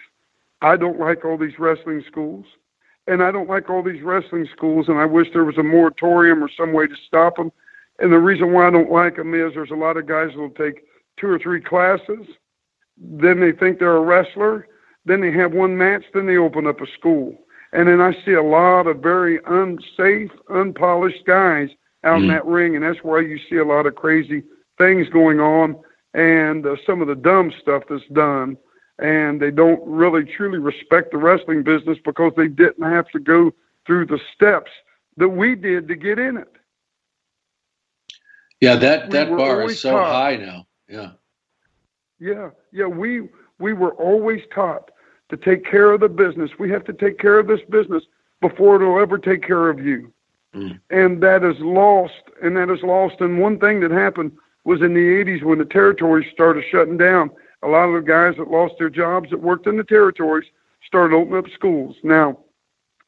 I 0.62 0.76
don't 0.76 0.98
like 0.98 1.24
all 1.24 1.36
these 1.36 1.58
wrestling 1.58 2.02
schools. 2.06 2.46
And 3.08 3.22
I 3.22 3.32
don't 3.32 3.48
like 3.48 3.68
all 3.68 3.82
these 3.82 4.02
wrestling 4.02 4.48
schools, 4.56 4.88
and 4.88 4.96
I 4.96 5.06
wish 5.06 5.26
there 5.32 5.44
was 5.44 5.58
a 5.58 5.62
moratorium 5.62 6.42
or 6.42 6.48
some 6.56 6.72
way 6.72 6.86
to 6.86 6.94
stop 7.06 7.36
them. 7.36 7.50
And 7.98 8.12
the 8.12 8.18
reason 8.18 8.52
why 8.52 8.68
I 8.68 8.70
don't 8.70 8.92
like 8.92 9.16
them 9.16 9.34
is 9.34 9.54
there's 9.54 9.72
a 9.72 9.74
lot 9.74 9.96
of 9.96 10.06
guys 10.06 10.30
that 10.32 10.38
will 10.38 10.50
take 10.50 10.84
two 11.18 11.26
or 11.26 11.38
three 11.38 11.60
classes, 11.60 12.26
then 12.96 13.40
they 13.40 13.52
think 13.52 13.78
they're 13.78 13.96
a 13.96 14.00
wrestler, 14.00 14.68
then 15.04 15.20
they 15.20 15.32
have 15.32 15.52
one 15.52 15.76
match, 15.76 16.04
then 16.14 16.26
they 16.26 16.36
open 16.36 16.66
up 16.66 16.80
a 16.80 16.86
school. 16.96 17.36
And 17.72 17.88
then 17.88 18.00
I 18.00 18.12
see 18.24 18.32
a 18.32 18.42
lot 18.42 18.86
of 18.86 18.98
very 18.98 19.40
unsafe, 19.46 20.30
unpolished 20.48 21.24
guys 21.26 21.70
out 22.04 22.20
in 22.20 22.28
that 22.28 22.46
ring, 22.46 22.76
and 22.76 22.84
that's 22.84 23.02
why 23.02 23.20
you 23.20 23.38
see 23.50 23.56
a 23.56 23.64
lot 23.64 23.86
of 23.86 23.94
crazy 23.94 24.42
things 24.78 25.08
going 25.08 25.40
on 25.40 25.76
and 26.14 26.66
uh, 26.66 26.76
some 26.86 27.00
of 27.00 27.08
the 27.08 27.14
dumb 27.14 27.52
stuff 27.60 27.84
that's 27.88 28.06
done. 28.12 28.56
And 29.02 29.40
they 29.42 29.50
don't 29.50 29.82
really 29.86 30.24
truly 30.24 30.58
respect 30.58 31.10
the 31.10 31.18
wrestling 31.18 31.62
business 31.64 31.98
because 32.04 32.32
they 32.36 32.48
didn't 32.48 32.84
have 32.88 33.08
to 33.10 33.18
go 33.18 33.52
through 33.86 34.06
the 34.06 34.20
steps 34.34 34.70
that 35.16 35.28
we 35.28 35.54
did 35.56 35.88
to 35.88 35.96
get 35.96 36.18
in 36.18 36.36
it. 36.36 36.48
yeah 38.60 38.76
that 38.76 39.10
that 39.10 39.28
were 39.30 39.36
bar 39.36 39.62
is 39.64 39.80
so 39.80 39.90
taught- 39.92 40.12
high 40.12 40.36
now 40.36 40.66
yeah 40.88 41.10
Yeah, 42.20 42.50
yeah, 42.72 42.86
we 42.86 43.28
we 43.58 43.72
were 43.72 43.92
always 43.94 44.42
taught 44.54 44.90
to 45.30 45.36
take 45.36 45.64
care 45.64 45.90
of 45.92 46.00
the 46.00 46.08
business. 46.08 46.50
We 46.58 46.70
have 46.70 46.84
to 46.84 46.92
take 46.92 47.18
care 47.18 47.38
of 47.38 47.46
this 47.48 47.60
business 47.68 48.04
before 48.40 48.76
it'll 48.76 49.00
ever 49.00 49.18
take 49.18 49.42
care 49.42 49.68
of 49.68 49.80
you. 49.80 50.12
Mm. 50.54 50.78
And 50.90 51.20
that 51.22 51.42
is 51.42 51.58
lost, 51.60 52.22
and 52.42 52.56
that 52.56 52.70
is 52.70 52.82
lost. 52.82 53.16
And 53.20 53.40
one 53.40 53.58
thing 53.58 53.80
that 53.80 53.90
happened 53.90 54.32
was 54.64 54.82
in 54.82 54.94
the 54.94 55.00
80s 55.24 55.42
when 55.42 55.58
the 55.58 55.64
territories 55.64 56.28
started 56.32 56.64
shutting 56.70 56.96
down, 56.98 57.30
a 57.62 57.68
lot 57.68 57.88
of 57.88 57.94
the 57.94 58.08
guys 58.08 58.34
that 58.38 58.50
lost 58.50 58.74
their 58.78 58.90
jobs 58.90 59.30
that 59.30 59.40
worked 59.40 59.66
in 59.66 59.76
the 59.76 59.84
territories 59.84 60.48
started 60.86 61.14
opening 61.14 61.38
up 61.38 61.50
schools. 61.54 61.96
Now, 62.02 62.38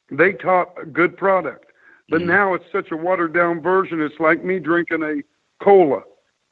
they 0.09 0.33
taught 0.33 0.73
a 0.81 0.85
good 0.85 1.17
product, 1.17 1.71
but 2.09 2.21
mm. 2.21 2.27
now 2.27 2.53
it's 2.53 2.65
such 2.71 2.91
a 2.91 2.97
watered 2.97 3.33
down 3.33 3.61
version. 3.61 4.01
It's 4.01 4.19
like 4.19 4.43
me 4.43 4.59
drinking 4.59 5.03
a 5.03 5.63
cola, 5.63 6.01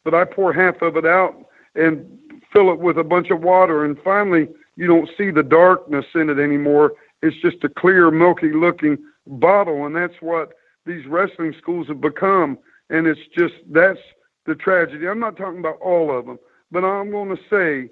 but 0.04 0.14
I 0.14 0.26
pour 0.26 0.54
half 0.54 0.82
of 0.82 0.98
it 0.98 1.06
out 1.06 1.36
and 1.76 2.20
fill 2.52 2.72
it 2.72 2.80
with 2.80 2.98
a 2.98 3.04
bunch 3.04 3.32
of 3.32 3.42
water, 3.42 3.86
and 3.86 3.98
finally, 4.04 4.48
you 4.76 4.88
don't 4.88 5.10
see 5.18 5.32
the 5.32 5.44
darkness 5.44 6.06
in 6.16 6.30
it 6.30 6.40
anymore. 6.40 6.94
It's 7.22 7.38
just 7.38 7.64
a 7.64 7.70
clear, 7.70 8.12
milky 8.12 8.52
looking 8.52 8.98
bottle, 9.28 9.86
and 9.86 9.96
that's 9.96 10.22
what 10.22 10.54
these 10.86 11.06
wrestling 11.06 11.56
schools 11.58 11.88
have 11.88 12.02
become. 12.02 12.58
And 12.90 13.08
it's 13.08 13.22
just 13.36 13.54
that's 13.72 14.00
the 14.46 14.56
tragedy. 14.56 15.08
I'm 15.08 15.20
not 15.20 15.38
talking 15.38 15.60
about 15.60 15.80
all 15.80 16.16
of 16.16 16.26
them, 16.26 16.38
but 16.74 16.84
I'm 16.84 17.12
going 17.12 17.30
to 17.30 17.42
say 17.50 17.90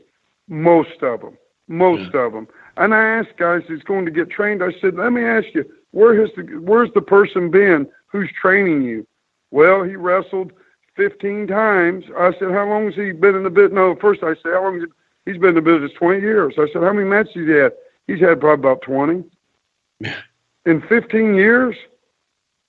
most 0.50 1.02
of 1.04 1.22
them. 1.22 1.38
Most 1.68 2.12
hmm. 2.12 2.18
of 2.18 2.34
them. 2.34 2.48
And 2.76 2.94
I 2.94 3.04
asked 3.04 3.38
guys 3.38 3.62
who's 3.68 3.84
going 3.84 4.06
to 4.06 4.12
get 4.12 4.30
trained. 4.30 4.62
I 4.64 4.74
said, 4.82 4.96
"Let 4.96 5.14
me 5.14 5.24
ask 5.24 5.48
you, 5.54 5.64
where 5.92 6.20
has 6.20 6.30
the 6.36 6.44
where's 6.60 6.92
the 6.94 7.02
person 7.02 7.50
been 7.52 7.88
who's 8.08 8.30
training 8.34 8.82
you?" 8.82 9.08
Well, 9.52 9.84
he 9.84 9.96
wrestled 9.96 10.52
15 10.96 11.48
times. 11.48 12.06
I 12.18 12.34
said, 12.34 12.52
"How 12.52 12.68
long 12.68 12.86
has 12.88 12.96
he 12.96 13.12
been 13.12 13.36
in 13.36 13.44
the 13.44 13.50
business?" 13.50 13.74
No, 13.74 13.96
first 13.96 14.24
I 14.24 14.34
said, 14.34 14.54
"How 14.54 14.64
long 14.64 14.82
has 14.82 14.90
he, 15.26 15.32
he's 15.32 15.40
been 15.40 15.50
in 15.50 15.56
the 15.56 15.62
business? 15.62 15.92
20 15.94 16.20
years." 16.20 16.56
I 16.58 16.68
said, 16.74 16.82
"How 16.82 16.92
many 16.92 17.08
matches 17.08 17.34
he 17.36 17.50
had?" 17.50 17.74
He's 18.08 18.20
had 18.20 18.42
probably 18.42 18.62
about 18.62 18.82
20. 18.82 19.24
In 20.66 20.82
15 20.82 21.36
years. 21.36 21.76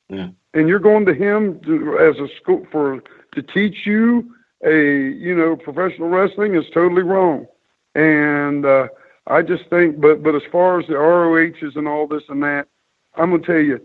Yeah. 0.09 0.29
And 0.55 0.69
you're 0.69 0.79
going 0.79 1.07
to 1.07 1.15
him 1.15 1.59
to, 1.61 1.99
as 1.99 2.19
a 2.19 2.29
school 2.37 2.67
for 2.71 3.03
to 3.35 3.43
teach 3.43 3.87
you 3.87 4.35
a 4.65 4.73
you 4.73 5.35
know 5.35 5.57
professional 5.57 6.09
wrestling 6.09 6.55
is 6.55 6.65
totally 6.73 7.03
wrong. 7.03 7.47
And 7.95 8.65
uh, 8.65 8.89
I 9.27 9.43
just 9.43 9.69
think, 9.71 10.01
but 10.01 10.23
but 10.23 10.35
as 10.35 10.43
far 10.51 10.81
as 10.81 10.87
the 10.87 10.95
ROHs 10.95 11.77
and 11.77 11.89
all 11.89 12.07
this 12.07 12.23
and 12.29 12.43
that, 12.43 12.69
I'm 13.17 13.31
gonna 13.31 13.43
tell 13.43 13.57
you, 13.57 13.81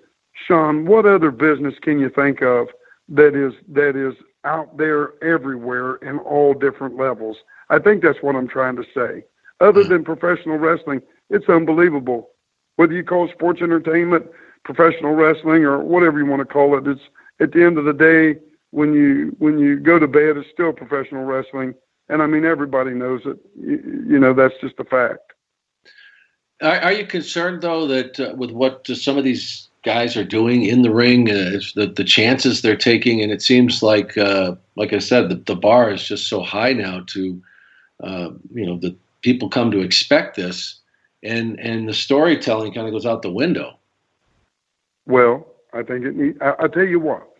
Sean, 0.45 0.85
what 0.85 1.05
other 1.05 1.31
business 1.31 1.75
can 1.81 1.99
you 1.99 2.09
think 2.09 2.41
of 2.41 2.67
that 3.09 3.35
is 3.35 3.53
that 3.69 3.95
is 3.95 4.15
out 4.43 4.77
there 4.77 5.13
everywhere 5.23 5.95
in 5.95 6.19
all 6.19 6.53
different 6.53 6.97
levels? 6.97 7.37
I 7.69 7.79
think 7.79 8.01
that's 8.01 8.21
what 8.21 8.35
I'm 8.35 8.47
trying 8.47 8.75
to 8.77 8.85
say. 8.95 9.23
Other 9.59 9.83
than 9.83 10.03
professional 10.03 10.57
wrestling, 10.57 11.01
it's 11.29 11.49
unbelievable. 11.49 12.29
Whether 12.75 12.93
you 12.93 13.03
call 13.03 13.27
sports 13.29 13.61
entertainment, 13.61 14.27
professional 14.63 15.15
wrestling, 15.15 15.63
or 15.63 15.79
whatever 15.79 16.19
you 16.19 16.25
want 16.27 16.41
to 16.41 16.45
call 16.45 16.77
it, 16.77 16.87
it's 16.87 17.01
at 17.39 17.51
the 17.51 17.63
end 17.63 17.77
of 17.77 17.85
the 17.85 17.93
day 17.93 18.39
when 18.71 18.93
you 18.93 19.35
when 19.39 19.57
you 19.57 19.79
go 19.79 19.99
to 19.99 20.07
bed, 20.07 20.37
it's 20.37 20.49
still 20.51 20.73
professional 20.73 21.23
wrestling. 21.23 21.73
And 22.09 22.21
I 22.21 22.27
mean, 22.27 22.45
everybody 22.45 22.91
knows 22.91 23.21
it. 23.25 23.37
You, 23.59 24.05
you 24.07 24.19
know, 24.19 24.33
that's 24.33 24.53
just 24.61 24.75
a 24.79 24.83
fact. 24.83 25.33
Are, 26.61 26.79
are 26.79 26.93
you 26.93 27.05
concerned 27.05 27.61
though 27.61 27.87
that 27.87 28.19
uh, 28.19 28.33
with 28.35 28.51
what 28.51 28.89
uh, 28.89 28.95
some 28.95 29.17
of 29.17 29.23
these 29.23 29.67
guys 29.83 30.17
are 30.17 30.23
doing 30.23 30.63
in 30.63 30.81
the 30.81 30.93
ring, 30.93 31.29
uh, 31.29 31.59
the 31.75 31.93
the 31.95 32.03
chances 32.03 32.61
they're 32.61 32.75
taking, 32.75 33.21
and 33.21 33.31
it 33.31 33.41
seems 33.41 33.83
like, 33.83 34.17
uh, 34.17 34.55
like 34.75 34.93
I 34.93 34.99
said, 34.99 35.29
the, 35.29 35.35
the 35.35 35.55
bar 35.55 35.91
is 35.91 36.07
just 36.07 36.27
so 36.27 36.41
high 36.41 36.73
now. 36.73 37.01
To 37.07 37.41
uh, 38.03 38.29
you 38.53 38.65
know, 38.65 38.77
the 38.77 38.95
people 39.21 39.49
come 39.49 39.71
to 39.71 39.81
expect 39.81 40.35
this, 40.35 40.79
and 41.23 41.59
and 41.59 41.87
the 41.87 41.93
storytelling 41.93 42.73
kind 42.73 42.87
of 42.87 42.93
goes 42.93 43.05
out 43.05 43.21
the 43.21 43.31
window. 43.31 43.77
Well, 45.05 45.47
I 45.73 45.83
think 45.83 46.05
it 46.05 46.15
need. 46.15 46.41
I, 46.41 46.55
I'll 46.59 46.69
tell 46.69 46.85
you 46.85 46.99
what. 46.99 47.36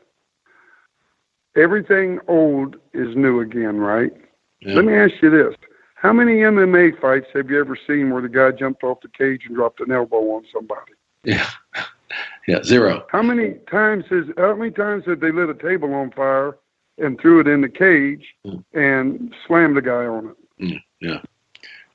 Everything 1.58 2.20
old 2.28 2.76
is 2.94 3.16
new 3.16 3.40
again, 3.42 3.78
right? 3.78 4.14
Yeah. 4.62 4.76
Let 4.76 4.86
me 4.86 4.94
ask 4.94 5.14
you 5.22 5.30
this: 5.30 5.56
How 5.96 6.14
many 6.14 6.36
MMA 6.38 7.00
fights 7.02 7.28
have 7.34 7.50
you 7.50 7.60
ever 7.60 7.78
seen 7.88 8.12
where 8.12 8.22
the 8.22 8.30
guy 8.30 8.52
jumped 8.52 8.84
off 8.84 9.02
the 9.02 9.10
cage 9.10 9.42
and 9.48 9.56
dropped 9.56 9.80
an 9.82 9.92
elbow 9.92 10.18
on 10.36 10.46
somebody? 10.54 10.94
Yeah, 11.24 11.48
yeah, 12.48 12.64
zero. 12.64 13.06
How 13.12 13.22
many 13.24 13.56
times 13.70 14.06
has 14.10 14.26
how 14.38 14.56
many 14.56 14.72
times 14.72 15.06
have 15.08 15.20
they 15.20 15.32
lit 15.32 15.50
a 15.50 15.56
table 15.56 15.94
on 15.94 16.12
fire 16.12 16.58
and 17.00 17.20
threw 17.20 17.40
it 17.40 17.48
in 17.48 17.62
the 17.62 17.70
cage 17.70 18.26
Mm. 18.46 18.64
and 18.74 19.36
slammed 19.48 19.76
the 19.78 19.82
guy 19.82 20.06
on 20.06 20.30
it? 20.30 20.64
Mm, 20.64 20.82
yeah, 21.02 21.22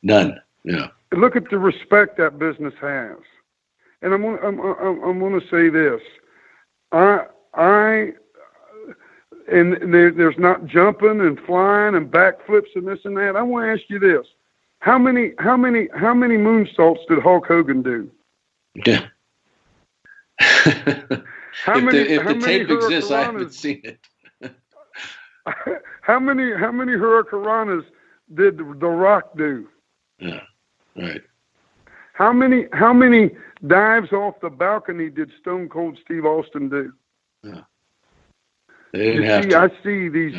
none. 0.02 0.40
Yeah, 0.64 0.88
Look 1.12 1.34
at 1.34 1.50
the 1.50 1.58
respect 1.58 2.16
that 2.18 2.38
business 2.38 2.74
has. 2.80 3.16
And 4.02 4.12
I'm 4.12 4.24
I'm 4.24 4.60
I'm, 4.60 5.02
I'm 5.04 5.18
going 5.20 5.40
to 5.40 5.46
say 5.48 5.68
this. 5.68 6.00
I 6.92 7.26
I 7.54 8.12
and 9.50 9.92
there, 9.92 10.10
there's 10.10 10.38
not 10.38 10.66
jumping 10.66 11.20
and 11.20 11.38
flying 11.40 11.94
and 11.94 12.10
backflips 12.10 12.74
and 12.74 12.86
this 12.86 13.00
and 13.04 13.16
that. 13.16 13.36
I 13.36 13.42
want 13.42 13.66
to 13.66 13.72
ask 13.72 13.88
you 13.88 13.98
this: 13.98 14.26
How 14.80 14.98
many 14.98 15.32
how 15.38 15.56
many 15.56 15.88
how 15.94 16.14
many 16.14 16.36
moonsaults 16.36 17.06
did 17.08 17.20
Hulk 17.20 17.46
Hogan 17.46 17.82
do? 17.82 18.10
yeah. 18.86 19.06
How 21.64 21.76
if 21.76 21.84
many 21.84 21.98
the, 21.98 22.12
if 22.14 22.22
how 22.22 22.28
the 22.30 22.34
many 22.36 22.58
tape 22.58 22.70
exists, 22.70 23.10
I 23.10 23.22
haven't 23.22 23.52
seen 23.52 23.82
it. 23.84 24.52
how 26.00 26.18
many 26.18 26.52
how 26.56 26.72
many 26.72 26.92
hurricanranas 26.92 27.84
did 28.34 28.58
The 28.58 28.64
Rock 28.64 29.36
do? 29.36 29.68
Yeah, 30.18 30.40
right. 30.96 31.20
How 32.14 32.32
many 32.32 32.66
how 32.72 32.92
many 32.92 33.30
dives 33.66 34.12
off 34.12 34.40
the 34.40 34.50
balcony 34.50 35.10
did 35.10 35.30
Stone 35.40 35.68
Cold 35.68 35.98
Steve 36.04 36.24
Austin 36.24 36.68
do? 36.68 36.92
They 38.92 39.12
didn't 39.12 39.42
see, 39.44 39.48
to. 39.50 39.58
I 39.58 39.68
see 39.82 40.08
these, 40.08 40.34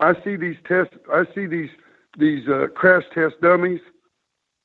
I 0.00 0.14
see 0.24 0.36
these 0.36 0.56
test, 0.66 0.90
I 1.12 1.24
see 1.34 1.46
these 1.46 1.70
these 2.18 2.48
uh, 2.48 2.66
crash 2.74 3.04
test 3.14 3.34
dummies 3.42 3.80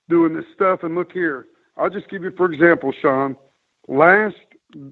doing 0.10 0.34
this 0.34 0.46
stuff. 0.56 0.84
And 0.84 0.96
look 0.96 1.12
here, 1.12 1.48
I'll 1.78 1.90
just 1.90 2.10
give 2.10 2.24
you 2.24 2.32
for 2.32 2.52
example, 2.52 2.94
Sean. 3.02 3.36
Last 3.88 4.36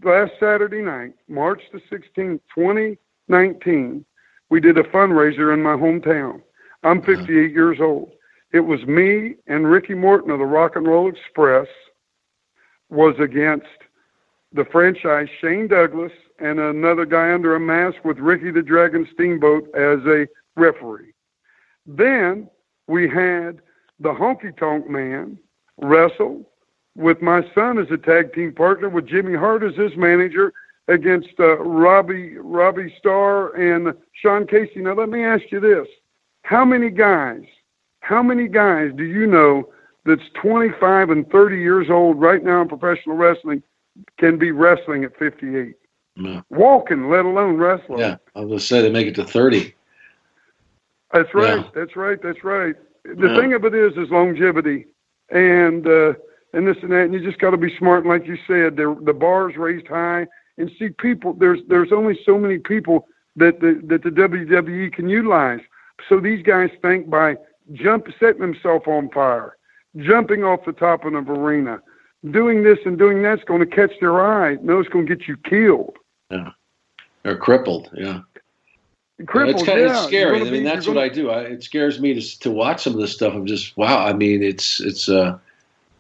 last 0.04 0.32
Saturday 0.40 0.82
night, 0.82 1.14
March 1.28 1.62
the 1.74 1.82
sixteenth, 1.90 2.42
twenty 2.54 2.98
nineteen, 3.28 4.06
we 4.50 4.60
did 4.60 4.78
a 4.78 4.84
fundraiser 4.84 5.54
in 5.54 5.62
my 5.62 5.76
hometown. 5.76 6.42
I'm 6.84 7.02
58 7.02 7.52
years 7.52 7.80
old. 7.82 8.12
It 8.52 8.62
was 8.62 8.82
me 8.86 9.36
and 9.48 9.70
Ricky 9.70 9.94
Morton 9.94 10.32
of 10.32 10.40
the 10.40 10.46
Rock 10.46 10.76
and 10.76 10.88
Roll 10.88 11.10
Express 11.10 11.68
was 12.90 13.16
against 13.20 13.68
the 14.54 14.66
franchise 14.66 15.28
Shane 15.42 15.68
Douglas 15.68 16.12
and 16.40 16.60
another 16.60 17.06
guy 17.06 17.34
under 17.34 17.56
a 17.56 17.60
mask 17.60 18.04
with 18.04 18.18
Ricky 18.20 18.52
the 18.52 18.62
Dragon 18.62 19.08
Steamboat 19.14 19.66
as 19.76 20.00
a 20.06 20.28
referee. 20.56 21.14
Then 21.86 22.50
we 22.88 23.10
had 23.10 23.62
the 24.00 24.14
Honky 24.14 24.56
Tonk 24.58 24.90
Man 24.90 25.38
wrestle 25.78 26.50
with 26.96 27.22
my 27.22 27.44
son 27.54 27.78
as 27.78 27.90
a 27.92 27.98
tag 27.98 28.34
team 28.34 28.54
partner 28.54 28.90
with 28.90 29.08
Jimmy 29.08 29.36
Hart 29.36 29.64
as 29.64 29.76
his 29.76 29.96
manager 29.96 30.54
against 30.88 31.30
uh, 31.40 31.58
Robbie 31.58 32.38
Robbie 32.38 32.94
Starr 32.98 33.56
and 33.56 33.94
Sean 34.14 34.46
Casey. 34.48 34.82
Now 34.82 34.96
let 34.96 35.10
me 35.10 35.24
ask 35.24 35.44
you 35.52 35.60
this: 35.60 35.88
How 36.44 36.66
many 36.66 36.90
guys? 36.90 37.44
How 38.02 38.24
many 38.24 38.48
guys 38.48 38.92
do 38.96 39.04
you 39.04 39.28
know 39.28 39.70
that's 40.06 40.22
25 40.42 41.10
and 41.12 41.30
30 41.30 41.58
years 41.58 41.90
old 41.90 42.20
right 42.20 42.44
now 42.44 42.62
in 42.62 42.68
professional 42.68 43.16
wrestling 43.16 43.62
can 44.18 44.38
be 44.38 44.52
wrestling 44.52 45.04
at 45.04 45.18
58? 45.20 45.76
No. 46.20 46.44
Walking, 46.50 47.10
let 47.10 47.24
alone 47.26 47.56
wrestling. 47.58 48.00
Yeah, 48.00 48.18
I 48.36 48.42
was 48.42 48.50
gonna 48.50 48.60
say 48.60 48.82
they 48.82 48.92
make 48.92 49.08
it 49.08 49.16
to 49.16 49.24
thirty. 49.24 49.74
That's 51.14 51.34
right. 51.34 51.58
Yeah. 51.58 51.70
That's 51.74 51.96
right. 51.96 52.22
That's 52.22 52.44
right. 52.44 52.76
The 53.06 53.28
Yeah. 53.30 53.36
thing 53.38 53.54
of 53.54 53.64
it 53.66 53.74
is, 53.74 53.98
is 53.98 54.10
longevity, 54.12 54.86
and 55.30 55.88
uh, 55.88 56.14
and 56.54 56.68
this 56.68 56.78
and 56.84 56.92
that. 56.92 57.06
And 57.06 57.14
you 57.14 57.22
just 57.22 57.40
got 57.40 57.52
to 57.52 57.58
be 57.58 57.76
smart. 57.78 58.04
And 58.04 58.10
like 58.10 58.28
you 58.28 58.38
said, 58.46 58.76
the 58.76 58.96
the 59.04 59.14
bar's 59.14 59.56
raised 59.56 59.88
high, 59.88 60.28
and 60.58 60.70
see 60.78 60.90
people. 60.90 61.34
There's 61.34 61.62
there's 61.68 61.94
only 61.94 62.20
so 62.26 62.38
many 62.38 62.58
people 62.60 63.08
that 63.38 63.62
the 63.62 63.82
that 63.86 64.04
the 64.04 64.12
WWE 64.12 64.92
can 64.92 65.08
utilize. 65.08 65.62
So 66.10 66.20
these 66.20 66.44
guys 66.44 66.70
think 66.82 67.10
by 67.10 67.38
jump 67.72 68.08
setting 68.20 68.42
themselves 68.42 68.86
on 68.88 69.10
fire, 69.10 69.56
jumping 69.98 70.44
off 70.44 70.66
the 70.66 70.74
top 70.74 71.06
of 71.06 71.14
an 71.14 71.28
arena, 71.30 71.82
doing 72.32 72.64
this 72.64 72.80
and 72.86 72.98
doing 72.98 73.22
that's 73.22 73.44
going 73.46 73.62
to 73.62 73.66
catch 73.66 73.92
their 74.02 74.22
eye. 74.22 74.56
No, 74.62 74.80
it's 74.80 74.90
going 74.90 75.08
to 75.08 75.16
get 75.16 75.28
you 75.28 75.38
killed. 75.38 75.98
Yeah, 76.30 76.52
or 77.26 77.36
crippled. 77.36 77.90
Yeah. 77.94 78.22
Crippled, 79.26 79.56
it's 79.56 79.64
kind 79.66 79.80
of 79.82 79.88
yeah. 79.88 79.98
it's 79.98 80.08
scary. 80.08 80.40
I 80.40 80.44
mean, 80.44 80.54
be- 80.54 80.64
that's 80.64 80.88
what 80.88 80.94
gonna- 80.94 81.06
I 81.06 81.10
do. 81.10 81.30
I, 81.30 81.42
it 81.42 81.64
scares 81.64 82.00
me 82.00 82.14
to 82.14 82.40
to 82.40 82.52
watch 82.52 82.84
some 82.84 82.94
of 82.94 83.00
this 83.00 83.14
stuff. 83.14 83.34
I'm 83.34 83.46
just 83.46 83.76
wow. 83.76 84.06
I 84.06 84.14
mean, 84.14 84.42
it's 84.42 84.80
it's 84.80 85.10
uh, 85.10 85.38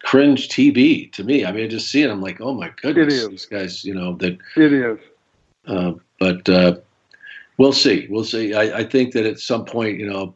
cringe 0.03 0.47
TV 0.47 1.11
to 1.14 1.23
me. 1.23 1.45
I 1.45 1.51
mean, 1.51 1.65
I 1.65 1.68
just 1.68 1.89
see 1.89 2.01
it. 2.01 2.10
I'm 2.10 2.22
like, 2.22 2.39
oh 2.39 2.53
my 2.53 2.72
goodness, 2.81 3.14
is. 3.14 3.30
these 3.30 3.45
guys. 3.45 3.84
You 3.84 3.93
know 3.93 4.15
that. 4.15 4.38
It 4.56 4.73
is. 4.73 4.99
Uh, 5.68 5.93
but 6.19 6.47
uh, 6.47 6.77
We'll 7.60 7.73
see. 7.73 8.07
We'll 8.10 8.23
see. 8.23 8.53
I, 8.53 8.77
I, 8.77 8.84
think 8.85 9.11
that 9.11 9.26
at 9.26 9.38
some 9.38 9.65
point, 9.65 9.99
you 9.99 10.10
know, 10.10 10.34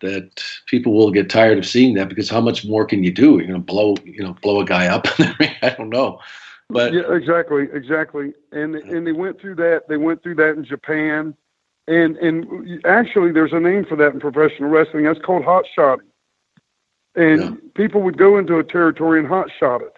that 0.00 0.42
people 0.64 0.94
will 0.94 1.10
get 1.10 1.28
tired 1.28 1.58
of 1.58 1.66
seeing 1.66 1.92
that 1.96 2.08
because 2.08 2.30
how 2.30 2.40
much 2.40 2.64
more 2.64 2.86
can 2.86 3.04
you 3.04 3.12
do? 3.12 3.32
You're 3.36 3.48
going 3.48 3.52
to 3.52 3.58
blow, 3.58 3.94
you 4.06 4.22
know, 4.22 4.34
blow 4.40 4.62
a 4.62 4.64
guy 4.64 4.86
up. 4.86 5.06
I 5.18 5.74
don't 5.76 5.90
know. 5.90 6.18
But 6.72 6.92
yeah, 6.92 7.12
exactly, 7.12 7.68
exactly. 7.72 8.32
And 8.52 8.74
and 8.74 9.06
they 9.06 9.12
went 9.12 9.40
through 9.40 9.56
that. 9.56 9.88
They 9.88 9.96
went 9.96 10.22
through 10.22 10.36
that 10.36 10.56
in 10.56 10.64
Japan, 10.64 11.34
and 11.86 12.16
and 12.16 12.84
actually, 12.86 13.32
there's 13.32 13.52
a 13.52 13.60
name 13.60 13.84
for 13.84 13.96
that 13.96 14.14
in 14.14 14.20
professional 14.20 14.70
wrestling. 14.70 15.04
That's 15.04 15.20
called 15.20 15.44
hot 15.44 15.64
shotting. 15.74 16.06
And 17.14 17.42
yeah. 17.42 17.50
people 17.74 18.00
would 18.02 18.16
go 18.16 18.38
into 18.38 18.58
a 18.58 18.64
territory 18.64 19.18
and 19.18 19.28
hot 19.28 19.48
shot 19.60 19.82
it. 19.82 19.92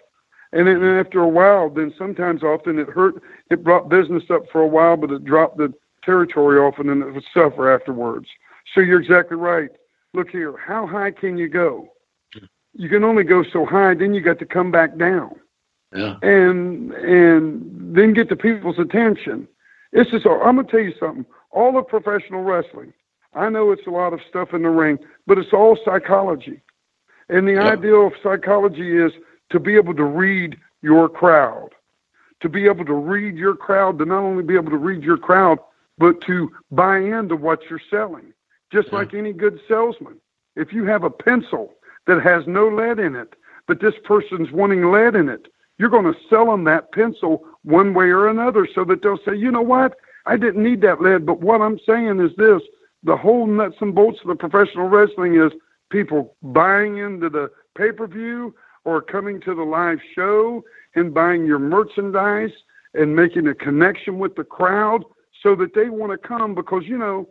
And 0.51 0.67
then 0.67 0.83
after 0.83 1.21
a 1.21 1.27
while, 1.27 1.69
then 1.69 1.93
sometimes 1.97 2.43
often 2.43 2.77
it 2.77 2.89
hurt. 2.89 3.21
It 3.49 3.63
brought 3.63 3.89
business 3.89 4.23
up 4.29 4.43
for 4.51 4.61
a 4.61 4.67
while, 4.67 4.97
but 4.97 5.11
it 5.11 5.23
dropped 5.23 5.57
the 5.57 5.73
territory 6.03 6.59
off, 6.59 6.77
and 6.77 6.89
then 6.89 7.01
it 7.01 7.13
would 7.13 7.23
suffer 7.33 7.73
afterwards. 7.73 8.27
So 8.73 8.81
you're 8.81 9.01
exactly 9.01 9.37
right. 9.37 9.69
Look 10.13 10.29
here, 10.29 10.55
how 10.57 10.87
high 10.87 11.11
can 11.11 11.37
you 11.37 11.49
go? 11.49 11.89
You 12.73 12.89
can 12.89 13.03
only 13.03 13.23
go 13.23 13.43
so 13.43 13.65
high. 13.65 13.93
Then 13.93 14.13
you 14.13 14.21
got 14.21 14.39
to 14.39 14.45
come 14.45 14.71
back 14.71 14.97
down. 14.97 15.39
Yeah. 15.95 16.17
And 16.21 16.91
and 16.93 17.95
then 17.95 18.13
get 18.13 18.29
the 18.29 18.35
people's 18.35 18.79
attention. 18.79 19.47
It's 19.91 20.11
just. 20.11 20.25
I'm 20.25 20.57
gonna 20.57 20.63
tell 20.65 20.81
you 20.81 20.93
something. 20.99 21.25
All 21.51 21.77
of 21.77 21.87
professional 21.87 22.43
wrestling. 22.43 22.93
I 23.33 23.49
know 23.49 23.71
it's 23.71 23.87
a 23.87 23.91
lot 23.91 24.13
of 24.13 24.19
stuff 24.27 24.53
in 24.53 24.63
the 24.63 24.69
ring, 24.69 24.97
but 25.27 25.37
it's 25.37 25.53
all 25.53 25.77
psychology. 25.83 26.61
And 27.29 27.47
the 27.47 27.53
yeah. 27.53 27.71
ideal 27.71 28.07
of 28.07 28.13
psychology 28.21 28.97
is 28.97 29.11
to 29.49 29.59
be 29.59 29.75
able 29.75 29.93
to 29.95 30.03
read 30.03 30.57
your 30.81 31.09
crowd, 31.09 31.69
to 32.41 32.49
be 32.49 32.65
able 32.65 32.85
to 32.85 32.93
read 32.93 33.35
your 33.35 33.55
crowd, 33.55 33.97
to 33.99 34.05
not 34.05 34.23
only 34.23 34.43
be 34.43 34.55
able 34.55 34.71
to 34.71 34.77
read 34.77 35.03
your 35.03 35.17
crowd, 35.17 35.59
but 35.97 36.21
to 36.21 36.51
buy 36.71 36.99
into 36.99 37.35
what 37.35 37.61
you're 37.69 37.81
selling. 37.89 38.33
Just 38.71 38.89
yeah. 38.91 38.99
like 38.99 39.13
any 39.13 39.33
good 39.33 39.59
salesman. 39.67 40.19
If 40.55 40.71
you 40.71 40.85
have 40.85 41.03
a 41.03 41.09
pencil 41.09 41.73
that 42.07 42.21
has 42.21 42.47
no 42.47 42.67
lead 42.67 42.99
in 42.99 43.15
it, 43.15 43.35
but 43.67 43.81
this 43.81 43.95
person's 44.03 44.51
wanting 44.51 44.91
lead 44.91 45.15
in 45.15 45.29
it, 45.29 45.47
you're 45.77 45.89
going 45.89 46.11
to 46.11 46.19
sell 46.29 46.45
them 46.45 46.63
that 46.65 46.91
pencil 46.91 47.43
one 47.63 47.93
way 47.93 48.05
or 48.05 48.27
another 48.27 48.67
so 48.73 48.85
that 48.85 49.01
they'll 49.01 49.19
say, 49.25 49.35
you 49.35 49.51
know 49.51 49.61
what? 49.61 49.95
I 50.25 50.37
didn't 50.37 50.63
need 50.63 50.81
that 50.81 51.01
lead, 51.01 51.25
but 51.25 51.41
what 51.41 51.61
I'm 51.61 51.79
saying 51.87 52.19
is 52.19 52.31
this 52.37 52.61
the 53.03 53.15
whole 53.15 53.45
nuts 53.45 53.75
and 53.81 53.93
bolts 53.93 54.19
of 54.21 54.27
the 54.27 54.35
professional 54.35 54.87
wrestling 54.87 55.35
is 55.39 55.51
people 55.91 56.35
buying 56.41 56.97
into 56.97 57.29
the 57.29 57.51
pay 57.77 57.91
per 57.91 58.07
view 58.07 58.55
or 58.83 59.01
coming 59.01 59.39
to 59.41 59.53
the 59.53 59.63
live 59.63 59.99
show 60.15 60.63
and 60.95 61.13
buying 61.13 61.45
your 61.45 61.59
merchandise 61.59 62.51
and 62.93 63.15
making 63.15 63.47
a 63.47 63.53
connection 63.53 64.17
with 64.17 64.35
the 64.35 64.43
crowd 64.43 65.03
so 65.43 65.55
that 65.55 65.75
they 65.75 65.89
want 65.89 66.11
to 66.11 66.27
come 66.27 66.55
because, 66.55 66.83
you 66.85 66.97
know, 66.97 67.29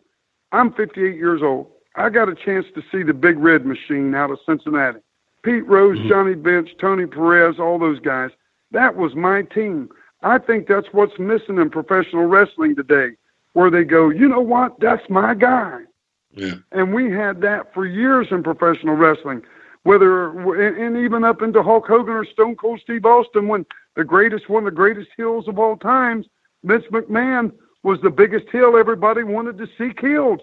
I'm 0.53 0.73
58 0.75 1.17
years 1.17 1.43
old. 1.43 1.69
I 1.97 2.11
got 2.11 2.29
a 2.29 2.35
chance 2.35 2.67
to 2.75 2.83
see 2.93 3.03
the 3.03 3.15
Big 3.15 3.39
Red 3.39 3.67
Machine 3.67 4.15
out 4.15 4.31
of 4.31 4.39
Cincinnati. 4.47 5.01
Pete 5.45 5.67
Rose, 5.67 5.99
mm-hmm. 5.99 6.09
Johnny 6.09 6.35
Bench, 6.35 6.71
Tony 6.81 7.07
Perez, 7.07 7.59
all 7.59 7.79
those 7.79 8.01
guys. 8.01 8.31
That 8.71 8.97
was 8.97 9.15
my 9.15 9.43
team. 9.43 9.91
I 10.23 10.39
think 10.39 10.67
that's 10.67 10.89
what's 10.93 11.19
missing 11.19 11.59
in 11.59 11.71
professional 11.71 12.25
wrestling 12.25 12.75
today, 12.75 13.11
where 13.53 13.71
they 13.71 13.85
go, 13.85 14.09
you 14.09 14.27
know 14.27 14.41
what, 14.41 14.81
that's 14.81 15.09
my 15.11 15.35
guy. 15.35 15.81
Yeah. 16.33 16.55
And 16.73 16.93
we 16.93 17.13
had 17.13 17.41
that 17.43 17.73
for 17.73 17.87
years 17.87 18.29
in 18.31 18.43
professional 18.43 18.97
wrestling, 18.97 19.43
whether 19.85 20.31
and 20.59 20.97
even 20.97 21.23
up 21.25 21.43
into 21.43 21.63
Hulk 21.63 21.87
Hogan 21.87 22.15
or 22.15 22.25
Stone 22.25 22.57
Cold 22.57 22.81
Steve 22.83 23.05
Austin, 23.05 23.47
when 23.47 23.67
the 23.95 24.03
greatest 24.03 24.49
one 24.49 24.63
of 24.63 24.73
the 24.73 24.77
greatest 24.77 25.11
heels 25.17 25.47
of 25.47 25.59
all 25.59 25.77
times, 25.77 26.27
Vince 26.65 26.87
McMahon 26.91 27.53
was 27.83 28.01
the 28.01 28.11
biggest 28.11 28.47
heel 28.51 28.77
everybody 28.77 29.23
wanted 29.23 29.59
to 29.59 29.69
see 29.79 29.93
killed 29.95 30.41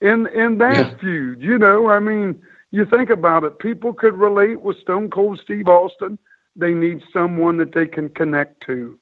in 0.00 0.26
in 0.28 0.58
that 0.58 0.76
yeah. 0.76 0.98
feud. 0.98 1.42
You 1.42 1.58
know, 1.58 1.90
I 1.90 2.00
mean, 2.00 2.40
you 2.70 2.84
think 2.84 3.10
about 3.10 3.44
it, 3.44 3.58
people 3.58 3.92
could 3.92 4.14
relate 4.14 4.60
with 4.60 4.78
Stone 4.80 5.10
Cold 5.10 5.40
Steve 5.42 5.68
Austin. 5.68 6.18
They 6.56 6.74
need 6.74 7.02
someone 7.12 7.56
that 7.58 7.72
they 7.72 7.86
can 7.86 8.08
connect 8.10 8.64
to. 8.66 8.98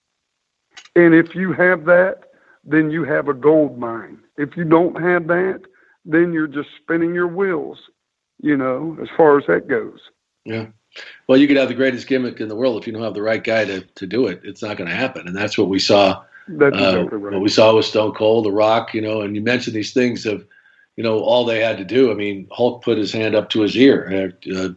And 0.95 1.15
if 1.15 1.35
you 1.35 1.53
have 1.53 1.85
that, 1.87 2.31
then 2.65 2.91
you 2.91 3.05
have 3.05 3.29
a 3.29 3.35
gold 3.35 3.79
mine. 3.79 4.19
If 4.37 4.57
you 4.57 4.65
don't 4.65 5.01
have 5.01 5.27
that, 5.29 5.63
then 6.05 6.33
you're 6.33 6.47
just 6.47 6.69
spinning 6.83 7.15
your 7.15 7.29
wheels, 7.29 7.79
you 8.41 8.57
know, 8.57 8.97
as 9.03 9.09
far 9.17 9.39
as 9.39 9.47
that 9.47 9.69
goes. 9.69 10.01
Yeah. 10.45 10.67
Well, 11.27 11.39
you 11.39 11.47
could 11.47 11.57
have 11.57 11.69
the 11.69 11.75
greatest 11.75 12.07
gimmick 12.07 12.41
in 12.41 12.49
the 12.49 12.57
world 12.57 12.81
if 12.81 12.87
you 12.87 12.93
don't 12.93 13.03
have 13.03 13.15
the 13.15 13.23
right 13.23 13.43
guy 13.43 13.65
to, 13.65 13.81
to 13.81 14.07
do 14.07 14.29
it. 14.29 14.41
It's 14.45 14.63
not 14.63 14.77
going 14.77 14.89
to 14.89 14.97
happen, 14.97 15.27
and 15.27 15.37
that's 15.37 15.59
what 15.59 15.69
we 15.69 15.79
saw. 15.79 16.25
That's 16.49 16.77
uh, 16.77 17.01
exactly 17.01 17.19
right. 17.19 17.33
What 17.33 17.43
we 17.43 17.49
saw 17.49 17.75
with 17.75 17.85
Stone 17.85 18.15
Cold, 18.15 18.47
The 18.47 18.53
Rock, 18.53 18.95
you 18.95 19.01
know, 19.01 19.23
and 19.23 19.35
you 19.35 19.43
mentioned 19.43 19.75
these 19.75 19.93
things 19.93 20.27
of, 20.27 20.47
you 20.97 21.03
know, 21.03 21.21
all 21.21 21.45
they 21.45 21.61
had 21.61 21.79
to 21.79 21.85
do. 21.85 22.11
I 22.11 22.15
mean, 22.15 22.49
Hulk 22.51 22.83
put 22.83 22.99
his 22.99 23.13
hand 23.13 23.35
up 23.35 23.51
to 23.51 23.61
his 23.61 23.77
ear. 23.77 24.33
Uh, 24.47 24.55
uh 24.55 24.69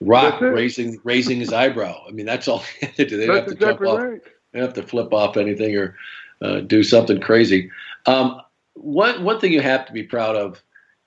Rock 0.00 0.42
raising 0.42 1.00
raising 1.04 1.38
his 1.38 1.52
eyebrow. 1.52 2.02
I 2.06 2.10
mean, 2.10 2.26
that's 2.26 2.48
all 2.48 2.62
they 2.80 2.88
had 2.88 2.96
to 2.96 3.04
do. 3.06 3.16
They 3.16 3.26
have 3.26 3.46
to 3.46 3.52
exactly 3.52 3.66
jump 3.66 3.80
right. 3.80 4.14
off. 4.14 4.32
They 4.52 4.60
have 4.60 4.74
to 4.74 4.82
flip 4.82 5.12
off 5.12 5.36
anything 5.36 5.74
or 5.76 5.96
uh, 6.42 6.60
do 6.60 6.82
something 6.82 7.20
crazy. 7.20 7.70
Um, 8.04 8.40
one 8.74 9.24
one 9.24 9.40
thing 9.40 9.52
you 9.52 9.62
have 9.62 9.86
to 9.86 9.92
be 9.92 10.02
proud 10.02 10.36
of 10.36 10.62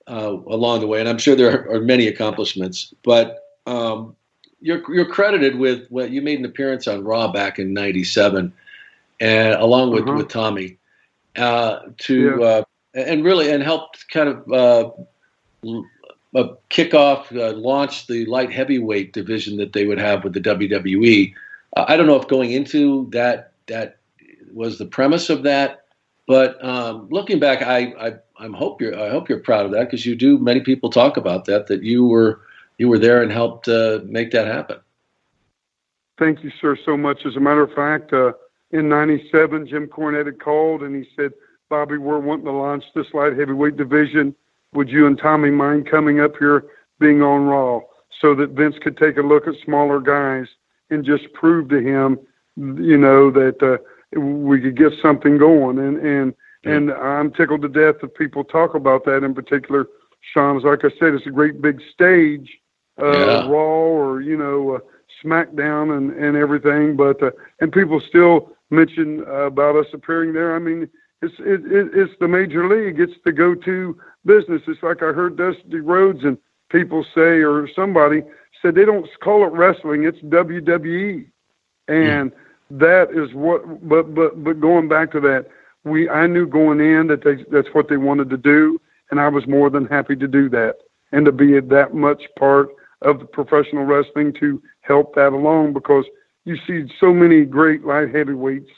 uh, 0.08 0.36
along 0.48 0.80
the 0.80 0.86
way, 0.86 1.00
and 1.00 1.08
I'm 1.08 1.18
sure 1.18 1.36
there 1.36 1.70
are 1.70 1.80
many 1.80 2.08
accomplishments, 2.08 2.92
but 3.04 3.44
um, 3.66 4.16
you're 4.60 4.82
you're 4.92 5.06
credited 5.06 5.56
with 5.56 5.88
what 5.88 6.10
you 6.10 6.20
made 6.20 6.38
an 6.38 6.44
appearance 6.44 6.88
on 6.88 7.04
Raw 7.04 7.30
back 7.30 7.58
in 7.58 7.72
'97, 7.72 8.52
and 9.20 9.54
along 9.54 9.92
with 9.92 10.02
uh-huh. 10.02 10.18
with 10.18 10.28
Tommy, 10.28 10.78
uh, 11.36 11.80
to 11.98 12.38
yeah. 12.40 12.62
Uh, 12.96 13.00
and 13.00 13.24
really 13.24 13.50
and 13.50 13.62
helped 13.62 14.08
kind 14.08 14.28
of 14.28 14.52
uh, 14.52 14.90
uh, 16.34 16.54
kick 16.68 16.94
off, 16.94 17.32
uh, 17.32 17.52
launch 17.52 18.06
the 18.06 18.24
light 18.26 18.52
heavyweight 18.52 19.12
division 19.12 19.56
that 19.58 19.72
they 19.72 19.86
would 19.86 19.98
have 19.98 20.24
with 20.24 20.32
the 20.32 20.40
WWE. 20.40 21.34
I 21.76 21.96
don't 21.96 22.06
know 22.06 22.16
if 22.16 22.28
going 22.28 22.52
into 22.52 23.08
that 23.10 23.52
that 23.66 23.98
was 24.52 24.78
the 24.78 24.86
premise 24.86 25.30
of 25.30 25.44
that, 25.44 25.84
but 26.26 26.62
um, 26.64 27.08
looking 27.10 27.38
back, 27.38 27.62
I, 27.62 27.94
I 27.98 28.14
I 28.40 28.48
hope 28.56 28.80
you're 28.80 28.98
I 28.98 29.10
hope 29.10 29.28
you're 29.28 29.40
proud 29.40 29.66
of 29.66 29.72
that 29.72 29.84
because 29.84 30.06
you 30.06 30.16
do. 30.16 30.38
Many 30.38 30.60
people 30.60 30.90
talk 30.90 31.16
about 31.16 31.44
that 31.44 31.66
that 31.68 31.82
you 31.82 32.06
were 32.06 32.40
you 32.78 32.88
were 32.88 32.98
there 32.98 33.22
and 33.22 33.30
helped 33.30 33.68
uh, 33.68 34.00
make 34.04 34.30
that 34.30 34.46
happen. 34.46 34.78
Thank 36.18 36.42
you, 36.42 36.50
sir, 36.60 36.76
so 36.84 36.96
much. 36.96 37.24
As 37.24 37.36
a 37.36 37.40
matter 37.40 37.62
of 37.62 37.72
fact, 37.72 38.12
uh, 38.12 38.32
in 38.72 38.88
'97, 38.88 39.68
Jim 39.68 39.86
Cornette 39.86 40.26
had 40.26 40.40
called 40.40 40.82
and 40.82 40.94
he 40.94 41.08
said, 41.14 41.32
"Bobby, 41.70 41.98
we're 41.98 42.18
wanting 42.18 42.46
to 42.46 42.52
launch 42.52 42.84
this 42.94 43.06
light 43.14 43.38
heavyweight 43.38 43.76
division. 43.76 44.34
Would 44.74 44.90
you 44.90 45.06
and 45.06 45.16
Tommy 45.16 45.50
mind 45.50 45.88
coming 45.88 46.20
up 46.20 46.36
here, 46.36 46.64
being 46.98 47.22
on 47.22 47.46
Raw, 47.46 47.80
so 48.20 48.34
that 48.34 48.50
Vince 48.50 48.76
could 48.82 48.96
take 48.96 49.16
a 49.16 49.22
look 49.22 49.46
at 49.46 49.54
smaller 49.64 50.00
guys 50.00 50.46
and 50.90 51.04
just 51.04 51.32
prove 51.32 51.68
to 51.68 51.80
him, 51.80 52.18
you 52.56 52.98
know, 52.98 53.30
that 53.30 53.62
uh, 53.62 54.18
we 54.18 54.60
could 54.60 54.76
get 54.76 54.92
something 55.00 55.38
going?" 55.38 55.78
And 55.78 55.96
and 55.98 56.34
and 56.64 56.90
I'm 56.90 57.30
tickled 57.30 57.62
to 57.62 57.68
death 57.68 58.00
that 58.02 58.14
people 58.16 58.44
talk 58.44 58.74
about 58.74 59.04
that 59.06 59.24
in 59.24 59.32
particular. 59.32 59.86
Sean, 60.34 60.60
like 60.60 60.84
I 60.84 60.90
said, 60.98 61.14
it's 61.14 61.26
a 61.26 61.30
great 61.30 61.62
big 61.62 61.80
stage, 61.94 62.50
uh, 63.00 63.10
yeah. 63.12 63.48
Raw 63.48 63.56
or 63.56 64.20
you 64.20 64.36
know 64.36 64.74
uh, 64.74 64.78
SmackDown 65.24 65.96
and 65.96 66.10
and 66.12 66.36
everything. 66.36 66.96
But 66.96 67.22
uh, 67.22 67.30
and 67.60 67.72
people 67.72 68.00
still 68.00 68.56
mention 68.70 69.20
uh, 69.26 69.46
about 69.46 69.76
us 69.76 69.86
appearing 69.92 70.32
there. 70.32 70.54
I 70.54 70.58
mean, 70.58 70.88
it's 71.22 71.34
it, 71.40 71.70
it, 71.70 71.90
it's 71.94 72.12
the 72.20 72.28
major 72.28 72.68
league. 72.68 72.98
It's 73.00 73.18
the 73.24 73.32
go-to 73.32 73.98
business. 74.24 74.62
It's 74.66 74.82
like 74.82 75.02
I 75.02 75.12
heard 75.12 75.36
Dusty 75.36 75.80
Rhodes 75.80 76.24
and 76.24 76.38
people 76.70 77.04
say, 77.14 77.42
or 77.42 77.68
somebody 77.74 78.22
said 78.62 78.74
they 78.74 78.84
don't 78.84 79.06
call 79.22 79.44
it 79.44 79.52
wrestling. 79.52 80.04
It's 80.04 80.18
WWE, 80.18 81.26
and 81.88 82.32
that 82.70 83.10
is 83.10 83.34
what. 83.34 83.86
But 83.88 84.14
but 84.14 84.42
but 84.42 84.60
going 84.60 84.88
back 84.88 85.12
to 85.12 85.20
that 85.20 85.46
we 85.84 86.08
I 86.08 86.26
knew 86.26 86.46
going 86.46 86.80
in 86.80 87.06
that 87.08 87.24
they, 87.24 87.44
that's 87.50 87.74
what 87.74 87.88
they 87.88 87.96
wanted 87.96 88.30
to 88.30 88.36
do, 88.36 88.80
and 89.10 89.20
I 89.20 89.28
was 89.28 89.46
more 89.46 89.70
than 89.70 89.86
happy 89.86 90.16
to 90.16 90.28
do 90.28 90.48
that 90.50 90.76
and 91.12 91.24
to 91.26 91.32
be 91.32 91.58
that 91.58 91.94
much 91.94 92.22
part 92.38 92.68
of 93.02 93.18
the 93.18 93.24
professional 93.24 93.84
wrestling 93.84 94.32
to 94.34 94.62
help 94.82 95.14
that 95.14 95.32
along 95.32 95.72
because 95.72 96.04
you 96.44 96.56
see 96.66 96.92
so 97.00 97.12
many 97.12 97.44
great 97.44 97.84
light 97.84 98.14
heavyweights 98.14 98.70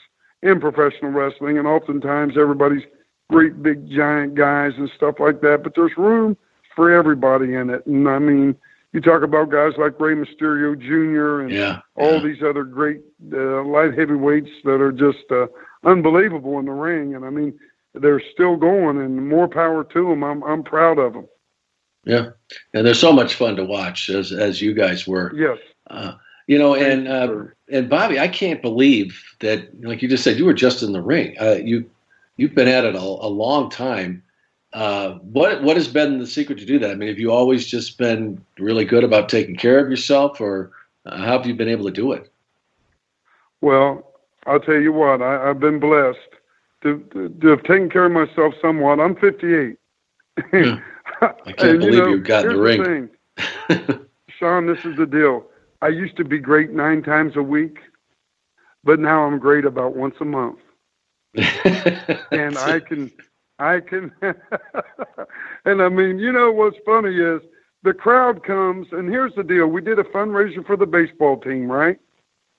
in 0.43 0.59
professional 0.59 1.11
wrestling, 1.11 1.57
and 1.57 1.67
oftentimes 1.67 2.37
everybody's 2.37 2.83
great 3.29 3.63
big 3.63 3.89
giant 3.89 4.35
guys 4.35 4.73
and 4.77 4.89
stuff 4.95 5.15
like 5.19 5.41
that, 5.41 5.63
but 5.63 5.73
there's 5.75 5.97
room 5.97 6.37
for 6.75 6.91
everybody 6.91 7.55
in 7.55 7.69
it, 7.69 7.85
and 7.85 8.07
I 8.07 8.19
mean. 8.19 8.55
You 8.95 9.01
talk 9.01 9.23
about 9.23 9.49
guys 9.49 9.73
like 9.79 9.99
Rey 9.99 10.13
Mysterio 10.13 10.79
Jr. 10.79 11.41
and 11.41 11.51
yeah, 11.51 11.79
all 11.95 12.17
yeah. 12.17 12.19
these 12.19 12.43
other 12.43 12.63
great 12.63 13.01
uh, 13.33 13.63
light 13.63 13.97
heavyweights 13.97 14.51
that 14.65 14.79
are 14.81 14.91
just 14.91 15.31
uh, 15.31 15.47
unbelievable 15.83 16.59
in 16.59 16.65
the 16.65 16.73
ring. 16.73 17.15
And 17.15 17.25
I 17.25 17.31
mean, 17.31 17.59
they're 17.95 18.21
still 18.33 18.55
going, 18.55 18.99
and 18.99 19.27
more 19.27 19.47
power 19.47 19.83
to 19.83 20.09
them. 20.09 20.23
I'm 20.23 20.43
I'm 20.43 20.63
proud 20.63 20.99
of 20.99 21.13
them. 21.13 21.27
Yeah, 22.05 22.29
and 22.73 22.85
they're 22.85 22.93
so 22.93 23.13
much 23.13 23.35
fun 23.35 23.55
to 23.55 23.65
watch 23.65 24.09
as 24.09 24.31
as 24.31 24.61
you 24.61 24.73
guys 24.73 25.07
were. 25.07 25.33
Yes. 25.35 25.57
Uh, 25.89 26.13
you 26.47 26.57
know, 26.57 26.75
and 26.75 27.07
uh, 27.07 27.43
and 27.71 27.89
Bobby, 27.89 28.19
I 28.19 28.27
can't 28.27 28.61
believe 28.61 29.21
that, 29.39 29.67
like 29.83 30.01
you 30.01 30.09
just 30.09 30.23
said, 30.23 30.37
you 30.37 30.45
were 30.45 30.53
just 30.53 30.83
in 30.83 30.91
the 30.93 31.01
ring. 31.01 31.35
Uh, 31.39 31.55
you 31.63 31.89
you've 32.37 32.55
been 32.55 32.67
at 32.67 32.83
it 32.85 32.95
a, 32.95 32.99
a 32.99 33.29
long 33.29 33.69
time, 33.69 34.23
Uh, 34.73 35.19
what 35.31 35.61
what 35.63 35.77
has 35.77 35.87
been 35.87 36.17
the 36.19 36.25
secret 36.27 36.57
to 36.59 36.65
do 36.65 36.79
that? 36.79 36.91
I 36.91 36.95
mean, 36.95 37.07
have 37.09 37.19
you 37.19 37.31
always 37.31 37.65
just 37.67 37.97
been 37.97 38.43
really 38.59 38.85
good 38.85 39.03
about 39.03 39.29
taking 39.29 39.55
care 39.55 39.79
of 39.79 39.89
yourself, 39.89 40.41
or 40.41 40.71
uh, 41.05 41.17
how 41.17 41.37
have 41.37 41.45
you 41.45 41.53
been 41.55 41.69
able 41.69 41.85
to 41.85 41.91
do 41.91 42.11
it? 42.13 42.29
Well, 43.61 44.11
I'll 44.45 44.59
tell 44.59 44.75
you 44.79 44.91
what, 44.91 45.21
I, 45.21 45.49
I've 45.49 45.59
been 45.59 45.79
blessed 45.79 46.17
to, 46.81 46.99
to, 47.13 47.29
to 47.29 47.47
have 47.47 47.63
taken 47.63 47.89
care 47.89 48.05
of 48.05 48.11
myself 48.11 48.53
somewhat. 48.61 48.99
I'm 48.99 49.15
58. 49.15 49.77
Yeah. 50.51 50.79
I 51.21 51.51
can't 51.53 51.77
And, 51.77 51.79
believe 51.79 51.93
you 51.93 52.01
know, 52.01 52.07
you've 52.09 52.23
gotten 52.23 52.51
the 52.51 52.57
ring. 52.57 52.83
thing. 52.83 53.09
Sean, 54.39 54.65
this 54.65 54.83
is 54.85 54.97
the 54.97 55.05
deal. 55.05 55.45
I 55.83 55.89
used 55.89 56.15
to 56.15 56.23
be 56.23 56.39
great 56.39 56.71
nine 56.71 57.03
times 57.03 57.33
a 57.35 57.43
week, 57.43 57.77
but 58.85 58.99
now 59.01 59.25
I'm 59.25 59.37
great 59.37 59.65
about 59.65 59.97
once 59.97 60.15
a 60.21 60.25
month. 60.25 60.59
and 62.31 62.57
I 62.57 62.79
can, 62.79 63.11
I 63.59 63.81
can, 63.81 64.09
and 65.65 65.81
I 65.81 65.89
mean, 65.89 66.19
you 66.19 66.31
know 66.31 66.53
what's 66.53 66.77
funny 66.85 67.17
is 67.17 67.41
the 67.83 67.93
crowd 67.93 68.45
comes, 68.45 68.87
and 68.93 69.09
here's 69.09 69.35
the 69.35 69.43
deal: 69.43 69.67
we 69.67 69.81
did 69.81 69.99
a 69.99 70.05
fundraiser 70.05 70.65
for 70.65 70.77
the 70.77 70.85
baseball 70.85 71.37
team, 71.37 71.69
right? 71.69 71.99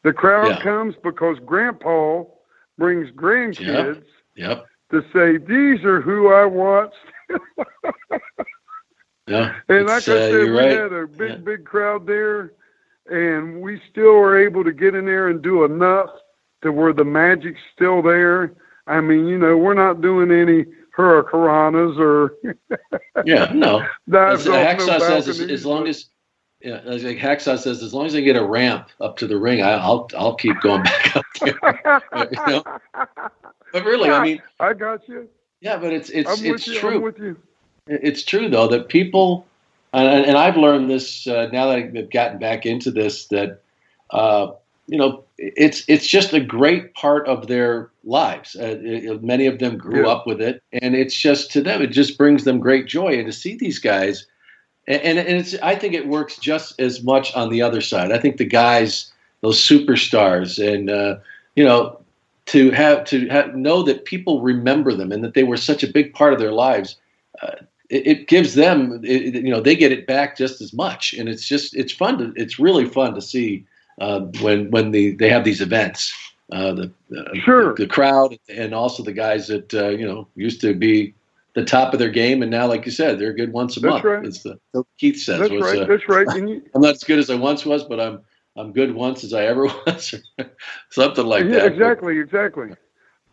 The 0.03 0.13
crowd 0.13 0.51
Yeah. 0.51 0.63
comes 0.63 0.95
because 1.03 1.39
Grandpa 1.47 2.25
brings 2.77 3.11
grandkids 3.13 4.05
Yep. 4.37 4.67
to 4.91 5.03
say, 5.15 5.39
"These 5.39 5.83
are 5.87 6.03
who 6.03 6.31
I 6.31 6.45
watched." 6.45 6.95
Yeah. 9.27 9.55
And 9.69 9.87
like 9.87 10.09
I 10.09 10.21
uh, 10.21 10.29
said, 10.29 10.31
you're 10.31 10.53
we 10.53 10.69
right. 10.69 10.79
had 10.83 10.93
a 10.93 11.07
big, 11.07 11.43
big 11.43 11.65
crowd 11.65 12.07
there, 12.07 12.53
and 13.07 13.61
we 13.61 13.81
still 13.91 14.15
were 14.15 14.39
able 14.39 14.65
to 14.65 14.73
get 14.73 14.95
in 14.95 15.05
there 15.05 15.29
and 15.29 15.43
do 15.43 15.65
enough 15.65 16.11
to 16.63 16.73
where 16.73 16.93
the 16.93 17.05
magic's 17.05 17.61
still 17.75 18.03
there. 18.03 18.55
I 18.87 19.01
mean, 19.01 19.27
you 19.27 19.39
know, 19.39 19.57
we're 19.57 19.75
not 19.75 20.01
doing 20.01 20.31
any 20.31 20.67
hurricanes 20.91 21.99
or 21.99 22.35
Yeah, 23.25 23.53
no. 23.55 23.81
off 23.81 23.89
Hacksaw 24.09 25.01
says, 25.01 25.29
as, 25.29 25.41
as 25.41 25.67
long 25.67 25.87
as 25.87 26.07
yeah, 26.61 26.81
as 26.87 27.05
like 27.05 27.19
Hacksaw 27.19 27.59
says, 27.59 27.83
as 27.83 27.93
long 27.93 28.07
as 28.07 28.15
I 28.15 28.23
get 28.23 28.37
a 28.37 28.45
ramp 28.45 28.89
up 29.01 29.19
to 29.19 29.27
the 29.27 29.37
ring, 29.37 29.61
I, 29.63 29.73
I'll 29.73 30.09
I'll 30.17 30.35
keep 30.35 30.59
going 30.63 30.83
back 30.85 31.17
up 31.17 31.25
there. 31.41 32.01
you 32.33 32.47
know? 32.47 32.65
But 33.73 33.85
really, 33.85 34.09
I 34.09 34.23
mean, 34.23 34.43
I 34.61 34.73
got 34.73 35.07
you. 35.07 35.29
yeah, 35.61 35.77
but 35.77 35.93
it's 35.93 36.09
it's 36.09 36.31
I'm 36.31 36.47
it's 36.47 36.65
true. 36.65 36.97
I'm 36.97 37.03
with 37.03 37.19
you. 37.19 37.37
It's 37.87 38.25
true 38.25 38.49
though 38.49 38.67
that 38.69 38.89
people, 38.89 39.47
and, 40.03 40.27
and 40.27 40.37
I've 40.37 40.57
learned 40.57 40.91
this 40.91 41.27
uh, 41.27 41.49
now 41.53 41.67
that 41.69 41.79
I've 41.79 42.11
gotten 42.11 42.39
back 42.39 42.67
into 42.67 42.91
this 42.91 43.27
that 43.29 43.61
uh, 44.11 44.53
you 44.87 44.99
know 44.99 45.25
it's 45.39 45.85
it's 45.89 46.07
just 46.07 46.33
a 46.33 46.41
great 46.41 46.95
part 46.95 47.27
of 47.29 47.47
their 47.47 47.91
lives. 48.05 48.57
Uh, 48.57 48.79
it- 48.83 49.23
many 49.23 49.47
of 49.47 49.59
them 49.59 49.77
grew 49.79 50.05
Yeah. 50.07 50.13
up 50.13 50.27
with 50.27 50.41
it, 50.41 50.63
and 50.83 50.95
it's 50.95 51.17
just 51.17 51.51
to 51.53 51.61
them 51.63 51.83
it 51.83 51.89
just 51.89 52.19
brings 52.19 52.45
them 52.45 52.61
great 52.61 52.87
joy. 52.87 53.19
And 53.19 53.27
to 53.27 53.33
see 53.33 53.57
these 53.57 53.79
guys, 53.79 54.27
and, 54.87 55.01
and 55.03 55.19
and 55.19 55.39
it's 55.39 55.55
I 55.63 55.75
think 55.75 55.95
it 55.95 56.09
works 56.09 56.37
just 56.39 56.79
as 56.81 57.03
much 57.03 57.35
on 57.35 57.51
the 57.51 57.63
other 57.63 57.81
side. 57.81 58.13
I 58.13 58.19
think 58.19 58.37
the 58.37 58.45
guys, 58.45 59.13
those 59.41 59.59
superstars, 59.61 60.59
and 60.59 60.91
uh, 60.91 61.17
you 61.57 61.65
know 61.65 61.99
to 62.47 62.71
have 62.73 63.05
to 63.05 63.27
have, 63.29 63.55
know 63.55 63.83
that 63.83 64.05
people 64.05 64.43
remember 64.43 64.93
them 64.93 65.11
and 65.13 65.25
that 65.25 65.33
they 65.33 65.45
were 65.45 65.57
such 65.57 65.83
a 65.83 65.87
big 65.91 66.13
part 66.13 66.35
of 66.35 66.39
their 66.39 66.53
lives. 66.53 66.97
Uh, 67.43 67.53
it, 67.91 68.07
it 68.07 68.29
gives 68.29 68.55
them, 68.55 69.01
it, 69.05 69.35
you 69.35 69.51
know, 69.51 69.61
they 69.61 69.77
get 69.77 69.93
it 69.93 70.07
back 70.07 70.37
just 70.37 70.61
as 70.61 70.73
much, 70.73 71.15
and 71.15 71.29
it's 71.29 71.47
just 71.47 71.75
it's 71.77 71.93
fun 71.93 72.19
to 72.19 72.33
it's 72.37 72.59
really 72.59 72.87
fun 72.87 73.15
to 73.15 73.21
see 73.23 73.67
uh, 74.01 74.21
when 74.41 74.71
when 74.71 74.91
the 74.91 75.13
they 75.17 75.29
have 75.29 75.45
these 75.45 75.61
events. 75.61 76.13
Uh, 76.53 76.73
the 76.75 76.93
uh, 77.19 77.35
Sure. 77.35 77.75
the 77.75 77.87
crowd 77.87 78.37
and 78.49 78.75
also 78.75 79.03
the 79.03 79.13
guys 79.13 79.47
that 79.49 79.73
uh, 79.75 79.89
you 79.89 80.07
know 80.07 80.29
used 80.37 80.61
to 80.61 80.75
be 80.75 81.15
the 81.55 81.65
top 81.65 81.93
of 81.93 81.99
their 81.99 82.11
game, 82.11 82.43
and 82.43 82.51
now, 82.51 82.67
like 82.67 82.85
you 82.85 82.91
said, 82.93 83.19
they're 83.19 83.33
good 83.33 83.53
once 83.53 83.77
a 83.77 83.81
That's 83.81 83.93
month. 83.93 84.05
right. 84.05 84.25
It's 84.27 84.43
the 84.43 84.59
Keith 84.99 85.21
says 85.21 85.39
That's 85.41 85.53
was, 85.53 85.63
right. 85.63 85.79
uh, 85.81 85.87
That's 85.87 86.09
right. 86.09 86.37
You, 86.37 86.63
I'm 86.75 86.83
not 86.83 86.97
as 86.97 87.05
good 87.05 87.19
as 87.19 87.31
I 87.31 87.37
once 87.37 87.65
was, 87.65 87.85
but 87.85 88.01
I'm 88.01 88.21
I'm 88.57 88.73
good 88.73 88.95
once 88.95 89.25
as 89.25 89.33
I 89.33 89.45
ever 89.45 89.65
was, 89.87 90.15
something 90.91 91.27
like 91.27 91.45
yeah, 91.45 91.51
that. 91.61 91.73
exactly, 91.73 92.19
exactly. 92.19 92.71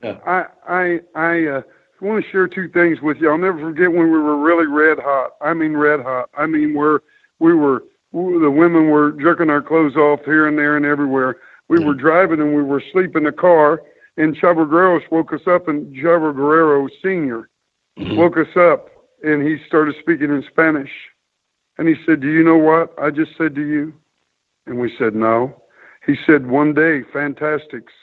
Yeah. 0.03 0.17
I 0.25 0.45
I 0.67 1.01
I 1.15 1.63
uh, 2.01 2.05
want 2.05 2.23
to 2.23 2.31
share 2.31 2.47
two 2.47 2.69
things 2.69 3.01
with 3.01 3.17
you. 3.17 3.29
I'll 3.29 3.37
never 3.37 3.59
forget 3.59 3.91
when 3.91 4.11
we 4.11 4.17
were 4.17 4.37
really 4.37 4.67
red 4.67 4.99
hot. 4.99 5.31
I 5.41 5.53
mean 5.53 5.75
red 5.75 6.01
hot. 6.01 6.29
I 6.37 6.45
mean 6.45 6.73
where 6.73 7.01
we 7.39 7.53
were 7.53 7.83
we- 8.11 8.39
the 8.39 8.51
women 8.51 8.89
were 8.89 9.11
jerking 9.11 9.49
our 9.49 9.61
clothes 9.61 9.95
off 9.95 10.19
here 10.25 10.47
and 10.47 10.57
there 10.57 10.75
and 10.75 10.85
everywhere. 10.85 11.37
We 11.69 11.83
were 11.83 11.93
driving 11.93 12.41
and 12.41 12.55
we 12.55 12.63
were 12.63 12.79
asleep 12.79 13.15
in 13.15 13.23
the 13.23 13.31
car, 13.31 13.81
and 14.17 14.35
Chavo 14.35 14.69
Guerrero 14.69 14.99
woke 15.09 15.31
us 15.31 15.47
up, 15.47 15.69
and 15.69 15.95
Chavo 15.95 16.35
Guerrero 16.35 16.89
Senior 17.01 17.49
woke 17.97 18.37
us 18.37 18.57
up, 18.57 18.89
and 19.23 19.41
he 19.41 19.57
started 19.65 19.95
speaking 20.01 20.29
in 20.29 20.43
Spanish, 20.51 20.91
and 21.77 21.87
he 21.87 21.95
said, 22.05 22.19
"Do 22.19 22.27
you 22.27 22.43
know 22.43 22.57
what 22.57 22.93
I 22.99 23.09
just 23.11 23.37
said 23.37 23.55
to 23.55 23.65
you?" 23.65 23.93
And 24.65 24.79
we 24.79 24.93
said, 24.97 25.15
"No." 25.15 25.63
He 26.05 26.17
said, 26.25 26.47
"One 26.47 26.73
day, 26.73 27.03
Fantastics, 27.03 27.93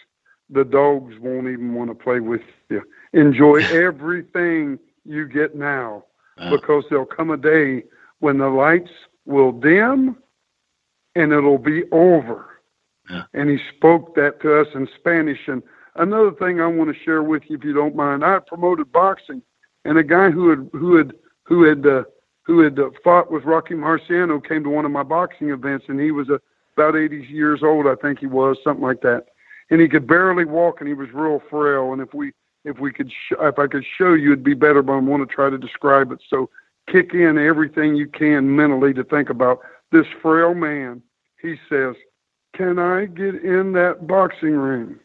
the 0.48 0.64
dogs 0.64 1.18
won't 1.18 1.48
even 1.48 1.74
want 1.74 1.90
to 1.90 1.94
play 1.94 2.20
with 2.20 2.42
you. 2.70 2.82
Enjoy 3.12 3.62
everything 3.72 4.78
you 5.04 5.26
get 5.26 5.54
now, 5.56 6.04
because 6.50 6.84
there'll 6.88 7.06
come 7.06 7.30
a 7.30 7.36
day 7.36 7.84
when 8.20 8.38
the 8.38 8.48
lights 8.48 8.90
will 9.24 9.52
dim, 9.52 10.16
and 11.14 11.32
it'll 11.32 11.58
be 11.58 11.84
over." 11.92 12.46
And 13.32 13.48
he 13.48 13.58
spoke 13.74 14.14
that 14.16 14.40
to 14.42 14.60
us 14.60 14.68
in 14.74 14.86
Spanish. 14.98 15.48
And 15.48 15.62
another 15.96 16.32
thing 16.32 16.60
I 16.60 16.66
want 16.66 16.94
to 16.94 17.04
share 17.04 17.22
with 17.22 17.42
you, 17.48 17.56
if 17.56 17.64
you 17.64 17.72
don't 17.72 17.96
mind, 17.96 18.24
I 18.24 18.38
promoted 18.40 18.92
boxing, 18.92 19.40
and 19.84 19.96
a 19.96 20.04
guy 20.04 20.30
who 20.30 20.50
had 20.50 20.68
who 20.72 20.96
had 20.96 21.12
who 21.44 21.62
had 21.62 21.86
uh, 21.86 22.04
who 22.48 22.60
had 22.60 22.78
uh, 22.78 22.90
fought 23.04 23.30
with 23.30 23.44
Rocky 23.44 23.74
Marciano 23.74 24.46
came 24.46 24.64
to 24.64 24.70
one 24.70 24.84
of 24.84 24.90
my 24.90 25.02
boxing 25.02 25.50
events, 25.50 25.86
and 25.88 26.00
he 26.00 26.10
was 26.10 26.28
uh, 26.30 26.38
about 26.76 26.96
80 26.96 27.26
years 27.28 27.62
old, 27.62 27.86
I 27.86 27.94
think 27.94 28.20
he 28.20 28.26
was, 28.26 28.56
something 28.62 28.84
like 28.84 29.02
that. 29.02 29.26
And 29.70 29.80
he 29.80 29.88
could 29.88 30.06
barely 30.06 30.44
walk, 30.44 30.80
and 30.80 30.88
he 30.88 30.94
was 30.94 31.08
real 31.12 31.42
frail. 31.50 31.92
And 31.92 32.00
if 32.00 32.14
we 32.14 32.32
if 32.68 32.78
we 32.78 32.92
could 32.92 33.10
sh- 33.10 33.34
if 33.40 33.58
I 33.58 33.66
could 33.66 33.84
show 33.96 34.14
you, 34.14 34.32
it'd 34.32 34.44
be 34.44 34.54
better. 34.54 34.82
But 34.82 34.94
I 34.94 34.98
want 34.98 35.28
to 35.28 35.34
try 35.34 35.50
to 35.50 35.58
describe 35.58 36.12
it. 36.12 36.20
So 36.28 36.50
kick 36.86 37.14
in 37.14 37.38
everything 37.38 37.96
you 37.96 38.06
can 38.06 38.54
mentally 38.54 38.94
to 38.94 39.04
think 39.04 39.30
about 39.30 39.60
this 39.90 40.06
frail 40.22 40.54
man. 40.54 41.02
He 41.40 41.56
says, 41.68 41.96
"Can 42.54 42.78
I 42.78 43.06
get 43.06 43.36
in 43.36 43.72
that 43.72 44.06
boxing 44.06 44.56
ring?" 44.56 44.98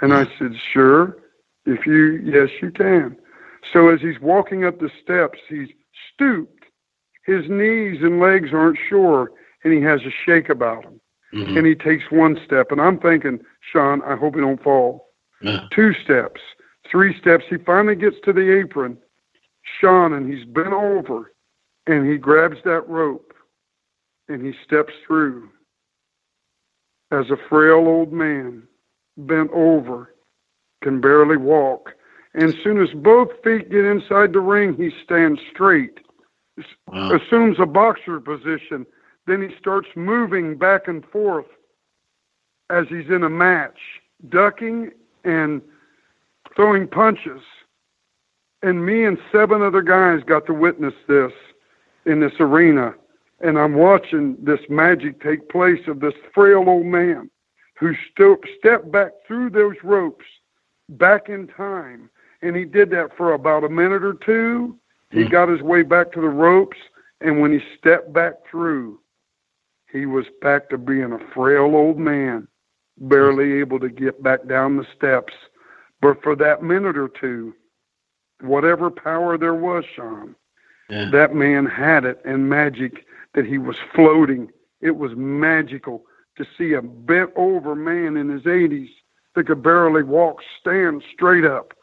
And 0.00 0.12
I 0.12 0.26
said, 0.38 0.54
"Sure. 0.72 1.16
If 1.66 1.86
you 1.86 2.20
yes, 2.24 2.50
you 2.62 2.70
can." 2.70 3.16
So 3.72 3.88
as 3.88 4.00
he's 4.00 4.20
walking 4.20 4.64
up 4.64 4.78
the 4.78 4.90
steps, 5.02 5.38
he's 5.48 5.68
stooped. 6.14 6.64
His 7.26 7.48
knees 7.48 8.02
and 8.02 8.18
legs 8.18 8.50
aren't 8.52 8.78
sure, 8.88 9.30
and 9.62 9.72
he 9.72 9.80
has 9.82 10.00
a 10.02 10.10
shake 10.10 10.48
about 10.48 10.84
him. 10.84 11.00
Mm-hmm. 11.34 11.58
And 11.58 11.66
he 11.66 11.74
takes 11.74 12.10
one 12.10 12.40
step, 12.44 12.72
and 12.72 12.80
I'm 12.80 12.98
thinking, 12.98 13.40
Sean, 13.60 14.02
I 14.02 14.16
hope 14.16 14.34
he 14.34 14.40
don't 14.40 14.62
fall. 14.62 15.10
Yeah. 15.40 15.66
Two 15.70 15.94
steps, 15.94 16.40
three 16.90 17.18
steps. 17.20 17.44
He 17.48 17.56
finally 17.58 17.94
gets 17.94 18.16
to 18.24 18.32
the 18.32 18.58
apron, 18.58 18.98
Sean, 19.80 20.12
and 20.14 20.32
he's 20.32 20.44
bent 20.46 20.72
over, 20.72 21.32
and 21.86 22.10
he 22.10 22.16
grabs 22.16 22.56
that 22.64 22.88
rope, 22.88 23.32
and 24.28 24.44
he 24.44 24.52
steps 24.64 24.92
through. 25.06 25.48
As 27.12 27.30
a 27.30 27.36
frail 27.48 27.86
old 27.88 28.12
man, 28.12 28.62
bent 29.16 29.50
over, 29.52 30.14
can 30.82 31.00
barely 31.00 31.36
walk. 31.36 31.94
And 32.34 32.44
as 32.44 32.54
soon 32.62 32.80
as 32.80 32.90
both 32.94 33.28
feet 33.42 33.70
get 33.70 33.84
inside 33.84 34.32
the 34.32 34.40
ring, 34.40 34.74
he 34.76 34.90
stands 35.04 35.40
straight, 35.52 35.98
Wow. 36.86 37.16
assumes 37.16 37.58
a 37.58 37.66
boxer 37.66 38.20
position. 38.20 38.86
Then 39.26 39.42
he 39.42 39.56
starts 39.58 39.88
moving 39.96 40.56
back 40.56 40.88
and 40.88 41.04
forth 41.06 41.46
as 42.70 42.86
he's 42.88 43.08
in 43.10 43.24
a 43.24 43.30
match, 43.30 43.78
ducking 44.28 44.92
and 45.24 45.60
throwing 46.54 46.86
punches. 46.86 47.42
And 48.62 48.84
me 48.84 49.04
and 49.04 49.18
seven 49.32 49.62
other 49.62 49.82
guys 49.82 50.22
got 50.24 50.46
to 50.46 50.54
witness 50.54 50.94
this 51.08 51.32
in 52.04 52.20
this 52.20 52.34
arena. 52.40 52.94
And 53.40 53.58
I'm 53.58 53.74
watching 53.74 54.36
this 54.42 54.60
magic 54.68 55.22
take 55.22 55.48
place 55.48 55.80
of 55.88 56.00
this 56.00 56.14
frail 56.34 56.64
old 56.68 56.86
man 56.86 57.30
who 57.78 57.94
sto- 58.10 58.36
stepped 58.58 58.92
back 58.92 59.12
through 59.26 59.50
those 59.50 59.76
ropes 59.82 60.26
back 60.90 61.28
in 61.28 61.46
time. 61.46 62.10
And 62.42 62.54
he 62.54 62.64
did 62.64 62.90
that 62.90 63.16
for 63.16 63.32
about 63.32 63.64
a 63.64 63.68
minute 63.68 64.04
or 64.04 64.14
two. 64.14 64.78
He 65.10 65.24
hmm. 65.24 65.30
got 65.30 65.48
his 65.48 65.62
way 65.62 65.82
back 65.82 66.12
to 66.12 66.20
the 66.20 66.28
ropes. 66.28 66.76
And 67.22 67.40
when 67.40 67.52
he 67.52 67.60
stepped 67.78 68.12
back 68.12 68.34
through, 68.50 69.00
he 69.92 70.06
was 70.06 70.26
back 70.40 70.68
to 70.70 70.78
being 70.78 71.12
a 71.12 71.34
frail 71.34 71.74
old 71.74 71.98
man, 71.98 72.46
barely 72.98 73.54
able 73.54 73.80
to 73.80 73.88
get 73.88 74.22
back 74.22 74.46
down 74.46 74.76
the 74.76 74.86
steps. 74.96 75.32
But 76.00 76.22
for 76.22 76.34
that 76.36 76.62
minute 76.62 76.96
or 76.96 77.08
two, 77.08 77.54
whatever 78.40 78.90
power 78.90 79.36
there 79.36 79.54
was, 79.54 79.84
Sean, 79.94 80.34
Yeah. 80.88 81.10
that 81.10 81.34
man 81.34 81.66
had 81.66 82.04
it 82.04 82.20
and 82.24 82.48
magic 82.48 83.06
that 83.34 83.44
he 83.44 83.58
was 83.58 83.76
floating. 83.94 84.50
It 84.80 84.96
was 84.96 85.14
magical 85.14 86.06
to 86.36 86.44
see 86.56 86.72
a 86.72 86.82
bent 86.82 87.30
over 87.36 87.74
man 87.74 88.16
in 88.16 88.28
his 88.28 88.46
80s 88.46 88.90
that 89.34 89.46
could 89.46 89.62
barely 89.62 90.02
walk 90.02 90.42
stand 90.58 91.02
straight 91.12 91.44
up, 91.44 91.74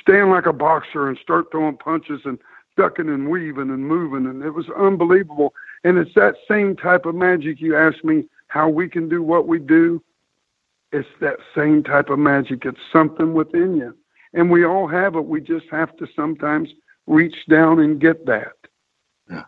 stand 0.00 0.30
like 0.30 0.46
a 0.46 0.52
boxer 0.52 1.08
and 1.08 1.18
start 1.18 1.50
throwing 1.50 1.76
punches 1.76 2.22
and 2.24 2.38
ducking 2.76 3.08
and 3.08 3.28
weaving 3.30 3.70
and 3.70 3.86
moving, 3.86 4.26
and 4.26 4.42
it 4.42 4.50
was 4.50 4.68
unbelievable. 4.70 5.54
And 5.84 5.98
it's 5.98 6.14
that 6.14 6.36
same 6.48 6.76
type 6.76 7.06
of 7.06 7.14
magic. 7.14 7.60
You 7.60 7.76
ask 7.76 8.02
me 8.04 8.28
how 8.48 8.68
we 8.68 8.88
can 8.88 9.08
do 9.08 9.22
what 9.22 9.46
we 9.46 9.58
do. 9.58 10.02
It's 10.96 11.08
that 11.20 11.36
same 11.54 11.82
type 11.82 12.08
of 12.08 12.18
magic. 12.18 12.64
It's 12.64 12.80
something 12.90 13.34
within 13.34 13.76
you, 13.76 13.94
and 14.32 14.50
we 14.50 14.64
all 14.64 14.86
have 14.86 15.14
it. 15.14 15.26
We 15.26 15.42
just 15.42 15.66
have 15.70 15.94
to 15.98 16.06
sometimes 16.16 16.70
reach 17.06 17.36
down 17.50 17.80
and 17.80 18.00
get 18.00 18.24
that. 18.24 18.56
Yeah. 19.30 19.44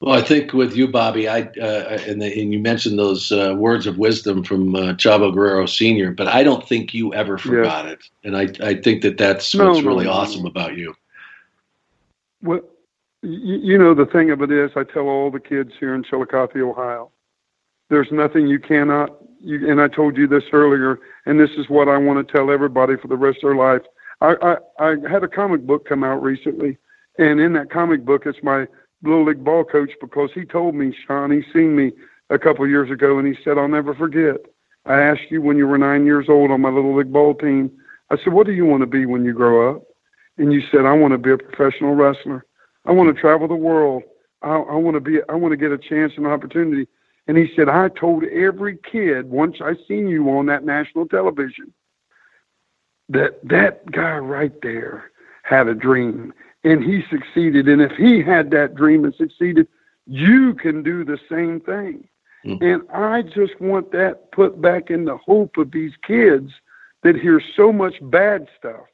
Well, 0.00 0.14
I 0.14 0.22
think 0.22 0.52
with 0.52 0.76
you, 0.76 0.86
Bobby, 0.86 1.28
I 1.28 1.40
uh, 1.60 1.98
and, 2.06 2.22
the, 2.22 2.40
and 2.40 2.52
you 2.52 2.60
mentioned 2.60 3.00
those 3.00 3.32
uh, 3.32 3.54
words 3.58 3.88
of 3.88 3.98
wisdom 3.98 4.44
from 4.44 4.76
uh, 4.76 4.94
Chavo 4.94 5.34
Guerrero 5.34 5.66
Sr., 5.66 6.12
but 6.12 6.28
I 6.28 6.44
don't 6.44 6.66
think 6.68 6.94
you 6.94 7.12
ever 7.14 7.36
forgot 7.36 7.86
it, 7.86 8.04
and 8.22 8.36
I 8.36 8.48
I 8.62 8.74
think 8.74 9.02
that 9.02 9.18
that's 9.18 9.52
No, 9.54 9.70
what's 9.70 9.82
no, 9.82 9.88
really 9.88 10.04
no. 10.04 10.12
awesome 10.12 10.46
about 10.46 10.76
you. 10.76 10.94
Well, 12.42 12.60
you, 13.22 13.56
you 13.56 13.78
know, 13.78 13.92
the 13.94 14.06
thing 14.06 14.30
of 14.30 14.40
it 14.40 14.52
is, 14.52 14.70
I 14.76 14.84
tell 14.84 15.08
all 15.08 15.32
the 15.32 15.40
kids 15.40 15.72
here 15.80 15.94
in 15.96 16.04
Chillicothe, 16.04 16.56
Ohio, 16.56 17.10
there's 17.88 18.12
nothing 18.12 18.46
you 18.46 18.60
cannot, 18.60 19.10
you, 19.44 19.70
and 19.70 19.80
I 19.80 19.88
told 19.88 20.16
you 20.16 20.26
this 20.26 20.44
earlier, 20.52 20.98
and 21.26 21.38
this 21.38 21.50
is 21.56 21.68
what 21.68 21.88
I 21.88 21.96
want 21.98 22.26
to 22.26 22.32
tell 22.32 22.50
everybody 22.50 22.96
for 22.96 23.08
the 23.08 23.16
rest 23.16 23.38
of 23.42 23.50
their 23.50 23.56
life. 23.56 23.82
I, 24.20 24.34
I, 24.42 24.56
I 24.84 24.94
had 25.10 25.24
a 25.24 25.28
comic 25.28 25.66
book 25.66 25.88
come 25.88 26.04
out 26.04 26.22
recently, 26.22 26.78
and 27.18 27.40
in 27.40 27.52
that 27.54 27.70
comic 27.70 28.04
book, 28.04 28.22
it's 28.26 28.42
my 28.42 28.66
little 29.02 29.24
league 29.24 29.44
ball 29.44 29.64
coach 29.64 29.90
because 30.00 30.30
he 30.34 30.44
told 30.44 30.74
me, 30.74 30.94
Sean, 31.06 31.30
he 31.30 31.42
seen 31.52 31.76
me 31.76 31.92
a 32.30 32.38
couple 32.38 32.66
years 32.66 32.90
ago, 32.90 33.18
and 33.18 33.26
he 33.26 33.34
said, 33.44 33.58
I'll 33.58 33.68
never 33.68 33.94
forget. 33.94 34.36
I 34.86 35.00
asked 35.00 35.30
you 35.30 35.42
when 35.42 35.56
you 35.56 35.66
were 35.66 35.78
nine 35.78 36.04
years 36.04 36.26
old 36.28 36.50
on 36.50 36.60
my 36.60 36.70
little 36.70 36.96
league 36.96 37.12
ball 37.12 37.34
team. 37.34 37.70
I 38.10 38.16
said, 38.22 38.32
What 38.32 38.46
do 38.46 38.52
you 38.52 38.66
want 38.66 38.82
to 38.82 38.86
be 38.86 39.06
when 39.06 39.24
you 39.24 39.32
grow 39.32 39.70
up? 39.70 39.82
and 40.38 40.52
you 40.52 40.62
said, 40.70 40.84
I 40.84 40.92
want 40.92 41.12
to 41.12 41.18
be 41.18 41.30
a 41.30 41.38
professional 41.38 41.94
wrestler. 41.94 42.44
I 42.84 42.92
want 42.92 43.14
to 43.14 43.20
travel 43.20 43.48
the 43.48 43.54
world. 43.54 44.02
I, 44.42 44.56
I 44.56 44.74
want 44.74 44.94
to 44.94 45.00
be, 45.00 45.18
I 45.28 45.34
want 45.34 45.52
to 45.52 45.56
get 45.56 45.72
a 45.72 45.78
chance 45.78 46.12
and 46.16 46.26
opportunity. 46.26 46.88
And 47.26 47.36
he 47.38 47.50
said, 47.56 47.68
I 47.68 47.88
told 47.88 48.24
every 48.24 48.76
kid 48.90 49.30
once 49.30 49.56
I 49.60 49.74
seen 49.88 50.08
you 50.08 50.28
on 50.30 50.46
that 50.46 50.64
national 50.64 51.08
television 51.08 51.72
that 53.08 53.38
that 53.48 53.90
guy 53.90 54.18
right 54.18 54.52
there 54.62 55.10
had 55.42 55.68
a 55.68 55.74
dream 55.74 56.32
and 56.64 56.82
he 56.82 57.02
succeeded. 57.10 57.68
And 57.68 57.80
if 57.82 57.92
he 57.92 58.22
had 58.22 58.50
that 58.50 58.74
dream 58.74 59.04
and 59.04 59.14
succeeded, 59.14 59.68
you 60.06 60.54
can 60.54 60.82
do 60.82 61.04
the 61.04 61.18
same 61.30 61.60
thing. 61.60 62.08
Mm-hmm. 62.44 62.62
And 62.64 62.82
I 62.90 63.22
just 63.22 63.58
want 63.60 63.90
that 63.92 64.30
put 64.32 64.60
back 64.60 64.90
in 64.90 65.04
the 65.04 65.16
hope 65.16 65.56
of 65.56 65.70
these 65.70 65.92
kids 66.06 66.50
that 67.02 67.16
hear 67.16 67.40
so 67.56 67.72
much 67.72 67.94
bad 68.02 68.48
stuff 68.58 68.86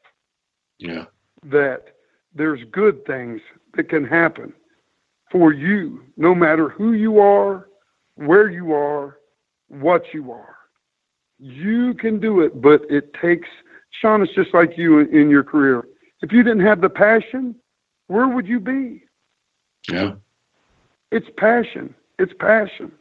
Yeah. 0.79 1.07
that 1.45 1.95
there's 2.35 2.63
good 2.71 3.05
things 3.07 3.41
that 3.75 3.89
can 3.89 4.05
happen 4.05 4.53
for 5.31 5.53
you, 5.53 6.05
no 6.17 6.35
matter 6.35 6.69
who 6.69 6.93
you 6.93 7.21
are, 7.21 7.69
where 8.21 8.51
you 8.51 8.73
are, 8.75 9.19
what 9.69 10.03
you 10.13 10.31
are. 10.31 10.57
You 11.39 11.95
can 11.95 12.21
do 12.21 12.41
it, 12.41 12.61
but 12.61 12.83
it 12.91 13.15
takes, 13.15 13.49
Sean, 14.01 14.23
it's 14.23 14.35
just 14.35 14.53
like 14.53 14.77
you 14.77 15.01
in, 15.01 15.31
your 15.31 15.43
career. 15.43 15.85
If 16.21 16.31
you 16.33 16.43
didn't 16.43 16.67
have 16.67 16.83
the 16.83 16.91
passion, 16.91 17.55
where 18.09 18.29
would 18.29 18.47
you 18.47 18.61
be? 18.61 19.05
Yeah. 19.91 20.15
It's 21.11 21.29
passion. 21.39 21.95
It's 22.19 22.33
passion. 22.39 22.93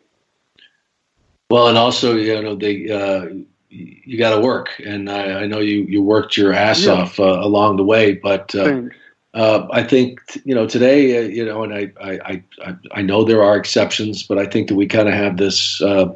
Well, 1.50 1.68
and 1.68 1.78
also, 1.78 2.16
you 2.16 2.41
know, 2.41 2.56
they 2.56 2.90
uh, 2.90 3.26
you 3.70 4.18
got 4.18 4.36
to 4.36 4.41
work, 4.41 4.70
and 4.86 5.10
I, 5.10 5.41
I 5.41 5.48
know 5.48 5.60
you 5.60 5.86
you 5.90 6.02
worked 6.02 6.38
your 6.38 6.54
ass 6.54 6.86
Yeah. 6.86 6.94
off 6.94 7.20
uh, 7.20 7.24
along 7.24 7.78
the 7.78 7.84
way, 7.84 8.14
but 8.14 8.54
uh, 8.56 8.66
Thanks. 8.66 8.96
Uh, 9.34 9.68
I 9.72 9.84
think 9.84 10.19
you 10.43 10.56
know 10.56 10.68
today, 10.68 11.18
uh, 11.18 11.22
you 11.30 11.45
know, 11.45 11.64
and 11.64 11.73
I, 11.73 11.91
I 12.01 12.43
I 12.64 12.73
I 12.93 13.01
know 13.01 13.23
there 13.23 13.43
are 13.43 13.56
exceptions, 13.57 14.23
but 14.23 14.38
I 14.38 14.45
think 14.45 14.68
that 14.69 14.76
we 14.76 14.88
kind 14.88 15.07
of 15.07 15.14
have 15.14 15.38
this, 15.38 15.81
uh, 15.81 16.07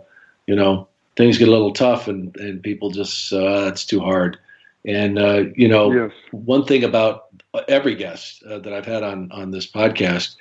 you 0.48 0.56
know, 0.56 0.88
things 1.16 1.38
get 1.38 1.48
a 1.48 1.52
little 1.52 1.74
tough, 1.74 2.08
and 2.08 2.36
and 2.38 2.62
people 2.64 2.90
just 2.92 3.32
uh, 3.34 3.68
it's 3.68 3.86
too 3.86 4.00
hard, 4.00 4.38
and 4.86 5.20
uh, 5.20 5.44
you 5.56 5.68
know, 5.68 6.04
Yes. 6.06 6.12
one 6.32 6.66
thing 6.66 6.84
about 6.84 7.26
every 7.68 7.96
guest 7.96 8.44
uh, 8.50 8.60
that 8.60 8.74
I've 8.74 8.86
had 8.86 9.04
on 9.04 9.30
on 9.32 9.52
this 9.52 9.70
podcast, 9.70 10.36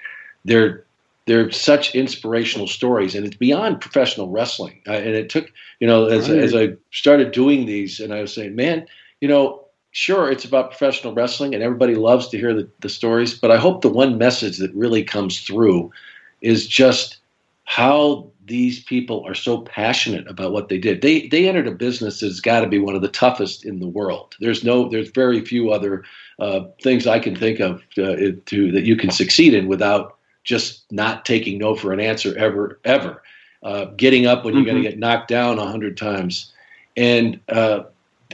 they're 0.45 0.85
they're 1.27 1.51
such 1.51 1.95
inspirational 1.95 2.67
stories, 2.67 3.15
and 3.15 3.27
it's 3.27 3.37
beyond 3.37 3.81
professional 3.81 4.29
wrestling. 4.29 4.81
Uh, 4.89 4.93
and 4.93 5.09
it 5.15 5.29
took, 5.31 5.47
you 5.81 5.87
know, 5.87 6.07
as 6.07 6.29
Right. 6.29 6.39
as 6.39 6.55
I 6.55 6.71
started 6.93 7.33
doing 7.33 7.67
these, 7.67 8.01
and 8.01 8.13
I 8.13 8.21
was 8.23 8.33
saying, 8.35 8.57
man, 8.57 8.87
you 9.21 9.29
know, 9.29 9.62
sure, 9.93 10.31
it's 10.31 10.45
about 10.45 10.71
professional 10.71 11.15
wrestling, 11.15 11.55
and 11.55 11.63
everybody 11.63 11.95
loves 11.95 12.29
to 12.29 12.39
hear 12.39 12.53
the, 12.53 12.69
the 12.81 12.89
stories. 12.89 13.35
But 13.39 13.51
I 13.51 13.57
hope 13.57 13.81
the 13.83 13.89
one 13.89 14.19
message 14.19 14.59
that 14.59 14.75
really 14.75 15.05
comes 15.05 15.41
through 15.41 15.93
is 16.41 16.67
just 16.67 17.19
how 17.65 18.27
these 18.45 18.83
people 18.83 19.25
are 19.25 19.35
so 19.35 19.59
passionate 19.61 20.27
about 20.29 20.53
what 20.53 20.69
they 20.69 20.79
did. 20.79 21.01
They 21.01 21.29
they 21.29 21.49
entered 21.49 21.69
a 21.69 21.73
business 21.73 22.21
that's 22.21 22.41
got 22.41 22.61
to 22.63 22.67
be 22.67 22.81
one 22.81 22.97
of 22.97 23.03
the 23.03 23.09
toughest 23.09 23.65
in 23.65 23.79
the 23.79 23.87
world. 23.87 24.35
There's 24.41 24.65
no, 24.65 24.89
there's 24.89 25.11
very 25.11 25.41
few 25.45 25.71
other 25.71 26.03
uh, 26.41 26.65
things 26.83 27.07
I 27.07 27.21
can 27.21 27.37
think 27.37 27.61
of 27.61 27.83
uh, 27.99 28.17
to 28.47 28.73
that 28.73 28.83
you 28.85 28.97
can 28.97 29.11
succeed 29.11 29.55
in 29.55 29.69
without 29.69 30.17
just 30.43 30.91
not 30.91 31.25
taking 31.25 31.59
no 31.59 31.77
for 31.77 31.93
an 31.93 32.01
answer 32.01 32.37
ever, 32.37 32.81
ever. 32.85 33.23
Uh, 33.63 33.85
getting 33.97 34.27
up 34.27 34.45
when 34.45 34.55
you're 34.55 34.65
going 34.65 34.79
Mhm. 34.79 34.83
to 34.83 34.91
get 34.91 34.99
knocked 34.99 35.29
down 35.29 35.61
a 35.61 35.65
hundred 35.65 35.97
times, 35.97 36.53
and 36.97 37.39
uh, 37.49 37.85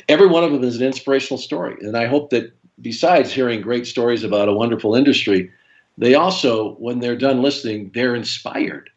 every 0.08 0.26
one 0.26 0.44
of 0.44 0.52
them 0.52 0.64
is 0.64 0.76
an 0.76 0.86
inspirational 0.86 1.38
story. 1.38 1.76
And 1.80 1.96
I 1.96 2.06
hope 2.06 2.30
that 2.30 2.52
besides 2.80 3.32
hearing 3.32 3.60
great 3.60 3.86
stories 3.86 4.24
about 4.24 4.48
a 4.48 4.52
wonderful 4.52 4.94
industry, 4.94 5.50
they 5.96 6.14
also, 6.14 6.74
when 6.74 7.00
they're 7.00 7.16
done 7.16 7.42
listening, 7.42 7.90
they're 7.94 8.14
inspired 8.14 8.90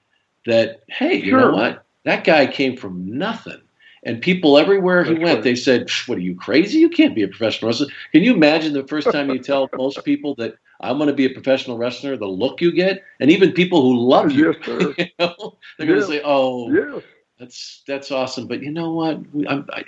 that 0.45 0.81
hey, 0.87 1.15
you 1.15 1.35
know 1.35 1.51
what, 1.51 1.83
that 2.03 2.23
guy 2.23 2.47
came 2.47 2.77
from 2.77 3.17
nothing. 3.17 3.61
And 4.03 4.19
people 4.19 4.57
everywhere 4.57 5.03
he 5.03 5.13
went, 5.13 5.43
they 5.43 5.53
said, 5.53 5.87
"What 6.07 6.17
are 6.17 6.21
you 6.21 6.35
crazy? 6.35 6.79
You 6.79 6.89
can't 6.89 7.13
be 7.13 7.21
a 7.21 7.27
professional 7.27 7.69
wrestler." 7.69 7.87
Can 8.11 8.23
you 8.23 8.33
imagine 8.33 8.73
the 8.73 8.87
first 8.87 9.11
time 9.11 9.29
you 9.29 9.37
tell 9.37 9.69
most 9.77 10.03
people 10.03 10.33
that 10.35 10.55
I'm 10.79 10.97
going 10.97 11.07
to 11.07 11.13
be 11.13 11.25
a 11.25 11.29
professional 11.29 11.77
wrestler, 11.77 12.17
the 12.17 12.27
look 12.27 12.61
you 12.61 12.71
get, 12.71 13.03
and 13.19 13.29
even 13.29 13.51
people 13.51 13.83
who 13.83 13.99
love 13.99 14.31
you, 14.31 14.55
Yes, 14.67 14.95
you 14.97 15.05
know, 15.19 15.57
they're 15.77 15.87
going 15.87 15.99
to 15.99 16.07
say, 16.07 16.21
"Oh, 16.25 16.71
Yes. 16.71 17.03
That's 17.41 17.81
that's 17.87 18.11
awesome." 18.11 18.47
But 18.47 18.61
you 18.61 18.71
know 18.71 18.93
what? 18.93 19.19
I'm, 19.47 19.67
I, 19.73 19.83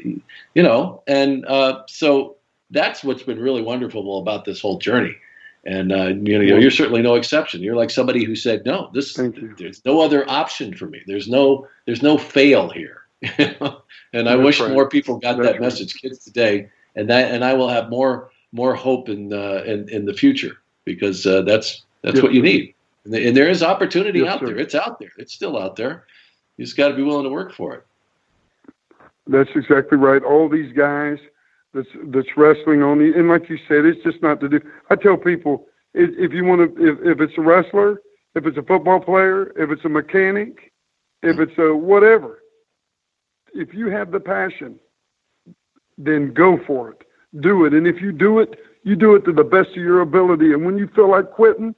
you 0.56 0.64
know, 0.64 1.04
and 1.08 1.46
uh, 1.46 1.84
so 1.88 2.38
that's 2.72 3.04
what's 3.04 3.24
been 3.24 3.40
really 3.40 3.62
wonderful 3.62 4.18
about 4.20 4.44
this 4.44 4.60
whole 4.60 4.80
journey. 4.80 5.16
And 5.66 5.94
uh, 5.94 6.08
you 6.08 6.38
know, 6.40 6.58
you're 6.58 6.72
certainly 6.72 7.02
no 7.02 7.16
exception. 7.16 7.62
You're 7.62 7.76
like 7.76 7.90
somebody 7.90 8.26
who 8.26 8.36
said, 8.36 8.66
"No, 8.66 8.90
this 8.94 9.14
there's 9.14 9.86
no 9.86 10.02
other 10.02 10.30
option 10.30 10.76
for 10.76 10.88
me. 10.88 11.02
There's 11.08 11.30
no 11.30 11.68
there's 11.86 12.02
no 12.02 12.18
fail 12.18 12.70
here." 12.70 13.04
and 13.38 14.28
I 14.28 14.36
wish 14.36 14.60
right. 14.60 14.72
more 14.72 14.90
people 14.90 15.20
got 15.20 15.38
That's 15.38 15.48
that 15.48 15.52
right. 15.54 15.62
message, 15.62 15.94
kids 15.94 16.26
today, 16.26 16.70
and 16.98 17.10
that 17.10 17.32
and 17.32 17.46
I 17.46 17.54
will 17.54 17.70
have 17.70 17.90
more 17.90 18.30
more 18.52 18.76
hope 18.76 19.08
in 19.08 19.32
uh, 19.32 19.64
in, 19.66 19.88
in 19.88 20.06
the 20.06 20.14
future 20.14 20.58
because 20.84 21.26
uh, 21.26 21.44
that's 21.44 21.84
that's 22.02 22.22
what 22.22 22.34
you 22.34 22.42
need. 22.42 22.76
And, 23.06 23.16
and 23.16 23.38
there 23.38 23.50
is 23.50 23.64
opportunity 23.64 24.28
out 24.28 24.42
sir. 24.42 24.48
there. 24.48 24.58
It's 24.58 24.76
out 24.76 25.00
there. 25.00 25.12
It's 25.18 25.34
still 25.34 25.58
out 25.58 25.78
there. 25.78 26.06
You 26.58 26.66
just 26.66 26.78
got 26.78 26.90
to 26.90 26.96
be 26.96 27.04
willing 27.04 27.24
to 27.24 27.30
work 27.30 27.54
for 27.54 27.76
it. 27.76 27.86
That's 29.28 29.50
exactly 29.56 29.98
right. 29.98 30.24
All 30.24 30.50
these 30.50 30.72
guys 30.74 31.18
that's 31.74 31.88
that's 32.08 32.28
wrestling 32.38 32.84
on 32.84 33.00
the 33.00 33.18
and 33.18 33.30
like 33.30 33.50
you 33.50 33.58
said, 33.68 33.86
it's 33.86 34.04
just 34.04 34.22
not 34.22 34.40
to 34.42 34.50
do. 34.50 34.60
I 34.90 34.96
tell 34.96 35.18
people 35.18 35.68
if, 35.94 36.10
if 36.18 36.34
you 36.34 36.44
want 36.46 36.76
to, 36.76 36.86
if, 36.86 37.00
if 37.04 37.22
it's 37.22 37.38
a 37.38 37.42
wrestler, 37.42 38.02
if 38.36 38.46
it's 38.46 38.58
a 38.58 38.64
football 38.64 39.00
player, 39.00 39.54
if 39.58 39.70
it's 39.72 39.86
a 39.86 39.90
mechanic, 39.90 40.72
if 41.22 41.40
it's 41.40 41.58
a 41.58 41.76
whatever, 41.76 42.40
if 43.54 43.74
you 43.74 43.90
have 43.90 44.12
the 44.12 44.20
passion, 44.20 44.80
then 45.98 46.34
go 46.34 46.60
for 46.66 46.92
it. 46.92 47.02
Do 47.40 47.66
it, 47.66 47.74
and 47.74 47.88
if 47.88 48.02
you 48.02 48.12
do 48.12 48.40
it, 48.40 48.60
you 48.84 48.96
do 48.96 49.16
it 49.16 49.26
to 49.26 49.34
the 49.34 49.44
best 49.44 49.70
of 49.70 49.78
your 49.78 50.02
ability. 50.02 50.54
And 50.54 50.66
when 50.66 50.78
you 50.78 50.88
feel 50.94 51.10
like 51.10 51.32
quitting, 51.32 51.74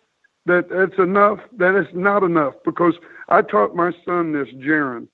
that 0.46 0.70
that's 0.70 0.98
enough. 1.00 1.40
That 1.58 1.76
is 1.80 1.88
not 1.94 2.24
enough 2.24 2.56
because 2.66 2.94
I 3.30 3.42
taught 3.42 3.76
my 3.76 3.92
son 4.06 4.34
this, 4.34 4.50
Jaron. 4.56 5.08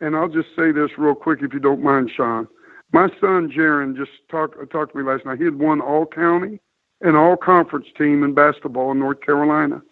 And 0.00 0.14
I'll 0.14 0.28
just 0.28 0.48
say 0.54 0.72
this 0.72 0.90
real 0.98 1.14
quick, 1.14 1.40
if 1.42 1.52
you 1.54 1.60
don't 1.60 1.82
mind, 1.82 2.10
Sean. 2.14 2.46
My 2.92 3.08
son 3.20 3.50
Jaron 3.50 3.96
just 3.96 4.12
talked 4.30 4.56
uh, 4.60 4.66
talked 4.66 4.92
to 4.92 4.98
me 4.98 5.04
last 5.04 5.24
night. 5.24 5.38
He 5.38 5.44
had 5.44 5.58
won 5.58 5.80
all 5.80 6.06
county 6.06 6.60
and 7.00 7.16
all 7.16 7.36
conference 7.36 7.86
team 7.98 8.22
in 8.22 8.34
basketball 8.34 8.92
in 8.92 8.98
North 8.98 9.20
Carolina, 9.20 9.82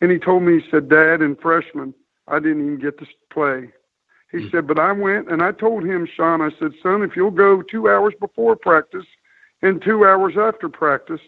and 0.00 0.10
he 0.10 0.18
told 0.18 0.42
me 0.42 0.60
he 0.60 0.70
said, 0.70 0.88
"Dad, 0.88 1.20
in 1.20 1.36
freshman, 1.36 1.94
I 2.26 2.38
didn't 2.38 2.62
even 2.62 2.78
get 2.78 2.98
to 2.98 3.06
play." 3.30 3.70
He 4.32 4.42
hmm. 4.42 4.48
said, 4.50 4.66
"But 4.66 4.78
I 4.78 4.92
went 4.92 5.30
and 5.30 5.42
I 5.42 5.52
told 5.52 5.84
him, 5.84 6.06
Sean. 6.06 6.40
I 6.40 6.50
said, 6.58 6.72
son, 6.82 7.02
if 7.02 7.16
you'll 7.16 7.30
go 7.30 7.62
two 7.62 7.88
hours 7.88 8.14
before 8.18 8.56
practice 8.56 9.06
and 9.62 9.82
two 9.82 10.06
hours 10.06 10.36
after 10.38 10.68
practice, 10.68 11.20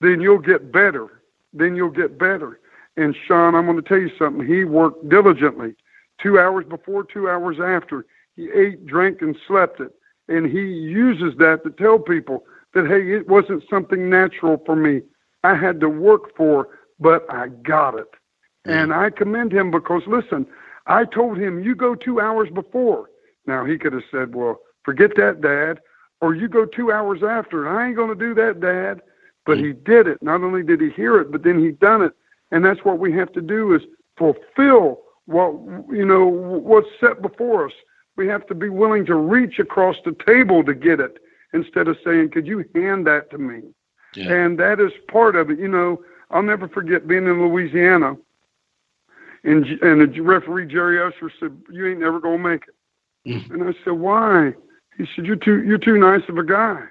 then 0.00 0.20
you'll 0.20 0.38
get 0.38 0.72
better. 0.72 1.22
Then 1.52 1.76
you'll 1.76 1.90
get 1.90 2.18
better." 2.18 2.58
And 2.96 3.14
Sean, 3.26 3.54
I'm 3.54 3.66
going 3.66 3.76
to 3.76 3.88
tell 3.88 3.98
you 3.98 4.10
something. 4.18 4.46
He 4.46 4.64
worked 4.64 5.08
diligently 5.08 5.74
two 6.22 6.38
hours 6.38 6.64
before, 6.68 7.04
two 7.04 7.28
hours 7.28 7.56
after. 7.62 8.06
He 8.36 8.50
ate, 8.50 8.86
drank, 8.86 9.22
and 9.22 9.36
slept 9.46 9.80
it. 9.80 9.92
And 10.28 10.46
he 10.46 10.60
uses 10.60 11.36
that 11.38 11.64
to 11.64 11.70
tell 11.70 11.98
people 11.98 12.44
that 12.74 12.86
hey, 12.86 13.12
it 13.12 13.28
wasn't 13.28 13.64
something 13.68 14.08
natural 14.08 14.62
for 14.64 14.76
me. 14.76 15.02
I 15.42 15.54
had 15.54 15.80
to 15.80 15.88
work 15.88 16.36
for, 16.36 16.68
but 17.00 17.26
I 17.32 17.48
got 17.48 17.98
it. 17.98 18.10
Mm. 18.66 18.82
And 18.82 18.94
I 18.94 19.10
commend 19.10 19.52
him 19.52 19.70
because 19.70 20.02
listen, 20.06 20.46
I 20.86 21.04
told 21.04 21.38
him 21.38 21.62
you 21.62 21.74
go 21.74 21.94
two 21.94 22.20
hours 22.20 22.48
before. 22.54 23.10
Now 23.46 23.64
he 23.64 23.78
could 23.78 23.92
have 23.92 24.02
said, 24.10 24.34
Well, 24.34 24.60
forget 24.84 25.16
that, 25.16 25.40
Dad, 25.40 25.80
or 26.20 26.34
you 26.34 26.48
go 26.48 26.64
two 26.64 26.92
hours 26.92 27.22
after. 27.22 27.68
I 27.68 27.88
ain't 27.88 27.96
gonna 27.96 28.14
do 28.14 28.34
that, 28.34 28.60
Dad. 28.60 29.02
But 29.46 29.58
mm. 29.58 29.66
he 29.66 29.72
did 29.72 30.06
it. 30.06 30.22
Not 30.22 30.42
only 30.42 30.62
did 30.62 30.80
he 30.80 30.90
hear 30.90 31.18
it, 31.20 31.32
but 31.32 31.42
then 31.42 31.58
he 31.58 31.72
done 31.72 32.02
it. 32.02 32.12
And 32.50 32.64
that's 32.64 32.84
what 32.84 32.98
we 32.98 33.12
have 33.12 33.32
to 33.32 33.40
do 33.40 33.74
is 33.74 33.82
fulfill 34.16 35.00
what 35.26 35.52
you 35.90 36.04
know 36.04 36.26
what's 36.26 36.88
set 36.98 37.22
before 37.22 37.66
us. 37.66 37.72
We 38.16 38.26
have 38.28 38.46
to 38.48 38.54
be 38.54 38.68
willing 38.68 39.06
to 39.06 39.14
reach 39.14 39.58
across 39.58 39.96
the 40.04 40.16
table 40.26 40.64
to 40.64 40.74
get 40.74 41.00
it 41.00 41.18
instead 41.52 41.88
of 41.88 41.96
saying, 42.04 42.30
"Could 42.30 42.46
you 42.46 42.64
hand 42.74 43.06
that 43.06 43.30
to 43.30 43.38
me?" 43.38 43.62
Yeah. 44.14 44.32
And 44.32 44.58
that 44.58 44.80
is 44.80 44.92
part 45.08 45.36
of 45.36 45.50
it. 45.50 45.58
You 45.58 45.68
know, 45.68 46.02
I'll 46.30 46.42
never 46.42 46.68
forget 46.68 47.06
being 47.06 47.26
in 47.26 47.40
Louisiana, 47.40 48.16
and 49.44 49.64
and 49.82 50.12
the 50.12 50.20
referee 50.20 50.66
Jerry 50.66 51.00
Usher 51.00 51.30
said, 51.38 51.56
"You 51.70 51.86
ain't 51.86 52.00
never 52.00 52.20
gonna 52.20 52.38
make 52.38 52.64
it." 52.66 52.74
Mm. 53.26 53.50
And 53.52 53.64
I 53.64 53.74
said, 53.84 53.92
"Why?" 53.92 54.54
He 54.96 55.06
said, 55.14 55.26
"You're 55.26 55.36
too 55.36 55.62
you're 55.62 55.78
too 55.78 55.98
nice 55.98 56.28
of 56.28 56.38
a 56.38 56.44
guy." 56.44 56.82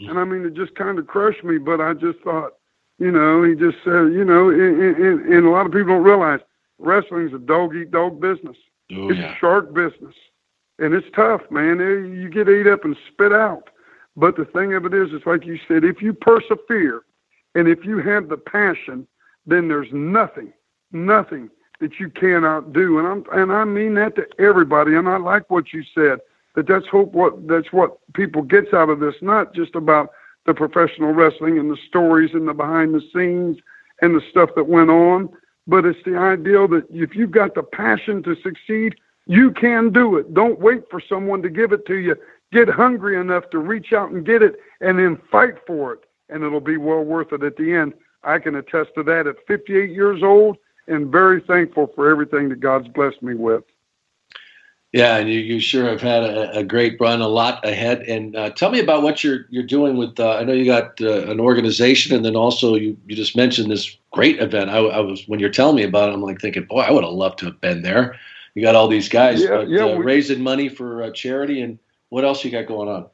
Mm. 0.00 0.10
And 0.10 0.18
I 0.18 0.24
mean, 0.24 0.44
it 0.46 0.54
just 0.54 0.74
kind 0.74 0.98
of 0.98 1.06
crushed 1.06 1.44
me. 1.44 1.58
But 1.58 1.80
I 1.80 1.92
just 1.94 2.18
thought, 2.20 2.54
you 2.98 3.10
know, 3.10 3.42
he 3.42 3.54
just 3.54 3.78
said, 3.84 4.12
you 4.12 4.24
know, 4.24 4.50
and, 4.50 4.96
and, 4.96 5.32
and 5.32 5.46
a 5.46 5.50
lot 5.50 5.66
of 5.66 5.72
people 5.72 5.88
don't 5.88 6.02
realize 6.02 6.40
wrestling's 6.78 7.32
a 7.32 7.38
dog 7.38 7.74
eat 7.74 7.90
dog 7.90 8.20
business. 8.20 8.56
Oh, 8.94 9.08
it's 9.08 9.18
yeah. 9.18 9.34
a 9.34 9.38
shark 9.38 9.72
business, 9.72 10.14
and 10.78 10.94
it's 10.94 11.06
tough, 11.14 11.42
man. 11.50 11.78
You 11.78 12.28
get 12.28 12.48
ate 12.48 12.66
up 12.66 12.84
and 12.84 12.96
spit 13.12 13.32
out. 13.32 13.70
But 14.16 14.36
the 14.36 14.44
thing 14.44 14.74
of 14.74 14.84
it 14.84 14.92
is, 14.92 15.08
it's 15.12 15.26
like 15.26 15.46
you 15.46 15.58
said, 15.66 15.84
if 15.84 16.02
you 16.02 16.12
persevere, 16.12 17.02
and 17.54 17.68
if 17.68 17.84
you 17.84 17.98
have 17.98 18.28
the 18.28 18.36
passion, 18.36 19.06
then 19.46 19.68
there's 19.68 19.92
nothing, 19.92 20.52
nothing 20.92 21.50
that 21.80 21.98
you 21.98 22.10
cannot 22.10 22.72
do. 22.72 22.98
And 22.98 23.08
I'm 23.08 23.24
and 23.32 23.52
I 23.52 23.64
mean 23.64 23.94
that 23.94 24.16
to 24.16 24.26
everybody. 24.38 24.94
And 24.94 25.08
I 25.08 25.16
like 25.16 25.50
what 25.50 25.72
you 25.72 25.82
said 25.94 26.20
that 26.54 26.66
that's 26.66 26.86
hope 26.86 27.12
what 27.12 27.48
that's 27.48 27.72
what 27.72 27.98
people 28.14 28.42
gets 28.42 28.72
out 28.72 28.88
of 28.88 29.00
this, 29.00 29.14
not 29.20 29.54
just 29.54 29.74
about 29.74 30.10
the 30.46 30.54
professional 30.54 31.12
wrestling 31.12 31.58
and 31.58 31.70
the 31.70 31.78
stories 31.88 32.30
and 32.34 32.48
the 32.48 32.54
behind 32.54 32.94
the 32.94 33.02
scenes 33.14 33.58
and 34.00 34.14
the 34.14 34.22
stuff 34.30 34.50
that 34.56 34.64
went 34.64 34.90
on, 34.90 35.28
but 35.66 35.84
it's 35.84 35.98
the 36.04 36.16
ideal 36.16 36.66
that 36.68 36.84
if 36.90 37.14
you've 37.14 37.30
got 37.30 37.54
the 37.54 37.62
passion 37.62 38.22
to 38.24 38.34
succeed, 38.42 38.94
you 39.26 39.52
can 39.52 39.90
do 39.92 40.16
it. 40.16 40.34
Don't 40.34 40.58
wait 40.58 40.82
for 40.90 41.00
someone 41.00 41.42
to 41.42 41.48
give 41.48 41.72
it 41.72 41.86
to 41.86 41.96
you. 41.96 42.16
Get 42.52 42.68
hungry 42.68 43.18
enough 43.18 43.48
to 43.50 43.58
reach 43.58 43.92
out 43.92 44.10
and 44.10 44.26
get 44.26 44.42
it 44.42 44.56
and 44.80 44.98
then 44.98 45.20
fight 45.30 45.54
for 45.66 45.92
it, 45.92 46.00
and 46.28 46.42
it'll 46.42 46.60
be 46.60 46.76
well 46.76 47.04
worth 47.04 47.32
it 47.32 47.42
at 47.42 47.56
the 47.56 47.72
end. 47.72 47.94
I 48.24 48.38
can 48.38 48.56
attest 48.56 48.90
to 48.96 49.02
that 49.04 49.26
at 49.26 49.36
58 49.46 49.90
years 49.90 50.22
old 50.22 50.58
and 50.88 51.10
very 51.10 51.40
thankful 51.40 51.90
for 51.94 52.10
everything 52.10 52.48
that 52.48 52.60
God's 52.60 52.88
blessed 52.88 53.22
me 53.22 53.34
with. 53.34 53.64
Yeah, 54.92 55.16
and 55.16 55.28
you, 55.28 55.40
you 55.40 55.58
sure 55.58 55.88
have 55.88 56.02
had 56.02 56.22
a, 56.22 56.58
a 56.58 56.62
great 56.64 57.00
run, 57.00 57.22
a 57.22 57.28
lot 57.28 57.66
ahead. 57.66 58.02
And 58.02 58.36
uh, 58.36 58.50
tell 58.50 58.70
me 58.70 58.78
about 58.78 59.02
what 59.02 59.24
you're 59.24 59.46
you're 59.48 59.62
doing 59.62 59.96
with. 59.96 60.20
Uh, 60.20 60.36
I 60.36 60.44
know 60.44 60.52
you 60.52 60.66
got 60.66 61.00
uh, 61.00 61.28
an 61.28 61.40
organization, 61.40 62.14
and 62.14 62.22
then 62.22 62.36
also 62.36 62.74
you, 62.74 62.98
you 63.06 63.16
just 63.16 63.34
mentioned 63.34 63.70
this 63.70 63.96
great 64.10 64.40
event. 64.40 64.68
I, 64.68 64.76
I 64.78 65.00
was 65.00 65.26
when 65.26 65.40
you're 65.40 65.48
telling 65.48 65.76
me 65.76 65.84
about 65.84 66.10
it, 66.10 66.12
I'm 66.14 66.20
like 66.20 66.40
thinking, 66.40 66.64
boy, 66.64 66.80
I 66.80 66.90
would 66.90 67.04
have 67.04 67.12
loved 67.12 67.38
to 67.38 67.46
have 67.46 67.60
been 67.62 67.80
there. 67.80 68.18
You 68.54 68.60
got 68.60 68.74
all 68.74 68.86
these 68.86 69.08
guys 69.08 69.42
Yeah, 69.42 69.48
but, 69.48 69.68
yeah, 69.70 69.84
uh, 69.84 69.96
we- 69.96 70.04
raising 70.04 70.42
money 70.42 70.68
for 70.68 71.04
uh, 71.04 71.10
charity, 71.10 71.62
and 71.62 71.78
what 72.10 72.26
else 72.26 72.44
you 72.44 72.50
got 72.50 72.66
going 72.66 72.90
on? 72.90 73.06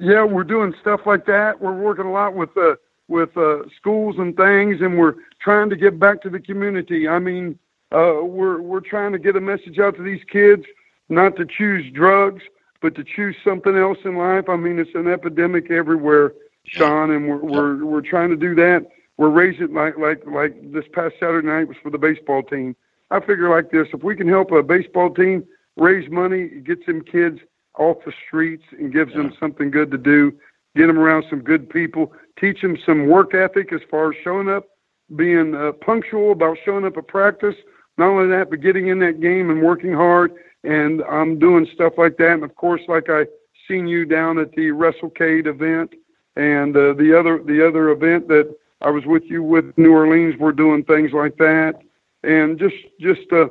Yeah, 0.00 0.24
we're 0.24 0.42
doing 0.42 0.74
stuff 0.80 1.02
like 1.06 1.26
that. 1.26 1.60
We're 1.60 1.80
working 1.80 2.06
a 2.06 2.12
lot 2.12 2.34
with 2.34 2.56
uh, 2.56 2.74
with 3.06 3.36
uh, 3.36 3.68
schools 3.76 4.16
and 4.18 4.36
things, 4.36 4.80
and 4.80 4.98
we're 4.98 5.14
trying 5.40 5.70
to 5.70 5.76
get 5.76 6.00
back 6.00 6.20
to 6.22 6.30
the 6.30 6.40
community. 6.40 7.06
I 7.06 7.20
mean, 7.20 7.56
uh, 7.92 8.22
we're 8.22 8.60
we're 8.60 8.80
trying 8.80 9.12
to 9.12 9.18
get 9.18 9.36
a 9.36 9.40
message 9.40 9.78
out 9.78 9.96
to 9.96 10.02
these 10.02 10.22
kids 10.30 10.64
not 11.08 11.36
to 11.36 11.44
choose 11.44 11.90
drugs, 11.92 12.42
but 12.80 12.94
to 12.94 13.04
choose 13.04 13.36
something 13.44 13.76
else 13.76 13.98
in 14.04 14.16
life. 14.16 14.48
I 14.48 14.56
mean, 14.56 14.78
it's 14.78 14.94
an 14.94 15.08
epidemic 15.08 15.70
everywhere, 15.70 16.32
Sean, 16.64 17.10
and 17.10 17.28
we're 17.28 17.36
we're 17.36 17.84
we're 17.84 18.00
trying 18.00 18.30
to 18.30 18.36
do 18.36 18.54
that. 18.56 18.86
We're 19.18 19.28
raising 19.28 19.74
like 19.74 19.98
like 19.98 20.22
like 20.26 20.72
this 20.72 20.84
past 20.92 21.14
Saturday 21.20 21.46
night 21.46 21.68
was 21.68 21.76
for 21.82 21.90
the 21.90 21.98
baseball 21.98 22.42
team. 22.42 22.74
I 23.10 23.20
figure 23.20 23.50
like 23.50 23.70
this: 23.70 23.88
if 23.92 24.02
we 24.02 24.16
can 24.16 24.28
help 24.28 24.50
a 24.52 24.62
baseball 24.62 25.12
team 25.12 25.44
raise 25.76 26.10
money, 26.10 26.48
get 26.48 26.78
some 26.86 27.02
kids 27.02 27.40
off 27.78 27.98
the 28.04 28.12
streets 28.26 28.64
and 28.72 28.92
gives 28.92 29.14
them 29.14 29.34
something 29.38 29.70
good 29.70 29.90
to 29.90 29.98
do. 29.98 30.32
Get 30.74 30.86
them 30.86 30.98
around 30.98 31.24
some 31.28 31.40
good 31.40 31.68
people. 31.68 32.12
Teach 32.38 32.62
them 32.62 32.78
some 32.84 33.06
work 33.06 33.34
ethic 33.34 33.72
as 33.72 33.80
far 33.90 34.10
as 34.12 34.16
showing 34.24 34.48
up, 34.48 34.66
being 35.14 35.54
uh, 35.54 35.72
punctual 35.72 36.32
about 36.32 36.56
showing 36.64 36.84
up 36.84 36.96
at 36.96 37.06
practice. 37.06 37.54
Not 37.98 38.08
only 38.08 38.28
that, 38.28 38.50
but 38.50 38.60
getting 38.60 38.88
in 38.88 38.98
that 39.00 39.20
game 39.20 39.50
and 39.50 39.62
working 39.62 39.92
hard. 39.92 40.32
And 40.64 41.02
I'm 41.04 41.38
doing 41.38 41.66
stuff 41.74 41.94
like 41.98 42.16
that. 42.18 42.32
And 42.32 42.44
of 42.44 42.54
course, 42.54 42.82
like 42.88 43.10
I 43.10 43.26
seen 43.68 43.86
you 43.86 44.04
down 44.04 44.38
at 44.38 44.52
the 44.52 44.68
WrestleCade 44.68 45.46
event 45.46 45.94
and 46.36 46.76
uh, 46.76 46.94
the 46.94 47.16
other 47.18 47.42
the 47.42 47.66
other 47.66 47.90
event 47.90 48.28
that 48.28 48.54
I 48.80 48.90
was 48.90 49.04
with 49.06 49.24
you 49.24 49.42
with 49.42 49.76
New 49.76 49.92
Orleans. 49.92 50.34
We're 50.38 50.52
doing 50.52 50.84
things 50.84 51.12
like 51.12 51.36
that, 51.36 51.74
and 52.22 52.58
just 52.58 52.76
just 53.00 53.30
uh, 53.32 53.48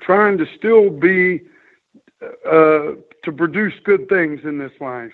trying 0.00 0.38
to 0.38 0.46
still 0.56 0.90
be 0.90 1.42
uh, 2.22 2.92
to 3.24 3.32
produce 3.36 3.74
good 3.84 4.08
things 4.08 4.40
in 4.44 4.58
this 4.58 4.72
life. 4.80 5.12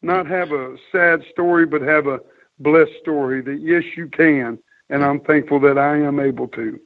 Not 0.00 0.26
have 0.26 0.52
a 0.52 0.76
sad 0.90 1.22
story, 1.30 1.66
but 1.66 1.82
have 1.82 2.06
a 2.06 2.20
blessed 2.58 2.92
story 3.00 3.40
that 3.42 3.60
yes, 3.60 3.84
you 3.96 4.08
can. 4.08 4.58
And 4.90 5.04
I'm 5.04 5.20
thankful 5.20 5.60
that 5.60 5.78
I 5.78 5.96
am 5.96 6.18
able 6.20 6.48
to. 6.48 6.78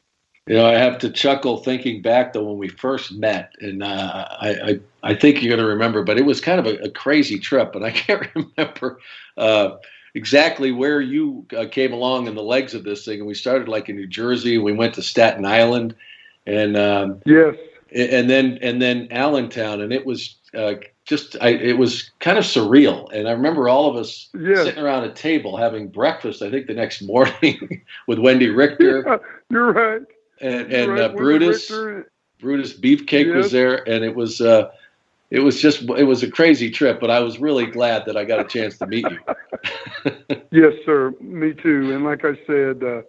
You 0.47 0.55
know, 0.55 0.67
I 0.67 0.75
have 0.79 0.99
to 0.99 1.11
chuckle 1.11 1.59
thinking 1.59 2.03
back 2.03 2.33
though 2.33 2.45
when 2.45 2.59
we 2.59 2.69
first 2.69 3.13
met, 3.13 3.53
and 3.61 3.83
uh, 3.83 4.29
I, 4.41 4.51
I 4.51 4.81
I 5.11 5.15
think 5.15 5.43
you're 5.43 5.51
going 5.57 5.65
to 5.65 5.67
remember, 5.73 6.05
but 6.05 6.19
it 6.19 6.25
was 6.25 6.41
kind 6.41 6.61
of 6.61 6.67
a, 6.67 6.77
a 6.85 6.91
crazy 6.91 7.39
trip, 7.39 7.75
and 7.75 7.85
I 7.85 7.91
can't 7.93 8.29
remember 8.35 9.01
uh, 9.37 9.71
exactly 10.15 10.71
where 10.71 11.01
you 11.01 11.47
uh, 11.57 11.67
came 11.71 11.93
along 11.93 12.29
in 12.29 12.37
the 12.37 12.43
legs 12.45 12.75
of 12.75 12.85
this 12.85 13.05
thing. 13.05 13.19
And 13.19 13.27
we 13.27 13.35
started 13.35 13.67
like 13.69 13.89
in 13.89 13.97
New 13.97 14.07
Jersey, 14.07 14.55
and 14.55 14.65
we 14.65 14.73
went 14.73 14.95
to 14.95 15.03
Staten 15.03 15.45
Island, 15.45 15.97
and 16.47 16.77
um, 16.77 17.21
Yes. 17.27 17.57
and 17.93 18.31
then 18.31 18.59
and 18.63 18.81
then 18.81 19.09
Allentown, 19.11 19.81
and 19.81 19.93
it 19.93 20.07
was 20.07 20.37
uh, 20.55 20.75
just 21.07 21.37
I, 21.41 21.49
it 21.49 21.77
was 21.77 22.13
kind 22.21 22.39
of 22.39 22.45
surreal. 22.45 23.13
And 23.13 23.27
I 23.27 23.33
remember 23.33 23.69
all 23.69 23.91
of 23.91 23.97
us 23.97 24.29
Yes. 24.39 24.63
sitting 24.65 24.83
around 24.85 25.03
a 25.05 25.13
table 25.13 25.57
having 25.57 25.89
breakfast. 25.89 26.41
I 26.41 26.53
think 26.53 26.69
the 26.69 26.75
next 26.75 27.03
morning 27.03 27.83
with 28.07 28.19
Wendi 28.21 28.55
Richter 28.57 29.03
Yeah, 29.05 29.19
you're 29.51 29.73
right. 29.73 30.03
And 30.41 30.73
and 30.73 30.93
right. 30.93 31.01
uh, 31.03 31.09
Brutus. 31.11 31.71
Brutus 32.39 32.79
Beefcake 32.79 33.35
was 33.35 33.51
there, 33.51 33.89
and 33.89 34.05
it 34.05 34.15
was 34.15 34.41
uh, 34.41 34.71
it 35.31 35.41
was 35.41 35.61
just 35.61 35.83
it 35.91 36.05
was 36.05 36.23
a 36.23 36.31
crazy 36.31 36.71
trip. 36.71 37.01
But 37.01 37.11
I 37.11 37.21
was 37.21 37.39
really 37.39 37.67
glad 37.67 38.05
that 38.07 38.17
I 38.17 38.25
got 38.25 38.41
a 38.41 38.45
chance 38.45 38.79
to 38.79 38.87
meet 38.87 39.07
you. 39.11 39.19
Yes, 40.53 40.73
sir. 40.85 41.13
Me 41.21 41.53
too. 41.53 41.95
And 41.95 42.05
like 42.05 42.25
I 42.25 42.39
said, 42.47 42.83
uh, 42.83 43.03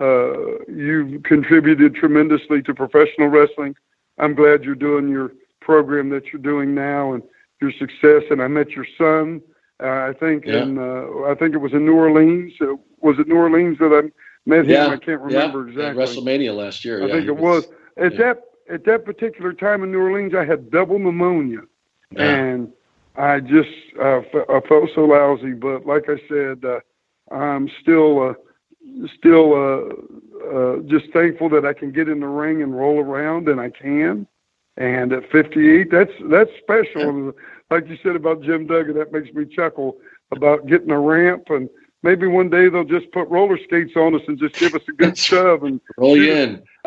uh, 0.00 0.58
you've 0.68 1.22
contributed 1.24 1.94
tremendously 1.94 2.62
to 2.62 2.74
professional 2.74 3.28
wrestling. 3.28 3.74
I'm 4.18 4.34
glad 4.34 4.64
you're 4.64 4.74
doing 4.74 5.08
your 5.08 5.32
program 5.60 6.08
that 6.10 6.32
you're 6.32 6.40
doing 6.40 6.74
now 6.74 7.12
and 7.14 7.22
your 7.60 7.72
success. 7.72 8.22
And 8.30 8.40
I 8.40 8.46
met 8.48 8.70
your 8.70 8.86
son. 8.96 9.42
Uh, 9.82 10.06
I 10.08 10.14
think 10.18 10.46
Yeah. 10.46 10.62
in 10.62 10.78
uh, 10.78 11.24
I 11.26 11.34
think 11.34 11.54
it 11.54 11.58
was 11.58 11.72
in 11.72 11.84
New 11.84 11.96
Orleans. 11.96 12.52
Uh, 12.60 12.76
was 13.00 13.18
it 13.18 13.28
New 13.28 13.36
Orleans 13.36 13.78
that 13.78 13.92
I 13.92 14.10
met 14.46 14.60
him? 14.60 14.70
yeah, 14.70 14.86
I 14.86 14.96
can't 14.96 15.20
remember 15.20 15.68
yeah, 15.68 15.86
at 15.86 15.96
exactly. 15.96 16.22
WrestleMania 16.22 16.56
last 16.56 16.84
year. 16.84 17.02
I 17.02 17.06
yeah, 17.06 17.12
think 17.14 17.26
it 17.26 17.36
was. 17.36 17.66
At 17.96 18.12
yeah. 18.12 18.18
that 18.18 18.42
at 18.68 18.84
that 18.84 19.04
particular 19.04 19.52
time 19.52 19.82
in 19.82 19.92
New 19.92 20.00
Orleans, 20.00 20.34
I 20.34 20.44
had 20.44 20.70
double 20.70 20.98
pneumonia, 20.98 21.60
and 22.16 22.72
I 23.16 23.40
just 23.40 23.68
uh, 24.00 24.22
fe- 24.32 24.46
I 24.48 24.60
felt 24.68 24.90
so 24.94 25.02
lousy. 25.02 25.52
But 25.52 25.86
like 25.86 26.04
I 26.08 26.16
said, 26.28 26.64
uh, 26.64 26.80
I'm 27.34 27.68
still 27.80 28.30
uh, 28.30 28.34
still 29.18 29.52
uh, 29.54 30.56
uh, 30.56 30.78
just 30.86 31.12
thankful 31.12 31.48
that 31.50 31.64
I 31.64 31.72
can 31.72 31.92
get 31.92 32.08
in 32.08 32.20
the 32.20 32.26
ring 32.26 32.62
and 32.62 32.76
roll 32.76 33.00
around, 33.00 33.48
and 33.48 33.60
I 33.60 33.70
can. 33.70 34.26
And 34.78 35.12
at 35.12 35.30
58, 35.30 35.90
that's 35.90 36.12
that's 36.30 36.50
special. 36.62 37.32
Like 37.70 37.88
you 37.88 37.96
said 38.02 38.14
about 38.14 38.42
Jim 38.42 38.66
Duggan, 38.66 38.96
that 38.98 39.10
makes 39.12 39.32
me 39.34 39.44
chuckle 39.46 39.96
about 40.32 40.66
getting 40.66 40.90
a 40.90 41.00
ramp 41.00 41.44
and. 41.50 41.68
Maybe 42.06 42.28
one 42.28 42.50
day 42.50 42.68
they'll 42.68 42.84
just 42.84 43.10
put 43.10 43.28
roller 43.28 43.58
skates 43.64 43.96
on 43.96 44.14
us 44.14 44.22
and 44.28 44.38
just 44.38 44.54
give 44.60 44.74
us 44.76 44.82
a 44.88 44.92
good 44.92 45.18
shove 45.28 45.64
and 45.64 45.80
roll 45.98 46.16
you 46.16 46.32
in. 46.32 46.62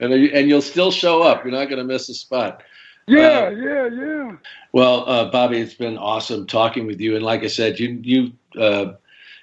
and 0.00 0.12
and 0.12 0.48
you'll 0.48 0.62
still 0.62 0.92
show 0.92 1.22
up. 1.22 1.44
You're 1.44 1.52
not 1.52 1.64
going 1.68 1.78
to 1.78 1.84
miss 1.84 2.08
a 2.08 2.14
spot. 2.14 2.62
Yeah, 3.08 3.18
Uh, 3.18 3.50
yeah, 3.50 3.88
yeah. 3.88 4.36
Well, 4.72 5.08
uh, 5.08 5.30
Bobby, 5.32 5.58
it's 5.58 5.74
been 5.74 5.98
awesome 5.98 6.46
talking 6.46 6.86
with 6.86 7.00
you. 7.00 7.16
And 7.16 7.24
like 7.24 7.42
I 7.42 7.48
said, 7.48 7.80
you 7.80 8.00
you 8.02 8.32
uh, 8.60 8.92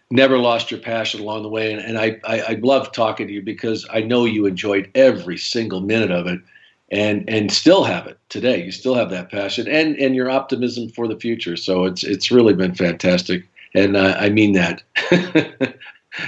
never 0.10 0.38
lost 0.38 0.72
your 0.72 0.80
passion 0.80 1.20
along 1.22 1.44
the 1.44 1.50
way, 1.50 1.74
and, 1.74 1.82
and 1.82 1.98
I, 2.00 2.20
I 2.24 2.42
I 2.42 2.60
love 2.62 2.94
talking 2.94 3.28
to 3.28 3.34
you 3.34 3.42
because 3.42 3.86
I 3.92 4.02
know 4.02 4.26
you 4.26 4.46
enjoyed 4.46 4.90
every 4.96 5.38
single 5.38 5.82
minute 5.82 6.12
of 6.12 6.28
it. 6.28 6.40
and 6.92 7.30
and 7.30 7.52
still 7.52 7.84
have 7.84 8.08
it 8.08 8.18
today. 8.30 8.64
You 8.64 8.72
still 8.72 8.96
have 8.96 9.10
that 9.12 9.30
passion 9.32 9.68
and 9.68 9.98
and 9.98 10.16
your 10.16 10.30
optimism 10.30 10.90
for 10.90 11.08
the 11.08 11.20
future. 11.20 11.58
So 11.58 11.86
it's 11.86 12.04
it's 12.04 12.32
really 12.32 12.54
been 12.54 12.76
fantastic, 12.76 13.49
and 13.76 13.96
uh, 13.96 14.16
I 14.20 14.30
mean 14.30 14.54
that. 14.54 14.84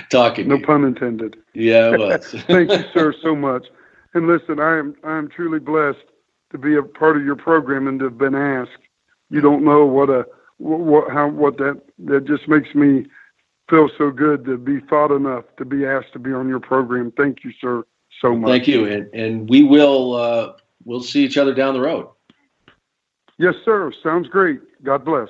Talking. 0.10 0.48
No 0.48 0.60
pun 0.60 0.86
intended. 0.86 1.38
Yeah, 1.54 1.94
it 1.94 2.00
was. 2.00 2.26
Thank 2.48 2.72
you, 2.72 2.84
sir, 2.94 3.14
so 3.22 3.36
much. 3.36 3.68
And 4.14 4.28
listen, 4.28 4.60
I 4.60 4.78
am 4.78 4.96
I 5.04 5.18
am 5.18 5.30
truly 5.30 5.60
blessed 5.60 6.06
to 6.52 6.58
be 6.58 6.76
a 6.76 6.84
part 6.84 7.18
of 7.18 7.24
your 7.24 7.36
program 7.36 7.88
and 7.88 8.00
to 8.00 8.06
have 8.06 8.18
been 8.18 8.36
asked. 8.36 8.72
You 9.30 9.42
don't 9.42 9.64
know 9.64 9.86
what 9.86 10.10
a 10.10 10.26
what 10.58 11.12
how 11.12 11.30
what 11.30 11.58
that 11.58 11.82
that 12.06 12.26
just 12.26 12.48
makes 12.48 12.74
me 12.76 13.06
feel 13.70 13.90
so 13.98 14.12
good 14.12 14.46
to 14.46 14.58
be 14.58 14.80
thought 14.82 15.12
enough 15.12 15.46
to 15.58 15.66
be 15.66 15.86
asked 15.86 16.14
to 16.14 16.20
be 16.20 16.34
on 16.34 16.48
your 16.48 16.60
program. 16.60 17.12
Thank 17.18 17.44
you, 17.44 17.52
sir, 17.60 17.84
so 18.22 18.36
much. 18.36 18.50
Thank 18.50 18.68
you, 18.68 18.86
and 18.86 19.10
and 19.14 19.50
we 19.50 19.64
will 19.64 20.14
uh, 20.14 20.54
we'll 20.86 21.04
see 21.04 21.24
each 21.24 21.38
other 21.38 21.54
down 21.54 21.74
the 21.74 21.82
road. 21.82 22.08
Yes, 23.38 23.56
sir. 23.66 23.92
Sounds 24.04 24.28
great. 24.28 24.60
God 24.84 25.04
bless. 25.04 25.30